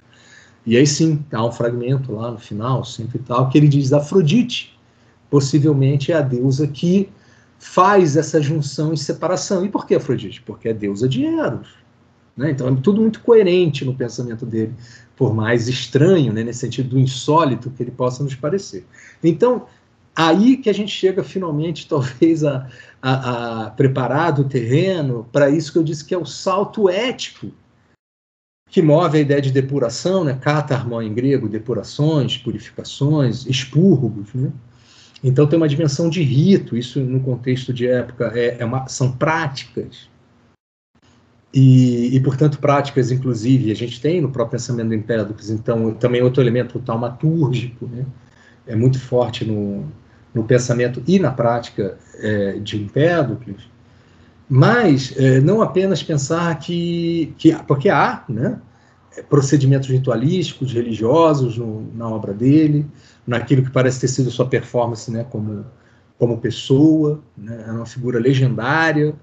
E 0.64 0.76
aí 0.76 0.86
sim, 0.86 1.24
há 1.32 1.44
um 1.44 1.50
fragmento 1.50 2.12
lá 2.12 2.30
no 2.30 2.38
final, 2.38 2.84
sempre 2.84 3.18
tal, 3.18 3.48
que 3.48 3.58
ele 3.58 3.68
diz 3.68 3.92
Afrodite, 3.92 4.78
possivelmente 5.28 6.12
é 6.12 6.16
a 6.16 6.20
deusa 6.20 6.66
que 6.68 7.08
faz 7.58 8.16
essa 8.16 8.40
junção 8.40 8.92
e 8.92 8.96
separação. 8.96 9.64
E 9.64 9.68
por 9.68 9.86
que 9.86 9.94
Afrodite? 9.94 10.42
Porque 10.42 10.68
é 10.68 10.74
deusa 10.74 11.08
de 11.08 11.24
Eros. 11.24 11.68
Né? 12.36 12.50
Então 12.50 12.68
é 12.68 12.76
tudo 12.76 13.00
muito 13.00 13.20
coerente 13.20 13.84
no 13.84 13.94
pensamento 13.94 14.46
dele, 14.46 14.74
por 15.16 15.34
mais 15.34 15.68
estranho, 15.68 16.32
né, 16.32 16.42
nesse 16.42 16.60
sentido 16.60 16.90
do 16.90 16.98
insólito 16.98 17.70
que 17.70 17.82
ele 17.82 17.90
possa 17.90 18.22
nos 18.22 18.34
parecer. 18.34 18.86
Então, 19.22 19.66
aí 20.14 20.56
que 20.56 20.70
a 20.70 20.72
gente 20.72 20.90
chega 20.90 21.22
finalmente, 21.22 21.86
talvez, 21.88 22.44
a, 22.44 22.68
a, 23.00 23.64
a 23.66 23.70
preparar 23.70 24.38
o 24.38 24.44
terreno 24.44 25.26
para 25.32 25.50
isso 25.50 25.72
que 25.72 25.78
eu 25.78 25.84
disse 25.84 26.04
que 26.04 26.14
é 26.14 26.18
o 26.18 26.24
salto 26.24 26.88
ético 26.88 27.52
que 28.72 28.80
move 28.80 29.18
a 29.18 29.20
ideia 29.20 29.42
de 29.42 29.52
depuração, 29.52 30.24
né? 30.24 30.32
Catarmó 30.40 31.02
em 31.02 31.12
grego, 31.12 31.46
depurações, 31.46 32.38
purificações, 32.38 33.44
expurgos, 33.44 34.32
né? 34.32 34.50
Então 35.22 35.46
tem 35.46 35.58
uma 35.58 35.68
dimensão 35.68 36.08
de 36.08 36.22
rito, 36.22 36.74
isso 36.74 36.98
no 36.98 37.20
contexto 37.20 37.70
de 37.70 37.86
época 37.86 38.32
é, 38.34 38.56
é 38.58 38.64
uma, 38.64 38.88
são 38.88 39.12
práticas 39.12 40.08
e, 41.52 42.16
e, 42.16 42.20
portanto 42.20 42.58
práticas 42.58 43.12
inclusive 43.12 43.70
a 43.70 43.76
gente 43.76 44.00
tem 44.00 44.22
no 44.22 44.32
próprio 44.32 44.58
pensamento 44.58 44.88
do 44.88 44.94
Empédocles, 44.94 45.50
então 45.50 45.92
também 45.92 46.22
outro 46.22 46.42
elemento 46.42 46.78
taumatúrgico, 46.80 47.86
né? 47.86 48.06
É 48.66 48.74
muito 48.74 48.98
forte 48.98 49.44
no, 49.44 49.86
no 50.32 50.44
pensamento 50.44 51.02
e 51.06 51.18
na 51.18 51.30
prática 51.30 51.98
é, 52.14 52.52
de 52.52 52.82
Empédocles, 52.82 53.68
mas 54.54 55.14
é, 55.16 55.40
não 55.40 55.62
apenas 55.62 56.02
pensar 56.02 56.58
que, 56.58 57.34
que 57.38 57.54
porque 57.66 57.88
há 57.88 58.22
né, 58.28 58.60
procedimentos 59.30 59.88
ritualísticos, 59.88 60.74
religiosos 60.74 61.56
no, 61.56 61.90
na 61.94 62.06
obra 62.06 62.34
dele, 62.34 62.84
naquilo 63.26 63.62
que 63.62 63.70
parece 63.70 64.00
ter 64.00 64.08
sido 64.08 64.30
sua 64.30 64.46
performance 64.46 65.10
né, 65.10 65.24
como, 65.24 65.64
como 66.18 66.36
pessoa, 66.36 67.22
né, 67.34 67.64
é 67.66 67.72
uma 67.72 67.86
figura 67.86 68.18
legendária. 68.18 69.14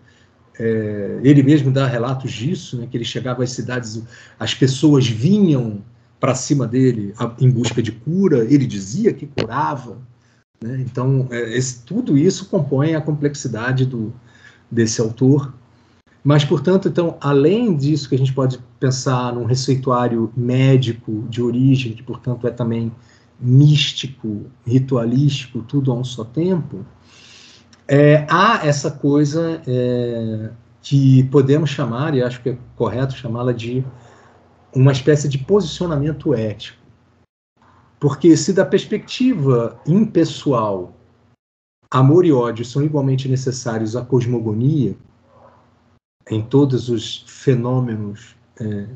É, 0.59 1.19
ele 1.21 1.43
mesmo 1.43 1.69
dá 1.69 1.85
relatos 1.85 2.31
disso, 2.31 2.79
né, 2.79 2.87
que 2.89 2.97
ele 2.97 3.05
chegava 3.05 3.43
às 3.43 3.51
cidades, 3.51 4.01
as 4.39 4.55
pessoas 4.55 5.07
vinham 5.07 5.83
para 6.19 6.33
cima 6.33 6.65
dele 6.65 7.13
em 7.39 7.51
busca 7.51 7.83
de 7.83 7.91
cura, 7.91 8.45
ele 8.45 8.65
dizia 8.65 9.13
que 9.13 9.27
curava. 9.27 9.99
Né, 10.59 10.83
então, 10.83 11.27
é, 11.29 11.55
esse, 11.55 11.83
tudo 11.83 12.17
isso 12.17 12.49
compõe 12.49 12.95
a 12.95 13.01
complexidade 13.01 13.85
do, 13.85 14.11
desse 14.71 15.01
autor. 15.01 15.53
Mas, 16.23 16.43
portanto, 16.43 16.87
então, 16.87 17.17
além 17.21 17.75
disso 17.75 18.09
que 18.09 18.15
a 18.15 18.17
gente 18.17 18.33
pode 18.33 18.59
pensar 18.79 19.33
num 19.33 19.45
receituário 19.45 20.31
médico 20.35 21.25
de 21.29 21.41
origem, 21.41 21.93
que, 21.93 22.03
portanto, 22.03 22.45
é 22.47 22.51
também 22.51 22.91
místico, 23.39 24.45
ritualístico, 24.65 25.61
tudo 25.61 25.91
a 25.91 25.95
um 25.95 26.03
só 26.03 26.23
tempo, 26.23 26.85
é, 27.87 28.27
há 28.29 28.67
essa 28.67 28.91
coisa 28.91 29.61
é, 29.65 30.51
que 30.81 31.23
podemos 31.25 31.69
chamar, 31.69 32.13
e 32.13 32.21
acho 32.21 32.41
que 32.41 32.49
é 32.49 32.57
correto 32.75 33.15
chamá-la 33.15 33.53
de 33.53 33.83
uma 34.75 34.91
espécie 34.91 35.27
de 35.27 35.37
posicionamento 35.37 36.33
ético. 36.33 36.77
Porque 37.99 38.37
se 38.37 38.53
da 38.53 38.65
perspectiva 38.65 39.79
impessoal 39.87 40.93
amor 41.89 42.25
e 42.25 42.31
ódio 42.31 42.63
são 42.63 42.83
igualmente 42.83 43.27
necessários 43.27 43.95
à 43.95 44.03
cosmogonia, 44.03 44.95
em 46.29 46.41
todos 46.41 46.89
os 46.89 47.23
fenômenos 47.27 48.35
é, 48.59 48.87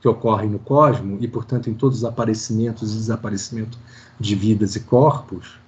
que 0.00 0.08
ocorrem 0.08 0.50
no 0.50 0.58
cosmos, 0.58 1.22
e, 1.22 1.28
portanto, 1.28 1.70
em 1.70 1.74
todos 1.74 1.98
os 1.98 2.04
aparecimentos 2.04 2.92
e 2.92 2.96
desaparecimentos 2.96 3.78
de 4.20 4.34
vidas 4.34 4.76
e 4.76 4.80
corpos, 4.80 5.58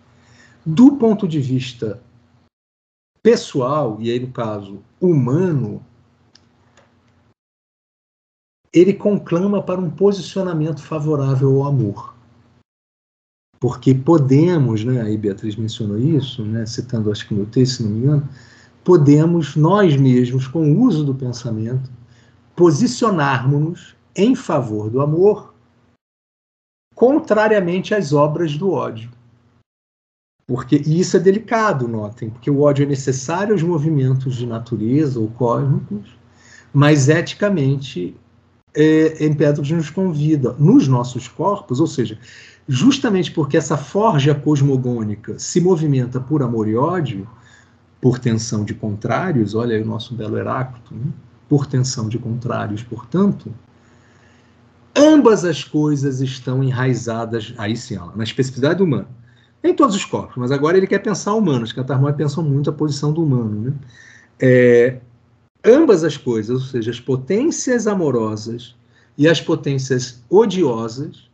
do 0.66 0.96
ponto 0.96 1.26
de 1.26 1.40
vista 1.40 2.02
pessoal, 3.22 3.96
e 4.00 4.10
aí 4.10 4.20
no 4.20 4.30
caso 4.30 4.82
humano, 5.00 5.84
ele 8.70 8.92
conclama 8.92 9.62
para 9.62 9.80
um 9.80 9.90
posicionamento 9.90 10.82
favorável 10.82 11.62
ao 11.62 11.68
amor 11.68 12.13
porque 13.64 13.94
podemos, 13.94 14.84
né, 14.84 15.00
aí 15.00 15.16
Beatriz 15.16 15.56
mencionou 15.56 15.98
isso, 15.98 16.44
né, 16.44 16.66
citando 16.66 17.10
acho 17.10 17.26
que 17.26 17.32
o 17.32 17.36
meu 17.38 17.46
texto, 17.46 17.76
se 17.76 17.82
não 17.82 17.92
me 17.92 17.98
engano, 18.00 18.28
podemos 18.84 19.56
nós 19.56 19.96
mesmos, 19.96 20.46
com 20.46 20.70
o 20.70 20.82
uso 20.82 21.02
do 21.02 21.14
pensamento, 21.14 21.90
posicionarmos-nos 22.54 23.96
em 24.14 24.34
favor 24.34 24.90
do 24.90 25.00
amor, 25.00 25.54
contrariamente 26.94 27.94
às 27.94 28.12
obras 28.12 28.54
do 28.54 28.70
ódio. 28.70 29.10
Porque 30.46 30.82
e 30.84 31.00
isso 31.00 31.16
é 31.16 31.20
delicado, 31.20 31.88
notem, 31.88 32.28
porque 32.28 32.50
o 32.50 32.60
ódio 32.60 32.82
é 32.82 32.86
necessário 32.86 33.54
aos 33.54 33.62
movimentos 33.62 34.36
de 34.36 34.46
natureza 34.46 35.18
ou 35.18 35.28
cósmicos, 35.28 36.14
mas 36.70 37.08
eticamente 37.08 38.14
é, 38.74 39.24
Empédocles 39.24 39.70
nos 39.70 39.88
convida 39.88 40.52
nos 40.58 40.86
nossos 40.86 41.28
corpos, 41.28 41.80
ou 41.80 41.86
seja, 41.86 42.18
justamente 42.68 43.30
porque 43.30 43.56
essa 43.56 43.76
forja 43.76 44.34
cosmogônica 44.34 45.38
se 45.38 45.60
movimenta 45.60 46.20
por 46.20 46.42
amor 46.42 46.68
e 46.68 46.76
ódio, 46.76 47.28
por 48.00 48.18
tensão 48.18 48.64
de 48.64 48.74
contrários, 48.74 49.54
olha 49.54 49.76
aí 49.76 49.82
o 49.82 49.86
nosso 49.86 50.14
belo 50.14 50.36
Heráclito, 50.36 50.94
né? 50.94 51.06
por 51.48 51.66
tensão 51.66 52.08
de 52.08 52.18
contrários, 52.18 52.82
portanto, 52.82 53.52
ambas 54.96 55.44
as 55.44 55.64
coisas 55.64 56.20
estão 56.20 56.62
enraizadas, 56.62 57.54
aí 57.56 57.76
sim, 57.76 57.98
na 58.14 58.24
especificidade 58.24 58.82
humana. 58.82 59.08
Em 59.62 59.74
todos 59.74 59.96
os 59.96 60.04
corpos, 60.04 60.36
mas 60.36 60.52
agora 60.52 60.76
ele 60.76 60.86
quer 60.86 60.98
pensar 60.98 61.32
humanos, 61.32 61.72
que 61.72 61.80
a 61.80 61.84
Tarmói 61.84 62.12
pensam 62.12 62.44
muito 62.44 62.68
a 62.68 62.72
posição 62.72 63.12
do 63.12 63.22
humano. 63.22 63.62
Né? 63.62 63.72
É, 64.38 65.00
ambas 65.64 66.04
as 66.04 66.18
coisas, 66.18 66.60
ou 66.60 66.66
seja, 66.66 66.90
as 66.90 67.00
potências 67.00 67.86
amorosas 67.86 68.76
e 69.16 69.26
as 69.26 69.40
potências 69.40 70.22
odiosas, 70.28 71.30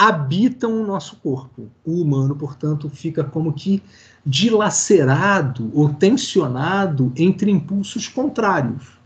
habitam 0.00 0.82
o 0.82 0.86
nosso 0.86 1.16
corpo. 1.16 1.68
O 1.84 2.00
humano, 2.00 2.34
portanto, 2.34 2.88
fica 2.88 3.22
como 3.22 3.52
que 3.52 3.82
dilacerado 4.24 5.70
ou 5.74 5.90
tensionado 5.90 7.12
entre 7.14 7.50
impulsos 7.50 8.08
contrários. 8.08 8.98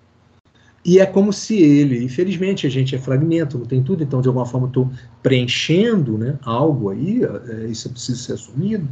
E 0.84 1.00
é 1.00 1.06
como 1.06 1.32
se 1.32 1.56
ele, 1.60 2.04
infelizmente 2.04 2.64
a 2.64 2.70
gente 2.70 2.94
é 2.94 2.98
fragmento, 2.98 3.58
não 3.58 3.66
tem 3.66 3.82
tudo, 3.82 4.04
então 4.04 4.20
de 4.20 4.28
alguma 4.28 4.46
forma 4.46 4.68
estou 4.68 4.88
preenchendo 5.20 6.16
né, 6.16 6.38
algo 6.44 6.90
aí, 6.90 7.22
é, 7.24 7.66
isso 7.66 7.90
preciso 7.90 8.22
ser 8.22 8.34
assumido. 8.34 8.86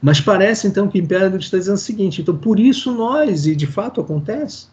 Mas 0.00 0.20
parece 0.20 0.68
então 0.68 0.86
que 0.86 0.98
Império 0.98 1.36
está 1.36 1.58
dizendo 1.58 1.74
o 1.74 1.78
seguinte: 1.78 2.22
então 2.22 2.36
por 2.36 2.60
isso 2.60 2.92
nós, 2.92 3.46
e 3.46 3.56
de 3.56 3.66
fato 3.66 4.00
acontece, 4.00 4.66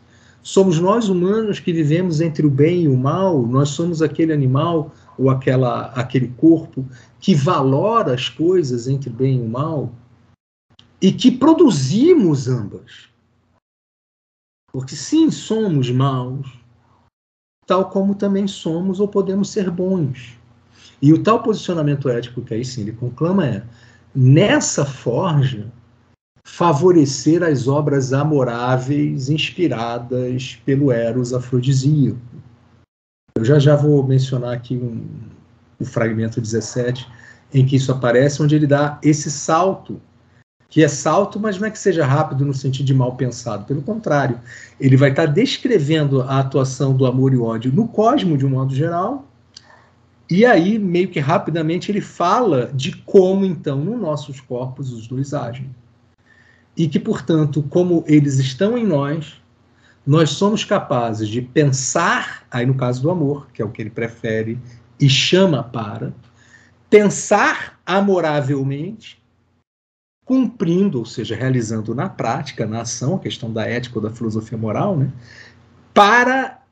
somos 0.43 0.79
nós 0.79 1.09
humanos 1.09 1.59
que 1.59 1.73
vivemos 1.73 2.21
entre 2.21 2.45
o 2.45 2.51
bem 2.51 2.83
e 2.83 2.87
o 2.87 2.95
mal, 2.95 3.47
nós 3.47 3.69
somos 3.69 4.03
aquele 4.03 4.31
animal 4.31 4.93
ou 5.17 5.29
aquela, 5.29 5.87
aquele 5.93 6.27
corpo 6.29 6.85
que 7.19 7.33
valora 7.33 8.13
as 8.13 8.29
coisas 8.29 8.87
entre 8.87 9.09
bem 9.09 9.43
e 9.43 9.47
mal 9.47 9.91
e 11.01 11.11
que 11.11 11.31
produzimos 11.31 12.47
ambas. 12.47 13.09
Porque 14.71 14.95
sim, 14.95 15.31
somos 15.31 15.89
maus, 15.89 16.47
tal 17.65 17.89
como 17.89 18.15
também 18.15 18.47
somos 18.47 18.99
ou 18.99 19.07
podemos 19.07 19.49
ser 19.49 19.69
bons. 19.71 20.37
E 21.01 21.13
o 21.13 21.21
tal 21.21 21.41
posicionamento 21.41 22.09
ético 22.09 22.41
que 22.41 22.53
aí 22.53 22.65
sim 22.65 22.81
ele 22.81 22.91
conclama 22.91 23.45
é: 23.45 23.63
nessa 24.13 24.85
forja, 24.85 25.71
favorecer 26.47 27.43
as 27.43 27.67
obras 27.67 28.13
amoráveis 28.13 29.29
inspiradas 29.29 30.59
pelo 30.65 30.91
Eros 30.91 31.33
afrodisíaco. 31.33 32.17
Eu 33.37 33.45
já 33.45 33.59
já 33.59 33.75
vou 33.75 34.03
mencionar 34.03 34.53
aqui 34.53 34.75
um, 34.75 35.05
o 35.79 35.85
fragmento 35.85 36.41
17, 36.41 37.07
em 37.53 37.65
que 37.65 37.75
isso 37.75 37.91
aparece, 37.91 38.41
onde 38.41 38.55
ele 38.55 38.65
dá 38.67 38.99
esse 39.03 39.29
salto, 39.29 40.01
que 40.69 40.83
é 40.83 40.87
salto, 40.87 41.39
mas 41.39 41.59
não 41.59 41.67
é 41.67 41.71
que 41.71 41.79
seja 41.79 42.05
rápido 42.05 42.43
no 42.43 42.53
sentido 42.53 42.87
de 42.87 42.93
mal 42.93 43.15
pensado, 43.15 43.65
pelo 43.65 43.81
contrário, 43.81 44.39
ele 44.79 44.97
vai 44.97 45.11
estar 45.11 45.27
descrevendo 45.27 46.21
a 46.23 46.39
atuação 46.39 46.95
do 46.95 47.05
amor 47.05 47.33
e 47.33 47.37
ódio 47.37 47.71
no 47.71 47.87
cosmo, 47.87 48.37
de 48.37 48.45
um 48.45 48.49
modo 48.49 48.73
geral, 48.75 49.25
E 50.29 50.45
aí, 50.45 50.77
meio 50.77 51.07
que 51.07 51.19
rapidamente, 51.19 51.89
ele 51.89 52.01
fala 52.01 52.69
de 52.73 52.91
como, 53.03 53.45
então, 53.45 53.77
nos 53.77 53.99
nossos 53.99 54.41
corpos 54.41 54.91
os 54.91 55.07
dois 55.07 55.33
agem. 55.33 55.69
E 56.75 56.87
que, 56.87 56.99
portanto, 56.99 57.63
como 57.69 58.03
eles 58.07 58.37
estão 58.37 58.77
em 58.77 58.85
nós, 58.85 59.41
nós 60.07 60.29
somos 60.29 60.63
capazes 60.63 61.27
de 61.27 61.41
pensar, 61.41 62.47
aí 62.49 62.65
no 62.65 62.75
caso 62.75 63.01
do 63.01 63.11
amor, 63.11 63.51
que 63.51 63.61
é 63.61 63.65
o 63.65 63.69
que 63.69 63.81
ele 63.81 63.89
prefere 63.89 64.57
e 64.97 65.09
chama 65.09 65.61
para, 65.61 66.13
pensar 66.89 67.77
amoravelmente, 67.85 69.21
cumprindo, 70.23 70.99
ou 70.99 71.05
seja, 71.05 71.35
realizando 71.35 71.93
na 71.93 72.07
prática, 72.07 72.65
na 72.65 72.81
ação, 72.81 73.15
a 73.15 73.19
questão 73.19 73.51
da 73.51 73.65
ética 73.65 73.99
ou 73.99 74.01
da 74.01 74.09
filosofia 74.09 74.57
moral, 74.57 74.95
né, 74.95 75.11
para 75.93 76.63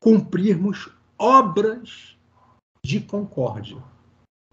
cumprirmos 0.00 0.90
obras 1.16 2.16
de 2.84 2.98
concórdia, 2.98 3.78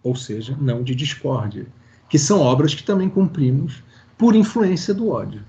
ou 0.04 0.16
seja, 0.16 0.56
não 0.62 0.84
de 0.84 0.94
discórdia, 0.94 1.66
que 2.08 2.20
são 2.20 2.40
obras 2.40 2.76
que 2.76 2.84
também 2.84 3.10
cumprimos 3.10 3.84
por 4.16 4.36
influência 4.36 4.94
do 4.94 5.10
ódio. 5.10 5.44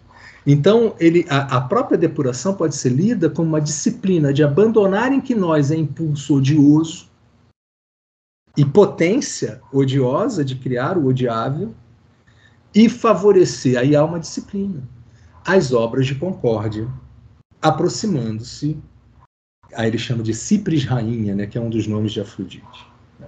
Então, 0.46 0.94
ele, 1.00 1.26
a, 1.28 1.56
a, 1.56 1.60
própria 1.60 1.98
depuração 1.98 2.54
pode 2.54 2.76
ser 2.76 2.90
lida 2.90 3.28
como 3.28 3.48
uma 3.48 3.60
disciplina 3.60 4.32
de 4.32 4.44
abandonar 4.44 5.12
em 5.12 5.20
que 5.20 5.34
nós 5.34 5.72
é 5.72 5.76
impulso 5.76 6.36
odioso 6.36 7.08
e 8.56 8.64
potência 8.64 9.60
odiosa 9.72 10.44
de 10.44 10.54
criar 10.54 10.96
o 10.96 11.06
odiável 11.06 11.74
e 12.72 12.88
favorecer, 12.88 13.76
aí 13.76 13.96
há 13.96 14.04
uma 14.04 14.20
disciplina, 14.20 14.82
as 15.44 15.72
obras 15.72 16.06
de 16.06 16.14
concórdia, 16.14 16.88
aproximando-se 17.60 18.78
aí 19.74 19.88
ele 19.88 19.98
chama 19.98 20.22
de 20.22 20.34
Cipris 20.34 20.84
Rainha, 20.84 21.34
né, 21.34 21.46
que 21.46 21.58
é 21.58 21.60
um 21.60 21.70
dos 21.70 21.86
nomes 21.86 22.12
de 22.12 22.20
Afrodite, 22.20 22.86
né, 23.18 23.26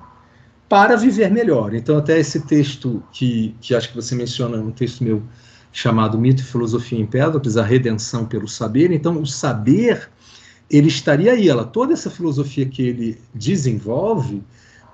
para 0.68 0.96
viver 0.96 1.30
melhor. 1.30 1.74
Então, 1.74 1.98
até 1.98 2.18
esse 2.18 2.46
texto 2.46 3.02
que, 3.12 3.54
que 3.60 3.74
acho 3.74 3.90
que 3.90 3.96
você 3.96 4.14
menciona, 4.14 4.56
um 4.56 4.70
texto 4.70 5.02
meu 5.02 5.22
chamado 5.72 6.18
Mito 6.18 6.42
e 6.42 6.44
Filosofia 6.44 6.98
em 6.98 7.02
Empédocles, 7.02 7.56
a 7.56 7.62
redenção 7.62 8.24
pelo 8.24 8.48
saber. 8.48 8.90
Então, 8.90 9.20
o 9.20 9.26
saber, 9.26 10.08
ele 10.70 10.88
estaria 10.88 11.32
aí, 11.32 11.48
ela, 11.48 11.64
toda 11.64 11.92
essa 11.92 12.10
filosofia 12.10 12.66
que 12.66 12.82
ele 12.82 13.18
desenvolve, 13.34 14.42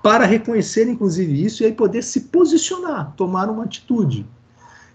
para 0.03 0.25
reconhecer, 0.25 0.87
inclusive, 0.87 1.43
isso 1.43 1.63
e 1.63 1.65
aí 1.65 1.71
poder 1.71 2.03
se 2.03 2.21
posicionar, 2.21 3.13
tomar 3.15 3.49
uma 3.49 3.63
atitude. 3.63 4.25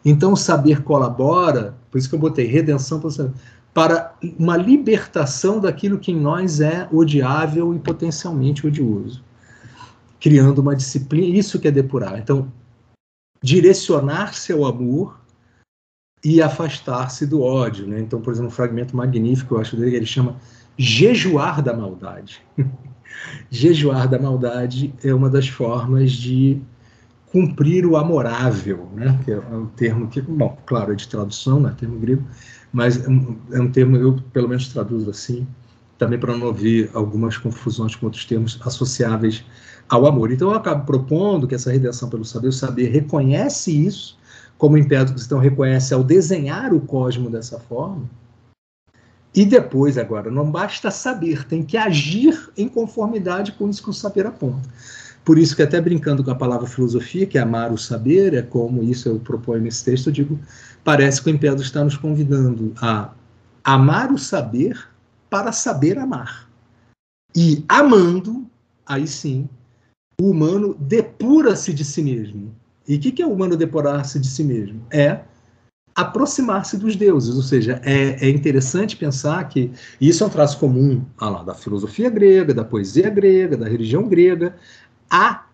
Então, 0.05 0.33
o 0.33 0.37
saber 0.37 0.83
colabora, 0.83 1.77
por 1.91 1.99
isso 1.99 2.09
que 2.09 2.15
eu 2.15 2.21
botei 2.21 2.47
redenção 2.47 3.01
pelo 3.01 3.11
saber 3.11 3.33
para 3.73 4.15
uma 4.39 4.57
libertação 4.57 5.61
daquilo 5.61 5.99
que 5.99 6.11
em 6.11 6.21
nós 6.21 6.61
é 6.61 6.89
odiável 6.93 7.75
e 7.75 7.79
potencialmente 7.79 8.67
odioso, 8.67 9.23
criando 10.19 10.59
uma 10.59 10.75
disciplina, 10.75 11.37
isso 11.37 11.59
que 11.59 11.69
é 11.69 11.71
depurar. 11.71 12.19
Então, 12.19 12.53
direcionar 13.43 14.35
seu 14.35 14.65
amor 14.65 15.19
e 16.25 16.43
afastar-se 16.43 17.27
do 17.27 17.43
ódio, 17.43 17.87
né? 17.87 18.01
Então, 18.01 18.21
por 18.21 18.33
exemplo, 18.33 18.49
um 18.49 18.53
fragmento 18.53 18.97
magnífico, 18.97 19.55
eu 19.55 19.61
acho 19.61 19.77
dele, 19.77 19.97
ele 19.97 20.07
chama 20.07 20.37
jejuar 20.77 21.63
da 21.63 21.75
maldade. 21.75 22.43
jejuar 23.51 24.09
da 24.09 24.19
maldade 24.19 24.95
é 25.03 25.15
uma 25.15 25.31
das 25.31 25.49
formas 25.49 26.13
de 26.13 26.61
cumprir 27.33 27.87
o 27.87 27.97
amorável, 27.97 28.89
né? 28.95 29.19
Que 29.25 29.33
é 29.33 29.39
um 29.39 29.67
termo 29.67 30.09
que, 30.09 30.21
bom, 30.21 30.59
claro, 30.67 30.93
é 30.93 30.95
de 30.95 31.09
tradução, 31.09 31.61
né? 31.61 31.75
Termo 31.79 31.99
grego, 31.99 32.25
mas 32.73 33.03
é 33.05 33.09
um, 33.09 33.37
é 33.53 33.61
um 33.61 33.71
termo, 33.71 33.97
eu 33.97 34.17
pelo 34.33 34.49
menos 34.49 34.69
traduzo 34.69 35.09
assim, 35.09 35.47
também 35.97 36.19
para 36.19 36.37
não 36.37 36.47
ouvir 36.47 36.91
algumas 36.93 37.37
confusões 37.37 37.95
com 37.95 38.07
outros 38.07 38.25
termos 38.25 38.59
associáveis 38.63 39.45
ao 39.89 40.07
amor. 40.07 40.33
Então 40.33 40.51
eu 40.51 40.55
acabo 40.55 40.85
propondo 40.85 41.47
que 41.47 41.55
essa 41.55 41.71
redenção 41.71 42.09
pelo 42.09 42.25
saber, 42.25 42.49
o 42.49 42.53
saber 42.53 42.89
reconhece 42.91 43.87
isso, 43.87 44.19
como 44.61 44.77
Empédocles 44.77 45.25
então 45.25 45.39
reconhece 45.39 45.95
ao 45.95 46.05
desenhar 46.05 46.75
o 46.75 46.83
cosmo 46.83 47.31
dessa 47.31 47.59
forma, 47.59 48.03
e 49.35 49.47
depois, 49.47 49.97
agora, 49.97 50.31
não 50.31 50.51
basta 50.51 50.91
saber, 50.91 51.47
tem 51.47 51.63
que 51.63 51.79
agir 51.79 52.51
em 52.59 52.69
conformidade 52.69 53.53
com 53.53 53.71
isso 53.71 53.83
que 53.83 53.89
o 53.89 53.95
saber 53.95 54.27
aponta. 54.27 54.69
Por 55.25 55.39
isso 55.39 55.57
que 55.57 55.63
até 55.63 55.81
brincando 55.81 56.23
com 56.23 56.31
a 56.31 56.35
palavra 56.35 56.67
filosofia, 56.67 57.27
que 57.27 57.39
é 57.39 57.41
amar 57.41 57.73
o 57.73 57.79
saber, 57.79 58.35
é 58.35 58.43
como 58.43 58.83
isso 58.83 59.09
eu 59.09 59.19
proponho 59.19 59.63
nesse 59.63 59.83
texto, 59.83 60.09
eu 60.09 60.13
digo, 60.13 60.39
parece 60.85 61.23
que 61.23 61.31
o 61.31 61.35
Empédocles 61.35 61.67
está 61.67 61.83
nos 61.83 61.97
convidando 61.97 62.75
a 62.83 63.13
amar 63.65 64.13
o 64.13 64.19
saber 64.19 64.79
para 65.31 65.53
saber 65.53 65.97
amar. 65.97 66.51
E 67.35 67.65
amando, 67.67 68.45
aí 68.85 69.07
sim, 69.07 69.49
o 70.21 70.31
humano 70.31 70.77
depura-se 70.79 71.73
de 71.73 71.85
si 71.85 72.03
mesmo. 72.03 72.60
E 72.91 72.97
o 72.97 72.99
que, 72.99 73.13
que 73.13 73.23
é 73.23 73.27
humano 73.27 73.57
depurar-se 73.57 74.19
de 74.19 74.27
si 74.27 74.43
mesmo? 74.43 74.83
É 74.91 75.21
aproximar-se 75.95 76.77
dos 76.77 76.97
deuses, 76.97 77.37
ou 77.37 77.43
seja, 77.43 77.81
é, 77.85 78.27
é, 78.27 78.29
interessante 78.29 78.97
pensar 78.97 79.49
que 79.49 79.71
isso 80.01 80.25
é 80.25 80.27
um 80.27 80.31
traço 80.31 80.59
comum 80.59 81.05
ah 81.17 81.31
lá, 81.31 81.43
da 81.45 81.55
filosofia 81.55 82.11
grega, 82.11 82.53
da 82.53 82.65
poesia 82.65 83.09
grega, 83.09 83.57
da 83.57 83.69
religião 83.69 84.09
grega, 84.09 84.57
há 85.09 85.47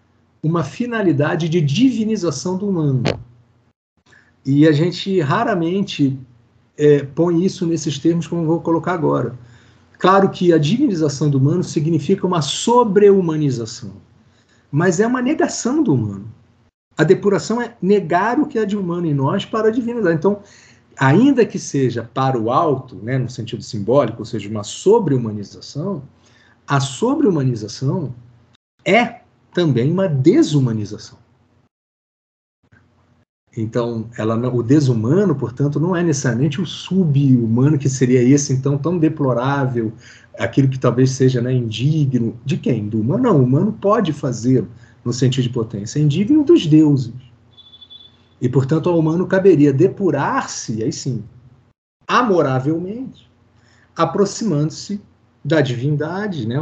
uma 0.43 0.65
finalidade 0.65 1.47
de 1.51 1.61
divinização 1.61 2.57
do 2.57 2.71
humano. 2.71 3.03
E 4.43 4.67
a 4.67 4.73
gente 4.73 5.21
raramente 5.21 6.19
é, 6.75 7.03
põe 7.03 7.45
isso 7.45 7.67
nesses 7.67 7.99
termos 7.99 8.27
como 8.27 8.47
vou 8.47 8.63
colocar 8.63 8.95
agora. 8.95 9.39
Claro 9.99 10.31
que 10.31 10.55
a 10.55 10.59
divinização 10.59 11.29
do 11.29 11.37
humano 11.37 11.63
significa 11.63 12.27
uma 12.27 12.41
sobre-humanização, 12.41 13.93
mas 14.73 15.01
é 15.01 15.07
uma 15.07 15.21
negação 15.21 15.83
do 15.83 15.93
humano. 15.93 16.36
A 16.97 17.05
depuração 17.05 17.61
é 17.61 17.77
negar 17.81 18.41
o 18.41 18.47
que 18.47 18.59
é 18.59 18.65
de 18.65 18.77
humano 18.77 19.07
em 19.07 19.15
nós 19.15 19.45
para 19.45 19.69
a 19.69 19.71
divinidade. 19.71 20.17
Então, 20.17 20.41
ainda 20.97 21.45
que 21.45 21.59
seja 21.59 22.09
para 22.15 22.39
o 22.39 22.51
alto, 22.51 22.97
né, 22.97 23.19
no 23.19 23.29
sentido 23.29 23.63
simbólico, 23.63 24.21
ou 24.21 24.25
seja, 24.25 24.49
uma 24.49 24.65
sobre-humanização, 24.65 26.03
a 26.67 26.81
sobre-humanização 26.81 28.15
é 28.85 29.21
também 29.53 29.91
uma 29.91 30.09
desumanização. 30.09 31.19
Então, 33.57 34.09
ela, 34.19 34.37
o 34.55 34.63
desumano, 34.63 35.35
portanto, 35.35 35.81
não 35.81 35.97
é 35.97 36.03
necessariamente 36.03 36.61
o 36.61 36.67
sub-humano, 36.67 37.79
que 37.79 37.89
seria 37.89 38.23
esse, 38.23 38.53
então, 38.53 38.77
tão 38.77 38.99
deplorável, 38.99 39.93
aquilo 40.39 40.69
que 40.69 40.79
talvez 40.79 41.13
seja 41.13 41.41
né, 41.41 41.53
indigno. 41.53 42.39
De 42.45 42.59
quem? 42.59 42.87
Do 42.87 43.01
humano? 43.01 43.23
Não, 43.23 43.41
o 43.41 43.45
humano 43.45 43.73
pode 43.73 44.13
fazer 44.13 44.67
no 45.07 45.13
sentido 45.13 45.45
de 45.45 45.51
potência, 45.51 46.01
é 46.01 46.03
indigno 46.03 46.45
dos 46.45 46.67
deuses. 46.67 47.15
E, 48.41 48.49
portanto, 48.49 48.91
ao 48.91 48.99
humano 48.99 49.27
caberia 49.27 49.73
depurar-se, 49.73 50.83
aí 50.83 50.93
sim, 50.93 51.25
amoravelmente, 52.09 53.31
aproximando-se 53.95 55.01
da 55.45 55.61
divindade, 55.61 56.47
né, 56.47 56.57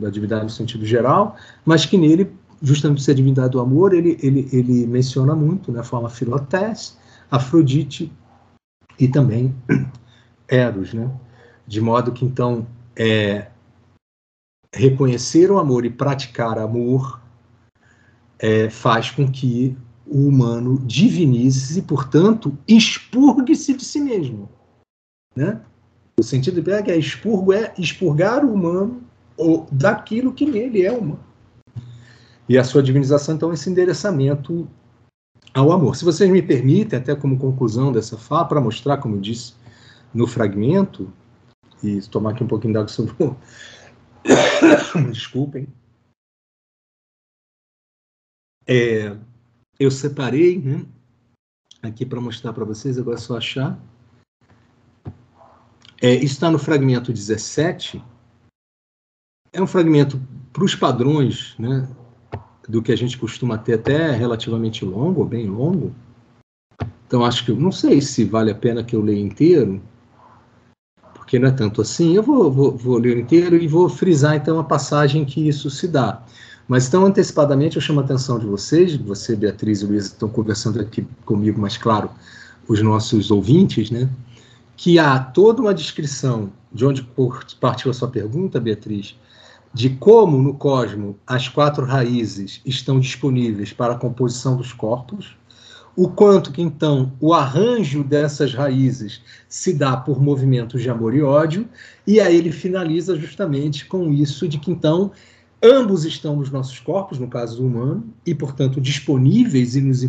da 0.00 0.10
divindade 0.10 0.42
no 0.42 0.50
sentido 0.50 0.84
geral, 0.84 1.36
mas 1.64 1.86
que 1.86 1.96
nele, 1.96 2.30
justamente 2.60 3.02
ser 3.02 3.12
a 3.12 3.14
divindade 3.14 3.50
do 3.50 3.60
amor, 3.60 3.94
ele, 3.94 4.18
ele, 4.20 4.48
ele 4.52 4.86
menciona 4.86 5.34
muito, 5.34 5.70
né, 5.70 5.82
forma 5.84 6.10
Filotés, 6.10 6.98
Afrodite 7.30 8.12
e 8.98 9.06
também 9.06 9.54
Eros, 10.48 10.92
né, 10.92 11.08
de 11.66 11.80
modo 11.80 12.10
que 12.10 12.24
então 12.24 12.66
é, 12.96 13.46
reconhecer 14.74 15.50
o 15.50 15.58
amor 15.58 15.84
e 15.84 15.90
praticar 15.90 16.58
amor 16.58 17.23
é, 18.38 18.68
faz 18.68 19.10
com 19.10 19.30
que 19.30 19.76
o 20.06 20.28
humano 20.28 20.78
divinize 20.84 21.78
e, 21.78 21.82
portanto, 21.82 22.56
expurgue-se 22.68 23.74
de 23.74 23.84
si 23.84 24.00
mesmo, 24.00 24.48
né? 25.34 25.60
O 26.18 26.22
sentido 26.22 26.54
de 26.54 26.60
Berg 26.60 26.90
é 26.90 26.96
expurgo, 26.96 27.52
é 27.52 27.74
expurgar 27.76 28.44
o 28.44 28.52
humano 28.52 29.02
ou 29.36 29.66
daquilo 29.72 30.32
que 30.32 30.46
nele 30.46 30.82
é 30.82 30.92
humano. 30.92 31.24
E 32.48 32.56
a 32.58 32.62
sua 32.62 32.82
divinização, 32.82 33.34
então, 33.34 33.50
é 33.50 33.54
esse 33.54 33.68
endereçamento 33.68 34.68
ao 35.52 35.72
amor. 35.72 35.96
Se 35.96 36.04
vocês 36.04 36.30
me 36.30 36.42
permitem, 36.42 36.98
até 36.98 37.14
como 37.16 37.38
conclusão 37.38 37.90
dessa 37.90 38.16
fala, 38.16 38.44
para 38.44 38.60
mostrar, 38.60 38.98
como 38.98 39.16
eu 39.16 39.20
disse 39.20 39.54
no 40.12 40.26
fragmento, 40.26 41.10
e 41.82 42.00
tomar 42.02 42.30
aqui 42.30 42.44
um 42.44 42.48
pouquinho 42.48 42.74
d'água 42.74 42.88
sobre 42.88 43.14
o... 43.18 43.36
Desculpem. 45.10 45.66
É, 48.66 49.16
eu 49.78 49.90
separei 49.90 50.58
né, 50.58 50.84
aqui 51.82 52.06
para 52.06 52.20
mostrar 52.20 52.52
para 52.52 52.64
vocês, 52.64 52.98
agora 52.98 53.16
é 53.16 53.20
só 53.20 53.36
achar. 53.36 53.78
É, 56.00 56.14
está 56.14 56.50
no 56.50 56.58
fragmento 56.58 57.12
17. 57.12 58.02
É 59.52 59.62
um 59.62 59.66
fragmento 59.66 60.20
para 60.52 60.64
os 60.64 60.74
padrões 60.74 61.54
né, 61.58 61.88
do 62.68 62.82
que 62.82 62.92
a 62.92 62.96
gente 62.96 63.18
costuma 63.18 63.58
ter 63.58 63.74
até 63.74 64.10
relativamente 64.10 64.84
longo, 64.84 65.24
bem 65.24 65.46
longo. 65.46 65.94
Então 67.06 67.24
acho 67.24 67.44
que 67.44 67.52
não 67.52 67.70
sei 67.70 68.00
se 68.00 68.24
vale 68.24 68.50
a 68.50 68.54
pena 68.54 68.82
que 68.82 68.96
eu 68.96 69.02
leia 69.02 69.20
inteiro, 69.20 69.80
porque 71.14 71.38
não 71.38 71.48
é 71.48 71.52
tanto 71.52 71.80
assim. 71.80 72.14
Eu 72.14 72.22
vou, 72.22 72.50
vou, 72.50 72.76
vou 72.76 72.98
ler 72.98 73.18
inteiro 73.18 73.56
e 73.56 73.68
vou 73.68 73.88
frisar 73.88 74.36
então 74.36 74.58
a 74.58 74.64
passagem 74.64 75.24
que 75.24 75.46
isso 75.46 75.70
se 75.70 75.86
dá. 75.86 76.24
Mas 76.66 76.88
então, 76.88 77.04
antecipadamente, 77.04 77.76
eu 77.76 77.82
chamo 77.82 78.00
a 78.00 78.04
atenção 78.04 78.38
de 78.38 78.46
vocês, 78.46 78.96
você, 78.96 79.36
Beatriz 79.36 79.82
e 79.82 79.86
Luiz, 79.86 80.06
estão 80.06 80.28
conversando 80.28 80.80
aqui 80.80 81.06
comigo, 81.24 81.60
mas 81.60 81.76
claro, 81.76 82.10
os 82.66 82.80
nossos 82.80 83.30
ouvintes, 83.30 83.90
né? 83.90 84.08
Que 84.76 84.98
há 84.98 85.18
toda 85.18 85.60
uma 85.60 85.74
descrição 85.74 86.50
de 86.72 86.84
onde 86.84 87.06
partiu 87.60 87.90
a 87.90 87.94
sua 87.94 88.08
pergunta, 88.08 88.58
Beatriz, 88.58 89.14
de 89.72 89.90
como 89.90 90.38
no 90.40 90.54
cosmo 90.54 91.18
as 91.26 91.48
quatro 91.48 91.84
raízes 91.84 92.60
estão 92.64 92.98
disponíveis 92.98 93.72
para 93.72 93.94
a 93.94 93.98
composição 93.98 94.56
dos 94.56 94.72
corpos, 94.72 95.36
o 95.96 96.08
quanto 96.08 96.50
que 96.50 96.62
então 96.62 97.12
o 97.20 97.32
arranjo 97.32 98.02
dessas 98.02 98.52
raízes 98.52 99.20
se 99.48 99.72
dá 99.72 99.96
por 99.96 100.20
movimentos 100.20 100.82
de 100.82 100.90
amor 100.90 101.14
e 101.14 101.22
ódio, 101.22 101.68
e 102.06 102.20
aí 102.20 102.36
ele 102.36 102.50
finaliza 102.50 103.16
justamente 103.16 103.84
com 103.86 104.12
isso 104.12 104.48
de 104.48 104.58
que 104.58 104.70
então 104.70 105.12
ambos 105.62 106.04
estão 106.04 106.36
nos 106.36 106.50
nossos 106.50 106.78
corpos, 106.78 107.18
no 107.18 107.28
caso 107.28 107.56
do 107.56 107.66
humano, 107.66 108.04
e 108.26 108.34
portanto 108.34 108.80
disponíveis 108.80 109.76
e 109.76 109.80
nos 109.80 110.02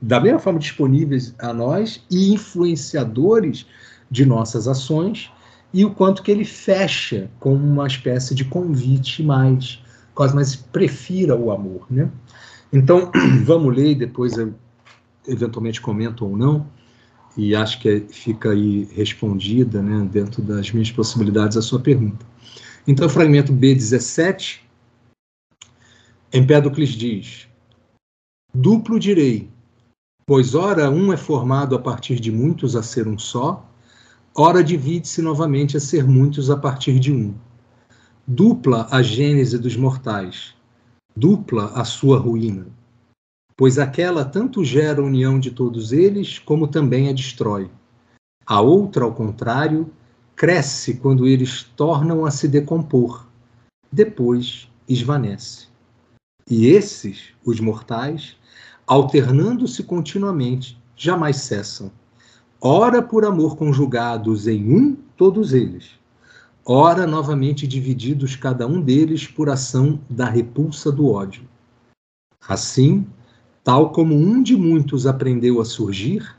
da 0.00 0.18
mesma 0.18 0.38
forma 0.38 0.58
disponíveis 0.58 1.34
a 1.38 1.52
nós 1.52 2.02
e 2.10 2.32
influenciadores 2.32 3.66
de 4.10 4.24
nossas 4.24 4.66
ações 4.66 5.30
e 5.72 5.84
o 5.84 5.90
quanto 5.90 6.22
que 6.22 6.30
ele 6.30 6.44
fecha 6.44 7.30
com 7.38 7.54
uma 7.54 7.86
espécie 7.86 8.34
de 8.34 8.44
convite 8.44 9.22
mais, 9.22 9.80
quase 10.14 10.34
mais 10.34 10.56
prefira 10.56 11.36
o 11.36 11.50
amor, 11.52 11.86
né? 11.90 12.10
Então, 12.72 13.10
vamos 13.44 13.76
ler 13.76 13.90
e 13.90 13.94
depois 13.94 14.36
eu 14.36 14.54
eventualmente 15.28 15.80
comento 15.80 16.24
ou 16.24 16.36
não, 16.36 16.66
e 17.36 17.54
acho 17.54 17.80
que 17.80 18.00
fica 18.10 18.50
aí 18.50 18.88
respondida, 18.92 19.80
né, 19.80 20.08
dentro 20.10 20.42
das 20.42 20.72
minhas 20.72 20.90
possibilidades, 20.90 21.56
a 21.56 21.62
sua 21.62 21.78
pergunta. 21.78 22.26
Então, 22.86 23.06
o 23.06 23.10
fragmento 23.10 23.52
B17, 23.52 24.60
Empédocles 26.32 26.90
diz, 26.90 27.48
duplo 28.54 28.98
direi, 28.98 29.50
pois 30.24 30.54
ora 30.54 30.88
um 30.88 31.12
é 31.12 31.16
formado 31.16 31.74
a 31.74 31.78
partir 31.78 32.20
de 32.20 32.30
muitos 32.30 32.76
a 32.76 32.82
ser 32.82 33.08
um 33.08 33.18
só, 33.18 33.68
ora 34.34 34.62
divide-se 34.62 35.20
novamente 35.20 35.76
a 35.76 35.80
ser 35.80 36.06
muitos 36.06 36.50
a 36.50 36.56
partir 36.56 37.00
de 37.00 37.12
um. 37.12 37.34
Dupla 38.26 38.86
a 38.92 39.02
gênese 39.02 39.58
dos 39.58 39.76
mortais, 39.76 40.54
dupla 41.16 41.72
a 41.74 41.84
sua 41.84 42.16
ruína, 42.18 42.68
pois 43.56 43.76
aquela 43.76 44.24
tanto 44.24 44.64
gera 44.64 45.02
a 45.02 45.04
união 45.04 45.40
de 45.40 45.50
todos 45.50 45.92
eles, 45.92 46.38
como 46.38 46.68
também 46.68 47.08
a 47.08 47.12
destrói. 47.12 47.68
A 48.46 48.60
outra, 48.60 49.04
ao 49.04 49.12
contrário, 49.12 49.90
cresce 50.40 50.94
quando 50.94 51.26
eles 51.26 51.64
tornam 51.76 52.24
a 52.24 52.30
se 52.30 52.48
decompor, 52.48 53.26
depois 53.92 54.70
esvanece. 54.88 55.66
E 56.48 56.68
esses, 56.68 57.34
os 57.44 57.60
mortais, 57.60 58.38
alternando-se 58.86 59.82
continuamente, 59.82 60.80
jamais 60.96 61.36
cessam 61.36 61.92
ora 62.58 63.02
por 63.02 63.26
amor 63.26 63.54
conjugados 63.54 64.48
em 64.48 64.74
um, 64.74 64.96
todos 65.14 65.52
eles, 65.52 65.90
ora 66.64 67.06
novamente 67.06 67.66
divididos 67.66 68.34
cada 68.34 68.66
um 68.66 68.80
deles 68.80 69.26
por 69.26 69.50
ação 69.50 70.00
da 70.08 70.24
repulsa 70.24 70.90
do 70.90 71.06
ódio. 71.06 71.42
Assim, 72.48 73.06
tal 73.62 73.92
como 73.92 74.14
um 74.14 74.42
de 74.42 74.56
muitos 74.56 75.06
aprendeu 75.06 75.60
a 75.60 75.66
surgir, 75.66 76.34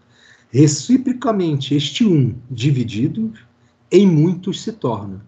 reciprocamente 0.49 1.75
este 1.75 2.03
um, 2.03 2.35
dividido, 2.49 3.31
em 3.91 4.07
muitos 4.07 4.61
se 4.61 4.71
torna, 4.71 5.25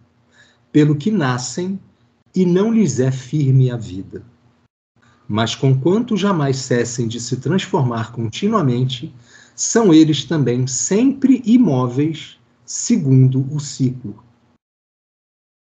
pelo 0.71 0.95
que 0.95 1.11
nascem 1.11 1.79
e 2.33 2.45
não 2.45 2.73
lhes 2.73 2.99
é 2.99 3.11
firme 3.11 3.69
a 3.69 3.75
vida. 3.75 4.23
Mas 5.27 5.53
conquanto 5.53 6.15
jamais 6.15 6.57
cessem 6.57 7.07
de 7.07 7.19
se 7.19 7.37
transformar 7.37 8.11
continuamente, 8.11 9.13
são 9.55 9.93
eles 9.93 10.23
também 10.23 10.65
sempre 10.65 11.41
imóveis, 11.45 12.39
segundo 12.65 13.45
o 13.53 13.59
ciclo. 13.59 14.23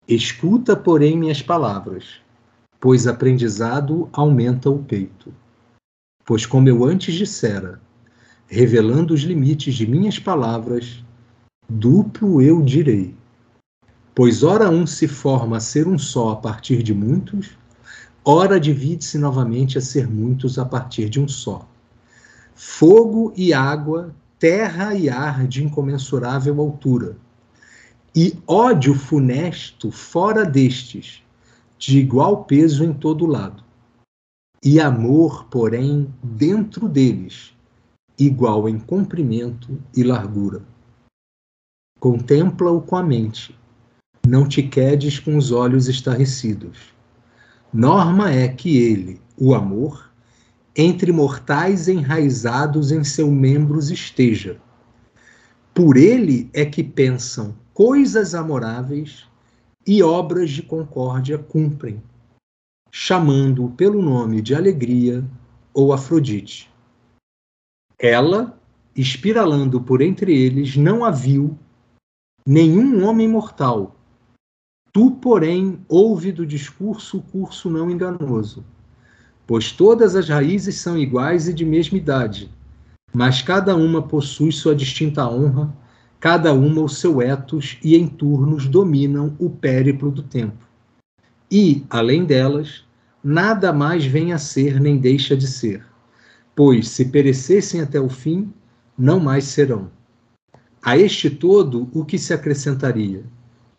Escuta, 0.07 0.75
porém, 0.75 1.17
minhas 1.17 1.41
palavras, 1.41 2.21
pois 2.79 3.07
aprendizado 3.07 4.09
aumenta 4.13 4.69
o 4.69 4.79
peito. 4.79 5.33
Pois, 6.25 6.45
como 6.45 6.69
eu 6.69 6.83
antes 6.85 7.13
dissera, 7.15 7.81
revelando 8.47 9.13
os 9.13 9.21
limites 9.21 9.75
de 9.75 9.87
minhas 9.87 10.19
palavras, 10.19 11.03
duplo 11.71 12.41
eu 12.41 12.61
direi. 12.61 13.15
Pois, 14.13 14.43
ora 14.43 14.69
um 14.69 14.85
se 14.85 15.07
forma 15.07 15.57
a 15.57 15.61
ser 15.61 15.87
um 15.87 15.97
só 15.97 16.31
a 16.31 16.35
partir 16.35 16.83
de 16.83 16.93
muitos, 16.93 17.57
ora 18.23 18.59
divide-se 18.59 19.17
novamente 19.17 19.77
a 19.77 19.81
ser 19.81 20.07
muitos 20.07 20.59
a 20.59 20.65
partir 20.65 21.09
de 21.09 21.19
um 21.19 21.27
só 21.27 21.67
fogo 22.63 23.33
e 23.35 23.53
água, 23.53 24.13
terra 24.37 24.93
e 24.93 25.09
ar 25.09 25.47
de 25.47 25.63
incomensurável 25.63 26.61
altura, 26.61 27.17
e 28.15 28.37
ódio 28.45 28.93
funesto 28.93 29.89
fora 29.89 30.45
destes, 30.45 31.23
de 31.79 31.97
igual 31.97 32.45
peso 32.45 32.83
em 32.83 32.93
todo 32.93 33.25
lado, 33.25 33.63
e 34.63 34.79
amor, 34.79 35.45
porém, 35.45 36.13
dentro 36.21 36.87
deles, 36.87 37.51
igual 38.19 38.69
em 38.69 38.77
comprimento 38.77 39.81
e 39.97 40.03
largura. 40.03 40.61
Contempla-o 42.01 42.81
com 42.81 42.95
a 42.95 43.03
mente, 43.03 43.55
não 44.27 44.47
te 44.47 44.63
quedes 44.63 45.19
com 45.19 45.37
os 45.37 45.51
olhos 45.51 45.87
estarrecidos. 45.87 46.79
Norma 47.71 48.31
é 48.31 48.47
que 48.47 48.75
ele, 48.75 49.21
o 49.37 49.53
amor, 49.53 50.11
entre 50.75 51.11
mortais 51.11 51.87
enraizados 51.87 52.91
em 52.91 53.03
seus 53.03 53.29
membros 53.29 53.91
esteja. 53.91 54.59
Por 55.75 55.95
ele 55.95 56.49
é 56.55 56.65
que 56.65 56.83
pensam 56.83 57.55
coisas 57.71 58.33
amoráveis 58.33 59.27
e 59.85 60.01
obras 60.01 60.49
de 60.49 60.63
concórdia 60.63 61.37
cumprem, 61.37 62.01
chamando-o 62.91 63.69
pelo 63.69 64.01
nome 64.01 64.41
de 64.41 64.55
alegria 64.55 65.23
ou 65.71 65.93
Afrodite. 65.93 66.67
Ela, 67.99 68.59
espiralando 68.95 69.79
por 69.79 70.01
entre 70.01 70.35
eles, 70.35 70.75
não 70.75 71.05
a 71.05 71.11
viu 71.11 71.59
nenhum 72.45 73.05
homem 73.05 73.27
mortal. 73.27 73.95
Tu, 74.93 75.11
porém, 75.11 75.79
ouve 75.87 76.31
do 76.31 76.45
discurso 76.45 77.17
o 77.17 77.21
curso 77.21 77.69
não 77.69 77.89
enganoso 77.89 78.63
pois 79.51 79.69
todas 79.69 80.15
as 80.15 80.29
raízes 80.29 80.77
são 80.77 80.97
iguais 80.97 81.49
e 81.49 81.53
de 81.53 81.65
mesma 81.65 81.97
idade, 81.97 82.49
mas 83.13 83.41
cada 83.41 83.75
uma 83.75 84.01
possui 84.01 84.49
sua 84.49 84.73
distinta 84.73 85.27
honra, 85.27 85.75
cada 86.21 86.53
uma 86.53 86.81
o 86.81 86.87
seu 86.87 87.21
etos 87.21 87.77
e 87.83 87.97
em 87.97 88.07
turnos 88.07 88.67
dominam 88.67 89.35
o 89.37 89.49
périplo 89.49 90.09
do 90.09 90.23
tempo. 90.23 90.65
E, 91.51 91.83
além 91.89 92.23
delas, 92.23 92.85
nada 93.21 93.73
mais 93.73 94.05
vem 94.05 94.31
a 94.31 94.37
ser 94.37 94.79
nem 94.79 94.97
deixa 94.97 95.35
de 95.35 95.47
ser, 95.47 95.85
pois 96.55 96.87
se 96.87 97.03
perecessem 97.03 97.81
até 97.81 97.99
o 97.99 98.07
fim, 98.07 98.53
não 98.97 99.19
mais 99.19 99.43
serão. 99.43 99.91
A 100.83 100.97
este 100.97 101.29
todo, 101.29 101.87
o 101.93 102.03
que 102.03 102.17
se 102.17 102.33
acrescentaria? 102.33 103.23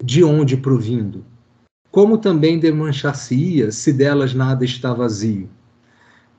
De 0.00 0.22
onde 0.22 0.56
provindo? 0.56 1.24
Como 1.90 2.16
também 2.16 2.60
demanchar-se-ia 2.60 3.72
se 3.72 3.92
delas 3.92 4.32
nada 4.32 4.64
está 4.64 4.94
vazio? 4.94 5.50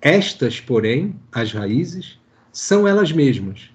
Estas, 0.02 0.62
porém, 0.62 1.20
as 1.34 1.52
raízes, 1.52 2.18
são 2.50 2.88
elas 2.88 3.12
mesmas, 3.12 3.72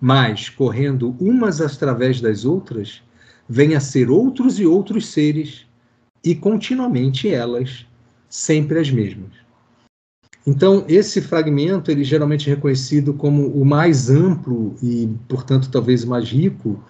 mas, 0.00 0.48
correndo 0.48 1.16
umas 1.18 1.60
através 1.60 2.20
das 2.20 2.44
outras, 2.44 3.02
vêm 3.48 3.74
a 3.74 3.80
ser 3.80 4.08
outros 4.08 4.60
e 4.60 4.66
outros 4.66 5.08
seres, 5.08 5.66
e 6.22 6.36
continuamente 6.36 7.28
elas, 7.28 7.84
sempre 8.28 8.78
as 8.78 8.92
mesmas. 8.92 9.32
Então, 10.48 10.82
esse 10.88 11.20
fragmento, 11.20 11.90
ele 11.90 12.02
geralmente 12.02 12.48
é 12.48 12.54
reconhecido 12.54 13.12
como 13.12 13.48
o 13.48 13.66
mais 13.66 14.08
amplo 14.08 14.74
e, 14.82 15.06
portanto, 15.28 15.68
talvez 15.70 16.06
mais 16.06 16.26
rico 16.30 16.82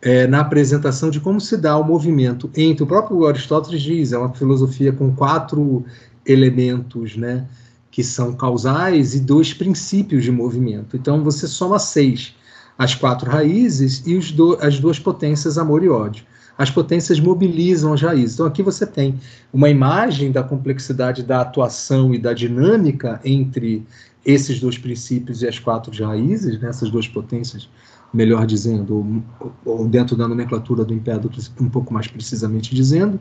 é, 0.00 0.28
na 0.28 0.38
apresentação 0.38 1.10
de 1.10 1.18
como 1.18 1.40
se 1.40 1.56
dá 1.56 1.76
o 1.76 1.82
movimento 1.82 2.48
entre 2.56 2.84
o 2.84 2.86
próprio 2.86 3.26
Aristóteles 3.26 3.82
diz, 3.82 4.12
é 4.12 4.18
uma 4.18 4.32
filosofia 4.32 4.92
com 4.92 5.12
quatro 5.16 5.84
elementos, 6.24 7.16
né? 7.16 7.48
que 7.90 8.04
são 8.04 8.34
causais, 8.34 9.16
e 9.16 9.20
dois 9.20 9.52
princípios 9.52 10.22
de 10.22 10.30
movimento. 10.30 10.96
Então 10.96 11.24
você 11.24 11.48
soma 11.48 11.80
seis, 11.80 12.36
as 12.78 12.94
quatro 12.94 13.28
raízes 13.28 14.04
e 14.06 14.16
do, 14.32 14.56
as 14.60 14.78
duas 14.78 15.00
potências 15.00 15.58
amor 15.58 15.82
e 15.82 15.88
ódio. 15.88 16.24
As 16.62 16.70
potências 16.70 17.18
mobilizam 17.18 17.92
as 17.92 18.00
raízes. 18.00 18.34
Então 18.34 18.46
aqui 18.46 18.62
você 18.62 18.86
tem 18.86 19.18
uma 19.52 19.68
imagem 19.68 20.30
da 20.30 20.44
complexidade 20.44 21.24
da 21.24 21.40
atuação 21.40 22.14
e 22.14 22.18
da 22.18 22.32
dinâmica 22.32 23.20
entre 23.24 23.84
esses 24.24 24.60
dois 24.60 24.78
princípios 24.78 25.42
e 25.42 25.48
as 25.48 25.58
quatro 25.58 25.92
raízes, 26.04 26.60
né, 26.60 26.68
essas 26.68 26.88
duas 26.88 27.08
potências, 27.08 27.68
melhor 28.14 28.46
dizendo, 28.46 28.94
ou, 28.94 29.52
ou 29.64 29.88
dentro 29.88 30.14
da 30.14 30.28
nomenclatura 30.28 30.84
do 30.84 30.94
Empédocles, 30.94 31.50
um 31.60 31.68
pouco 31.68 31.92
mais 31.92 32.06
precisamente 32.06 32.72
dizendo. 32.76 33.18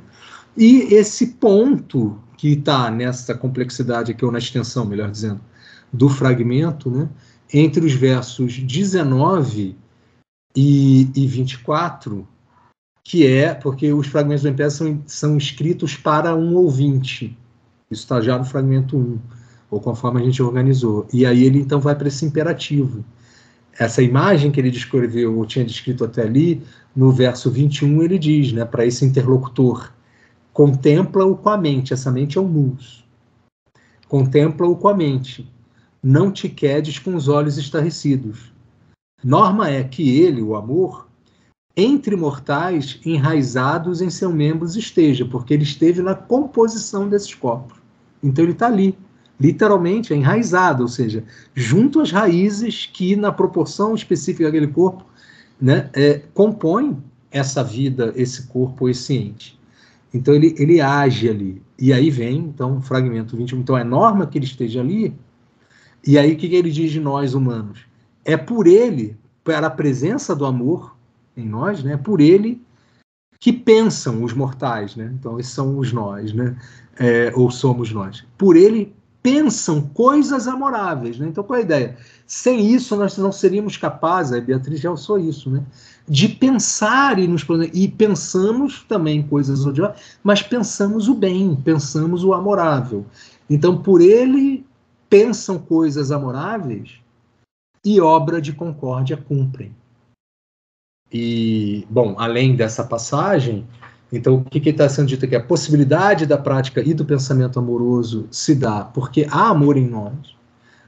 E 0.56 0.94
esse 0.94 1.26
ponto 1.26 2.20
que 2.38 2.50
está 2.50 2.92
nessa 2.92 3.34
complexidade 3.34 4.12
aqui, 4.12 4.24
ou 4.24 4.32
na 4.32 4.38
extensão, 4.38 4.86
melhor 4.86 5.10
dizendo, 5.10 5.42
do 5.92 6.10
fragmento, 6.10 6.92
né, 6.92 7.10
entre 7.52 7.84
os 7.84 7.94
versos 7.94 8.60
19 8.60 9.76
e, 10.56 11.10
e 11.16 11.26
24, 11.26 12.28
que 13.04 13.26
é 13.26 13.54
porque 13.54 13.92
os 13.92 14.08
fragmentos 14.08 14.44
do 14.44 14.50
MPS 14.50 14.74
são, 14.76 15.04
são 15.06 15.38
escritos 15.38 15.96
para 15.96 16.36
um 16.36 16.56
ouvinte. 16.56 17.38
Isso 17.90 18.04
está 18.04 18.22
já 18.22 18.38
no 18.38 18.46
fragmento 18.46 18.98
1, 18.98 19.20
ou 19.70 19.80
conforme 19.80 20.22
a 20.22 20.24
gente 20.24 20.42
organizou. 20.42 21.08
E 21.12 21.26
aí 21.26 21.44
ele 21.44 21.60
então 21.60 21.80
vai 21.80 21.96
para 21.96 22.08
esse 22.08 22.26
imperativo. 22.26 23.04
Essa 23.78 24.02
imagem 24.02 24.52
que 24.52 24.60
ele 24.60 24.70
descreveu, 24.70 25.38
ou 25.38 25.46
tinha 25.46 25.66
descrito 25.66 26.04
até 26.04 26.24
ali, 26.24 26.64
no 26.96 27.12
verso 27.12 27.50
21, 27.50 28.04
ele 28.04 28.20
diz, 28.20 28.52
né, 28.52 28.66
para 28.66 28.86
esse 28.86 29.04
interlocutor, 29.06 29.92
contempla-o 30.54 31.36
com 31.36 31.50
a 31.50 31.58
mente, 31.58 31.94
essa 31.94 32.12
mente 32.12 32.38
é 32.38 32.42
o 32.42 32.48
mus. 32.48 33.06
Contempla-o 34.08 34.76
com 34.76 34.90
a 34.90 34.94
mente, 34.94 35.50
não 36.04 36.32
te 36.32 36.50
quedes 36.50 37.00
com 37.00 37.16
os 37.16 37.28
olhos 37.28 37.58
estarrecidos. 37.58 38.52
Norma 39.24 39.70
é 39.70 39.84
que 39.84 40.20
ele, 40.20 40.42
o 40.42 40.56
amor, 40.56 41.08
entre 41.76 42.16
mortais 42.16 43.00
enraizados 43.06 44.02
em 44.02 44.10
seus 44.10 44.34
membros 44.34 44.76
esteja, 44.76 45.26
porque 45.26 45.54
ele 45.54 45.64
esteve 45.64 46.02
na 46.02 46.14
composição 46.14 47.08
desses 47.08 47.34
corpos. 47.34 47.78
Então 48.22 48.44
ele 48.44 48.52
está 48.52 48.68
ali, 48.68 48.98
literalmente 49.40 50.14
é 50.14 50.18
enraizado, 50.18 50.84
ou 50.84 50.90
seja, 50.90 51.24
junto 51.56 52.02
às 52.02 52.12
raízes 52.12 52.86
que, 52.92 53.16
na 53.16 53.32
proporção 53.32 53.96
específica 53.96 54.46
daquele 54.46 54.68
corpo, 54.68 55.06
né, 55.60 55.90
é, 55.94 56.22
compõem 56.34 56.98
essa 57.32 57.64
vida, 57.64 58.14
esse 58.16 58.48
corpo, 58.48 58.90
esse 58.90 59.14
ente. 59.16 59.60
Então 60.14 60.34
ele, 60.34 60.54
ele 60.58 60.82
age 60.82 61.30
ali. 61.30 61.62
E 61.80 61.94
aí 61.94 62.10
vem, 62.10 62.38
então, 62.38 62.78
o 62.78 62.82
fragmento 62.82 63.38
21. 63.38 63.60
Então 63.60 63.78
é 63.78 63.84
norma 63.84 64.28
que 64.28 64.38
ele 64.38 64.46
esteja 64.46 64.82
ali. 64.82 65.16
E 66.06 66.18
aí 66.18 66.34
o 66.34 66.38
que, 66.38 66.50
que 66.50 66.56
ele 66.56 66.70
diz 66.70 66.92
de 66.92 67.00
nós 67.00 67.34
humanos? 67.34 67.80
É 68.26 68.36
por 68.36 68.68
ele, 68.68 69.16
para 69.44 69.68
a 69.68 69.72
presença 69.72 70.36
do 70.36 70.46
amor 70.46 70.96
em 71.42 71.48
nós, 71.48 71.84
né? 71.84 71.98
Por 71.98 72.22
ele 72.22 72.62
que 73.40 73.52
pensam 73.52 74.24
os 74.24 74.34
mortais, 74.34 74.96
né? 74.96 75.12
Então 75.20 75.40
esses 75.40 75.52
são 75.52 75.78
os 75.78 75.92
nós, 75.92 76.32
né? 76.32 76.56
É, 76.98 77.34
ou 77.36 77.50
somos 77.50 77.92
nós. 77.92 78.24
Por 78.38 78.56
ele 78.56 78.94
pensam 79.24 79.82
coisas 79.82 80.48
amoráveis, 80.48 81.18
né? 81.18 81.28
Então 81.28 81.44
qual 81.44 81.58
é 81.58 81.62
a 81.62 81.66
ideia? 81.66 81.98
Sem 82.26 82.72
isso 82.72 82.96
nós 82.96 83.18
não 83.18 83.32
seríamos 83.32 83.78
capazes, 83.78 84.34
a 84.34 84.42
Beatriz 84.42 84.80
já 84.80 84.92
usou 84.92 85.18
isso, 85.18 85.50
né? 85.50 85.64
De 86.08 86.28
pensar 86.28 87.20
e 87.20 87.28
nos 87.28 87.46
e 87.74 87.88
pensamos 87.88 88.84
também 88.88 89.24
coisas 89.24 89.66
odiosas, 89.66 90.18
mas 90.24 90.42
pensamos 90.42 91.08
o 91.08 91.16
bem, 91.16 91.56
pensamos 91.56 92.24
o 92.24 92.34
amorável. 92.34 93.06
Então 93.50 93.82
por 93.82 94.02
ele 94.02 94.66
pensam 95.10 95.60
coisas 95.60 96.12
amoráveis 96.12 97.02
e 97.84 98.00
obra 98.00 98.42
de 98.42 98.54
concórdia 98.54 99.18
cumprem. 99.18 99.76
E, 101.12 101.86
bom, 101.90 102.16
além 102.18 102.56
dessa 102.56 102.84
passagem, 102.84 103.66
então 104.12 104.36
o 104.36 104.44
que 104.44 104.70
está 104.70 104.88
sendo 104.88 105.08
dito 105.08 105.26
aqui? 105.26 105.36
A 105.36 105.44
possibilidade 105.44 106.26
da 106.26 106.38
prática 106.38 106.82
e 106.82 106.94
do 106.94 107.04
pensamento 107.04 107.60
amoroso 107.60 108.28
se 108.32 108.56
dá 108.56 108.84
porque 108.84 109.28
há 109.30 109.50
amor 109.50 109.78
em 109.78 109.88
nós, 109.88 110.36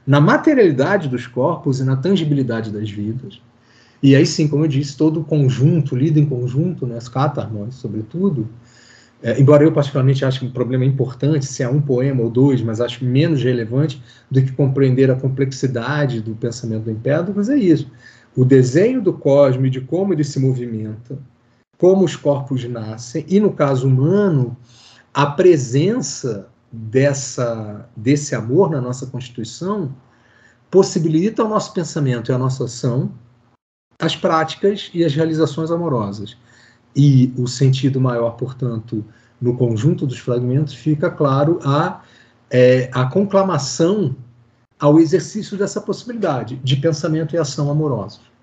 na 0.06 0.20
materialidade 0.20 1.08
dos 1.08 1.26
corpos 1.26 1.80
e 1.80 1.84
na 1.84 1.96
tangibilidade 1.96 2.70
das 2.70 2.90
vidas. 2.90 3.40
E 4.02 4.14
aí 4.14 4.26
sim, 4.26 4.48
como 4.48 4.64
eu 4.64 4.68
disse, 4.68 4.96
todo 4.96 5.20
o 5.20 5.24
conjunto, 5.24 5.96
lido 5.96 6.18
em 6.18 6.26
conjunto, 6.26 6.86
né, 6.86 6.96
as 6.96 7.08
catarmos, 7.08 7.74
sobretudo, 7.76 8.46
é, 9.22 9.40
embora 9.40 9.64
eu 9.64 9.72
particularmente 9.72 10.22
ache 10.24 10.44
um 10.44 10.50
problema 10.50 10.84
importante, 10.84 11.46
se 11.46 11.62
é 11.62 11.68
um 11.68 11.80
poema 11.80 12.22
ou 12.22 12.28
dois, 12.28 12.60
mas 12.60 12.82
acho 12.82 13.02
menos 13.02 13.42
relevante 13.42 14.02
do 14.30 14.42
que 14.42 14.52
compreender 14.52 15.10
a 15.10 15.14
complexidade 15.14 16.20
do 16.20 16.34
pensamento 16.34 16.84
do 16.84 16.90
Empédocles, 16.90 17.48
é 17.48 17.56
isso 17.56 17.90
o 18.36 18.44
desenho 18.44 19.00
do 19.00 19.12
cosmos, 19.12 19.70
de 19.70 19.80
como 19.80 20.12
ele 20.12 20.24
se 20.24 20.40
movimenta, 20.40 21.18
como 21.78 22.04
os 22.04 22.16
corpos 22.16 22.64
nascem, 22.64 23.24
e 23.28 23.38
no 23.38 23.52
caso 23.52 23.86
humano, 23.86 24.56
a 25.12 25.26
presença 25.26 26.48
dessa, 26.72 27.88
desse 27.96 28.34
amor 28.34 28.70
na 28.70 28.80
nossa 28.80 29.06
Constituição 29.06 29.94
possibilita 30.70 31.44
o 31.44 31.48
nosso 31.48 31.72
pensamento 31.72 32.30
e 32.30 32.34
a 32.34 32.38
nossa 32.38 32.64
ação, 32.64 33.12
as 34.00 34.16
práticas 34.16 34.90
e 34.92 35.04
as 35.04 35.14
realizações 35.14 35.70
amorosas. 35.70 36.36
E 36.96 37.32
o 37.36 37.46
sentido 37.46 38.00
maior, 38.00 38.30
portanto, 38.30 39.04
no 39.40 39.56
conjunto 39.56 40.06
dos 40.06 40.18
fragmentos, 40.18 40.74
fica 40.74 41.10
claro 41.10 41.60
a, 41.62 42.02
é, 42.50 42.90
a 42.92 43.06
conclamação 43.06 44.16
ao 44.78 44.98
exercício 44.98 45.56
dessa 45.56 45.80
possibilidade 45.80 46.56
de 46.56 46.76
pensamento 46.76 47.34
e 47.34 47.38
ação 47.38 47.70
amorosos. 47.70 48.34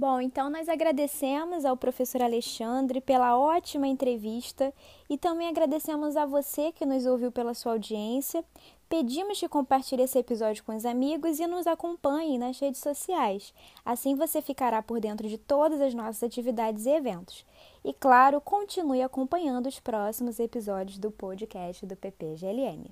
Bom, 0.00 0.20
então 0.20 0.48
nós 0.48 0.68
agradecemos 0.68 1.64
ao 1.64 1.76
professor 1.76 2.22
Alexandre 2.22 3.00
pela 3.00 3.36
ótima 3.36 3.88
entrevista 3.88 4.72
e 5.10 5.18
também 5.18 5.48
agradecemos 5.48 6.16
a 6.16 6.24
você 6.24 6.70
que 6.70 6.86
nos 6.86 7.04
ouviu 7.04 7.32
pela 7.32 7.52
sua 7.52 7.72
audiência. 7.72 8.44
Pedimos 8.88 9.38
que 9.38 9.48
compartilhe 9.48 10.02
esse 10.02 10.18
episódio 10.18 10.64
com 10.64 10.74
os 10.74 10.86
amigos 10.86 11.38
e 11.38 11.46
nos 11.46 11.66
acompanhe 11.66 12.38
nas 12.38 12.58
redes 12.58 12.80
sociais. 12.80 13.52
Assim 13.84 14.14
você 14.14 14.40
ficará 14.40 14.82
por 14.82 14.98
dentro 14.98 15.28
de 15.28 15.36
todas 15.36 15.78
as 15.80 15.92
nossas 15.92 16.22
atividades 16.22 16.86
e 16.86 16.90
eventos. 16.90 17.44
E 17.84 17.92
claro, 17.92 18.40
continue 18.40 19.02
acompanhando 19.02 19.66
os 19.66 19.78
próximos 19.78 20.40
episódios 20.40 20.98
do 20.98 21.10
podcast 21.10 21.84
do 21.84 21.96
PPGLM. 21.96 22.90